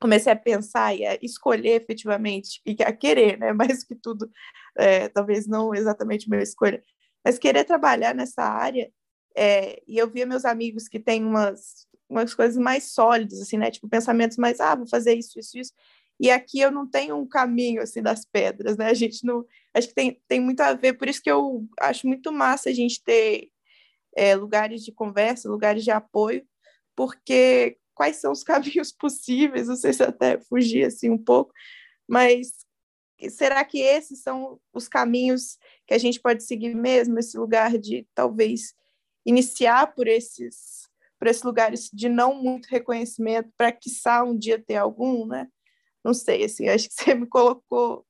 comecei 0.00 0.32
a 0.32 0.36
pensar 0.36 0.94
e 0.94 1.06
a 1.06 1.18
escolher 1.22 1.80
efetivamente, 1.82 2.60
e 2.66 2.76
a 2.82 2.92
querer, 2.92 3.38
né? 3.38 3.52
Mais 3.54 3.84
que 3.84 3.94
tudo, 3.94 4.30
é, 4.76 5.08
talvez 5.08 5.46
não 5.46 5.74
exatamente 5.74 6.28
minha 6.28 6.42
escolha, 6.42 6.82
mas 7.24 7.38
querer 7.38 7.64
trabalhar 7.64 8.14
nessa 8.14 8.42
área. 8.42 8.90
É, 9.34 9.82
e 9.86 9.98
eu 9.98 10.10
via 10.10 10.26
meus 10.26 10.44
amigos 10.44 10.88
que 10.88 10.98
têm 10.98 11.24
umas, 11.24 11.86
umas 12.08 12.34
coisas 12.34 12.56
mais 12.56 12.92
sólidas, 12.92 13.40
assim, 13.40 13.58
né? 13.58 13.70
Tipo, 13.70 13.88
pensamentos 13.88 14.36
mais, 14.38 14.60
ah, 14.60 14.74
vou 14.74 14.86
fazer 14.88 15.14
isso, 15.14 15.38
isso, 15.38 15.58
isso. 15.58 15.72
E 16.18 16.30
aqui 16.30 16.60
eu 16.60 16.70
não 16.70 16.88
tenho 16.88 17.16
um 17.16 17.26
caminho, 17.28 17.82
assim, 17.82 18.02
das 18.02 18.24
pedras, 18.24 18.76
né? 18.76 18.86
A 18.90 18.94
gente 18.94 19.24
não... 19.24 19.44
Acho 19.74 19.88
que 19.88 19.94
tem, 19.94 20.20
tem 20.28 20.40
muito 20.40 20.60
a 20.60 20.72
ver, 20.74 20.94
por 20.94 21.08
isso 21.08 21.22
que 21.22 21.30
eu 21.30 21.66
acho 21.80 22.06
muito 22.06 22.32
massa 22.32 22.70
a 22.70 22.72
gente 22.72 23.02
ter 23.02 23.50
é, 24.16 24.34
lugares 24.34 24.82
de 24.82 24.92
conversa, 24.92 25.50
lugares 25.50 25.84
de 25.84 25.90
apoio, 25.90 26.46
porque 26.96 27.78
quais 27.94 28.16
são 28.16 28.32
os 28.32 28.42
caminhos 28.44 28.90
possíveis, 28.90 29.68
não 29.68 29.76
sei 29.76 29.92
se 29.92 30.02
até 30.02 30.38
fugir 30.40 30.86
assim 30.86 31.10
um 31.10 31.18
pouco, 31.18 31.52
mas 32.08 32.52
será 33.30 33.64
que 33.64 33.78
esses 33.78 34.22
são 34.22 34.60
os 34.72 34.88
caminhos 34.88 35.58
que 35.86 35.94
a 35.94 35.98
gente 35.98 36.20
pode 36.20 36.42
seguir 36.42 36.74
mesmo, 36.74 37.18
esse 37.18 37.38
lugar 37.38 37.78
de 37.78 38.06
talvez 38.14 38.74
iniciar 39.24 39.94
por 39.94 40.08
esses 40.08 40.86
por 41.18 41.28
esses 41.28 41.42
lugares 41.42 41.88
de 41.90 42.10
não 42.10 42.34
muito 42.34 42.66
reconhecimento, 42.66 43.50
para 43.56 43.72
que 43.72 43.88
um 44.22 44.36
dia 44.36 44.62
ter 44.62 44.76
algum, 44.76 45.26
né? 45.26 45.48
Não 46.04 46.12
sei, 46.12 46.44
assim, 46.44 46.68
acho 46.68 46.88
que 46.88 46.94
você 47.02 47.14
me 47.14 47.26
colocou 47.26 48.06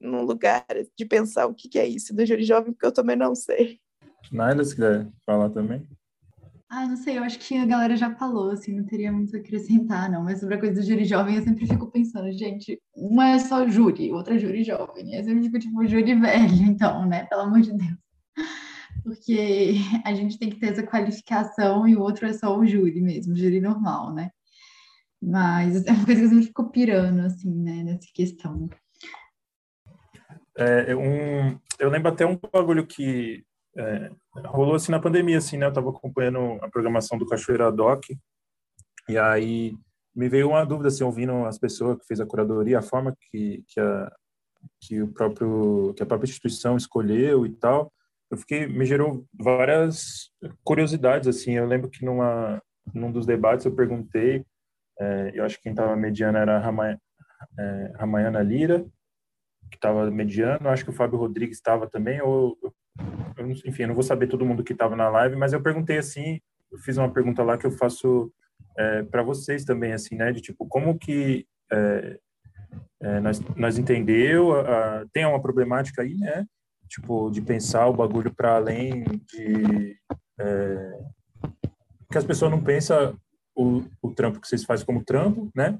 num 0.00 0.22
lugar 0.22 0.64
de 0.96 1.04
pensar 1.04 1.46
o 1.46 1.54
que, 1.54 1.68
que 1.68 1.78
é 1.78 1.86
isso 1.86 2.14
do 2.14 2.24
júri 2.24 2.44
jovem, 2.44 2.72
porque 2.72 2.86
eu 2.86 2.92
também 2.92 3.16
não 3.16 3.34
sei. 3.34 3.80
Naila, 4.30 4.64
se 4.64 4.74
quiser 4.74 5.08
falar 5.26 5.50
também. 5.50 5.86
Ah, 6.72 6.86
não 6.86 6.96
sei, 6.96 7.18
eu 7.18 7.24
acho 7.24 7.36
que 7.40 7.56
a 7.56 7.66
galera 7.66 7.96
já 7.96 8.14
falou, 8.14 8.52
assim, 8.52 8.76
não 8.76 8.84
teria 8.84 9.10
muito 9.10 9.36
a 9.36 9.40
acrescentar, 9.40 10.08
não. 10.08 10.22
Mas 10.22 10.38
sobre 10.38 10.54
a 10.54 10.58
coisa 10.60 10.80
do 10.80 10.86
júri 10.86 11.04
jovem, 11.04 11.34
eu 11.34 11.42
sempre 11.42 11.66
fico 11.66 11.90
pensando, 11.90 12.30
gente, 12.30 12.80
uma 12.94 13.30
é 13.30 13.40
só 13.40 13.66
júri, 13.66 14.12
outra 14.12 14.36
é 14.36 14.38
júri 14.38 14.62
jovem. 14.62 15.12
Eu 15.12 15.24
sempre 15.24 15.42
fico, 15.42 15.58
tipo, 15.58 15.84
júri 15.88 16.14
velho, 16.14 16.54
então, 16.62 17.04
né? 17.06 17.24
Pelo 17.24 17.42
amor 17.42 17.60
de 17.60 17.72
Deus. 17.72 17.98
Porque 19.02 19.78
a 20.04 20.14
gente 20.14 20.38
tem 20.38 20.48
que 20.48 20.60
ter 20.60 20.68
essa 20.68 20.86
qualificação 20.86 21.88
e 21.88 21.96
o 21.96 22.00
outro 22.00 22.24
é 22.26 22.32
só 22.32 22.56
o 22.56 22.64
júri 22.64 23.00
mesmo, 23.00 23.34
júri 23.34 23.60
normal, 23.60 24.14
né? 24.14 24.30
Mas 25.20 25.84
é 25.86 25.90
uma 25.90 26.04
coisa 26.06 26.20
que 26.20 26.26
eu 26.26 26.30
sempre 26.30 26.46
fico 26.46 26.70
pirando, 26.70 27.20
assim, 27.22 27.52
né, 27.52 27.82
nessa 27.82 28.06
questão. 28.14 28.68
É, 30.56 30.94
um, 30.94 31.58
eu 31.80 31.90
lembro 31.90 32.12
até 32.12 32.24
um 32.24 32.38
bagulho 32.52 32.86
que 32.86 33.44
é, 33.76 34.10
rolou 34.46 34.74
assim 34.74 34.92
na 34.92 35.00
pandemia, 35.00 35.38
assim, 35.38 35.56
né? 35.56 35.66
Eu 35.66 35.70
estava 35.70 35.90
acompanhando 35.90 36.58
a 36.62 36.68
programação 36.68 37.18
do 37.18 37.26
Cachoeira 37.26 37.70
Doc 37.70 38.04
e 39.08 39.18
aí 39.18 39.74
me 40.14 40.28
veio 40.28 40.48
uma 40.48 40.64
dúvida, 40.64 40.88
assim, 40.88 41.04
ouvindo 41.04 41.44
as 41.46 41.58
pessoas 41.58 41.98
que 41.98 42.06
fez 42.06 42.20
a 42.20 42.26
curadoria, 42.26 42.78
a 42.78 42.82
forma 42.82 43.16
que, 43.30 43.64
que, 43.68 43.80
a, 43.80 44.12
que 44.80 45.02
o 45.02 45.08
próprio 45.08 45.94
que 45.96 46.02
a 46.02 46.06
própria 46.06 46.28
instituição 46.28 46.76
escolheu 46.76 47.46
e 47.46 47.50
tal, 47.50 47.92
eu 48.30 48.36
fiquei 48.36 48.66
me 48.66 48.84
gerou 48.84 49.24
várias 49.32 50.30
curiosidades, 50.64 51.28
assim. 51.28 51.52
Eu 51.52 51.66
lembro 51.66 51.90
que 51.90 52.04
numa 52.04 52.60
num 52.94 53.12
dos 53.12 53.26
debates 53.26 53.66
eu 53.66 53.74
perguntei, 53.74 54.44
é, 54.98 55.30
eu 55.34 55.44
acho 55.44 55.56
que 55.56 55.64
quem 55.64 55.72
estava 55.72 55.94
mediando 55.96 56.38
era 56.38 56.58
a 56.58 57.00
é, 57.58 57.92
Ramayana 57.96 58.42
Lira, 58.42 58.84
que 59.70 59.76
estava 59.76 60.10
mediando, 60.10 60.68
acho 60.68 60.84
que 60.84 60.90
o 60.90 60.94
Fábio 60.94 61.18
Rodrigues 61.18 61.56
estava 61.56 61.88
também, 61.88 62.20
ou 62.20 62.58
eu, 62.62 62.74
enfim, 63.64 63.82
eu 63.82 63.88
não 63.88 63.94
vou 63.94 64.02
saber 64.02 64.26
todo 64.26 64.44
mundo 64.44 64.62
que 64.62 64.72
estava 64.72 64.96
na 64.96 65.08
live, 65.08 65.36
mas 65.36 65.52
eu 65.52 65.62
perguntei 65.62 65.98
assim, 65.98 66.40
eu 66.70 66.78
fiz 66.78 66.96
uma 66.96 67.10
pergunta 67.10 67.42
lá 67.42 67.56
que 67.56 67.66
eu 67.66 67.70
faço 67.70 68.32
é, 68.76 69.02
para 69.02 69.22
vocês 69.22 69.64
também, 69.64 69.92
assim, 69.92 70.14
né, 70.14 70.32
de 70.32 70.40
tipo, 70.40 70.66
como 70.66 70.98
que 70.98 71.46
é, 71.72 72.18
é, 73.00 73.20
nós, 73.20 73.40
nós 73.56 73.78
entendeu, 73.78 74.54
a, 74.60 75.04
tem 75.12 75.24
uma 75.26 75.40
problemática 75.40 76.02
aí, 76.02 76.14
né, 76.14 76.46
tipo, 76.88 77.30
de 77.30 77.40
pensar 77.40 77.86
o 77.86 77.94
bagulho 77.94 78.32
para 78.34 78.56
além 78.56 79.04
de 79.04 79.96
é, 80.38 80.98
que 82.10 82.18
as 82.18 82.24
pessoas 82.24 82.50
não 82.50 82.62
pensam 82.62 83.16
o, 83.54 83.84
o 84.02 84.12
trampo 84.12 84.40
que 84.40 84.48
vocês 84.48 84.64
fazem 84.64 84.86
como 84.86 85.04
trampo, 85.04 85.50
né, 85.54 85.78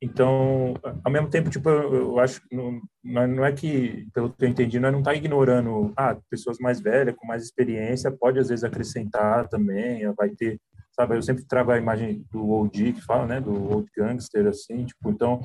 então, 0.00 0.74
ao 1.02 1.10
mesmo 1.10 1.30
tempo, 1.30 1.48
tipo, 1.48 1.68
eu, 1.70 2.18
acho 2.18 2.42
não, 2.52 2.80
não 3.02 3.44
é 3.44 3.52
que, 3.52 4.06
pelo 4.12 4.30
que 4.30 4.44
eu 4.44 4.48
entendi, 4.48 4.78
nós 4.78 4.92
não 4.92 4.98
está 4.98 5.14
ignorando, 5.14 5.92
ah, 5.96 6.16
pessoas 6.30 6.58
mais 6.58 6.80
velhas, 6.80 7.14
com 7.16 7.26
mais 7.26 7.42
experiência, 7.42 8.10
pode 8.10 8.38
às 8.38 8.48
vezes 8.48 8.64
acrescentar 8.64 9.48
também, 9.48 10.10
vai 10.12 10.28
ter, 10.30 10.60
sabe, 10.92 11.16
eu 11.16 11.22
sempre 11.22 11.46
trago 11.46 11.70
a 11.70 11.78
imagem 11.78 12.24
do 12.30 12.46
old 12.46 12.92
que 12.92 13.00
fala, 13.00 13.26
né, 13.26 13.40
do 13.40 13.52
old 13.72 13.90
gangster, 13.96 14.46
assim, 14.46 14.84
tipo, 14.84 15.10
então, 15.10 15.40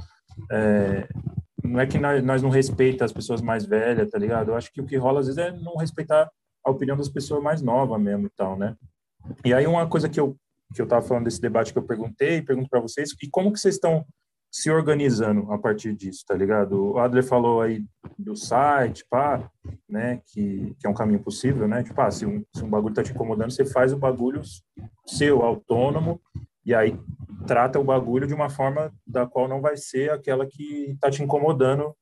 é, 0.52 1.08
não 1.64 1.80
é 1.80 1.88
que 1.88 1.98
nós, 1.98 2.22
nós 2.22 2.42
não 2.42 2.50
respeita 2.50 3.06
as 3.06 3.14
pessoas 3.14 3.42
mais 3.42 3.66
velhas, 3.66 4.10
tá 4.10 4.18
ligado? 4.18 4.52
Eu 4.52 4.56
acho 4.56 4.72
que 4.74 4.82
o 4.82 4.86
que 4.86 4.98
rola 4.98 5.22
às 5.22 5.28
vezes 5.28 5.38
é 5.38 5.52
não 5.52 5.78
respeitar 5.78 6.30
a 6.64 6.72
opinião 6.72 6.98
das 6.98 7.10
pessoas 7.10 7.42
mais 7.42 7.62
novas 7.62 8.02
mesmo 8.02 8.28
e 8.28 8.32
tal, 8.36 8.58
né? 8.58 8.76
E 9.46 9.54
aí 9.54 9.66
uma 9.68 9.88
coisa 9.88 10.10
que 10.10 10.20
eu 10.20 10.36
que 10.74 10.82
eu 10.82 10.88
tava 10.88 11.06
falando 11.06 11.26
desse 11.26 11.42
debate 11.42 11.74
que 11.74 11.78
eu 11.78 11.84
perguntei, 11.84 12.42
pergunto 12.42 12.70
para 12.70 12.80
vocês, 12.80 13.10
e 13.22 13.30
como 13.30 13.52
que 13.52 13.60
vocês 13.60 13.76
estão 13.76 14.06
se 14.52 14.70
organizando 14.70 15.50
a 15.52 15.58
partir 15.58 15.96
disso, 15.96 16.26
tá 16.28 16.36
ligado? 16.36 16.92
O 16.92 17.00
Adler 17.00 17.24
falou 17.24 17.62
aí 17.62 17.86
do 18.20 18.36
site, 18.36 19.06
pá, 19.10 19.50
né, 19.88 20.22
que, 20.28 20.76
que 20.78 20.86
é 20.86 20.90
um 20.90 20.94
caminho 20.94 21.24
possível, 21.24 21.68
né? 21.70 21.84
Tipo, 21.84 22.02
ah, 22.02 22.12
se 22.12 22.26
um, 22.26 22.44
se 22.54 22.62
um 22.62 22.70
bagulho 22.70 22.94
tá 22.94 23.02
te 23.02 23.12
incomodando, 23.12 23.52
você 23.52 23.64
faz 23.64 23.94
o 23.94 23.98
bagulho 23.98 24.42
seu, 25.08 25.42
autônomo, 25.42 26.22
e 26.66 26.76
aí 26.76 27.00
trata 27.48 27.80
o 27.80 27.84
bagulho 27.84 28.28
de 28.28 28.34
uma 28.34 28.50
forma 28.50 28.94
da 29.08 29.26
qual 29.26 29.48
não 29.48 29.62
vai 29.62 29.78
ser 29.78 30.12
aquela 30.12 30.46
que 30.46 30.98
tá 31.00 31.10
te 31.10 31.24
incomodando 31.24 31.96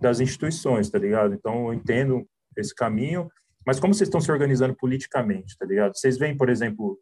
das 0.00 0.20
instituições, 0.20 0.88
tá 0.88 0.98
ligado? 0.98 1.34
Então, 1.34 1.66
eu 1.66 1.74
entendo 1.74 2.26
esse 2.56 2.74
caminho, 2.74 3.28
Mas 3.66 3.80
como 3.80 3.92
vocês 3.92 4.06
estão 4.06 4.20
se 4.20 4.30
organizando 4.30 4.76
politicamente, 4.76 5.58
tá 5.58 5.66
ligado? 5.66 5.96
Vocês 5.96 6.16
veem, 6.16 6.36
por 6.36 6.48
exemplo, 6.48 6.96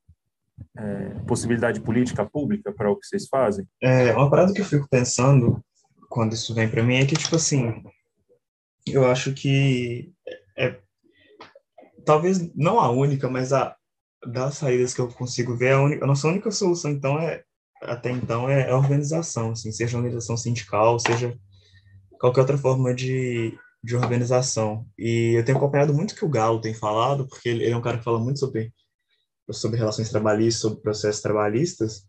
é, 0.77 1.09
possibilidade 1.27 1.81
política 1.81 2.25
pública 2.25 2.73
para 2.73 2.91
o 2.91 2.97
que 2.97 3.07
vocês 3.07 3.29
fazem? 3.29 3.67
É, 3.83 4.13
uma 4.13 4.31
parada 4.31 4.53
que 4.53 4.61
eu 4.61 4.65
fico 4.65 4.89
pensando 4.91 5.63
quando 6.09 6.33
isso 6.33 6.55
vem 6.55 6.69
para 6.69 6.83
mim 6.83 6.97
é 6.97 7.07
que, 7.07 7.17
tipo 7.17 7.37
assim, 7.37 7.83
eu 8.87 9.07
acho 9.07 9.33
que 9.33 10.13
é, 10.57 10.79
talvez 12.05 12.55
não 12.55 12.79
a 12.79 12.91
única, 12.91 13.29
mas 13.29 13.53
a 13.53 13.77
das 14.27 14.57
saídas 14.57 14.95
que 14.95 15.01
eu 15.01 15.09
consigo 15.09 15.57
ver, 15.57 15.73
a, 15.73 15.83
única, 15.83 16.05
a 16.05 16.07
nossa 16.07 16.29
única 16.29 16.51
solução, 16.51 16.91
então, 16.91 17.19
é 17.19 17.43
até 17.83 18.11
então, 18.11 18.49
é 18.49 18.71
a 18.71 18.77
organização, 18.77 19.51
assim, 19.51 19.71
seja 19.71 19.97
organização 19.99 20.37
sindical, 20.37 20.99
seja 20.99 21.37
qualquer 22.19 22.41
outra 22.41 22.57
forma 22.57 22.95
de, 22.95 23.57
de 23.83 23.97
organização. 23.97 24.87
E 24.99 25.35
eu 25.37 25.45
tenho 25.45 25.59
acompanhado 25.59 25.93
muito 25.93 26.13
o 26.13 26.15
que 26.15 26.25
o 26.25 26.29
Galo 26.29 26.61
tem 26.61 26.73
falado, 26.73 27.29
porque 27.29 27.49
ele, 27.49 27.69
é 27.69 27.77
um 27.77 27.83
cara 27.83 27.99
que 27.99 28.05
fala 28.05 28.19
muito 28.19 28.39
sobre, 28.39 28.73
sobre 29.51 29.79
relações 29.79 30.11
trabalhistas, 30.11 30.61
sobre 30.61 30.81
processos 30.81 31.23
trabalhistas, 31.23 32.07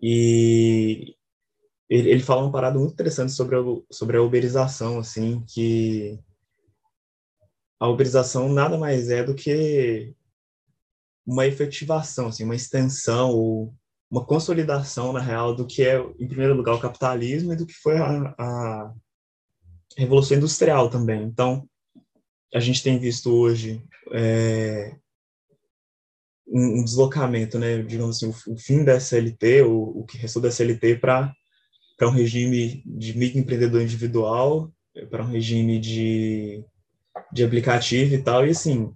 e 0.00 1.14
ele, 1.88 2.10
ele 2.10 2.22
fala 2.22 2.42
uma 2.42 2.52
parada 2.52 2.78
muito 2.78 2.92
interessante 2.92 3.32
sobre 3.32 3.56
a, 3.56 3.60
sobre 3.90 4.16
a 4.16 4.22
uberização, 4.22 4.98
assim, 4.98 5.44
que 5.46 6.18
a 7.78 7.88
uberização 7.88 8.48
nada 8.48 8.78
mais 8.78 9.10
é 9.10 9.22
do 9.22 9.34
que 9.34 10.14
uma 11.26 11.46
efetivação, 11.46 12.28
assim, 12.28 12.44
uma 12.44 12.56
extensão 12.56 13.30
ou 13.30 13.74
uma 14.10 14.24
consolidação, 14.24 15.12
na 15.12 15.20
real, 15.20 15.54
do 15.54 15.66
que 15.66 15.82
é, 15.82 15.98
em 16.18 16.28
primeiro 16.28 16.54
lugar, 16.54 16.74
o 16.74 16.80
capitalismo 16.80 17.52
e 17.52 17.56
do 17.56 17.66
que 17.66 17.72
foi 17.74 17.96
a, 17.96 18.34
a 18.38 18.94
Revolução 19.96 20.36
Industrial 20.36 20.90
também. 20.90 21.22
Então, 21.22 21.68
a 22.54 22.60
gente 22.60 22.82
tem 22.82 22.98
visto 22.98 23.32
hoje 23.32 23.82
é, 24.12 24.94
um, 26.52 26.80
um, 26.80 26.84
deslocamento, 26.84 27.58
né, 27.58 27.82
digamos 27.82 28.16
assim, 28.16 28.26
o, 28.26 28.52
o 28.52 28.56
fim 28.56 28.84
da 28.84 28.96
SLT, 28.96 29.62
o, 29.62 30.00
o 30.00 30.04
que 30.04 30.18
restou 30.18 30.42
da 30.42 30.48
SLT 30.48 30.96
para 30.96 31.34
um 32.02 32.10
regime 32.10 32.82
de 32.84 33.16
microempreendedor 33.16 33.80
individual, 33.80 34.70
para 35.10 35.22
um 35.22 35.28
regime 35.28 35.80
de, 35.80 36.62
de 37.32 37.44
aplicativo 37.44 38.14
e 38.14 38.22
tal, 38.22 38.46
e 38.46 38.50
assim, 38.50 38.92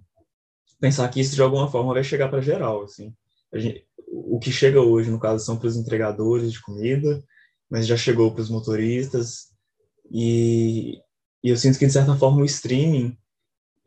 pensar 0.79 1.07
que 1.09 1.19
isso 1.19 1.35
de 1.35 1.41
alguma 1.41 1.69
forma 1.69 1.93
vai 1.93 2.03
chegar 2.03 2.29
para 2.29 2.41
geral, 2.41 2.83
assim. 2.83 3.13
Gente, 3.53 3.85
o 4.07 4.39
que 4.39 4.51
chega 4.51 4.79
hoje, 4.79 5.09
no 5.09 5.19
caso, 5.19 5.43
são 5.43 5.57
para 5.57 5.67
os 5.67 5.75
entregadores 5.75 6.51
de 6.51 6.61
comida, 6.61 7.23
mas 7.69 7.87
já 7.87 7.97
chegou 7.97 8.31
para 8.31 8.41
os 8.41 8.49
motoristas, 8.49 9.47
e, 10.11 10.99
e, 11.43 11.49
eu 11.49 11.57
sinto 11.57 11.77
que, 11.77 11.85
de 11.85 11.91
certa 11.91 12.15
forma, 12.15 12.41
o 12.41 12.45
streaming 12.45 13.17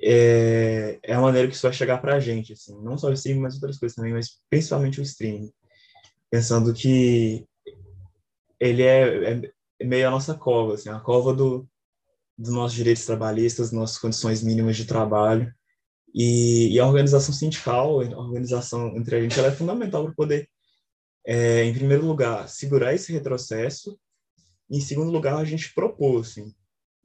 é, 0.03 0.99
é 1.03 1.15
a 1.15 1.21
maneira 1.21 1.49
que 1.49 1.55
isso 1.55 1.63
vai 1.63 1.73
chegar 1.73 1.99
para 1.99 2.17
a 2.17 2.21
gente, 2.21 2.53
assim. 2.53 2.81
Não 2.83 2.97
só 2.97 3.09
o 3.09 3.13
streaming, 3.13 3.41
mas 3.41 3.55
outras 3.55 3.79
coisas 3.79 3.95
também, 3.95 4.13
mas 4.13 4.39
principalmente 4.49 5.01
o 5.01 5.03
streaming. 5.03 5.53
Pensando 6.31 6.73
que 6.73 7.47
ele 8.59 8.83
é, 8.83 9.33
é, 9.33 9.85
meio 9.85 10.09
a 10.09 10.11
nossa 10.11 10.35
cova, 10.35 10.75
assim, 10.75 10.89
a 10.89 11.01
cova 11.01 11.35
do, 11.35 11.69
dos 12.37 12.53
nossos 12.53 12.77
direitos 12.77 13.05
trabalhistas, 13.05 13.73
nossas 13.73 13.99
condições 13.99 14.43
mínimas 14.43 14.77
de 14.77 14.87
trabalho, 14.87 15.53
e, 16.15 16.75
e, 16.75 16.81
a 16.81 16.87
organização 16.87 17.33
sindical, 17.33 18.01
a 18.01 18.19
organização 18.19 18.97
entre 18.97 19.17
a 19.17 19.23
gente, 19.23 19.39
ela 19.39 19.49
é 19.49 19.53
fundamental 19.53 20.05
para 20.05 20.15
poder, 20.15 20.49
é, 21.25 21.65
em 21.65 21.73
primeiro 21.73 22.05
lugar, 22.05 22.49
segurar 22.49 22.95
esse 22.95 23.13
retrocesso, 23.13 23.99
e, 24.69 24.79
em 24.79 24.81
segundo 24.81 25.11
lugar, 25.11 25.37
a 25.37 25.45
gente 25.45 25.73
propor, 25.75 26.21
assim. 26.21 26.53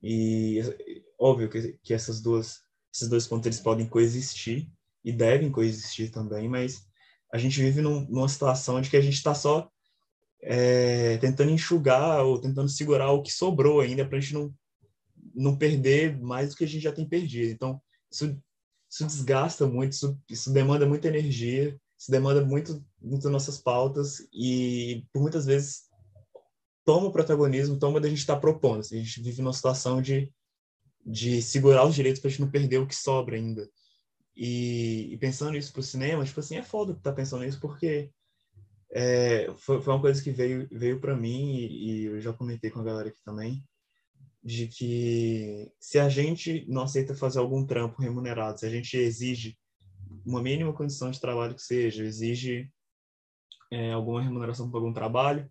E 0.02 0.60
óbvio 1.20 1.50
que, 1.50 1.78
que 1.84 1.94
essas 1.94 2.22
duas, 2.22 2.65
esses 2.96 3.10
dois 3.10 3.28
pontos 3.28 3.46
eles 3.46 3.60
podem 3.60 3.86
coexistir 3.86 4.70
e 5.04 5.12
devem 5.12 5.52
coexistir 5.52 6.10
também, 6.12 6.48
mas 6.48 6.88
a 7.34 7.38
gente 7.38 7.62
vive 7.62 7.82
num, 7.82 8.02
numa 8.08 8.30
situação 8.30 8.80
de 8.80 8.90
que 8.90 8.96
a 8.96 9.02
gente 9.02 9.16
está 9.16 9.36
só 9.36 9.70
é, 10.42 11.18
tentando 11.18 11.52
enxugar 11.52 12.24
ou 12.24 12.40
tentando 12.40 12.70
segurar 12.70 13.12
o 13.12 13.22
que 13.22 13.32
sobrou 13.32 13.82
ainda 13.82 14.06
para 14.06 14.18
a 14.18 14.22
gente 14.22 14.34
não, 14.34 14.54
não 15.34 15.58
perder 15.58 16.18
mais 16.22 16.50
do 16.50 16.56
que 16.56 16.64
a 16.64 16.68
gente 16.68 16.84
já 16.84 16.92
tem 16.94 17.08
perdido. 17.08 17.52
Então, 17.52 17.82
isso 18.10 18.40
isso 18.90 19.06
desgasta 19.06 19.68
muito, 19.68 19.92
isso, 19.92 20.18
isso 20.30 20.54
demanda 20.54 20.86
muita 20.86 21.10
energia, 21.10 21.78
isso 22.00 22.10
demanda 22.10 22.46
muito, 22.46 22.82
muito 23.02 23.30
nossas 23.30 23.58
pautas 23.58 24.26
e, 24.32 25.06
por 25.12 25.22
muitas 25.22 25.46
vezes, 25.46 25.84
toma 26.86 27.08
o 27.08 27.12
protagonismo, 27.12 27.78
toma 27.78 28.00
da 28.00 28.08
gente 28.08 28.20
estar 28.20 28.36
tá 28.36 28.40
propondo. 28.40 28.80
Assim, 28.80 28.98
a 28.98 29.04
gente 29.04 29.22
vive 29.22 29.42
numa 29.42 29.52
situação 29.52 30.02
de, 30.02 30.32
de 31.06 31.42
segurar 31.42 31.86
os 31.86 31.94
direitos 31.94 32.20
para 32.20 32.30
a 32.30 32.32
gente 32.32 32.42
não 32.42 32.50
perder 32.50 32.80
o 32.80 32.88
que 32.88 32.96
sobra 32.96 33.36
ainda. 33.36 33.70
E, 34.36 35.14
e 35.14 35.18
pensando 35.18 35.56
isso 35.56 35.72
para 35.72 35.80
o 35.80 35.84
cinema, 35.84 36.26
tipo 36.26 36.40
assim, 36.40 36.58
é 36.58 36.64
foda 36.64 36.94
estar 36.94 37.12
tá 37.12 37.16
pensando 37.16 37.44
nisso, 37.44 37.60
porque 37.60 38.10
é, 38.92 39.54
foi, 39.58 39.82
foi 39.82 39.94
uma 39.94 40.02
coisa 40.02 40.22
que 40.22 40.32
veio, 40.32 40.68
veio 40.72 41.00
para 41.00 41.16
mim 41.16 41.56
e, 41.56 42.02
e 42.02 42.06
eu 42.06 42.20
já 42.22 42.34
comentei 42.34 42.70
com 42.70 42.80
a 42.80 42.84
galera 42.84 43.10
aqui 43.10 43.22
também, 43.24 43.64
de 44.44 44.68
que 44.68 45.72
se 45.80 46.00
a 46.00 46.10
gente 46.10 46.66
não 46.68 46.84
aceita 46.84 47.16
fazer 47.16 47.40
algum 47.40 47.66
trampo 47.66 48.02
remunerado, 48.02 48.60
se 48.60 48.66
a 48.66 48.70
gente 48.70 48.98
exige 48.98 49.58
uma 50.26 50.42
mínima 50.42 50.74
condição 50.74 51.12
de 51.12 51.20
trabalho 51.20 51.56
que 51.56 51.62
seja, 51.62 52.04
exige 52.04 52.70
é, 53.72 53.92
alguma 53.92 54.22
remuneração 54.22 54.70
por 54.70 54.78
algum 54.78 54.94
trabalho, 54.94 55.50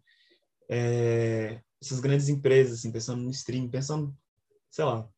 é, 0.69 1.61
essas 1.83 2.01
grandes 2.01 2.29
empresas, 2.29 2.79
assim, 2.79 2.93
pensando 2.93 3.23
no 3.23 3.31
stream, 3.31 3.69
pensando, 3.69 4.17
sei 4.71 4.85
lá, 4.85 5.09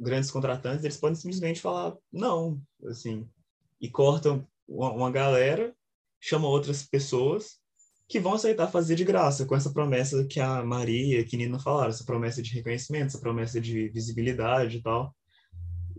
grandes 0.00 0.30
contratantes, 0.30 0.84
eles 0.84 0.96
podem 0.96 1.16
simplesmente 1.16 1.60
falar 1.60 1.96
não, 2.12 2.60
assim, 2.86 3.28
e 3.80 3.90
cortam 3.90 4.46
uma, 4.68 5.10
galera, 5.10 5.74
chamam 6.20 6.50
outras 6.50 6.82
pessoas 6.84 7.58
que 8.08 8.20
vão 8.20 8.34
aceitar 8.34 8.70
fazer 8.70 8.94
de 8.94 9.04
graça, 9.04 9.46
com 9.46 9.56
essa 9.56 9.72
promessa 9.72 10.24
que 10.26 10.38
a 10.38 10.62
Maria 10.62 11.20
e 11.20 11.24
que 11.24 11.36
Nina 11.36 11.58
falaram, 11.58 11.90
essa 11.90 12.04
promessa 12.04 12.42
de 12.42 12.52
reconhecimento, 12.52 13.06
essa 13.06 13.20
promessa 13.20 13.60
de 13.60 13.88
visibilidade 13.88 14.76
e 14.76 14.82
tal. 14.82 15.14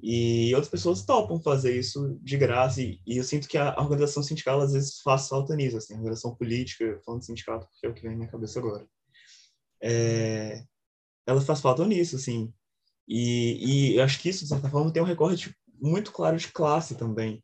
E 0.02 0.54
outras 0.54 0.70
pessoas 0.70 1.04
topam 1.04 1.42
fazer 1.42 1.78
isso 1.78 2.18
de 2.22 2.38
graça, 2.38 2.82
e, 2.82 3.02
e 3.08 3.18
eu 3.18 3.24
sinto 3.24 3.48
que 3.48 3.58
a 3.58 3.76
organização 3.80 4.22
sindical 4.22 4.62
às 4.62 4.74
vezes 4.74 5.00
faz 5.02 5.28
falta 5.28 5.56
nisso, 5.56 5.78
assim, 5.78 5.96
a 5.96 5.98
organização 5.98 6.36
política, 6.36 7.00
falando 7.04 7.22
de 7.22 7.26
sindicato, 7.26 7.68
porque 7.68 7.88
é 7.88 7.90
o 7.90 7.94
que 7.94 8.02
vem 8.04 8.12
na 8.12 8.18
minha 8.18 8.30
cabeça 8.30 8.60
agora. 8.60 8.86
É, 9.82 10.64
ela 11.26 11.42
faz 11.42 11.60
falta 11.60 11.86
nisso, 11.88 12.18
assim, 12.18 12.54
e, 13.08 13.94
e 13.96 14.02
acho 14.02 14.20
que 14.20 14.30
isso, 14.30 14.44
de 14.44 14.50
certa 14.50 14.70
forma, 14.70 14.92
tem 14.92 15.02
um 15.02 15.06
recorte 15.06 15.56
muito 15.80 16.12
claro 16.12 16.38
de 16.38 16.48
classe 16.48 16.96
também, 16.96 17.44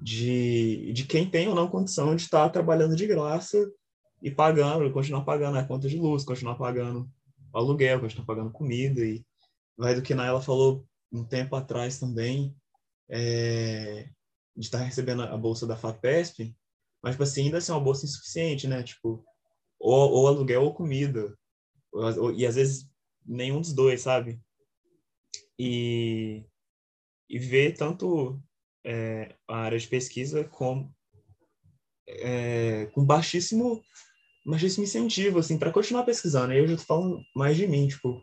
de, 0.00 0.92
de 0.92 1.04
quem 1.04 1.28
tem 1.28 1.48
ou 1.48 1.54
não 1.54 1.68
condição 1.68 2.14
de 2.14 2.22
estar 2.22 2.48
trabalhando 2.50 2.96
de 2.96 3.06
graça 3.06 3.58
e 4.22 4.30
pagando, 4.30 4.92
continuar 4.92 5.24
pagando 5.24 5.58
a 5.58 5.64
conta 5.64 5.88
de 5.88 5.96
luz, 5.98 6.24
continuar 6.24 6.56
pagando 6.56 7.08
aluguel, 7.52 8.00
continuar 8.00 8.26
pagando 8.26 8.50
comida. 8.50 9.00
E 9.04 9.24
vai 9.76 9.94
do 9.94 10.02
que 10.02 10.12
ela 10.12 10.40
falou 10.40 10.84
um 11.12 11.24
tempo 11.24 11.54
atrás 11.56 11.98
também, 11.98 12.54
é, 13.08 14.08
de 14.56 14.64
estar 14.66 14.78
recebendo 14.78 15.22
a 15.22 15.36
bolsa 15.36 15.66
da 15.66 15.76
FAPESP, 15.76 16.54
mas 17.02 17.12
tipo 17.12 17.22
assim, 17.22 17.44
ainda 17.44 17.58
assim, 17.58 17.72
é 17.72 17.74
uma 17.74 17.84
bolsa 17.84 18.04
insuficiente, 18.04 18.66
né? 18.66 18.82
Tipo, 18.82 19.24
ou, 19.78 20.10
ou 20.10 20.26
aluguel 20.26 20.64
ou 20.64 20.74
comida. 20.74 21.32
Ou, 21.92 22.32
e 22.32 22.44
às 22.44 22.56
vezes 22.56 22.90
nenhum 23.24 23.60
dos 23.60 23.72
dois, 23.72 24.00
sabe? 24.00 24.40
E, 25.58 26.44
e 27.28 27.38
ver 27.38 27.74
tanto 27.76 28.40
é, 28.84 29.34
a 29.48 29.56
área 29.58 29.78
de 29.78 29.86
pesquisa 29.88 30.44
como 30.44 30.94
é, 32.06 32.86
com 32.92 33.04
baixíssimo 33.04 33.82
baixíssimo 34.46 34.84
incentivo, 34.84 35.38
assim, 35.38 35.58
para 35.58 35.72
continuar 35.72 36.04
pesquisando. 36.04 36.52
Aí 36.52 36.58
eu 36.58 36.66
já 36.66 36.76
tô 36.76 36.82
falando 36.82 37.22
mais 37.36 37.56
de 37.56 37.66
mim, 37.66 37.86
tipo, 37.86 38.22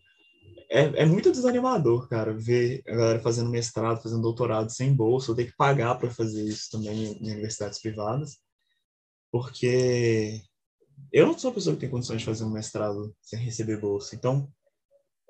é, 0.70 1.04
é 1.04 1.06
muito 1.06 1.32
desanimador, 1.32 2.08
cara, 2.10 2.34
ver 2.34 2.82
a 2.88 2.96
galera 2.96 3.20
fazendo 3.20 3.50
mestrado, 3.50 4.02
fazendo 4.02 4.22
doutorado 4.22 4.72
sem 4.72 4.94
bolsa, 4.94 5.32
ou 5.32 5.36
ter 5.36 5.46
que 5.46 5.56
pagar 5.56 5.96
para 5.96 6.10
fazer 6.10 6.44
isso 6.44 6.70
também 6.72 7.14
em 7.14 7.32
universidades 7.32 7.80
privadas, 7.80 8.38
porque 9.32 10.42
eu 11.12 11.28
não 11.28 11.38
sou 11.38 11.52
uma 11.52 11.56
pessoa 11.56 11.76
que 11.76 11.82
tem 11.82 11.90
condições 11.90 12.20
de 12.20 12.26
fazer 12.26 12.44
um 12.44 12.52
mestrado 12.52 13.16
sem 13.22 13.40
receber 13.40 13.80
bolsa. 13.80 14.16
Então, 14.16 14.52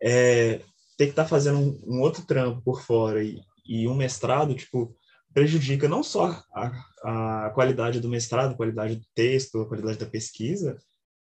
é, 0.01 0.61
ter 0.97 1.05
que 1.05 1.11
estar 1.11 1.23
tá 1.23 1.29
fazendo 1.29 1.59
um, 1.59 1.81
um, 1.85 2.01
outro 2.01 2.25
trampo 2.25 2.61
por 2.61 2.81
fora 2.81 3.23
e, 3.23 3.41
e 3.65 3.87
um 3.87 3.95
mestrado, 3.95 4.55
tipo, 4.55 4.95
prejudica 5.33 5.89
não 5.89 6.01
só 6.01 6.41
a, 6.53 7.45
a 7.45 7.49
qualidade 7.51 7.99
do 7.99 8.09
mestrado, 8.09 8.55
qualidade 8.55 8.95
do 8.95 9.05
texto, 9.13 9.65
qualidade 9.67 9.97
da 9.97 10.05
pesquisa, 10.05 10.77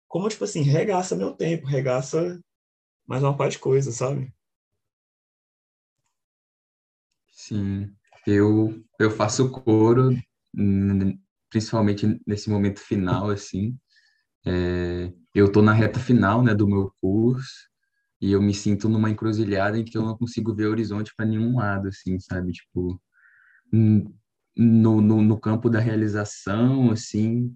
como, 0.09 0.29
tipo 0.29 0.43
assim, 0.43 0.63
regaça 0.63 1.15
meu 1.15 1.33
tempo, 1.33 1.67
regaça 1.67 2.41
mais 3.07 3.23
uma 3.23 3.37
parte 3.37 3.53
de 3.53 3.61
coisa, 3.61 3.93
sabe? 3.93 4.33
Sim, 7.31 7.93
eu, 8.27 8.85
eu 8.99 9.11
faço 9.11 9.51
coro, 9.51 10.11
principalmente 11.49 12.21
nesse 12.27 12.51
momento 12.51 12.81
final, 12.81 13.31
assim. 13.31 13.79
É, 14.45 15.13
eu 15.35 15.47
estou 15.47 15.63
na 15.63 15.73
reta 15.73 16.01
final, 16.01 16.43
né, 16.43 16.55
do 16.55 16.67
meu 16.67 16.93
curso, 17.01 17.70
e 18.21 18.33
eu 18.33 18.43
me 18.43 18.55
sinto 18.55 18.89
numa 18.89 19.11
encruzilhada 19.11 19.79
em 19.79 19.85
que 19.85 19.97
eu 19.97 20.03
não 20.03 20.17
consigo 20.17 20.55
ver 20.55 20.67
horizonte 20.67 21.13
para 21.17 21.27
nenhum 21.27 21.57
lado, 21.57 21.89
assim, 21.89 22.19
sabe? 22.21 22.53
Tipo, 22.53 23.01
no, 23.73 25.01
no, 25.01 25.23
no 25.23 25.41
campo 25.41 25.71
da 25.71 25.81
realização, 25.81 26.91
assim, 26.91 27.55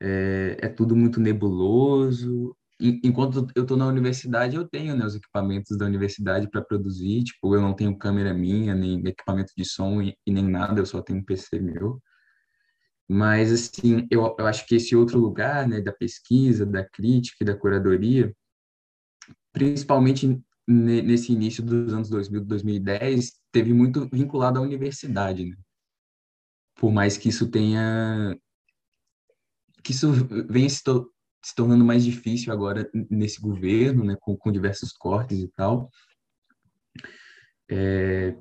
é, 0.00 0.56
é 0.60 0.68
tudo 0.68 0.94
muito 0.96 1.20
nebuloso. 1.20 2.56
Enquanto 2.80 3.48
eu 3.56 3.62
estou 3.62 3.76
na 3.76 3.88
universidade, 3.88 4.54
eu 4.54 4.68
tenho 4.68 4.96
né, 4.96 5.04
os 5.04 5.16
equipamentos 5.16 5.76
da 5.76 5.84
universidade 5.86 6.48
para 6.48 6.62
produzir. 6.62 7.24
Tipo, 7.24 7.54
eu 7.56 7.60
não 7.60 7.74
tenho 7.74 7.98
câmera 7.98 8.32
minha, 8.32 8.74
nem 8.74 9.00
equipamento 9.06 9.52
de 9.56 9.64
som 9.64 10.00
e, 10.00 10.16
e 10.24 10.30
nem 10.32 10.44
nada, 10.48 10.80
eu 10.80 10.86
só 10.86 11.02
tenho 11.02 11.18
um 11.18 11.24
PC 11.24 11.58
meu. 11.60 12.00
Mas, 13.08 13.50
assim, 13.50 14.06
eu, 14.10 14.36
eu 14.38 14.46
acho 14.46 14.66
que 14.66 14.76
esse 14.76 14.94
outro 14.94 15.18
lugar, 15.18 15.66
né, 15.66 15.80
da 15.80 15.92
pesquisa, 15.92 16.64
da 16.64 16.88
crítica 16.88 17.38
e 17.40 17.44
da 17.46 17.56
curadoria, 17.56 18.32
principalmente 19.52 20.40
nesse 20.66 21.32
início 21.32 21.62
dos 21.62 21.92
anos 21.92 22.10
2000, 22.10 22.44
2010, 22.44 23.32
teve 23.50 23.72
muito 23.72 24.08
vinculado 24.12 24.58
à 24.58 24.62
universidade, 24.62 25.46
né? 25.46 25.56
Por 26.76 26.92
mais 26.92 27.16
que 27.16 27.28
isso 27.28 27.50
tenha 27.50 28.36
que 29.82 29.92
isso 29.92 30.12
venha 30.48 30.68
se, 30.68 30.84
to 30.84 31.10
se 31.42 31.54
tornando 31.54 31.84
mais 31.84 32.04
difícil 32.04 32.52
agora 32.52 32.88
nesse 33.10 33.40
governo, 33.40 34.04
né, 34.04 34.16
com, 34.20 34.36
com 34.36 34.52
diversos 34.52 34.92
cortes 34.92 35.38
e 35.38 35.48
tal. 35.48 35.90
É, 37.70 38.36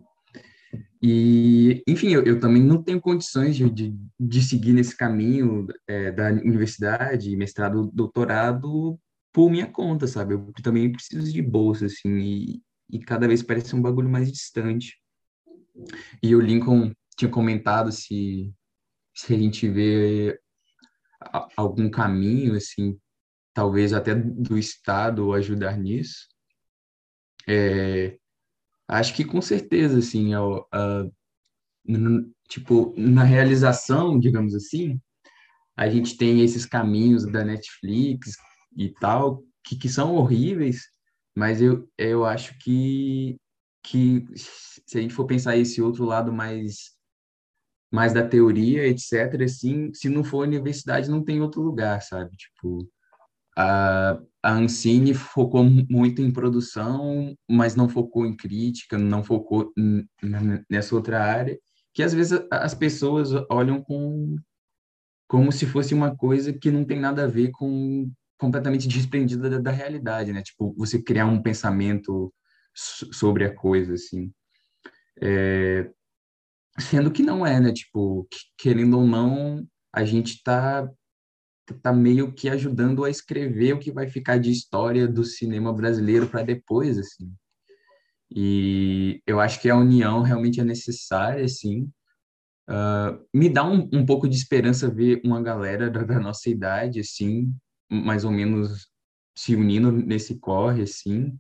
e, 1.01 1.83
enfim, 1.87 2.09
eu, 2.09 2.23
eu, 2.23 2.39
também 2.39 2.61
não 2.61 2.81
tenho 2.81 2.99
condições 2.99 3.55
de, 3.55 3.69
de, 3.69 3.95
de 4.19 4.41
seguir 4.41 4.73
nesse 4.73 4.95
caminho 4.95 5.67
é, 5.87 6.11
da 6.11 6.29
universidade, 6.29 7.35
mestrado, 7.35 7.89
doutorado, 7.93 8.99
por 9.37 9.51
minha 9.51 9.67
conta, 9.67 10.07
sabe? 10.07 10.33
Eu 10.33 10.51
também 10.63 10.91
preciso 10.91 11.31
de 11.31 11.43
bolsa, 11.43 11.85
assim, 11.85 12.09
e, 12.17 12.63
e 12.89 12.97
cada 12.97 13.27
vez 13.27 13.43
parece 13.43 13.75
um 13.75 13.81
bagulho 13.83 14.09
mais 14.09 14.31
distante. 14.31 14.99
E 16.23 16.35
o 16.35 16.41
Lincoln 16.41 16.91
tinha 17.15 17.29
comentado 17.29 17.91
se, 17.91 18.51
se 19.15 19.35
a 19.35 19.37
gente 19.37 19.69
vê 19.69 20.41
algum 21.55 21.87
caminho, 21.87 22.55
assim, 22.55 22.99
talvez 23.53 23.93
até 23.93 24.15
do 24.15 24.57
Estado 24.57 25.31
ajudar 25.33 25.77
nisso. 25.77 26.27
É, 27.47 28.17
acho 28.87 29.13
que 29.13 29.23
com 29.23 29.39
certeza, 29.39 29.99
assim, 29.99 30.31
no, 31.85 32.33
tipo, 32.49 32.91
na 32.97 33.23
realização, 33.23 34.17
digamos 34.17 34.55
assim, 34.55 34.99
a 35.75 35.87
gente 35.87 36.17
tem 36.17 36.41
esses 36.41 36.65
caminhos 36.65 37.23
da 37.31 37.43
Netflix 37.45 38.35
e 38.77 38.89
tal, 38.89 39.43
que, 39.63 39.75
que 39.75 39.89
são 39.89 40.15
horríveis, 40.15 40.83
mas 41.35 41.61
eu, 41.61 41.89
eu 41.97 42.25
acho 42.25 42.57
que, 42.59 43.35
que 43.83 44.25
se 44.35 44.97
a 44.97 45.01
gente 45.01 45.13
for 45.13 45.25
pensar 45.25 45.57
esse 45.57 45.81
outro 45.81 46.05
lado 46.05 46.31
mais 46.31 46.95
mais 47.91 48.13
da 48.13 48.27
teoria, 48.27 48.85
etc, 48.85 49.41
assim, 49.45 49.93
se 49.93 50.09
não 50.09 50.23
for 50.23 50.45
universidade, 50.45 51.09
não 51.09 51.23
tem 51.23 51.41
outro 51.41 51.61
lugar, 51.61 52.01
sabe? 52.01 52.35
Tipo, 52.35 52.85
a, 53.57 54.19
a 54.43 54.53
Ancine 54.53 55.13
focou 55.13 55.63
muito 55.63 56.21
em 56.21 56.31
produção, 56.31 57.35
mas 57.49 57.75
não 57.75 57.87
focou 57.87 58.25
em 58.25 58.35
crítica, 58.35 58.97
não 58.97 59.23
focou 59.23 59.73
nessa 60.69 60.95
outra 60.95 61.23
área, 61.23 61.57
que 61.93 62.03
às 62.03 62.13
vezes 62.13 62.39
as 62.51 62.75
pessoas 62.75 63.29
olham 63.49 63.81
com 63.81 64.35
como 65.27 65.51
se 65.51 65.65
fosse 65.65 65.93
uma 65.93 66.15
coisa 66.15 66.53
que 66.53 66.71
não 66.71 66.85
tem 66.85 66.99
nada 66.99 67.23
a 67.23 67.27
ver 67.27 67.51
com 67.51 68.11
completamente 68.37 68.87
desprendida 68.89 69.49
da, 69.49 69.57
da 69.59 69.71
realidade, 69.71 70.31
né? 70.31 70.41
Tipo, 70.41 70.73
você 70.77 71.01
criar 71.01 71.25
um 71.25 71.41
pensamento 71.41 72.33
sobre 72.73 73.45
a 73.45 73.53
coisa, 73.53 73.93
assim. 73.93 74.31
É, 75.19 75.89
sendo 76.79 77.11
que 77.11 77.23
não 77.23 77.45
é, 77.45 77.59
né? 77.59 77.73
Tipo, 77.73 78.27
querendo 78.57 78.99
ou 78.99 79.07
não, 79.07 79.67
a 79.93 80.03
gente 80.05 80.41
tá 80.43 80.89
tá 81.81 81.91
meio 81.91 82.31
que 82.31 82.47
ajudando 82.47 83.03
a 83.03 83.09
escrever 83.09 83.73
o 83.73 83.79
que 83.79 83.91
vai 83.91 84.07
ficar 84.07 84.37
de 84.37 84.49
história 84.49 85.05
do 85.05 85.25
cinema 85.25 85.73
brasileiro 85.73 86.27
para 86.27 86.41
depois, 86.41 86.97
assim. 86.97 87.29
E 88.29 89.21
eu 89.25 89.39
acho 89.39 89.61
que 89.61 89.69
a 89.69 89.75
união 89.75 90.21
realmente 90.21 90.59
é 90.59 90.63
necessária, 90.63 91.43
assim. 91.43 91.89
Uh, 92.69 93.25
me 93.33 93.49
dá 93.49 93.63
um, 93.65 93.89
um 93.93 94.05
pouco 94.05 94.27
de 94.27 94.35
esperança 94.35 94.89
ver 94.89 95.21
uma 95.23 95.41
galera 95.41 95.89
da, 95.89 96.03
da 96.03 96.19
nossa 96.19 96.49
idade, 96.49 96.99
assim, 96.99 97.53
mais 97.89 98.23
ou 98.25 98.31
menos 98.31 98.87
se 99.35 99.55
unindo 99.55 99.91
nesse 99.91 100.39
corre, 100.39 100.83
assim. 100.83 101.37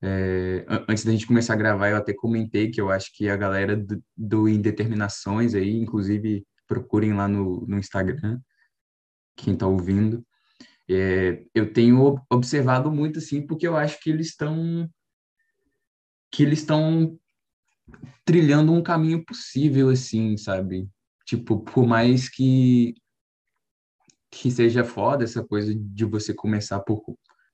É, 0.00 0.64
antes 0.88 1.04
da 1.04 1.12
gente 1.12 1.26
começar 1.26 1.54
a 1.54 1.56
gravar, 1.56 1.90
eu 1.90 1.96
até 1.96 2.12
comentei 2.12 2.70
que 2.70 2.80
eu 2.80 2.90
acho 2.90 3.14
que 3.14 3.28
a 3.28 3.36
galera 3.36 3.76
do, 3.76 4.02
do 4.16 4.48
Indeterminações 4.48 5.54
aí, 5.54 5.76
inclusive 5.76 6.44
procurem 6.66 7.12
lá 7.12 7.28
no, 7.28 7.66
no 7.66 7.78
Instagram, 7.78 8.40
quem 9.36 9.54
está 9.54 9.66
ouvindo. 9.66 10.24
É, 10.88 11.44
eu 11.54 11.72
tenho 11.72 12.20
observado 12.30 12.90
muito 12.90 13.18
assim, 13.18 13.46
porque 13.46 13.66
eu 13.66 13.76
acho 13.76 14.00
que 14.00 14.10
eles 14.10 14.28
estão 14.28 14.88
que 16.32 16.42
eles 16.42 16.60
estão 16.60 17.18
trilhando 18.24 18.72
um 18.72 18.82
caminho 18.82 19.24
possível 19.24 19.90
assim, 19.90 20.36
sabe? 20.36 20.88
Tipo, 21.26 21.60
por 21.60 21.86
mais 21.86 22.28
que 22.28 22.94
que 24.32 24.50
seja 24.50 24.82
foda 24.82 25.24
essa 25.24 25.44
coisa 25.44 25.74
de 25.74 26.04
você 26.06 26.32
começar 26.32 26.80
por, 26.80 27.04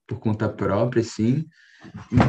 por 0.06 0.20
conta 0.20 0.48
própria, 0.48 1.02
assim, 1.02 1.44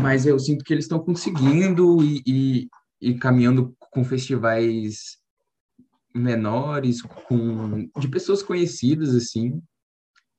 mas 0.01 0.26
eu 0.26 0.39
sinto 0.39 0.65
que 0.65 0.73
eles 0.73 0.85
estão 0.85 0.99
conseguindo 0.99 2.03
e, 2.03 2.23
e, 2.26 2.69
e, 2.99 3.13
caminhando 3.13 3.76
com 3.91 4.03
festivais 4.03 5.19
menores, 6.13 7.03
com 7.03 7.88
de 7.99 8.07
pessoas 8.07 8.41
conhecidas, 8.41 9.13
assim, 9.13 9.61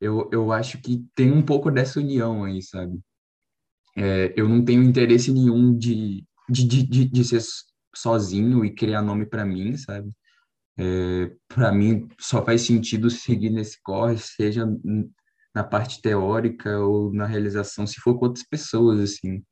eu, 0.01 0.29
eu 0.33 0.51
acho 0.51 0.81
que 0.81 1.05
tem 1.15 1.31
um 1.31 1.43
pouco 1.43 1.71
dessa 1.71 2.01
união 2.01 2.45
aí, 2.45 2.61
sabe? 2.63 2.99
É, 3.97 4.35
eu 4.37 4.49
não 4.49 4.65
tenho 4.65 4.83
interesse 4.83 5.31
nenhum 5.31 5.77
de, 5.77 6.25
de, 6.49 6.65
de, 6.65 7.05
de 7.05 7.25
ser 7.25 7.43
sozinho 7.95 8.65
e 8.65 8.75
criar 8.75 9.03
nome 9.03 9.25
para 9.25 9.45
mim, 9.45 9.77
sabe? 9.77 10.11
É, 10.81 11.31
para 11.47 11.71
mim, 11.73 12.09
só 12.19 12.43
faz 12.43 12.63
sentido 12.63 13.11
seguir 13.11 13.51
nesse 13.51 13.79
corre, 13.83 14.17
seja 14.17 14.67
na 15.55 15.63
parte 15.63 16.01
teórica 16.01 16.79
ou 16.79 17.13
na 17.13 17.27
realização, 17.27 17.87
se 17.87 18.01
for 18.01 18.19
com 18.19 18.27
outras 18.27 18.47
pessoas, 18.47 18.99
assim. 19.01 19.45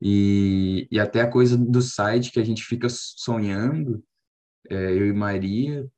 E, 0.00 0.86
e 0.92 1.00
até 1.00 1.22
a 1.22 1.30
coisa 1.30 1.56
do 1.56 1.82
site 1.82 2.30
que 2.30 2.38
a 2.38 2.44
gente 2.44 2.62
fica 2.62 2.88
sonhando, 2.88 4.00
é, 4.70 4.92
eu 4.92 5.06
e 5.08 5.12
Maria, 5.12 5.88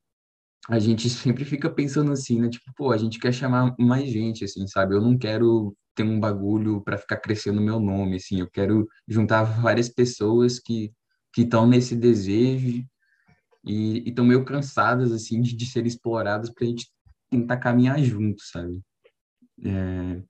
a 0.68 0.78
gente 0.78 1.10
sempre 1.10 1.44
fica 1.44 1.68
pensando 1.68 2.12
assim, 2.12 2.40
né? 2.40 2.48
Tipo, 2.48 2.72
pô, 2.76 2.92
a 2.92 2.96
gente 2.98 3.18
quer 3.18 3.32
chamar 3.34 3.74
mais 3.78 4.10
gente, 4.10 4.44
assim, 4.44 4.66
sabe? 4.66 4.94
Eu 4.94 5.02
não 5.02 5.18
quero 5.18 5.76
ter 5.94 6.02
um 6.04 6.18
bagulho 6.18 6.80
para 6.82 6.96
ficar 6.96 7.18
crescendo 7.18 7.60
meu 7.60 7.78
nome, 7.78 8.16
assim. 8.16 8.40
Eu 8.40 8.50
quero 8.50 8.88
juntar 9.06 9.42
várias 9.44 9.88
pessoas 9.88 10.58
que 10.58 10.92
que 11.32 11.42
estão 11.42 11.64
nesse 11.66 11.94
desejo 11.94 12.84
e 13.64 14.08
estão 14.08 14.24
meio 14.24 14.44
cansadas, 14.44 15.12
assim, 15.12 15.40
de, 15.40 15.54
de 15.54 15.66
serem 15.66 15.88
exploradas 15.88 16.50
para 16.50 16.64
a 16.64 16.68
gente 16.68 16.90
tentar 17.30 17.58
caminhar 17.58 18.02
junto, 18.02 18.42
sabe? 18.42 18.80
É... 19.64 20.22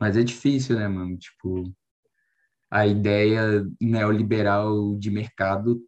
Mas 0.00 0.16
é 0.16 0.22
difícil, 0.22 0.76
né, 0.76 0.86
mano? 0.88 1.16
Tipo, 1.16 1.72
a 2.70 2.86
ideia 2.86 3.64
neoliberal 3.80 4.96
de 4.98 5.10
mercado 5.10 5.82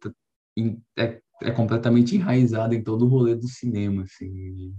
é, 0.97 1.21
é 1.43 1.51
completamente 1.51 2.15
enraizada 2.15 2.73
em 2.75 2.83
todo 2.83 3.05
o 3.05 3.07
rolê 3.09 3.35
do 3.35 3.47
cinema, 3.47 4.03
assim. 4.03 4.75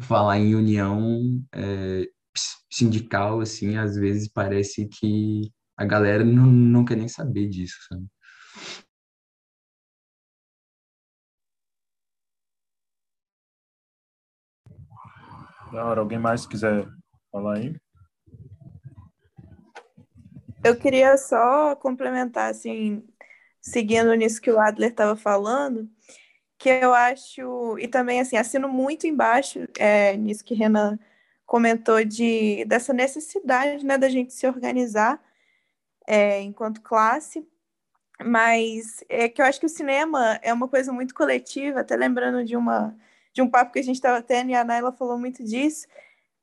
Falar 0.00 0.38
em 0.38 0.54
união 0.54 1.42
é, 1.54 2.08
sindical, 2.70 3.40
assim, 3.40 3.76
às 3.76 3.96
vezes 3.96 4.28
parece 4.28 4.88
que 4.88 5.52
a 5.76 5.84
galera 5.84 6.24
não, 6.24 6.46
não 6.46 6.84
quer 6.84 6.96
nem 6.96 7.08
saber 7.08 7.48
disso, 7.48 7.76
sabe? 7.88 8.06
Da 15.72 15.84
hora, 15.84 16.00
alguém 16.00 16.18
mais 16.18 16.46
quiser 16.46 16.86
falar 17.30 17.58
aí? 17.58 17.76
Eu 20.64 20.76
queria 20.76 21.16
só 21.16 21.76
complementar, 21.76 22.50
assim, 22.50 23.06
seguindo 23.60 24.12
nisso 24.14 24.40
que 24.40 24.50
o 24.50 24.58
Adler 24.58 24.90
estava 24.90 25.16
falando, 25.16 25.88
que 26.58 26.68
eu 26.68 26.92
acho, 26.92 27.78
e 27.78 27.88
também, 27.88 28.20
assim, 28.20 28.36
assino 28.36 28.68
muito 28.68 29.06
embaixo 29.06 29.60
é, 29.78 30.16
nisso 30.16 30.44
que 30.44 30.54
Renan 30.54 30.98
comentou 31.46 32.04
de, 32.04 32.64
dessa 32.66 32.92
necessidade, 32.92 33.84
né, 33.84 33.96
da 33.96 34.08
gente 34.08 34.32
se 34.32 34.46
organizar 34.46 35.20
é, 36.06 36.40
enquanto 36.42 36.82
classe, 36.82 37.46
mas 38.22 39.02
é 39.08 39.28
que 39.28 39.40
eu 39.40 39.46
acho 39.46 39.60
que 39.60 39.66
o 39.66 39.68
cinema 39.68 40.38
é 40.42 40.52
uma 40.52 40.68
coisa 40.68 40.92
muito 40.92 41.14
coletiva, 41.14 41.80
até 41.80 41.96
lembrando 41.96 42.44
de 42.44 42.56
uma 42.56 42.94
de 43.32 43.42
um 43.42 43.48
papo 43.48 43.72
que 43.72 43.78
a 43.78 43.82
gente 43.82 43.96
estava 43.96 44.22
tendo 44.22 44.50
e 44.50 44.54
a 44.54 44.64
Naila 44.64 44.92
falou 44.92 45.18
muito 45.18 45.44
disso, 45.44 45.86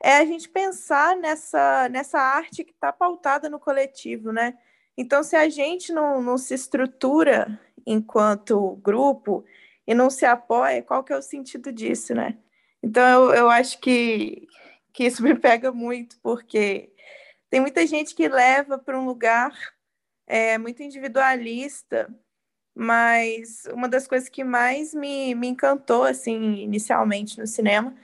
é 0.02 0.18
a 0.18 0.26
gente 0.26 0.48
pensar 0.50 1.16
nessa, 1.16 1.90
nessa 1.90 2.20
arte 2.20 2.64
que 2.64 2.72
está 2.72 2.94
pautada 2.94 3.50
no 3.50 3.60
coletivo, 3.60 4.32
né? 4.32 4.58
Então, 4.98 5.24
se 5.24 5.36
a 5.36 5.50
gente 5.50 5.92
não, 5.92 6.22
não 6.22 6.38
se 6.38 6.54
estrutura 6.54 7.60
enquanto 7.86 8.76
grupo 8.78 9.46
e 9.86 9.94
não 9.94 10.10
se 10.10 10.26
apoia, 10.26 10.84
qual 10.84 11.04
que 11.04 11.14
é 11.14 11.18
o 11.18 11.22
sentido 11.22 11.72
disso, 11.72 12.14
né? 12.14 12.38
Então, 12.82 13.04
eu, 13.04 13.36
eu 13.36 13.50
acho 13.50 13.80
que, 13.80 14.48
que 14.94 15.06
isso 15.06 15.24
me 15.24 15.36
pega 15.36 15.72
muito, 15.72 16.20
porque 16.22 16.92
tem 17.50 17.60
muita 17.62 17.86
gente 17.88 18.14
que 18.14 18.28
leva 18.28 18.78
para 18.78 19.00
um 19.00 19.06
lugar 19.06 19.52
é, 20.28 20.58
muito 20.58 20.84
individualista, 20.84 22.14
mas 22.78 23.64
uma 23.74 23.90
das 23.90 24.08
coisas 24.08 24.30
que 24.30 24.44
mais 24.44 24.94
me, 24.94 25.34
me 25.34 25.48
encantou, 25.48 26.04
assim, 26.04 26.58
inicialmente 26.60 27.40
no 27.40 27.48
cinema, 27.48 27.96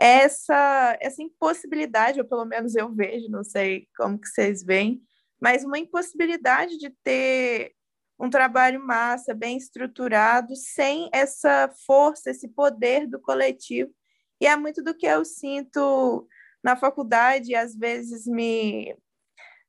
é 0.00 0.22
essa, 0.22 0.96
essa 0.98 1.22
impossibilidade, 1.22 2.20
ou 2.20 2.26
pelo 2.26 2.46
menos 2.46 2.74
eu 2.74 2.90
vejo, 2.90 3.30
não 3.30 3.44
sei 3.44 3.86
como 3.94 4.18
que 4.18 4.28
vocês 4.28 4.64
veem, 4.64 5.02
mas 5.38 5.62
uma 5.62 5.78
impossibilidade 5.78 6.78
de 6.78 6.88
ter 7.04 7.74
um 8.18 8.30
trabalho 8.30 8.80
massa, 8.80 9.34
bem 9.34 9.58
estruturado, 9.58 10.56
sem 10.56 11.10
essa 11.12 11.70
força, 11.86 12.30
esse 12.30 12.48
poder 12.48 13.06
do 13.06 13.20
coletivo. 13.20 13.92
E 14.40 14.46
é 14.46 14.56
muito 14.56 14.82
do 14.82 14.94
que 14.96 15.06
eu 15.06 15.22
sinto 15.24 16.26
na 16.62 16.76
faculdade, 16.76 17.50
e 17.50 17.54
às 17.54 17.76
vezes 17.76 18.26
me, 18.26 18.96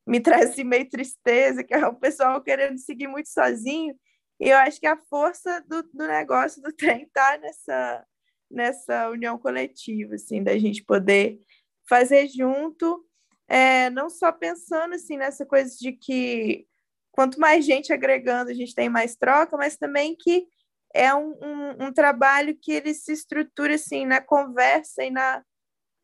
me 0.07 0.21
traz 0.21 0.51
assim, 0.51 0.63
meio 0.63 0.87
tristeza, 0.87 1.61
que 1.61 1.73
é 1.73 1.85
o 1.85 1.95
pessoal 1.95 2.41
querendo 2.41 2.77
seguir 2.77 3.09
muito 3.09 3.27
sozinho. 3.27 3.93
E 4.39 4.49
eu 4.49 4.57
acho 4.57 4.79
que 4.79 4.87
a 4.87 4.97
força 4.97 5.61
do, 5.67 5.83
do 5.83 6.07
negócio 6.07 6.61
do 6.61 6.71
trem 6.75 7.03
está 7.03 7.37
nessa, 7.37 8.05
nessa 8.49 9.09
união 9.09 9.37
coletiva, 9.37 10.15
assim, 10.15 10.43
da 10.43 10.57
gente 10.57 10.83
poder 10.83 11.39
fazer 11.87 12.27
junto, 12.27 13.05
é, 13.47 13.89
não 13.89 14.09
só 14.09 14.31
pensando 14.31 14.95
assim 14.95 15.17
nessa 15.17 15.45
coisa 15.45 15.75
de 15.77 15.91
que 15.91 16.65
quanto 17.11 17.39
mais 17.39 17.63
gente 17.63 17.93
agregando, 17.93 18.51
a 18.51 18.53
gente 18.53 18.75
tem 18.75 18.89
mais 18.89 19.15
troca, 19.15 19.55
mas 19.55 19.77
também 19.77 20.15
que 20.15 20.47
é 20.93 21.13
um, 21.13 21.31
um, 21.41 21.85
um 21.85 21.93
trabalho 21.93 22.57
que 22.59 22.71
ele 22.71 22.93
se 22.93 23.13
estrutura 23.13 23.75
assim 23.75 24.05
na 24.05 24.19
conversa 24.19 25.03
e 25.03 25.11
na, 25.11 25.43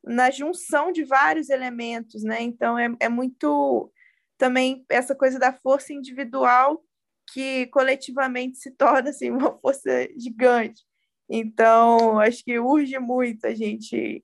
na 0.03 0.29
junção 0.29 0.91
de 0.91 1.03
vários 1.03 1.49
elementos, 1.49 2.23
né? 2.23 2.41
Então 2.41 2.77
é, 2.77 2.89
é 2.99 3.09
muito 3.09 3.91
também 4.37 4.85
essa 4.89 5.15
coisa 5.15 5.39
da 5.39 5.51
força 5.51 5.93
individual 5.93 6.83
que 7.31 7.67
coletivamente 7.67 8.57
se 8.57 8.71
torna 8.71 9.09
assim 9.09 9.31
uma 9.31 9.57
força 9.59 10.07
gigante. 10.17 10.83
Então 11.29 12.19
acho 12.19 12.43
que 12.43 12.59
urge 12.59 12.99
muito 12.99 13.45
a 13.45 13.55
gente 13.55 14.23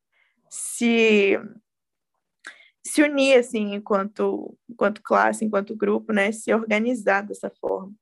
se 0.50 1.38
se 2.86 3.02
unir 3.04 3.40
assim 3.40 3.76
enquanto 3.76 4.58
enquanto 4.70 5.02
classe, 5.02 5.44
enquanto 5.46 5.76
grupo, 5.76 6.14
né, 6.14 6.32
se 6.32 6.54
organizar 6.54 7.22
dessa 7.22 7.52
forma. 7.60 7.94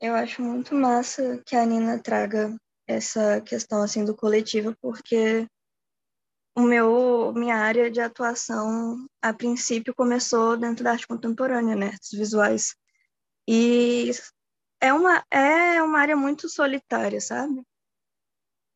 Eu 0.00 0.14
acho 0.14 0.42
muito 0.42 0.74
massa 0.74 1.42
que 1.44 1.54
a 1.54 1.66
Nina 1.66 2.02
traga 2.02 2.56
essa 2.86 3.40
questão 3.42 3.82
assim 3.82 4.04
do 4.04 4.16
coletivo, 4.16 4.74
porque 4.80 5.46
o 6.56 6.62
meu 6.62 7.32
minha 7.34 7.56
área 7.56 7.90
de 7.90 8.00
atuação 8.00 9.06
a 9.22 9.32
princípio 9.32 9.94
começou 9.94 10.56
dentro 10.56 10.84
da 10.84 10.92
arte 10.92 11.06
contemporânea, 11.06 11.76
né, 11.76 11.86
artes 11.88 12.10
visuais. 12.12 12.74
E 13.48 14.10
é 14.80 14.92
uma 14.92 15.24
é 15.30 15.82
uma 15.82 16.00
área 16.00 16.16
muito 16.16 16.48
solitária, 16.48 17.20
sabe? 17.20 17.62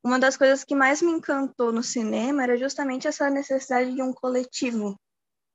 uma 0.04 0.18
das 0.18 0.36
coisas 0.36 0.62
que 0.62 0.74
mais 0.74 1.00
me 1.00 1.10
encantou 1.10 1.72
no 1.72 1.82
cinema 1.82 2.42
era 2.42 2.58
justamente 2.58 3.08
essa 3.08 3.30
necessidade 3.30 3.94
de 3.94 4.02
um 4.02 4.12
coletivo. 4.12 5.00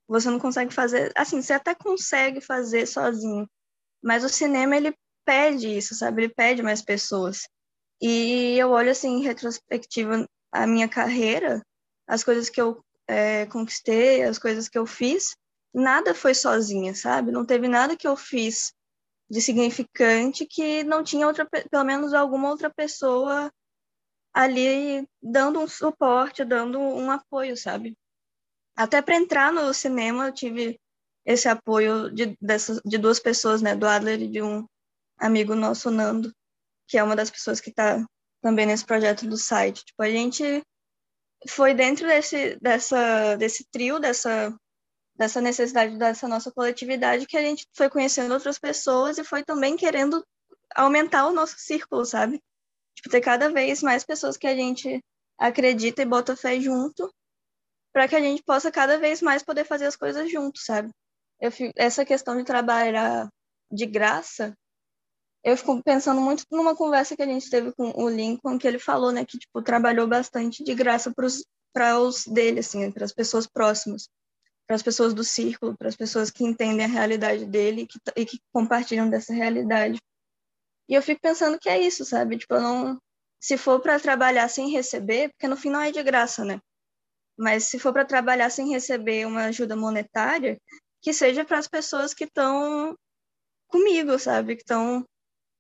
Você 0.08 0.30
não 0.32 0.40
consegue 0.40 0.74
fazer, 0.74 1.12
assim, 1.16 1.40
você 1.40 1.54
até 1.54 1.76
consegue 1.76 2.42
fazer 2.42 2.88
sozinho, 2.88 3.48
mas 4.04 4.24
o 4.24 4.30
cinema 4.30 4.76
ele 4.76 4.96
pede 5.24 5.78
isso, 5.78 5.94
sabe? 5.94 6.24
Ele 6.24 6.34
pede 6.34 6.64
mais 6.64 6.82
pessoas. 6.82 7.48
E 8.02 8.58
eu 8.58 8.72
olho 8.72 8.90
assim 8.90 9.20
em 9.20 9.24
retrospectiva 9.24 10.26
a 10.52 10.66
minha 10.66 10.90
carreira, 10.90 11.62
as 12.10 12.24
coisas 12.24 12.50
que 12.50 12.60
eu 12.60 12.84
é, 13.08 13.46
conquistei, 13.46 14.24
as 14.24 14.40
coisas 14.40 14.68
que 14.68 14.78
eu 14.78 14.86
fiz, 14.88 15.38
nada 15.72 16.16
foi 16.16 16.34
sozinha, 16.34 16.96
sabe? 16.96 17.32
Não 17.32 17.46
teve 17.46 17.68
nada 17.68 17.96
que 17.96 18.08
eu 18.08 18.16
fiz 18.18 18.74
de 19.30 19.40
significante 19.40 20.44
que 20.44 20.84
não 20.84 21.04
tinha 21.04 21.28
outra, 21.28 21.48
pelo 21.48 21.84
menos 21.84 22.12
alguma 22.16 22.50
outra 22.50 22.68
pessoa 22.68 23.52
ali 24.34 25.08
dando 25.22 25.60
um 25.60 25.68
suporte, 25.68 26.44
dando 26.44 26.80
um 26.80 27.12
apoio, 27.12 27.56
sabe? 27.56 27.96
Até 28.76 29.04
para 29.04 29.16
entrar 29.16 29.54
no 29.54 29.72
cinema 29.72 30.28
eu 30.28 30.34
tive 30.34 30.80
esse 31.24 31.48
apoio 31.48 32.10
de, 32.10 32.36
dessas, 32.42 32.82
de 32.84 32.98
duas 32.98 33.20
pessoas, 33.20 33.62
né? 33.62 33.76
Do 33.76 33.86
Adler 33.86 34.20
e 34.20 34.28
de 34.28 34.42
um 34.42 34.66
amigo 35.20 35.54
nosso, 35.54 35.92
Nando, 35.92 36.34
que 36.88 36.98
é 36.98 37.04
uma 37.04 37.16
das 37.16 37.30
pessoas 37.30 37.62
que 37.62 37.70
está 37.70 38.04
também 38.42 38.66
nesse 38.66 38.84
projeto 38.84 39.28
do 39.28 39.38
site. 39.38 39.86
Tipo, 39.86 40.02
a 40.02 40.10
gente 40.10 40.64
foi 41.48 41.74
dentro 41.74 42.08
desse, 42.08 42.58
dessa, 42.62 43.36
desse 43.38 43.66
trio, 43.72 44.00
dessa, 44.00 44.56
dessa 45.16 45.42
necessidade 45.42 45.98
dessa 45.98 46.28
nossa 46.28 46.52
coletividade 46.52 47.26
que 47.26 47.38
a 47.38 47.42
gente 47.42 47.66
foi 47.74 47.90
conhecendo 47.90 48.34
outras 48.34 48.58
pessoas 48.58 49.18
e 49.18 49.24
foi 49.24 49.44
também 49.44 49.76
querendo 49.78 50.26
aumentar 50.76 51.28
o 51.28 51.34
nosso 51.34 51.56
círculo, 51.58 52.06
sabe? 52.06 52.42
Tipo, 52.96 53.10
ter 53.10 53.22
cada 53.22 53.50
vez 53.50 53.82
mais 53.82 54.04
pessoas 54.04 54.38
que 54.38 54.48
a 54.48 54.56
gente 54.56 55.02
acredita 55.38 56.02
e 56.02 56.06
bota 56.06 56.36
fé 56.36 56.60
junto, 56.60 57.14
para 57.94 58.08
que 58.08 58.16
a 58.16 58.20
gente 58.20 58.44
possa 58.44 58.72
cada 58.72 58.98
vez 58.98 59.22
mais 59.22 59.42
poder 59.42 59.66
fazer 59.66 59.86
as 59.86 59.96
coisas 59.96 60.30
juntos, 60.30 60.66
sabe? 60.66 60.90
Eu 61.40 61.52
essa 61.78 62.06
questão 62.06 62.38
de 62.38 62.44
trabalhar 62.44 63.30
de 63.72 63.86
graça, 63.86 64.54
eu 65.44 65.56
fico 65.56 65.82
pensando 65.84 66.20
muito 66.20 66.44
numa 66.52 66.76
conversa 66.76 67.16
que 67.16 67.22
a 67.22 67.26
gente 67.26 67.50
teve 67.50 67.72
com 67.72 67.92
o 67.96 68.10
Lincoln, 68.10 68.58
que 68.58 68.68
ele 68.68 68.80
falou, 68.80 69.12
né, 69.12 69.26
que 69.26 69.38
tipo 69.38 69.62
trabalhou 69.62 70.08
bastante 70.08 70.64
de 70.64 70.74
graça 70.76 71.14
para 71.74 72.00
os 72.00 72.26
dele, 72.26 72.60
assim, 72.60 72.92
para 72.92 73.06
as 73.06 73.14
pessoas 73.14 73.48
próximas, 73.48 74.10
para 74.68 74.76
as 74.76 74.84
pessoas 74.84 75.14
do 75.14 75.24
círculo, 75.24 75.78
para 75.78 75.88
as 75.88 75.96
pessoas 75.96 76.30
que 76.30 76.44
entendem 76.44 76.86
a 76.86 76.90
realidade 76.90 77.46
dele 77.46 77.84
e 77.84 77.88
que, 77.88 78.00
e 78.16 78.26
que 78.26 78.40
compartilham 78.52 79.10
dessa 79.10 79.34
realidade. 79.34 80.00
E 80.90 80.94
eu 80.94 81.02
fico 81.02 81.22
pensando 81.22 81.60
que 81.60 81.70
é 81.70 81.80
isso, 81.80 82.04
sabe? 82.04 82.38
Tipo, 82.38 82.56
eu 82.56 82.62
não. 82.62 83.02
Se 83.40 83.58
for 83.58 83.80
para 83.80 84.00
trabalhar 84.00 84.50
sem 84.50 84.70
receber, 84.70 85.30
porque 85.30 85.48
no 85.48 85.56
fim 85.56 85.70
não 85.70 85.82
é 85.82 85.92
de 85.92 86.04
graça, 86.04 86.44
né? 86.44 86.60
Mas 87.38 87.66
se 87.66 87.80
for 87.80 87.94
para 87.94 88.04
trabalhar 88.04 88.50
sem 88.50 88.70
receber 88.70 89.26
uma 89.26 89.46
ajuda 89.46 89.76
monetária, 89.76 90.60
que 91.02 91.14
seja 91.14 91.46
para 91.46 91.58
as 91.58 91.68
pessoas 91.68 92.14
que 92.14 92.26
estão 92.26 92.98
comigo, 93.68 94.20
sabe? 94.20 94.56
Que 94.56 94.64
estão 94.64 95.06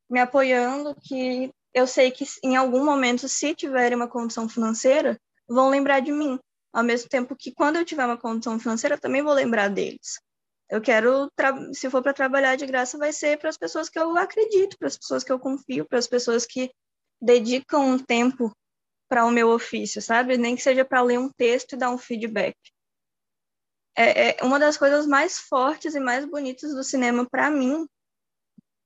me 0.10 0.19
apoiando, 0.19 0.95
que 1.02 1.53
eu 1.73 1.86
sei 1.86 2.11
que 2.11 2.26
em 2.44 2.56
algum 2.56 2.84
momento, 2.84 3.27
se 3.27 3.53
tiverem 3.53 3.95
uma 3.95 4.07
condição 4.07 4.49
financeira, 4.49 5.19
vão 5.48 5.69
lembrar 5.69 5.99
de 5.99 6.11
mim. 6.11 6.40
Ao 6.73 6.84
mesmo 6.84 7.10
tempo 7.10 7.36
que 7.36 7.52
quando 7.52 7.77
eu 7.77 7.86
tiver 7.86 8.06
uma 8.06 8.18
condição 8.18 8.60
financeira, 8.60 8.95
eu 8.95 8.99
também 8.99 9.22
vou 9.22 9.34
lembrar 9.34 9.69
deles. 9.69 10.19
Eu 10.69 10.80
quero, 10.81 11.31
se 11.73 11.90
for 11.90 12.02
para 12.02 12.14
trabalhar 12.14 12.56
de 12.56 12.65
graça, 12.65 12.98
vai 12.98 13.11
ser 13.11 13.40
para 13.40 13.49
as 13.49 13.57
pessoas 13.57 13.90
que 13.90 13.98
eu 13.98 14.15
acredito, 14.18 14.77
para 14.77 14.88
as 14.88 14.98
pessoas 14.98 15.23
que 15.23 15.31
eu 15.31 15.40
confio, 15.40 15.86
para 15.86 15.98
as 15.98 16.07
pessoas 16.07 16.45
que 16.45 16.72
dedicam 17.19 17.81
um 17.81 17.98
tempo 17.98 18.56
para 19.10 19.26
o 19.26 19.31
meu 19.31 19.49
ofício, 19.49 19.99
sabe? 19.99 20.38
Nem 20.38 20.56
que 20.56 20.61
seja 20.61 20.86
para 20.86 21.02
ler 21.02 21.18
um 21.18 21.30
texto 21.30 21.73
e 21.73 21.77
dar 21.77 21.90
um 21.90 21.98
feedback. 21.98 22.56
É, 23.95 24.30
é, 24.30 24.44
uma 24.44 24.60
das 24.60 24.77
coisas 24.77 25.07
mais 25.07 25.40
fortes 25.40 25.95
e 25.95 25.99
mais 25.99 26.23
bonitas 26.23 26.73
do 26.73 26.84
cinema 26.84 27.27
para 27.30 27.49
mim 27.49 27.88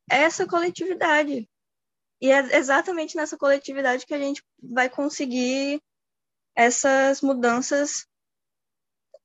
essa 0.10 0.46
coletividade. 0.46 1.48
E 2.22 2.32
é 2.32 2.58
exatamente 2.58 3.16
nessa 3.16 3.38
coletividade 3.38 4.06
que 4.06 4.14
a 4.14 4.20
gente 4.20 4.44
vai 4.62 4.90
conseguir 4.90 5.82
essas 6.56 7.22
mudanças 7.22 8.06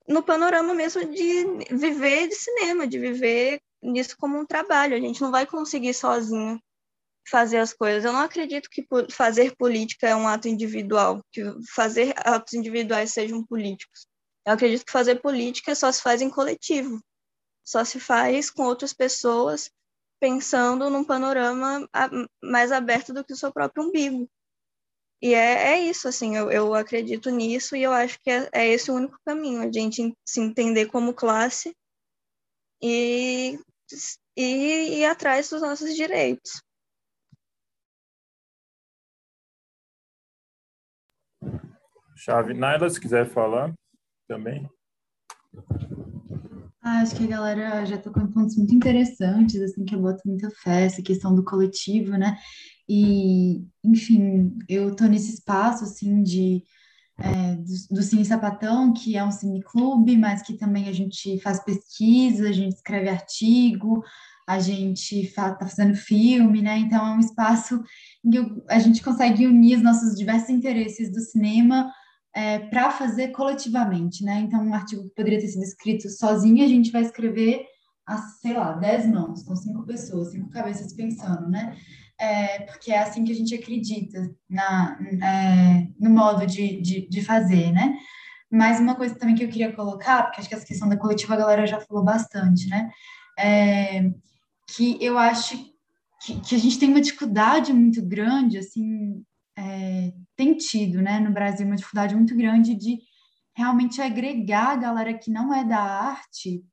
no 0.08 0.22
panorama 0.22 0.74
mesmo 0.74 1.04
de 1.04 1.44
viver 1.70 2.28
de 2.28 2.34
cinema, 2.34 2.86
de 2.86 2.98
viver 2.98 3.60
nisso 3.82 4.16
como 4.18 4.38
um 4.38 4.46
trabalho. 4.46 4.96
A 4.96 5.00
gente 5.00 5.20
não 5.20 5.30
vai 5.30 5.46
conseguir 5.46 5.94
sozinho 5.94 6.60
fazer 7.28 7.58
as 7.58 7.72
coisas. 7.72 8.04
Eu 8.04 8.12
não 8.12 8.20
acredito 8.20 8.70
que 8.70 8.86
fazer 9.10 9.54
política 9.56 10.08
é 10.08 10.16
um 10.16 10.26
ato 10.26 10.48
individual, 10.48 11.22
que 11.30 11.42
fazer 11.74 12.14
atos 12.16 12.54
individuais 12.54 13.12
sejam 13.12 13.44
políticos. 13.44 14.06
Eu 14.46 14.54
acredito 14.54 14.84
que 14.86 14.92
fazer 14.92 15.20
política 15.20 15.74
só 15.74 15.92
se 15.92 16.02
faz 16.02 16.22
em 16.22 16.30
coletivo, 16.30 17.00
só 17.62 17.84
se 17.84 18.00
faz 18.00 18.50
com 18.50 18.62
outras 18.62 18.94
pessoas 18.94 19.70
pensando 20.20 20.90
num 20.90 21.04
panorama 21.04 21.88
mais 22.42 22.72
aberto 22.72 23.12
do 23.12 23.24
que 23.24 23.32
o 23.32 23.36
seu 23.36 23.52
próprio 23.52 23.84
umbigo. 23.84 24.28
E 25.20 25.34
é, 25.34 25.72
é 25.72 25.80
isso, 25.80 26.06
assim, 26.06 26.36
eu, 26.36 26.50
eu 26.50 26.74
acredito 26.74 27.28
nisso 27.30 27.74
e 27.74 27.82
eu 27.82 27.92
acho 27.92 28.20
que 28.20 28.30
é, 28.30 28.48
é 28.52 28.68
esse 28.68 28.90
o 28.90 28.94
único 28.94 29.18
caminho, 29.24 29.62
a 29.62 29.72
gente 29.72 30.14
se 30.24 30.40
entender 30.40 30.86
como 30.86 31.12
classe 31.12 31.74
e, 32.80 33.58
e 34.36 35.00
ir 35.00 35.04
atrás 35.06 35.50
dos 35.50 35.60
nossos 35.60 35.94
direitos. 35.94 36.62
Chave 42.16 42.54
Naila, 42.54 42.88
se 42.88 43.00
quiser 43.00 43.28
falar 43.28 43.72
também. 44.28 44.68
Ah, 46.90 47.00
acho 47.02 47.14
que 47.16 47.24
a 47.24 47.26
galera 47.26 47.84
já 47.84 47.98
tocou 47.98 48.22
em 48.22 48.32
pontos 48.32 48.56
muito 48.56 48.74
interessantes, 48.74 49.60
assim, 49.60 49.84
que 49.84 49.94
eu 49.94 50.00
boto 50.00 50.22
muita 50.24 50.48
fé, 50.50 50.86
essa 50.86 51.02
questão 51.02 51.34
do 51.34 51.44
coletivo, 51.44 52.12
né? 52.12 52.38
E, 52.88 53.62
enfim, 53.84 54.56
eu 54.66 54.96
tô 54.96 55.04
nesse 55.04 55.34
espaço, 55.34 55.84
assim, 55.84 56.22
de, 56.22 56.64
é, 57.18 57.56
do, 57.56 57.96
do 57.96 58.02
Cine 58.02 58.24
Sapatão, 58.24 58.94
que 58.94 59.18
é 59.18 59.22
um 59.22 59.30
cineclube, 59.30 60.16
mas 60.16 60.40
que 60.40 60.54
também 60.54 60.88
a 60.88 60.92
gente 60.92 61.38
faz 61.40 61.62
pesquisa, 61.62 62.48
a 62.48 62.52
gente 62.52 62.76
escreve 62.76 63.10
artigo, 63.10 64.02
a 64.48 64.58
gente 64.58 65.20
está 65.26 65.58
fazendo 65.58 65.94
filme, 65.94 66.62
né? 66.62 66.78
Então 66.78 67.06
é 67.06 67.16
um 67.16 67.20
espaço 67.20 67.82
em 68.24 68.30
que 68.30 68.62
a 68.66 68.78
gente 68.78 69.02
consegue 69.02 69.46
unir 69.46 69.76
os 69.76 69.82
nossos 69.82 70.16
diversos 70.16 70.48
interesses 70.48 71.12
do 71.12 71.20
cinema 71.20 71.92
é, 72.34 72.58
para 72.58 72.90
fazer 72.90 73.28
coletivamente, 73.28 74.24
né? 74.24 74.40
Então 74.40 74.62
um 74.64 74.74
artigo 74.74 75.04
que 75.04 75.14
poderia 75.14 75.40
ter 75.40 75.48
sido 75.48 75.62
escrito 75.62 76.08
sozinho, 76.08 76.64
a 76.64 76.68
gente 76.68 76.90
vai 76.90 77.02
escrever 77.02 77.66
a, 78.06 78.16
sei 78.18 78.54
lá, 78.54 78.72
dez 78.72 79.06
mãos, 79.06 79.42
com 79.42 79.54
cinco 79.54 79.84
pessoas, 79.84 80.32
cinco 80.32 80.48
cabeças 80.50 80.92
pensando, 80.94 81.48
né? 81.48 81.76
É, 82.20 82.60
porque 82.62 82.90
é 82.90 82.98
assim 82.98 83.24
que 83.24 83.32
a 83.32 83.34
gente 83.34 83.54
acredita 83.54 84.34
na, 84.48 84.98
é, 85.22 85.88
no 86.00 86.10
modo 86.10 86.46
de, 86.46 86.80
de, 86.80 87.08
de 87.08 87.22
fazer, 87.22 87.70
né? 87.72 87.96
Mas 88.50 88.80
uma 88.80 88.94
coisa 88.94 89.14
também 89.14 89.34
que 89.34 89.44
eu 89.44 89.48
queria 89.48 89.72
colocar, 89.72 90.24
porque 90.24 90.40
acho 90.40 90.48
que 90.48 90.54
essa 90.54 90.66
questão 90.66 90.88
da 90.88 90.96
coletiva 90.96 91.34
a 91.34 91.38
galera 91.38 91.66
já 91.66 91.80
falou 91.80 92.02
bastante, 92.02 92.66
né? 92.68 92.90
É, 93.38 94.10
que 94.74 94.96
eu 95.00 95.18
acho 95.18 95.56
que, 96.24 96.40
que, 96.40 96.54
a 96.54 96.58
gente 96.58 96.78
tem 96.78 96.88
uma 96.88 97.00
dificuldade 97.00 97.72
muito 97.72 98.04
grande, 98.04 98.58
assim, 98.58 99.22
é, 99.58 100.12
tem 100.36 100.56
tido, 100.56 101.02
né, 101.02 101.18
no 101.18 101.32
Brasil, 101.32 101.66
uma 101.66 101.74
dificuldade 101.74 102.14
muito 102.14 102.36
grande 102.36 102.76
de 102.76 103.00
realmente 103.56 104.00
agregar 104.00 104.68
a 104.68 104.76
galera 104.76 105.12
que 105.12 105.30
não 105.30 105.52
é 105.52 105.64
da 105.64 105.80
arte 105.80 106.64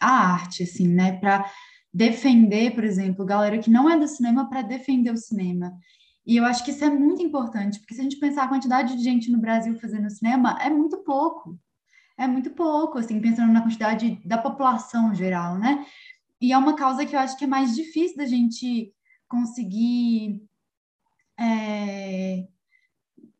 à 0.00 0.10
arte, 0.32 0.64
assim, 0.64 0.88
né, 0.88 1.12
para 1.18 1.48
defender, 1.94 2.74
por 2.74 2.82
exemplo, 2.82 3.24
galera 3.24 3.58
que 3.58 3.70
não 3.70 3.88
é 3.88 3.98
do 3.98 4.08
cinema 4.08 4.48
para 4.48 4.62
defender 4.62 5.12
o 5.12 5.16
cinema. 5.16 5.72
E 6.26 6.36
eu 6.36 6.44
acho 6.44 6.64
que 6.64 6.72
isso 6.72 6.84
é 6.84 6.90
muito 6.90 7.22
importante, 7.22 7.78
porque 7.78 7.94
se 7.94 8.00
a 8.00 8.02
gente 8.04 8.18
pensar 8.18 8.44
a 8.44 8.48
quantidade 8.48 8.96
de 8.96 9.02
gente 9.02 9.30
no 9.30 9.40
Brasil 9.40 9.78
fazendo 9.78 10.10
cinema, 10.10 10.58
é 10.60 10.68
muito 10.68 10.98
pouco. 10.98 11.58
É 12.18 12.26
muito 12.26 12.50
pouco, 12.50 12.98
assim, 12.98 13.20
pensando 13.20 13.52
na 13.52 13.62
quantidade 13.62 14.20
da 14.24 14.36
população 14.36 15.14
geral, 15.14 15.56
né? 15.56 15.86
E 16.40 16.52
é 16.52 16.58
uma 16.58 16.74
causa 16.74 17.06
que 17.06 17.14
eu 17.14 17.20
acho 17.20 17.38
que 17.38 17.44
é 17.44 17.48
mais 17.48 17.74
difícil 17.74 18.16
da 18.16 18.26
gente 18.26 18.92
conseguir, 19.28 20.42
é, 21.38 22.44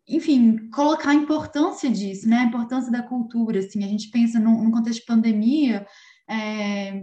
enfim, 0.08 0.70
colocar 0.70 1.10
a 1.10 1.14
importância 1.14 1.90
disso, 1.90 2.28
né? 2.28 2.38
A 2.38 2.44
importância 2.44 2.90
da 2.90 3.02
cultura, 3.02 3.58
assim. 3.60 3.84
A 3.84 3.88
gente 3.88 4.10
pensa 4.10 4.38
num, 4.38 4.64
num 4.64 4.70
contexto 4.70 5.00
de 5.00 5.06
pandemia, 5.06 5.86
é, 6.28 7.02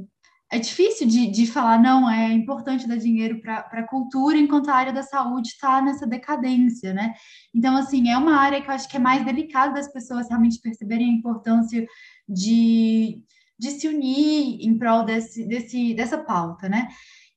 é 0.51 0.59
difícil 0.59 1.07
de, 1.07 1.27
de 1.27 1.47
falar, 1.47 1.81
não, 1.81 2.09
é 2.09 2.31
importante 2.31 2.87
dar 2.87 2.97
dinheiro 2.97 3.41
para 3.41 3.59
a 3.59 3.87
cultura, 3.87 4.37
enquanto 4.37 4.69
a 4.69 4.75
área 4.75 4.93
da 4.93 5.03
saúde 5.03 5.49
está 5.49 5.81
nessa 5.81 6.07
decadência, 6.07 6.93
né? 6.93 7.13
Então, 7.53 7.75
assim, 7.77 8.09
é 8.09 8.17
uma 8.17 8.37
área 8.37 8.61
que 8.61 8.69
eu 8.69 8.73
acho 8.73 8.89
que 8.89 8.97
é 8.97 8.99
mais 8.99 9.25
delicada 9.25 9.73
das 9.73 9.91
pessoas 9.91 10.29
realmente 10.29 10.59
perceberem 10.61 11.09
a 11.09 11.13
importância 11.17 11.85
de 12.27 13.23
de 13.57 13.71
se 13.71 13.87
unir 13.87 14.57
em 14.61 14.77
prol 14.77 15.03
desse, 15.03 15.45
desse, 15.47 15.93
dessa 15.93 16.17
pauta, 16.17 16.67
né? 16.67 16.87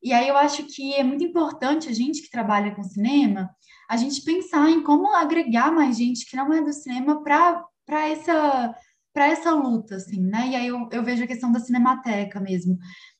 E 0.02 0.12
aí 0.12 0.28
eu 0.28 0.36
acho 0.36 0.64
que 0.64 0.94
é 0.94 1.02
muito 1.02 1.24
importante 1.24 1.88
a 1.88 1.92
gente 1.92 2.22
que 2.22 2.30
trabalha 2.30 2.74
com 2.74 2.82
cinema, 2.82 3.50
a 3.88 3.96
gente 3.96 4.22
pensar 4.22 4.70
em 4.70 4.82
como 4.82 5.14
agregar 5.14 5.72
mais 5.72 5.96
gente 5.96 6.28
que 6.28 6.36
não 6.36 6.52
é 6.52 6.62
do 6.62 6.72
cinema 6.72 7.22
para 7.22 8.08
essa 8.08 8.74
para 9.12 9.26
essa 9.26 9.50
luta, 9.50 9.96
assim, 9.96 10.20
né? 10.20 10.48
E 10.48 10.54
aí 10.54 10.66
eu, 10.68 10.88
eu 10.92 11.02
vejo 11.02 11.24
a 11.24 11.26
questão 11.26 11.50
da 11.50 11.58
cinemateca 11.58 12.38
mesmo, 12.38 12.78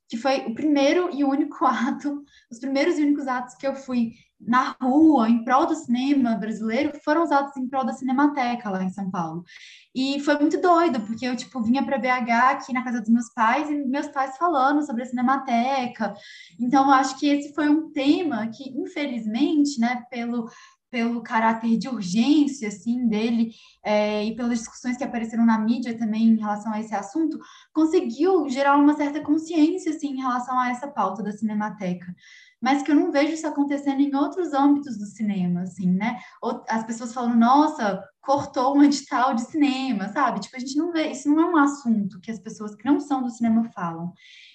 que 0.08 0.16
foi 0.16 0.46
o 0.46 0.54
primeiro 0.54 1.10
e 1.12 1.24
único 1.24 1.64
ato, 1.66 2.22
os 2.50 2.60
primeiros 2.60 2.98
e 2.98 3.02
únicos 3.02 3.26
atos 3.26 3.54
que 3.56 3.66
eu 3.66 3.74
fui 3.74 4.12
na 4.40 4.76
rua, 4.80 5.28
em 5.28 5.42
prol 5.42 5.66
do 5.66 5.74
cinema 5.74 6.36
brasileiro, 6.36 6.92
foram 7.04 7.24
usados 7.24 7.56
em 7.56 7.68
prol 7.68 7.84
da 7.84 7.92
Cinemateca 7.92 8.70
lá 8.70 8.82
em 8.82 8.90
São 8.90 9.10
Paulo. 9.10 9.44
E 9.94 10.20
foi 10.20 10.38
muito 10.38 10.60
doido, 10.60 11.00
porque 11.00 11.26
eu, 11.26 11.36
tipo, 11.36 11.60
vinha 11.62 11.84
para 11.84 11.98
BH 11.98 12.30
aqui 12.50 12.72
na 12.72 12.84
casa 12.84 13.00
dos 13.00 13.10
meus 13.10 13.32
pais, 13.34 13.68
e 13.68 13.74
meus 13.74 14.08
pais 14.08 14.36
falando 14.36 14.84
sobre 14.84 15.02
a 15.02 15.06
Cinemateca. 15.06 16.14
Então, 16.58 16.86
eu 16.86 16.92
acho 16.92 17.18
que 17.18 17.28
esse 17.28 17.52
foi 17.52 17.68
um 17.68 17.90
tema 17.90 18.46
que, 18.48 18.70
infelizmente, 18.70 19.80
né, 19.80 20.04
pelo 20.10 20.48
pelo 20.90 21.22
caráter 21.22 21.76
de 21.76 21.86
urgência, 21.86 22.68
assim, 22.68 23.06
dele, 23.08 23.52
é, 23.84 24.24
e 24.24 24.34
pelas 24.34 24.60
discussões 24.60 24.96
que 24.96 25.04
apareceram 25.04 25.44
na 25.44 25.58
mídia 25.58 25.96
também 25.98 26.22
em 26.22 26.38
relação 26.38 26.72
a 26.72 26.80
esse 26.80 26.94
assunto, 26.94 27.38
conseguiu 27.74 28.48
gerar 28.48 28.76
uma 28.78 28.94
certa 28.94 29.20
consciência, 29.20 29.92
assim, 29.92 30.12
em 30.12 30.22
relação 30.22 30.58
a 30.58 30.70
essa 30.70 30.88
pauta 30.88 31.22
da 31.22 31.30
Cinemateca 31.30 32.06
mas 32.60 32.82
que 32.82 32.90
eu 32.90 32.96
não 32.96 33.12
vejo 33.12 33.32
isso 33.32 33.46
acontecendo 33.46 34.00
em 34.00 34.14
outros 34.14 34.52
âmbitos 34.52 34.98
do 34.98 35.06
cinema, 35.06 35.62
assim, 35.62 35.90
né? 35.90 36.18
As 36.68 36.84
pessoas 36.84 37.14
falando, 37.14 37.36
nossa, 37.36 38.02
cortou 38.20 38.76
um 38.76 38.82
edital 38.82 39.34
de 39.34 39.42
cinema, 39.42 40.08
sabe? 40.08 40.40
Tipo, 40.40 40.56
a 40.56 40.60
gente 40.60 40.76
não 40.76 40.92
vê, 40.92 41.10
isso 41.10 41.28
não 41.28 41.40
é 41.40 41.46
um 41.46 41.56
assunto 41.56 42.20
que 42.20 42.30
as 42.30 42.38
pessoas 42.38 42.74
que 42.74 42.84
não 42.84 43.00
são 43.00 43.22
do 43.22 43.30
cinema 43.30 43.64
falam. 43.72 44.12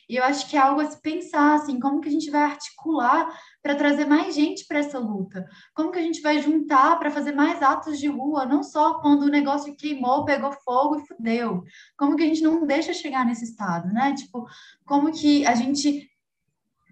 E 0.10 0.18
eu 0.18 0.24
acho 0.24 0.50
que 0.50 0.58
é 0.58 0.60
algo 0.60 0.82
a 0.82 0.86
se 0.86 1.02
pensar, 1.02 1.56
assim, 1.56 1.80
como 1.80 2.02
que 2.02 2.10
a 2.10 2.12
gente 2.12 2.30
vai 2.30 2.44
articular 2.44 3.28
para 3.62 3.74
trazer 3.74 4.06
mais 4.06 4.36
gente 4.36 4.66
para 4.68 4.80
essa 4.80 5.00
luta? 5.00 5.48
Como 5.74 5.92
que 5.92 6.00
a 6.00 6.02
gente 6.02 6.22
vai 6.22 6.42
juntar 6.42 7.00
para 7.00 7.10
fazer 7.10 7.32
mais 7.32 7.64
atos 7.64 7.98
de 7.98 8.08
rua, 8.08 8.46
não 8.46 8.62
só 8.62 9.00
quando 9.00 9.24
o 9.24 9.30
negócio 9.30 9.76
queimou, 9.76 10.26
pegou 10.26 10.52
fogo 10.52 10.98
e 10.98 11.08
fudeu? 11.08 11.64
Como 11.98 12.16
que 12.16 12.24
a 12.24 12.28
gente 12.28 12.44
não 12.44 12.66
deixa 12.68 12.94
chegar 12.94 13.26
nesse 13.26 13.46
estado, 13.46 13.88
né? 13.94 14.14
Tipo, 14.14 14.46
como 14.86 15.12
que 15.12 15.46
a 15.46 15.56
gente 15.56 16.13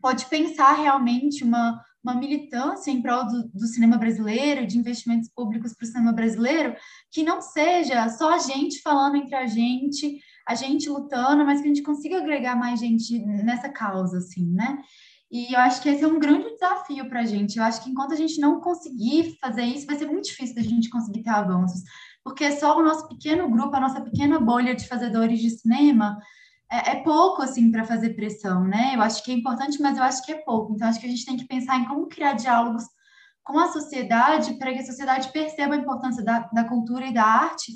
pode 0.02 0.26
pensar 0.26 0.74
realmente 0.74 1.44
uma, 1.44 1.82
uma 2.04 2.16
militância 2.16 2.92
em 2.92 3.02
prol 3.02 3.26
do, 3.26 3.48
do 3.50 3.68
cinema 3.68 3.98
brasileiro, 3.98 4.66
de 4.66 4.78
investimentos 4.78 5.30
públicos 5.30 5.74
para 5.74 5.86
o 5.86 5.88
cinema 5.88 6.12
brasileiro, 6.12 6.76
que 7.12 7.24
não 7.24 7.42
seja 7.42 8.10
só 8.10 8.34
a 8.34 8.40
gente 8.40 8.82
falando 8.82 9.18
entre 9.18 9.36
a 9.36 9.46
gente, 9.46 10.20
a 10.48 10.56
gente 10.56 10.90
lutando, 10.90 11.46
mas 11.46 11.62
que 11.62 11.66
a 11.66 11.68
gente 11.68 11.84
consiga 11.84 12.18
agregar 12.18 12.56
mais 12.56 12.80
gente 12.80 13.20
nessa 13.20 13.70
causa, 13.70 14.18
assim, 14.18 14.52
né? 14.52 14.80
E 15.32 15.54
eu 15.54 15.60
acho 15.60 15.82
que 15.82 15.88
esse 15.88 16.04
é 16.04 16.08
um 16.08 16.20
grande 16.20 16.50
desafio 16.52 17.08
para 17.08 17.22
a 17.22 17.26
gente. 17.26 17.58
Eu 17.58 17.64
acho 17.64 17.82
que 17.82 17.90
enquanto 17.90 18.12
a 18.12 18.18
gente 18.18 18.40
não 18.42 18.60
conseguir 18.60 19.38
fazer 19.40 19.64
isso, 19.64 19.86
vai 19.88 19.96
ser 19.96 20.08
muito 20.08 20.26
difícil 20.26 20.56
da 20.56 20.62
gente 20.62 20.90
conseguir 20.90 21.24
ter 21.24 21.30
avanços, 21.30 21.82
porque 22.22 22.44
é 22.44 22.52
só 22.52 22.78
o 22.78 22.84
nosso 22.84 23.08
pequeno 23.08 23.50
grupo, 23.50 23.76
a 23.76 23.80
nossa 23.80 24.02
pequena 24.02 24.40
bolha 24.40 24.76
de 24.76 24.88
fazedores 24.88 25.40
de 25.40 25.50
cinema 25.52 26.18
é, 26.72 26.92
é 26.92 27.04
pouco, 27.04 27.42
assim, 27.42 27.70
para 27.70 27.84
fazer 27.84 28.16
pressão, 28.16 28.64
né? 28.64 28.96
Eu 28.96 29.02
acho 29.02 29.22
que 29.24 29.32
é 29.32 29.36
importante, 29.36 29.82
mas 29.82 29.98
eu 29.98 30.04
acho 30.04 30.26
que 30.26 30.32
é 30.32 30.42
pouco. 30.42 30.74
Então, 30.74 30.88
acho 30.88 31.00
que 31.00 31.06
a 31.06 31.10
gente 31.10 31.26
tem 31.26 31.36
que 31.36 31.46
pensar 31.46 31.78
em 31.78 31.86
como 31.86 32.08
criar 32.08 32.34
diálogos 32.34 32.84
com 33.44 33.60
a 33.60 33.72
sociedade 33.72 34.54
para 34.58 34.72
que 34.72 34.80
a 34.80 34.86
sociedade 34.86 35.32
perceba 35.34 35.76
a 35.76 35.78
importância 35.78 36.24
da, 36.24 36.40
da 36.54 36.64
cultura 36.64 37.06
e 37.06 37.14
da 37.14 37.24
arte 37.24 37.74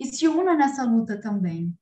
e 0.00 0.06
se 0.06 0.26
una 0.26 0.54
nessa 0.54 0.82
luta 0.84 1.20
também. 1.20 1.76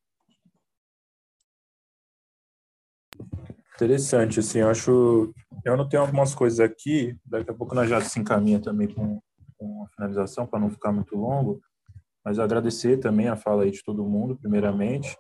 Interessante, 3.77 4.41
assim, 4.41 4.61
eu 4.61 4.71
acho, 4.71 5.35
eu 5.63 5.77
não 5.77 5.87
tenho 5.87 6.03
algumas 6.03 6.35
coisas 6.35 6.59
aqui, 6.59 7.15
daqui 7.25 7.51
a 7.51 7.55
pouco 7.55 7.75
nós 7.75 7.91
já 7.91 8.01
se 8.01 8.19
encaminha 8.19 8.59
também 8.59 8.89
com, 8.89 9.21
com 9.59 9.85
a 9.85 9.89
finalização, 9.95 10.47
para 10.47 10.59
não 10.59 10.71
ficar 10.71 10.91
muito 10.93 11.15
longo, 11.15 11.61
mas 12.25 12.39
agradecer 12.39 12.97
também 12.97 13.29
a 13.29 13.37
fala 13.37 13.65
aí 13.65 13.71
de 13.71 13.85
todo 13.85 14.03
mundo, 14.03 14.35
primeiramente, 14.35 15.15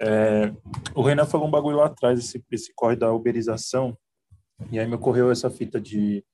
é, 0.00 0.52
o 0.94 1.02
Renan 1.02 1.26
falou 1.26 1.46
um 1.46 1.50
bagulho 1.50 1.76
lá 1.76 1.86
atrás, 1.86 2.18
esse, 2.18 2.44
esse 2.50 2.72
corre 2.74 2.96
da 2.96 3.12
uberização, 3.12 3.96
e 4.70 4.78
aí 4.78 4.86
me 4.86 4.94
ocorreu 4.94 5.30
essa 5.30 5.50
fita 5.50 5.80
de. 5.80 6.24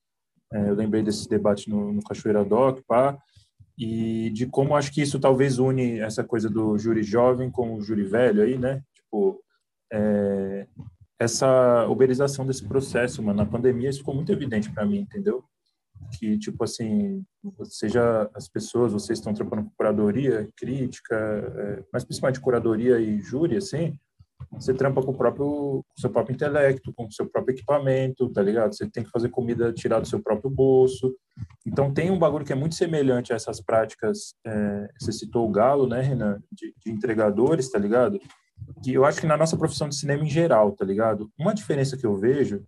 É, 0.51 0.69
eu 0.69 0.75
lembrei 0.75 1.01
desse 1.01 1.27
debate 1.27 1.69
no, 1.69 1.91
no 1.93 2.03
Cachoeira 2.03 2.45
Doc, 2.45 2.81
pá, 2.87 3.17
e 3.77 4.29
de 4.31 4.45
como 4.45 4.75
acho 4.75 4.91
que 4.91 5.01
isso 5.01 5.19
talvez 5.19 5.57
une 5.57 5.99
essa 5.99 6.23
coisa 6.23 6.49
do 6.49 6.77
júri 6.77 7.01
jovem 7.03 7.49
com 7.49 7.73
o 7.73 7.81
júri 7.81 8.03
velho 8.03 8.43
aí, 8.43 8.57
né? 8.57 8.83
Tipo, 8.93 9.41
é, 9.91 10.67
essa 11.19 11.87
uberização 11.87 12.45
desse 12.45 12.67
processo, 12.67 13.23
mano, 13.23 13.37
na 13.37 13.45
pandemia 13.45 13.89
isso 13.89 13.99
ficou 13.99 14.13
muito 14.13 14.31
evidente 14.31 14.71
para 14.71 14.85
mim, 14.85 14.99
entendeu? 14.99 15.43
Que, 16.11 16.37
tipo 16.37 16.63
assim, 16.63 17.23
seja 17.65 18.29
as 18.33 18.47
pessoas, 18.47 18.93
vocês 18.93 19.19
estão 19.19 19.33
trabalhando 19.33 19.65
com 19.65 19.75
curadoria, 19.75 20.49
crítica, 20.55 21.15
é, 21.15 21.83
mas 21.91 22.03
principalmente 22.03 22.39
curadoria 22.39 22.99
e 22.99 23.19
júri, 23.21 23.57
assim, 23.57 23.97
você 24.51 24.73
trampa 24.73 25.01
com 25.01 25.11
o 25.11 25.17
próprio 25.17 25.83
com 25.87 26.01
seu 26.01 26.09
próprio 26.09 26.33
intelecto, 26.33 26.93
com 26.93 27.05
o 27.05 27.11
seu 27.11 27.27
próprio 27.27 27.55
equipamento, 27.55 28.29
tá 28.29 28.41
ligado? 28.41 28.75
Você 28.75 28.89
tem 28.89 29.03
que 29.03 29.09
fazer 29.09 29.29
comida 29.29 29.73
tirar 29.73 29.99
do 29.99 30.07
seu 30.07 30.21
próprio 30.21 30.49
bolso. 30.49 31.15
Então 31.65 31.93
tem 31.93 32.11
um 32.11 32.19
bagulho 32.19 32.45
que 32.45 32.53
é 32.53 32.55
muito 32.55 32.75
semelhante 32.75 33.33
a 33.33 33.35
essas 33.35 33.61
práticas. 33.61 34.35
É, 34.45 34.89
você 34.99 35.11
citou 35.11 35.47
o 35.47 35.51
galo, 35.51 35.87
né, 35.87 36.01
Renan, 36.01 36.41
de, 36.51 36.73
de, 36.83 36.91
entregadores, 36.91 37.69
tá 37.69 37.79
ligado? 37.79 38.19
Que 38.83 38.93
eu 38.93 39.05
acho 39.05 39.19
que 39.19 39.27
na 39.27 39.37
nossa 39.37 39.57
profissão 39.57 39.89
de 39.89 39.95
cinema 39.95 40.23
em 40.23 40.29
geral, 40.29 40.71
tá 40.73 40.85
ligado? 40.85 41.29
Uma 41.37 41.53
diferença 41.53 41.97
que 41.97 42.05
eu 42.05 42.15
vejo 42.15 42.63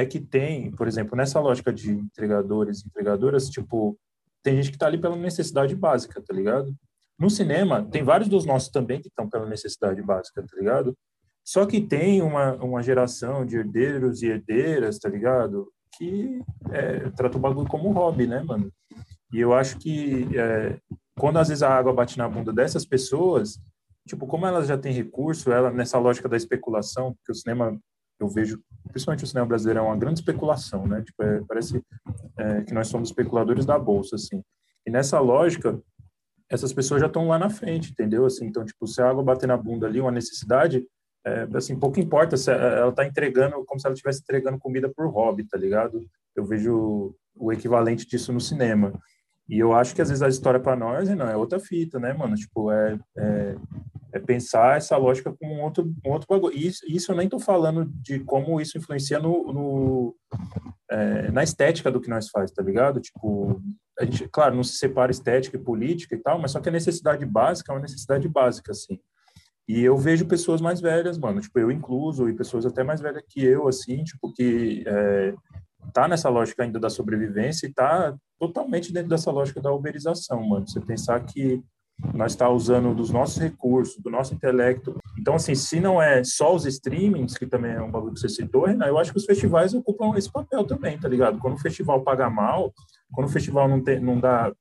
é 0.00 0.06
que 0.06 0.20
tem, 0.20 0.70
por 0.72 0.88
exemplo, 0.88 1.16
nessa 1.16 1.40
lógica 1.40 1.72
de 1.72 1.92
entregadores 1.92 2.80
e 2.80 2.86
entregadoras, 2.86 3.48
tipo, 3.48 3.98
tem 4.42 4.56
gente 4.56 4.70
que 4.70 4.76
está 4.76 4.86
ali 4.86 4.98
pela 4.98 5.16
necessidade 5.16 5.74
básica, 5.74 6.22
tá 6.22 6.34
ligado? 6.34 6.74
No 7.18 7.28
cinema, 7.28 7.86
tem 7.90 8.02
vários 8.02 8.28
dos 8.28 8.46
nossos 8.46 8.70
também 8.70 9.00
que 9.00 9.08
estão 9.08 9.28
pela 9.28 9.46
necessidade 9.46 10.00
básica, 10.02 10.42
tá 10.42 10.56
ligado? 10.56 10.96
Só 11.44 11.66
que 11.66 11.80
tem 11.80 12.22
uma, 12.22 12.54
uma 12.54 12.82
geração 12.82 13.44
de 13.44 13.56
herdeiros 13.56 14.22
e 14.22 14.26
herdeiras, 14.26 14.98
tá 14.98 15.08
ligado? 15.08 15.70
Que 15.98 16.40
é, 16.70 17.10
trata 17.10 17.36
o 17.36 17.40
bagulho 17.40 17.68
como 17.68 17.88
um 17.88 17.92
hobby, 17.92 18.26
né, 18.26 18.42
mano? 18.42 18.72
E 19.32 19.40
eu 19.40 19.52
acho 19.52 19.78
que 19.78 20.28
é, 20.36 20.78
quando 21.18 21.38
às 21.38 21.48
vezes 21.48 21.62
a 21.62 21.74
água 21.74 21.92
bate 21.92 22.16
na 22.16 22.28
bunda 22.28 22.52
dessas 22.52 22.84
pessoas, 22.84 23.60
tipo, 24.08 24.26
como 24.26 24.46
elas 24.46 24.66
já 24.66 24.78
têm 24.78 24.92
recurso, 24.92 25.52
ela 25.52 25.70
nessa 25.70 25.98
lógica 25.98 26.28
da 26.28 26.36
especulação, 26.36 27.14
porque 27.14 27.32
o 27.32 27.34
cinema, 27.34 27.78
eu 28.18 28.28
vejo, 28.28 28.62
principalmente 28.88 29.24
o 29.24 29.26
cinema 29.26 29.46
brasileiro, 29.46 29.80
é 29.80 29.82
uma 29.82 29.96
grande 29.96 30.20
especulação, 30.20 30.86
né? 30.86 31.02
Tipo, 31.02 31.22
é, 31.22 31.40
parece 31.46 31.82
é, 32.38 32.62
que 32.62 32.74
nós 32.74 32.88
somos 32.88 33.08
especuladores 33.08 33.64
da 33.64 33.78
bolsa, 33.78 34.16
assim. 34.16 34.42
E 34.86 34.90
nessa 34.90 35.18
lógica, 35.20 35.80
essas 36.48 36.72
pessoas 36.72 37.00
já 37.00 37.06
estão 37.06 37.28
lá 37.28 37.38
na 37.38 37.48
frente, 37.48 37.92
entendeu? 37.92 38.26
Assim, 38.26 38.46
então, 38.46 38.64
tipo, 38.64 38.86
se 38.86 39.00
a 39.00 39.08
água 39.08 39.22
bater 39.22 39.46
na 39.46 39.56
bunda 39.56 39.86
ali, 39.86 40.00
uma 40.00 40.10
necessidade, 40.10 40.84
é, 41.24 41.46
assim, 41.54 41.78
pouco 41.78 42.00
importa 42.00 42.36
se 42.36 42.50
ela 42.50 42.90
está 42.90 43.04
entregando 43.04 43.62
como 43.64 43.78
se 43.78 43.86
ela 43.86 43.94
estivesse 43.94 44.20
entregando 44.22 44.58
comida 44.58 44.88
por 44.88 45.06
hobby, 45.08 45.44
tá 45.44 45.56
ligado? 45.56 46.04
Eu 46.34 46.44
vejo 46.44 47.14
o 47.36 47.52
equivalente 47.52 48.06
disso 48.06 48.32
no 48.32 48.40
cinema. 48.40 48.92
E 49.50 49.58
eu 49.58 49.72
acho 49.72 49.96
que 49.96 50.00
às 50.00 50.08
vezes 50.08 50.22
a 50.22 50.28
história 50.28 50.60
para 50.60 50.76
nós 50.76 51.08
não 51.08 51.28
é 51.28 51.36
outra 51.36 51.58
fita, 51.58 51.98
né, 51.98 52.12
mano? 52.12 52.36
Tipo, 52.36 52.70
é, 52.70 52.96
é, 53.18 53.56
é 54.12 54.18
pensar 54.20 54.76
essa 54.76 54.96
lógica 54.96 55.34
como 55.34 55.52
um 55.52 55.62
outro, 55.62 55.92
outro 56.04 56.28
bagulho. 56.28 56.56
Isso, 56.56 56.86
isso 56.86 57.10
eu 57.10 57.16
nem 57.16 57.28
tô 57.28 57.40
falando 57.40 57.84
de 57.84 58.20
como 58.20 58.60
isso 58.60 58.78
influencia 58.78 59.18
no, 59.18 59.52
no 59.52 60.16
é, 60.88 61.32
na 61.32 61.42
estética 61.42 61.90
do 61.90 62.00
que 62.00 62.08
nós 62.08 62.28
faz, 62.28 62.52
tá 62.52 62.62
ligado? 62.62 63.00
Tipo, 63.00 63.60
a 63.98 64.04
gente, 64.04 64.28
claro, 64.28 64.54
não 64.54 64.62
se 64.62 64.74
separa 64.74 65.10
estética 65.10 65.56
e 65.56 65.60
política 65.60 66.14
e 66.14 66.18
tal, 66.18 66.38
mas 66.38 66.52
só 66.52 66.60
que 66.60 66.68
a 66.68 66.72
necessidade 66.72 67.26
básica 67.26 67.72
é 67.72 67.74
uma 67.74 67.82
necessidade 67.82 68.28
básica, 68.28 68.70
assim. 68.70 69.00
E 69.66 69.82
eu 69.82 69.96
vejo 69.96 70.26
pessoas 70.26 70.60
mais 70.60 70.80
velhas, 70.80 71.18
mano, 71.18 71.40
tipo, 71.40 71.58
eu 71.58 71.72
incluso, 71.72 72.28
e 72.28 72.36
pessoas 72.36 72.64
até 72.64 72.84
mais 72.84 73.00
velhas 73.00 73.24
que 73.28 73.42
eu, 73.42 73.66
assim, 73.66 74.04
tipo, 74.04 74.32
que 74.32 74.84
é, 74.86 75.34
tá 75.92 76.06
nessa 76.08 76.28
lógica 76.28 76.62
ainda 76.62 76.78
da 76.78 76.90
sobrevivência 76.90 77.66
e 77.66 77.72
tá 77.72 78.14
totalmente 78.38 78.92
dentro 78.92 79.08
dessa 79.08 79.30
lógica 79.30 79.60
da 79.60 79.72
uberização, 79.72 80.42
mano. 80.46 80.66
Você 80.66 80.80
pensar 80.80 81.20
que 81.20 81.62
nós 82.14 82.32
está 82.32 82.48
usando 82.48 82.94
dos 82.94 83.10
nossos 83.10 83.38
recursos, 83.38 84.02
do 84.02 84.10
nosso 84.10 84.34
intelecto. 84.34 84.96
Então, 85.18 85.34
assim, 85.34 85.54
se 85.54 85.80
não 85.80 86.00
é 86.00 86.24
só 86.24 86.54
os 86.54 86.64
streamings, 86.64 87.36
que 87.36 87.46
também 87.46 87.72
é 87.72 87.82
um 87.82 87.90
bagulho 87.90 88.14
que 88.14 88.20
você 88.20 88.28
citou, 88.28 88.64
Renan, 88.64 88.86
eu 88.86 88.98
acho 88.98 89.12
que 89.12 89.18
os 89.18 89.24
festivais 89.24 89.74
ocupam 89.74 90.16
esse 90.16 90.30
papel 90.30 90.64
também, 90.64 90.98
tá 90.98 91.08
ligado? 91.08 91.38
Quando 91.38 91.54
o 91.54 91.60
festival 91.60 92.02
paga 92.02 92.30
mal, 92.30 92.72
quando 93.12 93.28
o 93.28 93.32
festival 93.32 93.68
não, 93.68 93.82
tem, 93.82 94.00
não 94.00 94.18
dá 94.18 94.52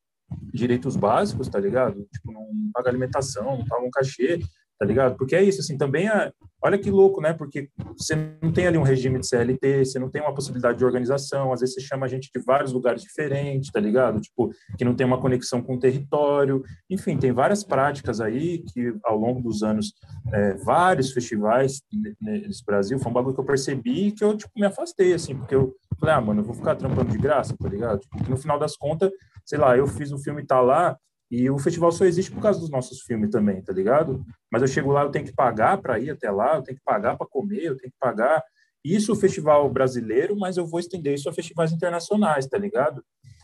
direitos 0.54 0.96
básicos, 0.96 1.48
tá 1.48 1.60
ligado? 1.60 2.06
Tipo, 2.12 2.32
não 2.32 2.46
paga 2.74 2.90
alimentação, 2.90 3.58
não 3.58 3.66
paga 3.66 3.86
um 3.86 3.92
cachê, 3.92 4.40
tá 4.80 4.86
ligado? 4.86 5.18
Porque 5.18 5.36
é 5.36 5.44
isso, 5.44 5.60
assim, 5.60 5.78
também 5.78 6.08
é, 6.08 6.32
olha 6.64 6.78
que 6.78 6.90
louco, 6.90 7.20
né? 7.20 7.34
Porque 7.34 7.70
você 7.98 8.16
não 8.42 8.50
tem 8.50 8.66
ali 8.66 8.78
um 8.78 8.84
regime 8.84 9.20
de 9.20 9.28
CLT, 9.28 9.84
você 9.84 10.00
não 10.00 10.10
tem 10.10 10.22
uma 10.22 10.34
possibilidade 10.34 10.78
de 10.78 10.86
organização, 10.86 11.52
às 11.52 11.60
vezes 11.60 11.76
você 11.76 11.82
chama 11.82 12.08
gente 12.08 12.32
de 12.34 12.42
vários 12.42 12.72
lugares 12.72 13.02
diferentes, 13.02 13.72
tá 13.72 13.80
ligado? 13.80 14.22
Tipo, 14.22 14.50
que 14.78 14.86
não 14.86 14.96
tem 14.96 15.06
uma 15.06 15.20
conexão 15.20 15.62
com 15.62 15.76
o 15.76 15.80
território, 15.80 16.64
enfim, 16.90 17.18
tem 17.18 17.34
várias 17.34 17.62
práticas 17.62 18.22
aí 18.22 18.60
que 18.74 18.96
ao 19.04 19.18
longo 19.18 19.42
dos 19.42 19.64
anos, 19.64 19.94
é, 20.32 20.54
vários 20.64 21.12
festivais 21.12 21.82
nesse 22.22 22.64
Brasil, 22.66 22.98
foi 23.00 23.12
um 23.12 23.14
bagulho 23.14 23.36
que 23.36 23.42
eu 23.42 23.46
percebi 23.46 24.14
que 24.14 24.24
eu, 24.24 24.38
tipo, 24.38 24.52
me 24.56 24.66
afastei, 24.66 25.14
assim, 25.14 25.36
porque 25.36 25.56
eu 25.56 25.76
falei, 26.00 26.16
ah, 26.16 26.22
mano, 26.22 26.40
eu 26.40 26.46
vou 26.46 26.56
ficar 26.56 26.76
trampando 26.76 27.12
de 27.12 27.18
graça, 27.18 27.54
tá 27.58 27.68
ligado? 27.68 28.00
Tipo, 28.00 28.30
no 28.30 28.38
final 28.38 28.58
das 28.58 28.78
contas, 28.78 29.12
sei 29.46 29.60
lá, 29.60 29.76
eu 29.76 29.86
fiz 29.88 30.14
o 30.14 30.18
filme 30.18 30.46
tá 30.46 30.62
lá, 30.62 30.98
e 31.30 31.50
o 31.50 31.60
festival 31.60 31.92
só 31.92 32.06
existe 32.06 32.32
por 32.32 32.42
causa 32.42 32.60
dos 32.60 32.70
nossos 32.70 33.02
filmes 33.02 33.30
também, 33.30 33.62
tá 33.62 33.72
ligado? 33.72 34.26
Mas 34.52 34.62
eu 34.64 34.68
chego 34.68 34.92
lá, 34.92 35.04
eu 35.04 35.12
tenho 35.12 35.26
que 35.26 35.34
pagar 35.34 35.78
para 35.78 36.00
ir 36.00 36.10
até 36.10 36.32
lá, 36.32 36.56
eu 36.56 36.64
tenho 36.64 36.78
que 36.78 36.84
pagar 36.84 37.18
para 37.18 37.28
comer, 37.28 37.66
eu 37.66 37.78
tenho 37.78 37.92
que 37.92 38.00
pagar. 38.00 38.44
Isso 38.84 39.14
o 39.14 39.16
festival 39.16 39.70
brasileiro, 39.70 40.36
mas 40.36 40.58
eu 40.58 40.66
vou 40.66 40.80
estender 40.80 41.14
isso 41.14 41.30
a 41.30 41.34
festivais 41.34 41.72
internacionais, 41.72 42.48
tá 42.48 42.58
ligado? 42.58 43.04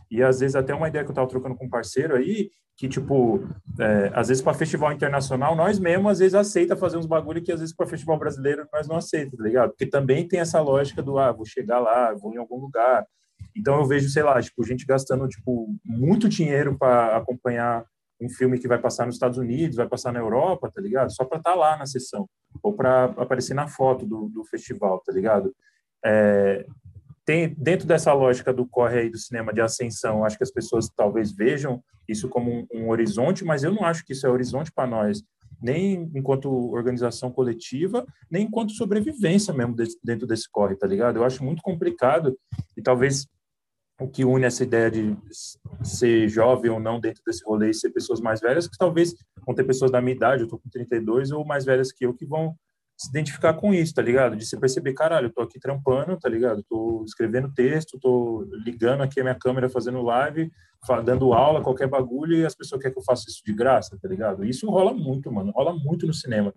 E 0.10 0.24
às 0.24 0.40
vezes 0.40 0.56
até 0.56 0.74
uma 0.74 0.88
ideia 0.88 1.04
que 1.04 1.12
eu 1.12 1.16
tava 1.16 1.28
trocando 1.28 1.56
com 1.56 1.66
um 1.66 1.70
parceiro 1.70 2.16
aí, 2.16 2.50
que 2.78 2.90
tipo, 2.90 3.48
é, 3.80 4.12
às 4.14 4.28
vezes 4.28 4.42
para 4.42 4.54
festival 4.54 4.92
internacional, 4.92 5.56
nós 5.56 5.80
mesmos 5.80 6.14
às 6.14 6.20
vezes 6.20 6.36
aceita 6.36 6.76
fazer 6.76 6.98
uns 6.98 7.06
bagulho 7.06 7.42
que 7.42 7.52
às 7.52 7.60
vezes 7.60 7.76
para 7.76 7.88
festival 7.88 8.18
brasileiro 8.18 8.68
nós 8.74 8.88
não 8.88 8.98
aceita, 8.98 9.38
tá 9.38 9.44
ligado? 9.44 9.70
Porque 9.70 9.86
também 9.86 10.28
tem 10.28 10.40
essa 10.40 10.60
lógica 10.60 11.02
do, 11.02 11.18
ah, 11.18 11.32
vou 11.32 11.46
chegar 11.46 11.80
lá, 11.80 12.14
vou 12.14 12.34
em 12.34 12.38
algum 12.38 12.60
lugar, 12.60 13.06
então 13.56 13.76
eu 13.76 13.86
vejo, 13.86 14.10
sei 14.10 14.24
lá, 14.24 14.42
tipo, 14.42 14.64
gente 14.64 14.86
gastando 14.86 15.28
tipo 15.28 15.68
muito 15.84 16.28
dinheiro 16.28 16.78
para 16.78 17.16
acompanhar 17.16 17.86
um 18.22 18.30
filme 18.30 18.60
que 18.60 18.68
vai 18.68 18.80
passar 18.80 19.06
nos 19.06 19.16
Estados 19.16 19.38
Unidos, 19.38 19.78
vai 19.78 19.88
passar 19.88 20.12
na 20.12 20.20
Europa, 20.20 20.72
tá 20.74 20.82
ligado? 20.82 21.14
Só 21.14 21.26
para 21.26 21.38
estar 21.38 21.52
tá 21.52 21.56
lá 21.56 21.78
na 21.78 21.86
sessão 21.86 22.28
ou 22.64 22.74
para 22.74 23.06
aparecer 23.06 23.54
na 23.54 23.68
foto 23.68 24.06
do, 24.06 24.30
do 24.30 24.44
festival, 24.46 25.02
tá 25.06 25.12
ligado? 25.12 25.54
É, 26.04 26.66
tem 27.26 27.54
dentro 27.58 27.88
dessa 27.88 28.14
lógica 28.14 28.54
do 28.54 28.66
corre 28.66 29.00
aí 29.00 29.10
do 29.10 29.18
cinema 29.18 29.52
de 29.54 29.60
ascensão, 29.60 30.24
acho 30.24 30.38
que 30.38 30.44
as 30.44 30.52
pessoas 30.52 30.90
talvez 30.90 31.32
vejam 31.32 31.84
isso 32.08 32.30
como 32.30 32.52
um, 32.52 32.68
um 32.74 32.90
horizonte, 32.90 33.44
mas 33.44 33.64
eu 33.64 33.74
não 33.74 33.84
acho 33.84 34.06
que 34.06 34.14
isso 34.14 34.28
é 34.28 34.30
horizonte 34.30 34.72
para 34.72 34.88
nós, 34.88 35.24
nem 35.62 36.12
enquanto 36.14 36.50
organização 36.72 37.32
coletiva, 37.32 38.06
nem 38.30 38.46
enquanto 38.46 38.74
sobrevivência 38.74 39.54
mesmo 39.54 39.76
dentro 40.04 40.28
desse 40.28 40.50
corre, 40.50 40.76
tá 40.76 40.86
ligado? 40.86 41.18
Eu 41.18 41.24
acho 41.24 41.44
muito 41.44 41.64
complicado 41.64 42.38
e 42.78 42.82
talvez 42.82 43.28
o 44.00 44.08
que 44.08 44.26
une 44.26 44.46
essa 44.46 44.64
ideia 44.64 44.92
de 44.92 45.18
ser 45.84 46.28
jovem 46.28 46.70
ou 46.70 46.80
não 46.80 47.00
dentro 47.00 47.22
desse 47.26 47.44
rolê 47.46 47.70
e 47.70 47.74
ser 47.74 47.92
pessoas 47.92 48.20
mais 48.20 48.42
velhas, 48.42 48.68
que 48.68 48.78
talvez 48.78 49.16
vão 49.46 49.56
ter 49.56 49.64
pessoas 49.64 49.92
da 49.92 50.02
minha 50.02 50.16
idade, 50.16 50.44
eu 50.44 50.48
tô 50.48 50.58
com 50.58 50.70
32, 50.70 51.32
ou 51.32 51.46
mais 51.46 51.64
velhas 51.64 51.92
que 51.92 52.06
eu, 52.06 52.14
que 52.14 52.26
vão 52.26 52.56
se 52.98 53.10
identificar 53.10 53.54
com 53.54 53.74
isso, 53.74 53.94
tá 53.94 54.02
ligado? 54.02 54.36
De 54.36 54.46
se 54.46 54.58
perceber, 54.58 54.94
caralho, 54.94 55.28
eu 55.28 55.34
tô 55.34 55.42
aqui 55.42 55.60
trampando, 55.60 56.18
tá 56.18 56.30
ligado? 56.30 56.64
Tô 56.70 57.04
escrevendo 57.06 57.54
texto, 57.54 58.00
tô 58.00 58.48
ligando 58.64 59.02
aqui 59.02 59.20
a 59.20 59.24
minha 59.24 59.36
câmera, 59.36 59.70
fazendo 59.70 60.02
live, 60.02 60.50
dando 61.04 61.34
aula, 61.34 61.62
qualquer 61.62 61.88
bagulho, 61.88 62.38
e 62.38 62.46
as 62.46 62.56
pessoas 62.56 62.82
querem 62.82 62.94
que 62.94 63.00
eu 63.00 63.04
faça 63.04 63.30
isso 63.30 63.42
de 63.46 63.54
graça, 63.54 63.98
tá 64.02 64.08
ligado? 64.08 64.46
Isso 64.46 64.70
rola 64.70 64.94
muito, 64.94 65.32
mano, 65.32 65.52
rola 65.52 65.74
muito 65.74 66.08
no 66.08 66.14
cinema, 66.14 66.54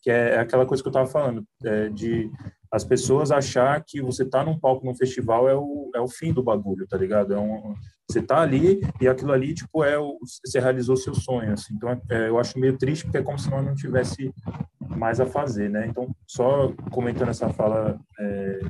que 0.00 0.10
é 0.10 0.38
aquela 0.38 0.64
coisa 0.64 0.82
que 0.82 0.88
eu 0.88 0.92
tava 0.92 1.06
falando, 1.06 1.44
é, 1.64 1.88
de 1.90 2.30
as 2.72 2.84
pessoas 2.84 3.30
achar 3.30 3.84
que 3.84 4.00
você 4.00 4.24
tá 4.24 4.42
num 4.42 4.58
palco 4.58 4.86
num 4.86 4.94
festival 4.94 5.46
é 5.46 5.54
o, 5.54 5.90
é 5.94 6.00
o 6.00 6.08
fim 6.08 6.32
do 6.32 6.42
bagulho, 6.42 6.86
tá 6.86 6.96
ligado? 6.96 7.34
É 7.34 7.38
um, 7.38 7.74
você 8.08 8.22
tá 8.22 8.40
ali 8.40 8.80
e 8.98 9.06
aquilo 9.06 9.30
ali, 9.30 9.52
tipo, 9.52 9.84
é 9.84 9.98
o, 9.98 10.18
você 10.42 10.58
realizou 10.58 10.96
seu 10.96 11.14
sonho, 11.14 11.52
assim. 11.52 11.74
Então, 11.74 12.00
é, 12.10 12.28
eu 12.30 12.38
acho 12.38 12.58
meio 12.58 12.78
triste 12.78 13.04
porque 13.04 13.18
é 13.18 13.22
como 13.22 13.38
se 13.38 13.50
nós 13.50 13.62
não 13.62 13.74
tivesse 13.74 14.32
mais 14.80 15.20
a 15.20 15.26
fazer, 15.26 15.68
né? 15.68 15.86
Então, 15.86 16.08
só 16.26 16.72
comentando 16.90 17.28
essa 17.28 17.50
fala 17.50 18.00
é, 18.18 18.60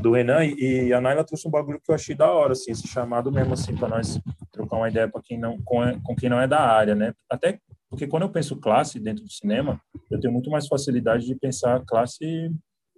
do 0.00 0.12
Renan 0.12 0.44
e, 0.44 0.92
a 0.92 1.00
Naila 1.00 1.24
trouxe 1.24 1.46
um 1.46 1.50
bagulho 1.50 1.80
que 1.80 1.92
eu 1.92 1.94
achei 1.94 2.16
da 2.16 2.28
hora, 2.28 2.52
assim, 2.52 2.72
esse 2.72 2.88
chamado 2.88 3.30
mesmo, 3.30 3.54
assim, 3.54 3.76
para 3.76 3.88
nós 3.88 4.20
trocar 4.50 4.78
uma 4.78 4.88
ideia 4.88 5.08
para 5.08 5.22
quem 5.22 5.38
não 5.38 5.62
com, 5.62 5.80
com 6.02 6.16
quem 6.16 6.28
não 6.28 6.40
é 6.40 6.48
da 6.48 6.60
área, 6.60 6.96
né? 6.96 7.14
Até 7.30 7.60
porque 7.88 8.06
quando 8.08 8.22
eu 8.22 8.30
penso 8.30 8.56
classe 8.56 8.98
dentro 8.98 9.22
do 9.22 9.30
cinema, 9.30 9.80
eu 10.10 10.18
tenho 10.18 10.32
muito 10.32 10.50
mais 10.50 10.66
facilidade 10.66 11.26
de 11.26 11.36
pensar 11.36 11.84
classe 11.86 12.50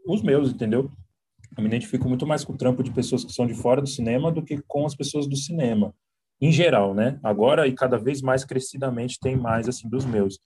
os 0.06 0.22
meus, 0.22 0.50
entendeu? 0.50 0.90
Eu 1.56 1.62
me 1.62 1.68
identifico 1.68 2.08
muito 2.08 2.26
mais 2.26 2.44
com 2.44 2.52
o 2.52 2.56
trampo 2.56 2.82
de 2.82 2.90
pessoas 2.90 3.24
que 3.24 3.32
são 3.32 3.46
de 3.46 3.54
fora 3.54 3.80
do 3.80 3.86
cinema 3.86 4.30
do 4.30 4.42
que 4.42 4.60
com 4.66 4.84
as 4.84 4.94
pessoas 4.94 5.28
do 5.28 5.36
cinema, 5.36 5.94
em 6.40 6.50
geral, 6.50 6.94
né? 6.94 7.18
Agora 7.22 7.66
e 7.66 7.72
cada 7.72 7.96
vez 7.96 8.20
mais 8.20 8.44
crescidamente 8.44 9.18
tem 9.20 9.36
mais 9.36 9.68
assim 9.68 9.88
dos 9.88 10.04
meus. 10.04 10.38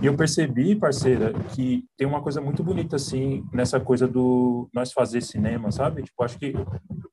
E 0.00 0.06
eu 0.06 0.16
percebi, 0.16 0.76
parceira, 0.76 1.32
que 1.54 1.84
tem 1.96 2.06
uma 2.06 2.22
coisa 2.22 2.40
muito 2.40 2.62
bonita 2.62 2.94
assim 2.94 3.44
nessa 3.52 3.80
coisa 3.80 4.06
do 4.06 4.68
nós 4.72 4.92
fazer 4.92 5.20
cinema, 5.20 5.72
sabe? 5.72 6.04
Tipo, 6.04 6.22
acho 6.22 6.38
que 6.38 6.54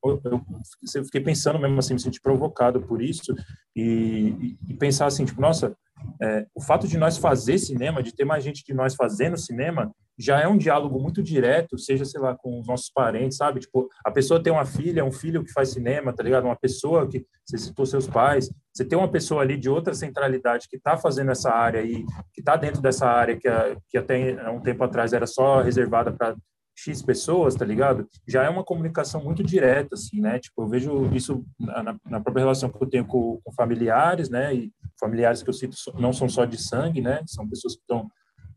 eu, 0.04 0.20
eu, 0.24 1.04
fiquei 1.04 1.20
pensando 1.20 1.58
mesmo 1.58 1.78
assim, 1.78 1.94
me 1.94 2.00
senti 2.00 2.20
provocado 2.20 2.80
por 2.80 3.02
isso 3.02 3.34
e, 3.74 4.56
e, 4.62 4.72
e 4.72 4.74
pensar 4.74 5.06
assim, 5.06 5.24
tipo, 5.24 5.40
nossa, 5.40 5.76
é, 6.22 6.46
o 6.54 6.62
fato 6.62 6.86
de 6.86 6.96
nós 6.96 7.18
fazer 7.18 7.58
cinema, 7.58 8.02
de 8.02 8.14
ter 8.14 8.24
mais 8.24 8.44
gente 8.44 8.64
de 8.64 8.72
nós 8.72 8.94
fazendo 8.94 9.36
cinema, 9.36 9.92
já 10.20 10.38
é 10.40 10.46
um 10.46 10.58
diálogo 10.58 11.00
muito 11.00 11.22
direto, 11.22 11.78
seja, 11.78 12.04
sei 12.04 12.20
lá, 12.20 12.36
com 12.36 12.60
os 12.60 12.66
nossos 12.66 12.90
parentes, 12.90 13.38
sabe? 13.38 13.60
Tipo, 13.60 13.88
a 14.04 14.10
pessoa 14.10 14.42
tem 14.42 14.52
uma 14.52 14.66
filha, 14.66 15.04
um 15.04 15.10
filho 15.10 15.42
que 15.42 15.52
faz 15.52 15.70
cinema, 15.70 16.12
tá 16.12 16.22
ligado? 16.22 16.44
Uma 16.44 16.56
pessoa 16.56 17.08
que, 17.08 17.24
você 17.46 17.56
citou 17.56 17.86
seus 17.86 18.06
pais, 18.06 18.50
você 18.72 18.84
tem 18.84 18.98
uma 18.98 19.10
pessoa 19.10 19.42
ali 19.42 19.56
de 19.56 19.68
outra 19.68 19.94
centralidade 19.94 20.68
que 20.68 20.76
está 20.76 20.96
fazendo 20.96 21.30
essa 21.30 21.50
área 21.50 21.80
aí, 21.80 22.04
que 22.34 22.40
está 22.40 22.54
dentro 22.54 22.82
dessa 22.82 23.06
área 23.06 23.36
que, 23.36 23.48
que 23.88 23.98
até 23.98 24.48
um 24.50 24.60
tempo 24.60 24.84
atrás 24.84 25.12
era 25.12 25.26
só 25.26 25.60
reservada 25.60 26.12
para 26.12 26.36
X 26.76 27.02
pessoas, 27.02 27.54
tá 27.54 27.64
ligado? 27.64 28.06
Já 28.26 28.44
é 28.44 28.48
uma 28.48 28.64
comunicação 28.64 29.22
muito 29.22 29.42
direta, 29.42 29.94
assim, 29.94 30.20
né? 30.20 30.38
Tipo, 30.38 30.62
eu 30.62 30.68
vejo 30.68 31.06
isso 31.14 31.44
na, 31.58 31.96
na 32.04 32.20
própria 32.20 32.42
relação 32.42 32.70
que 32.70 32.82
eu 32.82 32.88
tenho 32.88 33.06
com, 33.06 33.40
com, 33.42 33.52
familiares, 33.52 34.30
né? 34.30 34.54
E 34.54 34.72
familiares 34.98 35.42
que 35.42 35.50
eu 35.50 35.54
cito 35.54 35.76
não 35.98 36.12
são 36.12 36.28
só 36.28 36.44
de 36.44 36.56
sangue, 36.56 37.00
né? 37.00 37.22
São 37.26 37.48
pessoas 37.48 37.74
que 37.74 37.82
estão 37.82 38.10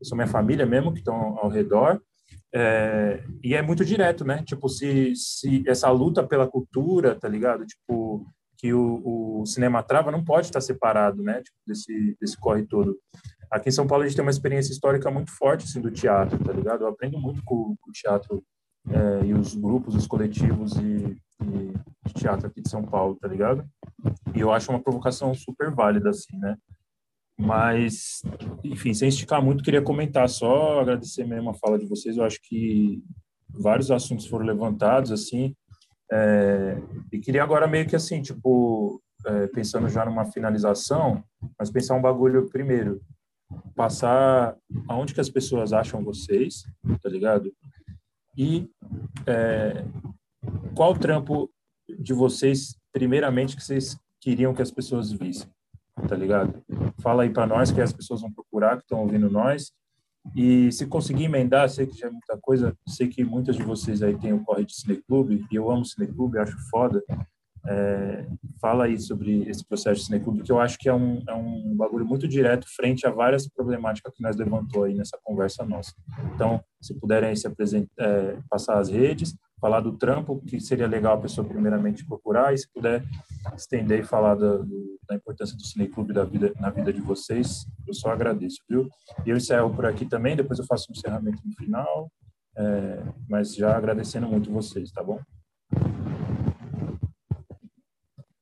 são 0.04 0.16
minha 0.16 0.28
família 0.28 0.66
mesmo, 0.66 0.92
que 0.92 1.00
estão 1.00 1.38
ao 1.38 1.50
redor. 1.50 2.02
É, 2.54 3.24
e 3.44 3.56
é 3.56 3.62
muito 3.62 3.84
direto, 3.84 4.24
né? 4.24 4.44
Tipo, 4.46 4.70
se, 4.70 5.14
se 5.16 5.64
essa 5.68 5.90
luta 5.90 6.26
pela 6.26 6.48
cultura, 6.48 7.16
tá 7.16 7.28
ligado? 7.28 7.66
Tipo, 7.66 8.26
que 8.58 8.74
o, 8.74 9.42
o 9.42 9.46
cinema 9.46 9.84
trava 9.84 10.12
não 10.12 10.24
pode 10.24 10.48
estar 10.48 10.62
separado, 10.62 11.22
né? 11.22 11.42
Tipo, 11.42 11.58
desse, 11.68 12.18
desse 12.22 12.38
corre 12.38 12.64
todo. 12.66 12.98
aqui 13.52 13.70
em 13.70 13.74
São 13.74 13.86
Paulo 13.86 14.04
a 14.04 14.08
gente 14.08 14.16
tem 14.16 14.24
uma 14.24 14.32
experiência 14.32 14.72
histórica 14.72 15.12
muito 15.12 15.32
forte 15.32 15.66
assim, 15.66 15.82
do 15.82 15.92
teatro, 15.92 16.38
tá 16.42 16.54
ligado? 16.54 16.84
Eu 16.84 16.88
aprendo 16.88 17.20
muito 17.20 17.44
com, 17.44 17.76
com 17.80 17.90
o 17.90 17.94
teatro 17.94 18.42
é, 18.90 19.26
e 19.26 19.34
os 19.34 19.56
grupos, 19.56 19.96
os 19.96 20.08
coletivos 20.08 20.78
e, 20.78 21.18
e, 21.42 21.74
de 22.06 22.14
teatro 22.14 22.48
aqui 22.48 22.62
de 22.62 22.70
São 22.70 22.84
Paulo, 22.84 23.18
tá 23.20 23.28
ligado? 23.28 23.66
E 24.34 24.40
eu 24.40 24.52
acho 24.52 24.72
uma 24.72 24.82
provocação 24.82 25.34
super 25.34 25.70
válida, 25.70 26.12
assim, 26.12 26.38
né? 26.38 26.56
Mas, 27.44 28.22
enfim, 28.64 28.94
sem 28.94 29.10
esticar 29.10 29.44
muito, 29.44 29.64
queria 29.64 29.82
comentar 29.82 30.30
só, 30.30 30.80
agradecer 30.80 31.26
mesmo 31.26 31.50
a 31.50 31.54
fala 31.54 31.78
de 31.78 31.86
vocês. 31.86 32.16
Eu 32.16 32.24
acho 32.24 32.40
que 32.42 33.04
vários 33.50 33.92
assuntos 33.92 34.26
foram 34.26 34.46
levantados, 34.46 35.12
assim, 35.12 35.54
é, 36.12 36.78
e 37.12 37.20
queria 37.20 37.44
agora 37.44 37.68
meio 37.68 37.88
que 37.88 37.96
assim, 37.96 38.22
tipo, 38.22 39.02
é, 39.26 39.48
pensando 39.48 39.90
já 39.90 40.06
numa 40.06 40.26
finalização, 40.26 41.24
mas 41.60 41.70
pensar 41.70 41.96
um 41.96 42.02
bagulho 42.02 42.50
primeiro, 42.50 43.02
passar 43.76 44.56
aonde 44.88 45.14
que 45.14 45.22
as 45.22 45.30
pessoas 45.30 45.74
acham 45.74 46.04
vocês, 46.04 46.64
tá 47.02 47.10
ligado? 47.10 47.52
E 48.38 48.70
é, 49.28 49.86
qual 50.76 50.98
trampo 50.98 51.50
de 52.00 52.14
vocês, 52.14 52.76
primeiramente, 52.92 53.56
que 53.56 53.64
vocês 53.64 53.98
queriam 54.22 54.54
que 54.54 54.62
as 54.62 54.72
pessoas 54.72 55.12
vissem, 55.12 55.50
tá 56.08 56.16
ligado? 56.16 56.64
Fala 57.02 57.24
aí 57.24 57.30
para 57.30 57.48
nós 57.48 57.72
que 57.72 57.82
as 57.82 57.94
pessoas 57.94 58.22
vão 58.22 58.32
procurar, 58.32 58.78
que 58.78 58.84
estão 58.84 59.00
ouvindo 59.00 59.30
nós, 59.30 59.72
e 60.36 60.72
se 60.72 60.88
conseguir 60.88 61.26
emendar, 61.26 61.70
sei 61.70 61.86
que 61.86 61.98
já 61.98 62.08
é 62.08 62.10
muita 62.12 62.38
coisa, 62.42 62.76
sei 62.88 63.08
que 63.08 63.24
muitas 63.24 63.56
de 63.56 63.64
vocês 63.64 64.02
aí 64.02 64.18
têm 64.18 64.34
o 64.34 64.44
corre 64.44 64.66
de 64.66 64.74
cineclube, 64.74 65.46
e 65.52 65.56
eu 65.56 65.70
amo 65.70 65.86
cineclube, 65.86 66.40
acho 66.40 66.58
foda. 66.70 67.04
É, 67.66 68.26
fala 68.62 68.86
aí 68.86 69.00
sobre 69.00 69.48
esse 69.50 69.66
processo 69.66 70.02
de 70.02 70.08
cineclube, 70.08 70.44
que 70.44 70.52
eu 70.52 70.60
acho 70.60 70.78
que 70.78 70.90
é 70.90 70.94
um, 70.94 71.22
é 71.28 71.34
um 71.34 71.76
bagulho 71.76 72.06
muito 72.06 72.28
direto 72.28 72.68
frente 72.76 73.08
a 73.08 73.12
várias 73.12 73.48
problemáticas 73.48 74.14
que 74.14 74.22
nós 74.22 74.36
levantou 74.36 74.84
aí 74.84 74.94
nessa 74.94 75.18
conversa 75.24 75.66
nossa. 75.66 75.94
Então, 76.34 76.62
se 76.82 76.94
puderem 77.00 77.34
se 77.36 77.48
apresentar, 77.48 77.90
é, 78.00 78.38
passar 78.50 78.80
as 78.80 78.90
redes, 78.90 79.36
falar 79.64 79.80
do 79.80 79.94
trampo, 79.94 80.42
que 80.46 80.60
seria 80.60 80.86
legal 80.86 81.16
a 81.16 81.22
pessoa 81.22 81.48
primeiramente 81.48 82.06
procurar, 82.06 82.54
e 82.54 82.58
se 82.58 82.70
puder 82.70 83.02
estender 83.56 84.02
e 84.02 84.04
falar 84.04 84.36
da, 84.36 84.58
da 85.08 85.16
importância 85.16 85.56
do 85.56 85.64
Cineclube 85.64 86.12
da 86.12 86.26
vida, 86.26 86.52
na 86.60 86.70
vida 86.70 86.92
de 86.92 87.00
vocês, 87.00 87.66
eu 87.88 87.94
só 87.94 88.10
agradeço, 88.10 88.58
viu? 88.70 88.90
E 89.26 89.30
eu 89.30 89.38
encerro 89.38 89.74
por 89.74 89.86
aqui 89.86 90.06
também, 90.06 90.36
depois 90.36 90.60
eu 90.60 90.66
faço 90.66 90.88
um 90.90 90.94
encerramento 90.94 91.42
no 91.46 91.54
final, 91.56 92.12
é, 92.58 93.04
mas 93.30 93.56
já 93.56 93.74
agradecendo 93.74 94.28
muito 94.28 94.52
vocês, 94.52 94.92
tá 94.92 95.02
bom? 95.02 95.18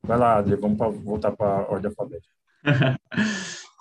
Vai 0.02 0.18
lá, 0.18 0.38
Adri, 0.38 0.56
vamos 0.56 0.80
pra, 0.80 0.90
voltar 0.90 1.34
para 1.34 1.48
a 1.48 1.72
ordem 1.72 1.92
alfabética. 1.92 2.34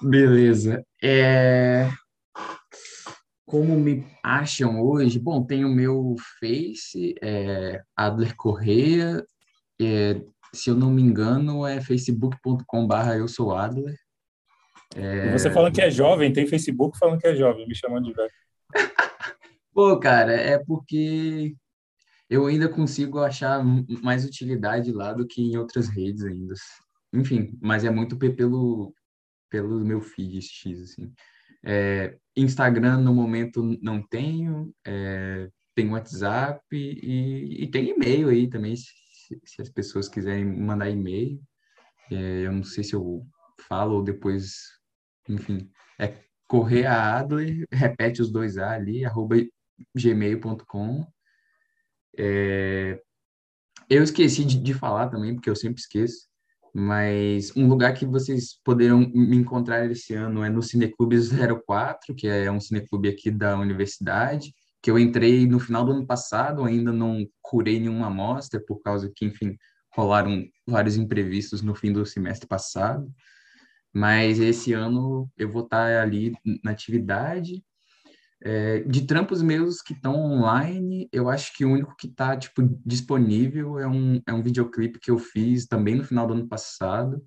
Beleza. 0.02 0.84
É 1.02 1.88
como 3.50 3.76
me 3.76 4.06
acham 4.22 4.80
hoje? 4.80 5.18
Bom, 5.18 5.44
tem 5.44 5.64
o 5.64 5.68
meu 5.68 6.14
Face, 6.38 7.16
é, 7.20 7.82
Adler 7.96 8.36
Correia, 8.36 9.26
é, 9.82 10.22
se 10.54 10.70
eu 10.70 10.76
não 10.76 10.88
me 10.88 11.02
engano, 11.02 11.66
é 11.66 11.80
facebook.com.br 11.80 12.94
eu 13.18 13.26
sou 13.26 13.52
Adler. 13.52 13.98
É... 14.94 15.32
Você 15.32 15.50
falando 15.50 15.74
que 15.74 15.82
é 15.82 15.90
jovem, 15.90 16.32
tem 16.32 16.46
Facebook 16.46 16.96
falando 16.96 17.18
que 17.18 17.26
é 17.26 17.34
jovem, 17.34 17.66
me 17.66 17.74
chamando 17.74 18.04
de 18.04 18.12
velho. 18.12 18.30
Pô, 19.74 19.98
cara, 19.98 20.32
é 20.32 20.56
porque 20.56 21.56
eu 22.28 22.46
ainda 22.46 22.68
consigo 22.68 23.18
achar 23.18 23.64
mais 24.00 24.24
utilidade 24.24 24.92
lá 24.92 25.12
do 25.12 25.26
que 25.26 25.42
em 25.42 25.56
outras 25.56 25.88
redes 25.88 26.24
ainda. 26.24 26.54
Enfim, 27.12 27.58
mas 27.60 27.84
é 27.84 27.90
muito 27.90 28.16
pelo, 28.16 28.94
pelo 29.48 29.84
meu 29.84 30.00
feed 30.00 30.40
X, 30.40 30.82
assim. 30.82 31.12
É, 31.64 32.16
Instagram, 32.42 32.98
no 32.98 33.14
momento, 33.14 33.62
não 33.82 34.02
tenho. 34.02 34.74
É, 34.86 35.50
tem 35.74 35.88
WhatsApp 35.88 36.62
e, 36.72 37.64
e 37.64 37.66
tem 37.68 37.90
e-mail 37.90 38.28
aí 38.28 38.48
também, 38.48 38.76
se, 38.76 38.92
se, 39.44 39.62
as 39.62 39.68
pessoas 39.68 40.08
quiserem 40.08 40.44
mandar 40.44 40.90
e-mail. 40.90 41.40
É, 42.10 42.46
eu 42.46 42.52
não 42.52 42.64
sei 42.64 42.84
se 42.84 42.94
eu 42.94 43.26
falo 43.68 43.96
ou 43.96 44.02
depois, 44.02 44.56
enfim. 45.28 45.70
É 45.98 46.18
Correia 46.46 47.16
Adler, 47.18 47.66
repete 47.72 48.20
os 48.20 48.30
dois 48.30 48.58
A 48.58 48.72
ali, 48.72 49.04
arroba 49.04 49.36
gmail.com. 49.96 51.06
É, 52.18 53.00
eu 53.88 54.02
esqueci 54.02 54.44
de, 54.44 54.60
de 54.60 54.74
falar 54.74 55.08
também, 55.08 55.34
porque 55.34 55.48
eu 55.48 55.56
sempre 55.56 55.80
esqueço. 55.80 56.29
Mas 56.74 57.54
um 57.56 57.66
lugar 57.68 57.94
que 57.94 58.06
vocês 58.06 58.60
poderão 58.64 59.00
me 59.00 59.36
encontrar 59.36 59.90
esse 59.90 60.14
ano 60.14 60.44
é 60.44 60.50
no 60.50 60.62
Cineclube 60.62 61.16
04, 61.66 62.14
que 62.14 62.28
é 62.28 62.50
um 62.50 62.60
cineclube 62.60 63.08
aqui 63.08 63.30
da 63.30 63.58
universidade, 63.58 64.54
que 64.82 64.90
eu 64.90 64.98
entrei 64.98 65.46
no 65.46 65.58
final 65.58 65.84
do 65.84 65.92
ano 65.92 66.06
passado, 66.06 66.64
ainda 66.64 66.92
não 66.92 67.26
curei 67.42 67.78
nenhuma 67.80 68.06
amostra, 68.06 68.62
por 68.64 68.80
causa 68.80 69.10
que, 69.14 69.26
enfim, 69.26 69.56
rolaram 69.94 70.44
vários 70.66 70.96
imprevistos 70.96 71.60
no 71.60 71.74
fim 71.74 71.92
do 71.92 72.06
semestre 72.06 72.46
passado. 72.46 73.12
Mas 73.92 74.38
esse 74.38 74.72
ano 74.72 75.28
eu 75.36 75.50
vou 75.50 75.64
estar 75.64 76.00
ali 76.00 76.32
na 76.62 76.70
atividade 76.70 77.62
é, 78.42 78.80
de 78.80 79.06
trampos 79.06 79.42
meus 79.42 79.82
que 79.82 79.92
estão 79.92 80.14
online, 80.14 81.08
eu 81.12 81.28
acho 81.28 81.54
que 81.54 81.64
o 81.64 81.72
único 81.72 81.94
que 81.96 82.06
está 82.06 82.36
tipo, 82.36 82.62
disponível 82.84 83.78
é 83.78 83.86
um, 83.86 84.20
é 84.26 84.32
um 84.32 84.42
videoclipe 84.42 84.98
que 84.98 85.10
eu 85.10 85.18
fiz 85.18 85.66
também 85.66 85.94
no 85.94 86.04
final 86.04 86.26
do 86.26 86.32
ano 86.32 86.48
passado, 86.48 87.22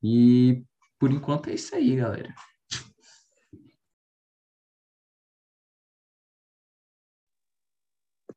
E 0.03 0.63
por 0.99 1.13
enquanto 1.13 1.51
é 1.51 1.55
isso 1.55 1.75
aí, 1.75 1.97
galera. 1.97 2.35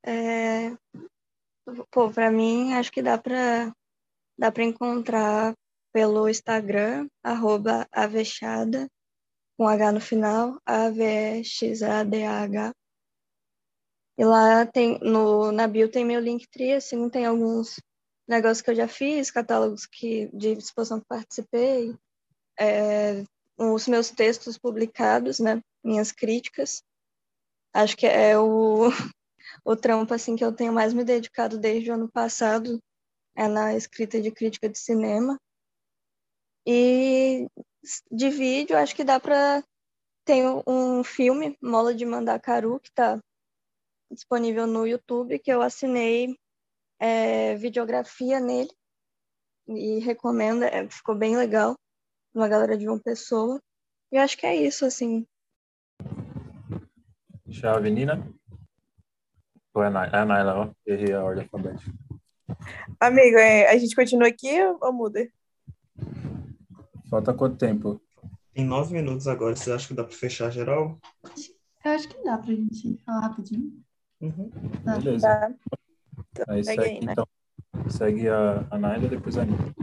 É, 0.04 0.76
pô, 1.92 2.10
para 2.12 2.32
mim 2.32 2.74
acho 2.74 2.92
que 2.92 3.04
dá 3.04 3.18
para 3.18 3.72
dá 4.38 4.52
para 4.52 4.64
encontrar 4.64 5.54
pelo 5.94 6.30
Instagram, 6.30 7.08
arroba 7.24 7.88
avexada, 7.92 8.90
com 9.58 9.68
H 9.68 9.92
no 9.92 10.02
final, 10.02 10.60
A-V-E-X-A-D-A-H. 10.66 12.74
E 14.18 14.26
lá 14.26 14.66
tem, 14.66 15.00
no, 15.00 15.52
na 15.52 15.68
bio 15.68 15.90
tem 15.90 16.06
meu 16.06 16.20
Linktree, 16.20 16.74
assim, 16.74 17.10
tem 17.10 17.26
alguns 17.26 17.80
negócios 18.28 18.62
que 18.62 18.72
eu 18.72 18.76
já 18.76 18.88
fiz, 18.88 19.32
catálogos 19.32 19.86
que, 19.86 20.30
de 20.34 20.54
exposição 20.54 21.00
que 21.00 21.08
participei, 21.08 21.96
é, 22.60 23.24
os 23.58 23.88
meus 23.88 24.10
textos 24.10 24.58
publicados, 24.58 25.40
né, 25.40 25.62
minhas 25.84 26.12
críticas. 26.12 26.84
Acho 27.74 27.96
que 27.98 28.06
é 28.06 28.38
o, 28.38 28.90
o 29.66 29.76
trampo, 29.76 30.14
assim, 30.14 30.36
que 30.36 30.44
eu 30.44 30.52
tenho 30.52 30.74
mais 30.74 30.94
me 30.94 31.04
dedicado 31.04 31.58
desde 31.58 31.92
o 31.92 31.94
ano 31.94 32.10
passado, 32.10 32.80
é 33.36 33.48
na 33.48 33.76
escrita 33.76 34.22
de 34.22 34.32
crítica 34.32 34.70
de 34.70 34.78
cinema. 34.78 35.40
E 36.66 37.48
de 38.12 38.30
vídeo, 38.30 38.78
acho 38.78 38.96
que 38.96 39.04
dá 39.04 39.20
para. 39.20 39.64
Tem 40.24 40.44
um 40.68 41.04
filme, 41.04 41.58
Mola 41.62 41.96
de 41.96 42.06
Mandacaru, 42.06 42.80
que 42.80 42.90
está 42.90 43.20
disponível 44.12 44.68
no 44.68 44.86
YouTube, 44.86 45.40
que 45.40 45.52
eu 45.52 45.62
assinei 45.62 46.38
é, 47.00 47.56
videografia 47.56 48.40
nele 48.40 48.70
e 49.68 50.00
recomendo, 50.00 50.64
é, 50.64 50.88
ficou 50.90 51.16
bem 51.16 51.36
legal, 51.36 51.76
uma 52.34 52.48
galera 52.48 52.78
de 52.78 52.88
uma 52.88 53.00
pessoa. 53.00 53.62
E 54.12 54.18
acho 54.18 54.38
que 54.38 54.46
é 54.46 54.56
isso, 54.56 54.86
assim. 54.86 55.26
Chave, 57.50 57.90
Nina? 57.90 58.32
Ou 59.74 59.84
é 59.84 59.88
a 59.88 60.26
Naila, 60.26 60.60
ó? 60.60 60.74
Errei 60.86 61.14
a 61.14 61.24
ordem 61.24 61.44
alfabética. 61.44 61.92
Amigo, 63.00 63.38
é, 63.38 63.68
a 63.70 63.78
gente 63.78 63.96
continua 63.96 64.28
aqui 64.28 64.62
ou 64.82 64.94
muda? 64.94 65.28
Falta 67.12 67.34
quanto 67.34 67.58
tempo? 67.58 68.02
Tem 68.54 68.64
nove 68.64 68.94
minutos 68.94 69.28
agora. 69.28 69.54
Você 69.54 69.70
acha 69.70 69.86
que 69.86 69.94
dá 69.94 70.02
para 70.02 70.16
fechar 70.16 70.50
geral? 70.50 70.98
Eu 71.84 71.92
acho 71.92 72.08
que 72.08 72.24
dá 72.24 72.38
para 72.38 72.54
a 72.54 72.56
gente 72.56 73.04
falar 73.06 73.20
rapidinho. 73.20 73.84
Uhum. 74.22 74.50
Tá. 74.86 74.96
Beleza. 74.96 75.58
Tá. 76.34 76.46
Aí 76.48 76.64
segue, 76.64 76.82
aí, 76.82 77.06
né? 77.06 77.12
então. 77.12 77.28
Segue 77.90 78.30
a, 78.30 78.66
a 78.72 78.80
Naila, 78.80 79.10
depois 79.10 79.38
a 79.38 79.42
Anitta. 79.42 79.76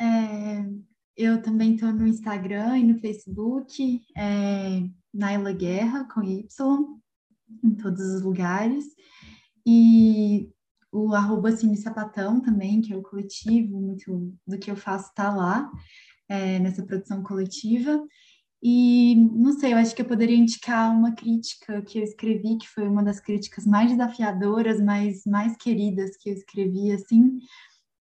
É, 0.00 0.68
eu 1.16 1.40
também 1.40 1.76
estou 1.76 1.92
no 1.92 2.08
Instagram 2.08 2.78
e 2.78 2.84
no 2.84 2.98
Facebook. 2.98 4.02
É, 4.16 4.82
Naila 5.14 5.52
Guerra, 5.52 6.08
com 6.12 6.24
Y, 6.24 6.44
em 7.62 7.74
todos 7.76 8.00
os 8.00 8.22
lugares. 8.22 8.86
E 9.64 10.50
o 10.92 11.14
arroba 11.14 11.50
Cine 11.56 11.76
Sapatão 11.76 12.40
também, 12.40 12.82
que 12.82 12.92
é 12.92 12.96
o 12.96 13.02
coletivo, 13.02 13.80
muito 13.80 14.34
do 14.46 14.58
que 14.58 14.70
eu 14.70 14.76
faço 14.76 15.08
está 15.08 15.34
lá, 15.34 15.70
é, 16.28 16.58
nessa 16.58 16.84
produção 16.84 17.22
coletiva. 17.22 18.04
E 18.62 19.16
não 19.16 19.58
sei, 19.58 19.72
eu 19.72 19.78
acho 19.78 19.94
que 19.94 20.02
eu 20.02 20.06
poderia 20.06 20.36
indicar 20.36 20.94
uma 20.94 21.12
crítica 21.12 21.82
que 21.82 21.98
eu 21.98 22.04
escrevi, 22.04 22.58
que 22.58 22.68
foi 22.68 22.86
uma 22.86 23.02
das 23.02 23.18
críticas 23.18 23.66
mais 23.66 23.90
desafiadoras, 23.90 24.80
mas 24.80 25.24
mais 25.26 25.56
queridas 25.56 26.16
que 26.16 26.30
eu 26.30 26.34
escrevi, 26.34 26.92
assim, 26.92 27.40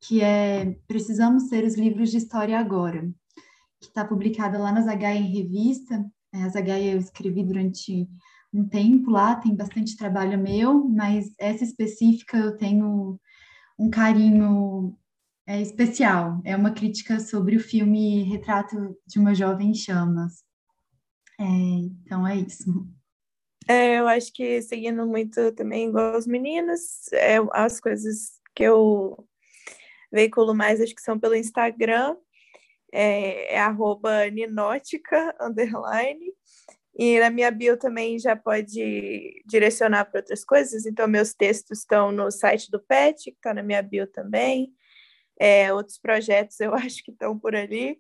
que 0.01 0.21
é 0.21 0.77
Precisamos 0.87 1.43
Ser 1.43 1.63
os 1.63 1.75
Livros 1.75 2.11
de 2.11 2.17
História 2.17 2.59
Agora, 2.59 3.09
que 3.79 3.87
está 3.87 4.05
publicada 4.05 4.59
lá 4.59 4.71
na 4.71 4.81
Zagaia 4.81 5.17
em 5.17 5.33
Revista. 5.33 6.05
É, 6.33 6.43
a 6.43 6.49
Zagaia 6.49 6.91
eu 6.91 6.99
escrevi 6.99 7.43
durante 7.43 8.07
um 8.53 8.67
tempo 8.67 9.09
lá, 9.09 9.35
tem 9.35 9.55
bastante 9.55 9.95
trabalho 9.95 10.37
meu, 10.37 10.87
mas 10.87 11.33
essa 11.37 11.63
específica 11.63 12.37
eu 12.37 12.57
tenho 12.57 13.19
um 13.79 13.89
carinho 13.89 14.97
é, 15.47 15.61
especial. 15.61 16.41
É 16.43 16.55
uma 16.55 16.71
crítica 16.71 17.19
sobre 17.19 17.55
o 17.55 17.59
filme 17.59 18.23
Retrato 18.23 18.97
de 19.07 19.19
uma 19.19 19.33
Jovem 19.33 19.71
em 19.71 19.73
Chamas. 19.73 20.43
É, 21.39 21.43
então 21.43 22.27
é 22.27 22.37
isso. 22.37 22.87
É, 23.67 23.99
eu 23.99 24.07
acho 24.07 24.33
que 24.33 24.61
seguindo 24.61 25.05
muito 25.07 25.51
também 25.53 25.87
igual 25.89 26.17
os 26.17 26.27
meninos, 26.27 27.11
é, 27.13 27.37
as 27.53 27.79
coisas 27.79 28.39
que 28.55 28.63
eu 28.63 29.17
veiculo 30.11 30.53
mais 30.53 30.81
acho 30.81 30.93
que 30.93 31.01
são 31.01 31.19
pelo 31.19 31.35
Instagram, 31.35 32.17
é, 32.91 33.55
é 33.55 33.59
arroba 33.59 34.29
ninótica, 34.29 35.35
underline, 35.39 36.33
e 37.03 37.19
na 37.19 37.31
minha 37.31 37.49
bio 37.49 37.75
também 37.77 38.19
já 38.19 38.35
pode 38.35 39.41
direcionar 39.43 40.05
para 40.05 40.19
outras 40.19 40.45
coisas, 40.45 40.85
então 40.85 41.07
meus 41.07 41.33
textos 41.33 41.79
estão 41.79 42.11
no 42.11 42.29
site 42.29 42.69
do 42.69 42.79
PET, 42.79 43.31
que 43.31 43.37
está 43.37 43.55
na 43.55 43.63
minha 43.63 43.81
bio 43.81 44.05
também, 44.05 44.71
é, 45.39 45.73
outros 45.73 45.97
projetos 45.97 46.59
eu 46.59 46.71
acho 46.75 47.03
que 47.03 47.09
estão 47.09 47.39
por 47.39 47.55
ali, 47.55 47.99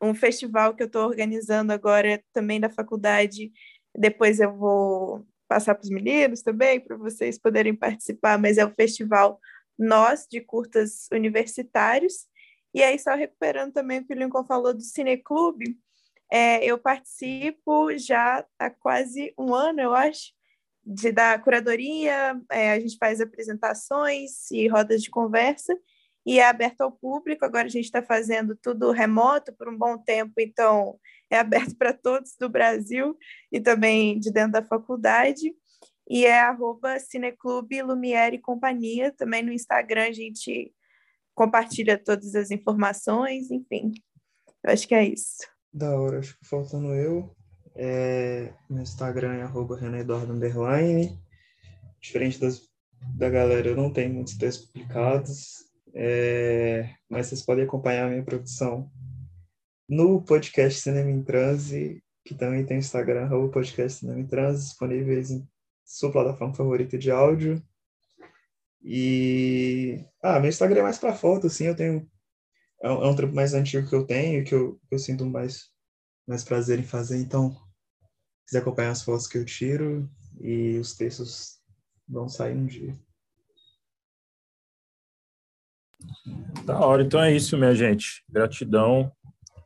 um 0.00 0.14
festival 0.14 0.72
que 0.76 0.84
eu 0.84 0.86
estou 0.86 1.08
organizando 1.08 1.72
agora 1.72 2.22
também 2.32 2.60
da 2.60 2.70
faculdade. 2.70 3.50
Depois 3.92 4.38
eu 4.38 4.56
vou 4.56 5.26
passar 5.48 5.74
para 5.74 5.82
os 5.82 5.90
meninos 5.90 6.40
também, 6.40 6.78
para 6.78 6.96
vocês 6.96 7.36
poderem 7.36 7.74
participar, 7.74 8.38
mas 8.38 8.58
é 8.58 8.64
o 8.64 8.72
festival 8.76 9.40
Nós, 9.76 10.24
de 10.30 10.40
curtas 10.40 11.08
universitários. 11.12 12.28
E 12.72 12.80
aí, 12.80 12.96
só 12.96 13.16
recuperando 13.16 13.72
também 13.72 13.98
o 13.98 14.06
que 14.06 14.14
o 14.14 14.16
Lincoln 14.16 14.44
falou 14.44 14.72
do 14.72 14.82
Cineclube, 14.82 15.76
é, 16.30 16.64
eu 16.64 16.78
participo 16.78 17.96
já 17.98 18.44
há 18.58 18.70
quase 18.70 19.34
um 19.38 19.54
ano, 19.54 19.80
eu 19.80 19.94
acho, 19.94 20.32
de, 20.84 21.12
da 21.12 21.38
curadoria, 21.38 22.40
é, 22.50 22.72
a 22.72 22.80
gente 22.80 22.96
faz 22.98 23.20
apresentações 23.20 24.50
e 24.50 24.66
rodas 24.68 25.02
de 25.02 25.10
conversa, 25.10 25.76
e 26.24 26.38
é 26.38 26.46
aberto 26.46 26.82
ao 26.82 26.92
público. 26.92 27.44
Agora 27.44 27.66
a 27.66 27.70
gente 27.70 27.86
está 27.86 28.02
fazendo 28.02 28.56
tudo 28.56 28.92
remoto 28.92 29.52
por 29.54 29.68
um 29.68 29.76
bom 29.76 29.98
tempo, 29.98 30.34
então 30.38 30.98
é 31.30 31.38
aberto 31.38 31.76
para 31.76 31.92
todos 31.92 32.36
do 32.38 32.48
Brasil 32.48 33.16
e 33.50 33.60
também 33.60 34.18
de 34.18 34.30
dentro 34.30 34.52
da 34.52 34.62
faculdade. 34.62 35.54
E 36.08 36.26
é 36.26 36.40
arroba 36.40 36.98
Cineclube 36.98 37.82
Lumiere 37.82 38.36
e 38.36 38.40
Companhia. 38.40 39.12
Também 39.12 39.42
no 39.42 39.52
Instagram 39.52 40.08
a 40.08 40.12
gente 40.12 40.74
compartilha 41.34 41.96
todas 41.96 42.34
as 42.34 42.50
informações, 42.50 43.50
enfim. 43.50 43.92
Eu 44.62 44.72
acho 44.72 44.86
que 44.86 44.94
é 44.94 45.04
isso. 45.04 45.38
Da 45.72 45.98
hora, 45.98 46.18
acho 46.18 46.38
que 46.38 46.46
faltando 46.46 46.94
eu. 46.94 47.34
É, 47.74 48.52
meu 48.68 48.82
Instagram 48.82 49.34
é 49.34 49.42
arroba 49.42 49.76
Underline. 49.76 51.18
Diferente 52.00 52.40
das, 52.40 52.62
da 53.16 53.30
galera, 53.30 53.68
eu 53.68 53.76
não 53.76 53.92
tenho 53.92 54.12
muitos 54.12 54.36
textos 54.36 54.66
publicados. 54.66 55.70
É, 55.94 56.90
mas 57.08 57.26
vocês 57.26 57.42
podem 57.42 57.64
acompanhar 57.64 58.06
a 58.06 58.10
minha 58.10 58.24
produção 58.24 58.90
no 59.88 60.22
podcast 60.22 60.80
Cinema 60.80 61.10
em 61.10 61.22
Transe, 61.22 62.02
que 62.24 62.34
também 62.34 62.64
tem 62.64 62.78
Instagram, 62.78 63.28
o 63.34 63.48
podcast 63.48 64.00
Cinema 64.00 64.20
em 64.20 64.26
Transe, 64.26 64.68
disponíveis 64.68 65.30
em 65.30 65.48
sua 65.84 66.12
plataforma 66.12 66.54
favorita 66.54 66.96
de 66.96 67.10
áudio. 67.10 67.60
E. 68.82 70.04
Ah, 70.22 70.38
meu 70.38 70.48
Instagram 70.48 70.80
é 70.80 70.82
mais 70.84 70.98
para 70.98 71.14
foto, 71.14 71.48
assim, 71.48 71.64
eu 71.64 71.74
tenho. 71.74 72.08
É 72.82 72.90
um, 72.90 73.04
é 73.04 73.08
um 73.08 73.14
trampo 73.14 73.34
mais 73.34 73.52
antigo 73.52 73.88
que 73.88 73.94
eu 73.94 74.06
tenho, 74.06 74.44
que 74.44 74.54
eu, 74.54 74.80
que 74.88 74.94
eu 74.94 74.98
sinto 74.98 75.26
mais, 75.26 75.70
mais 76.26 76.42
prazer 76.42 76.78
em 76.78 76.84
fazer, 76.84 77.18
então, 77.18 77.52
se 77.52 78.46
quiser 78.46 78.60
acompanhar 78.60 78.90
as 78.90 79.02
fotos 79.02 79.26
que 79.26 79.38
eu 79.38 79.44
tiro 79.44 80.10
e 80.40 80.78
os 80.78 80.94
textos 80.94 81.60
vão 82.08 82.28
sair 82.28 82.56
um 82.56 82.66
dia. 82.66 82.98
Da 86.64 86.80
hora, 86.80 87.02
então 87.02 87.20
é 87.20 87.34
isso, 87.34 87.56
minha 87.56 87.74
gente. 87.74 88.24
Gratidão 88.28 89.12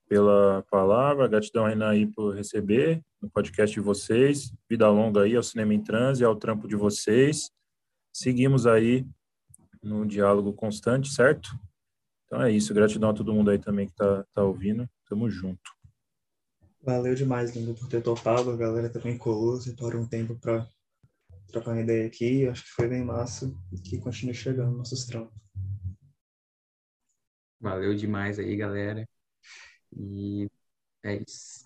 pela 0.08 0.62
palavra, 0.70 1.28
gratidão 1.28 1.66
Renan 1.66 1.90
aí 1.90 2.06
por 2.06 2.34
receber 2.34 3.00
no 3.20 3.30
podcast 3.30 3.74
de 3.74 3.80
vocês. 3.80 4.52
Vida 4.68 4.88
longa 4.88 5.22
aí 5.22 5.36
ao 5.36 5.42
Cinema 5.42 5.74
em 5.74 5.82
Transe, 5.82 6.24
ao 6.24 6.36
trampo 6.36 6.68
de 6.68 6.76
vocês. 6.76 7.50
Seguimos 8.12 8.66
aí 8.66 9.06
no 9.82 10.06
diálogo 10.06 10.52
constante, 10.52 11.10
certo? 11.10 11.50
Então 12.26 12.42
é 12.42 12.50
isso, 12.50 12.74
gratidão 12.74 13.10
a 13.10 13.14
todo 13.14 13.32
mundo 13.32 13.50
aí 13.50 13.58
também 13.58 13.86
que 13.86 13.94
tá, 13.94 14.24
tá 14.32 14.42
ouvindo. 14.42 14.88
Tamo 15.08 15.30
junto. 15.30 15.74
Valeu 16.82 17.14
demais, 17.14 17.54
Lindo, 17.56 17.74
por 17.74 17.88
ter 17.88 18.02
topado. 18.02 18.50
A 18.50 18.56
galera 18.56 18.90
também 18.90 19.16
colou, 19.16 19.58
separou 19.60 20.02
um 20.02 20.06
tempo 20.06 20.38
para 20.38 20.68
trocar 21.48 21.72
uma 21.72 21.80
ideia 21.80 22.06
aqui. 22.06 22.46
Acho 22.46 22.62
que 22.64 22.70
foi 22.70 22.88
bem 22.88 23.02
massa. 23.02 23.50
Que 23.84 23.98
continue 23.98 24.34
chegando 24.34 24.76
nossos 24.76 25.06
trampos. 25.06 25.34
Valeu 27.58 27.94
demais 27.94 28.38
aí, 28.38 28.54
galera. 28.56 29.08
E 29.96 30.46
é 31.02 31.16
isso. 31.16 31.64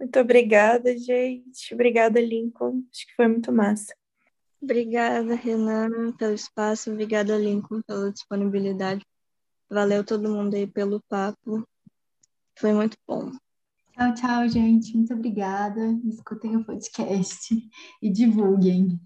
Muito 0.00 0.18
obrigada, 0.18 0.96
gente. 0.98 1.72
Obrigada, 1.72 2.20
Lincoln. 2.20 2.82
Acho 2.90 3.06
que 3.06 3.14
foi 3.14 3.28
muito 3.28 3.52
massa. 3.52 3.94
Obrigada, 4.60 5.34
Renan, 5.34 6.12
pelo 6.16 6.34
espaço. 6.34 6.90
Obrigada, 6.90 7.36
Lincoln, 7.38 7.80
pela 7.82 8.10
disponibilidade. 8.10 9.04
Valeu 9.74 10.04
todo 10.04 10.30
mundo 10.30 10.54
aí 10.54 10.68
pelo 10.68 11.02
papo. 11.08 11.66
Foi 12.56 12.72
muito 12.72 12.96
bom. 13.04 13.32
Tchau, 13.92 14.14
tchau, 14.14 14.48
gente. 14.48 14.96
Muito 14.96 15.12
obrigada. 15.12 15.80
Escutem 16.04 16.56
o 16.56 16.64
podcast 16.64 17.52
e 18.00 18.08
divulguem. 18.08 19.00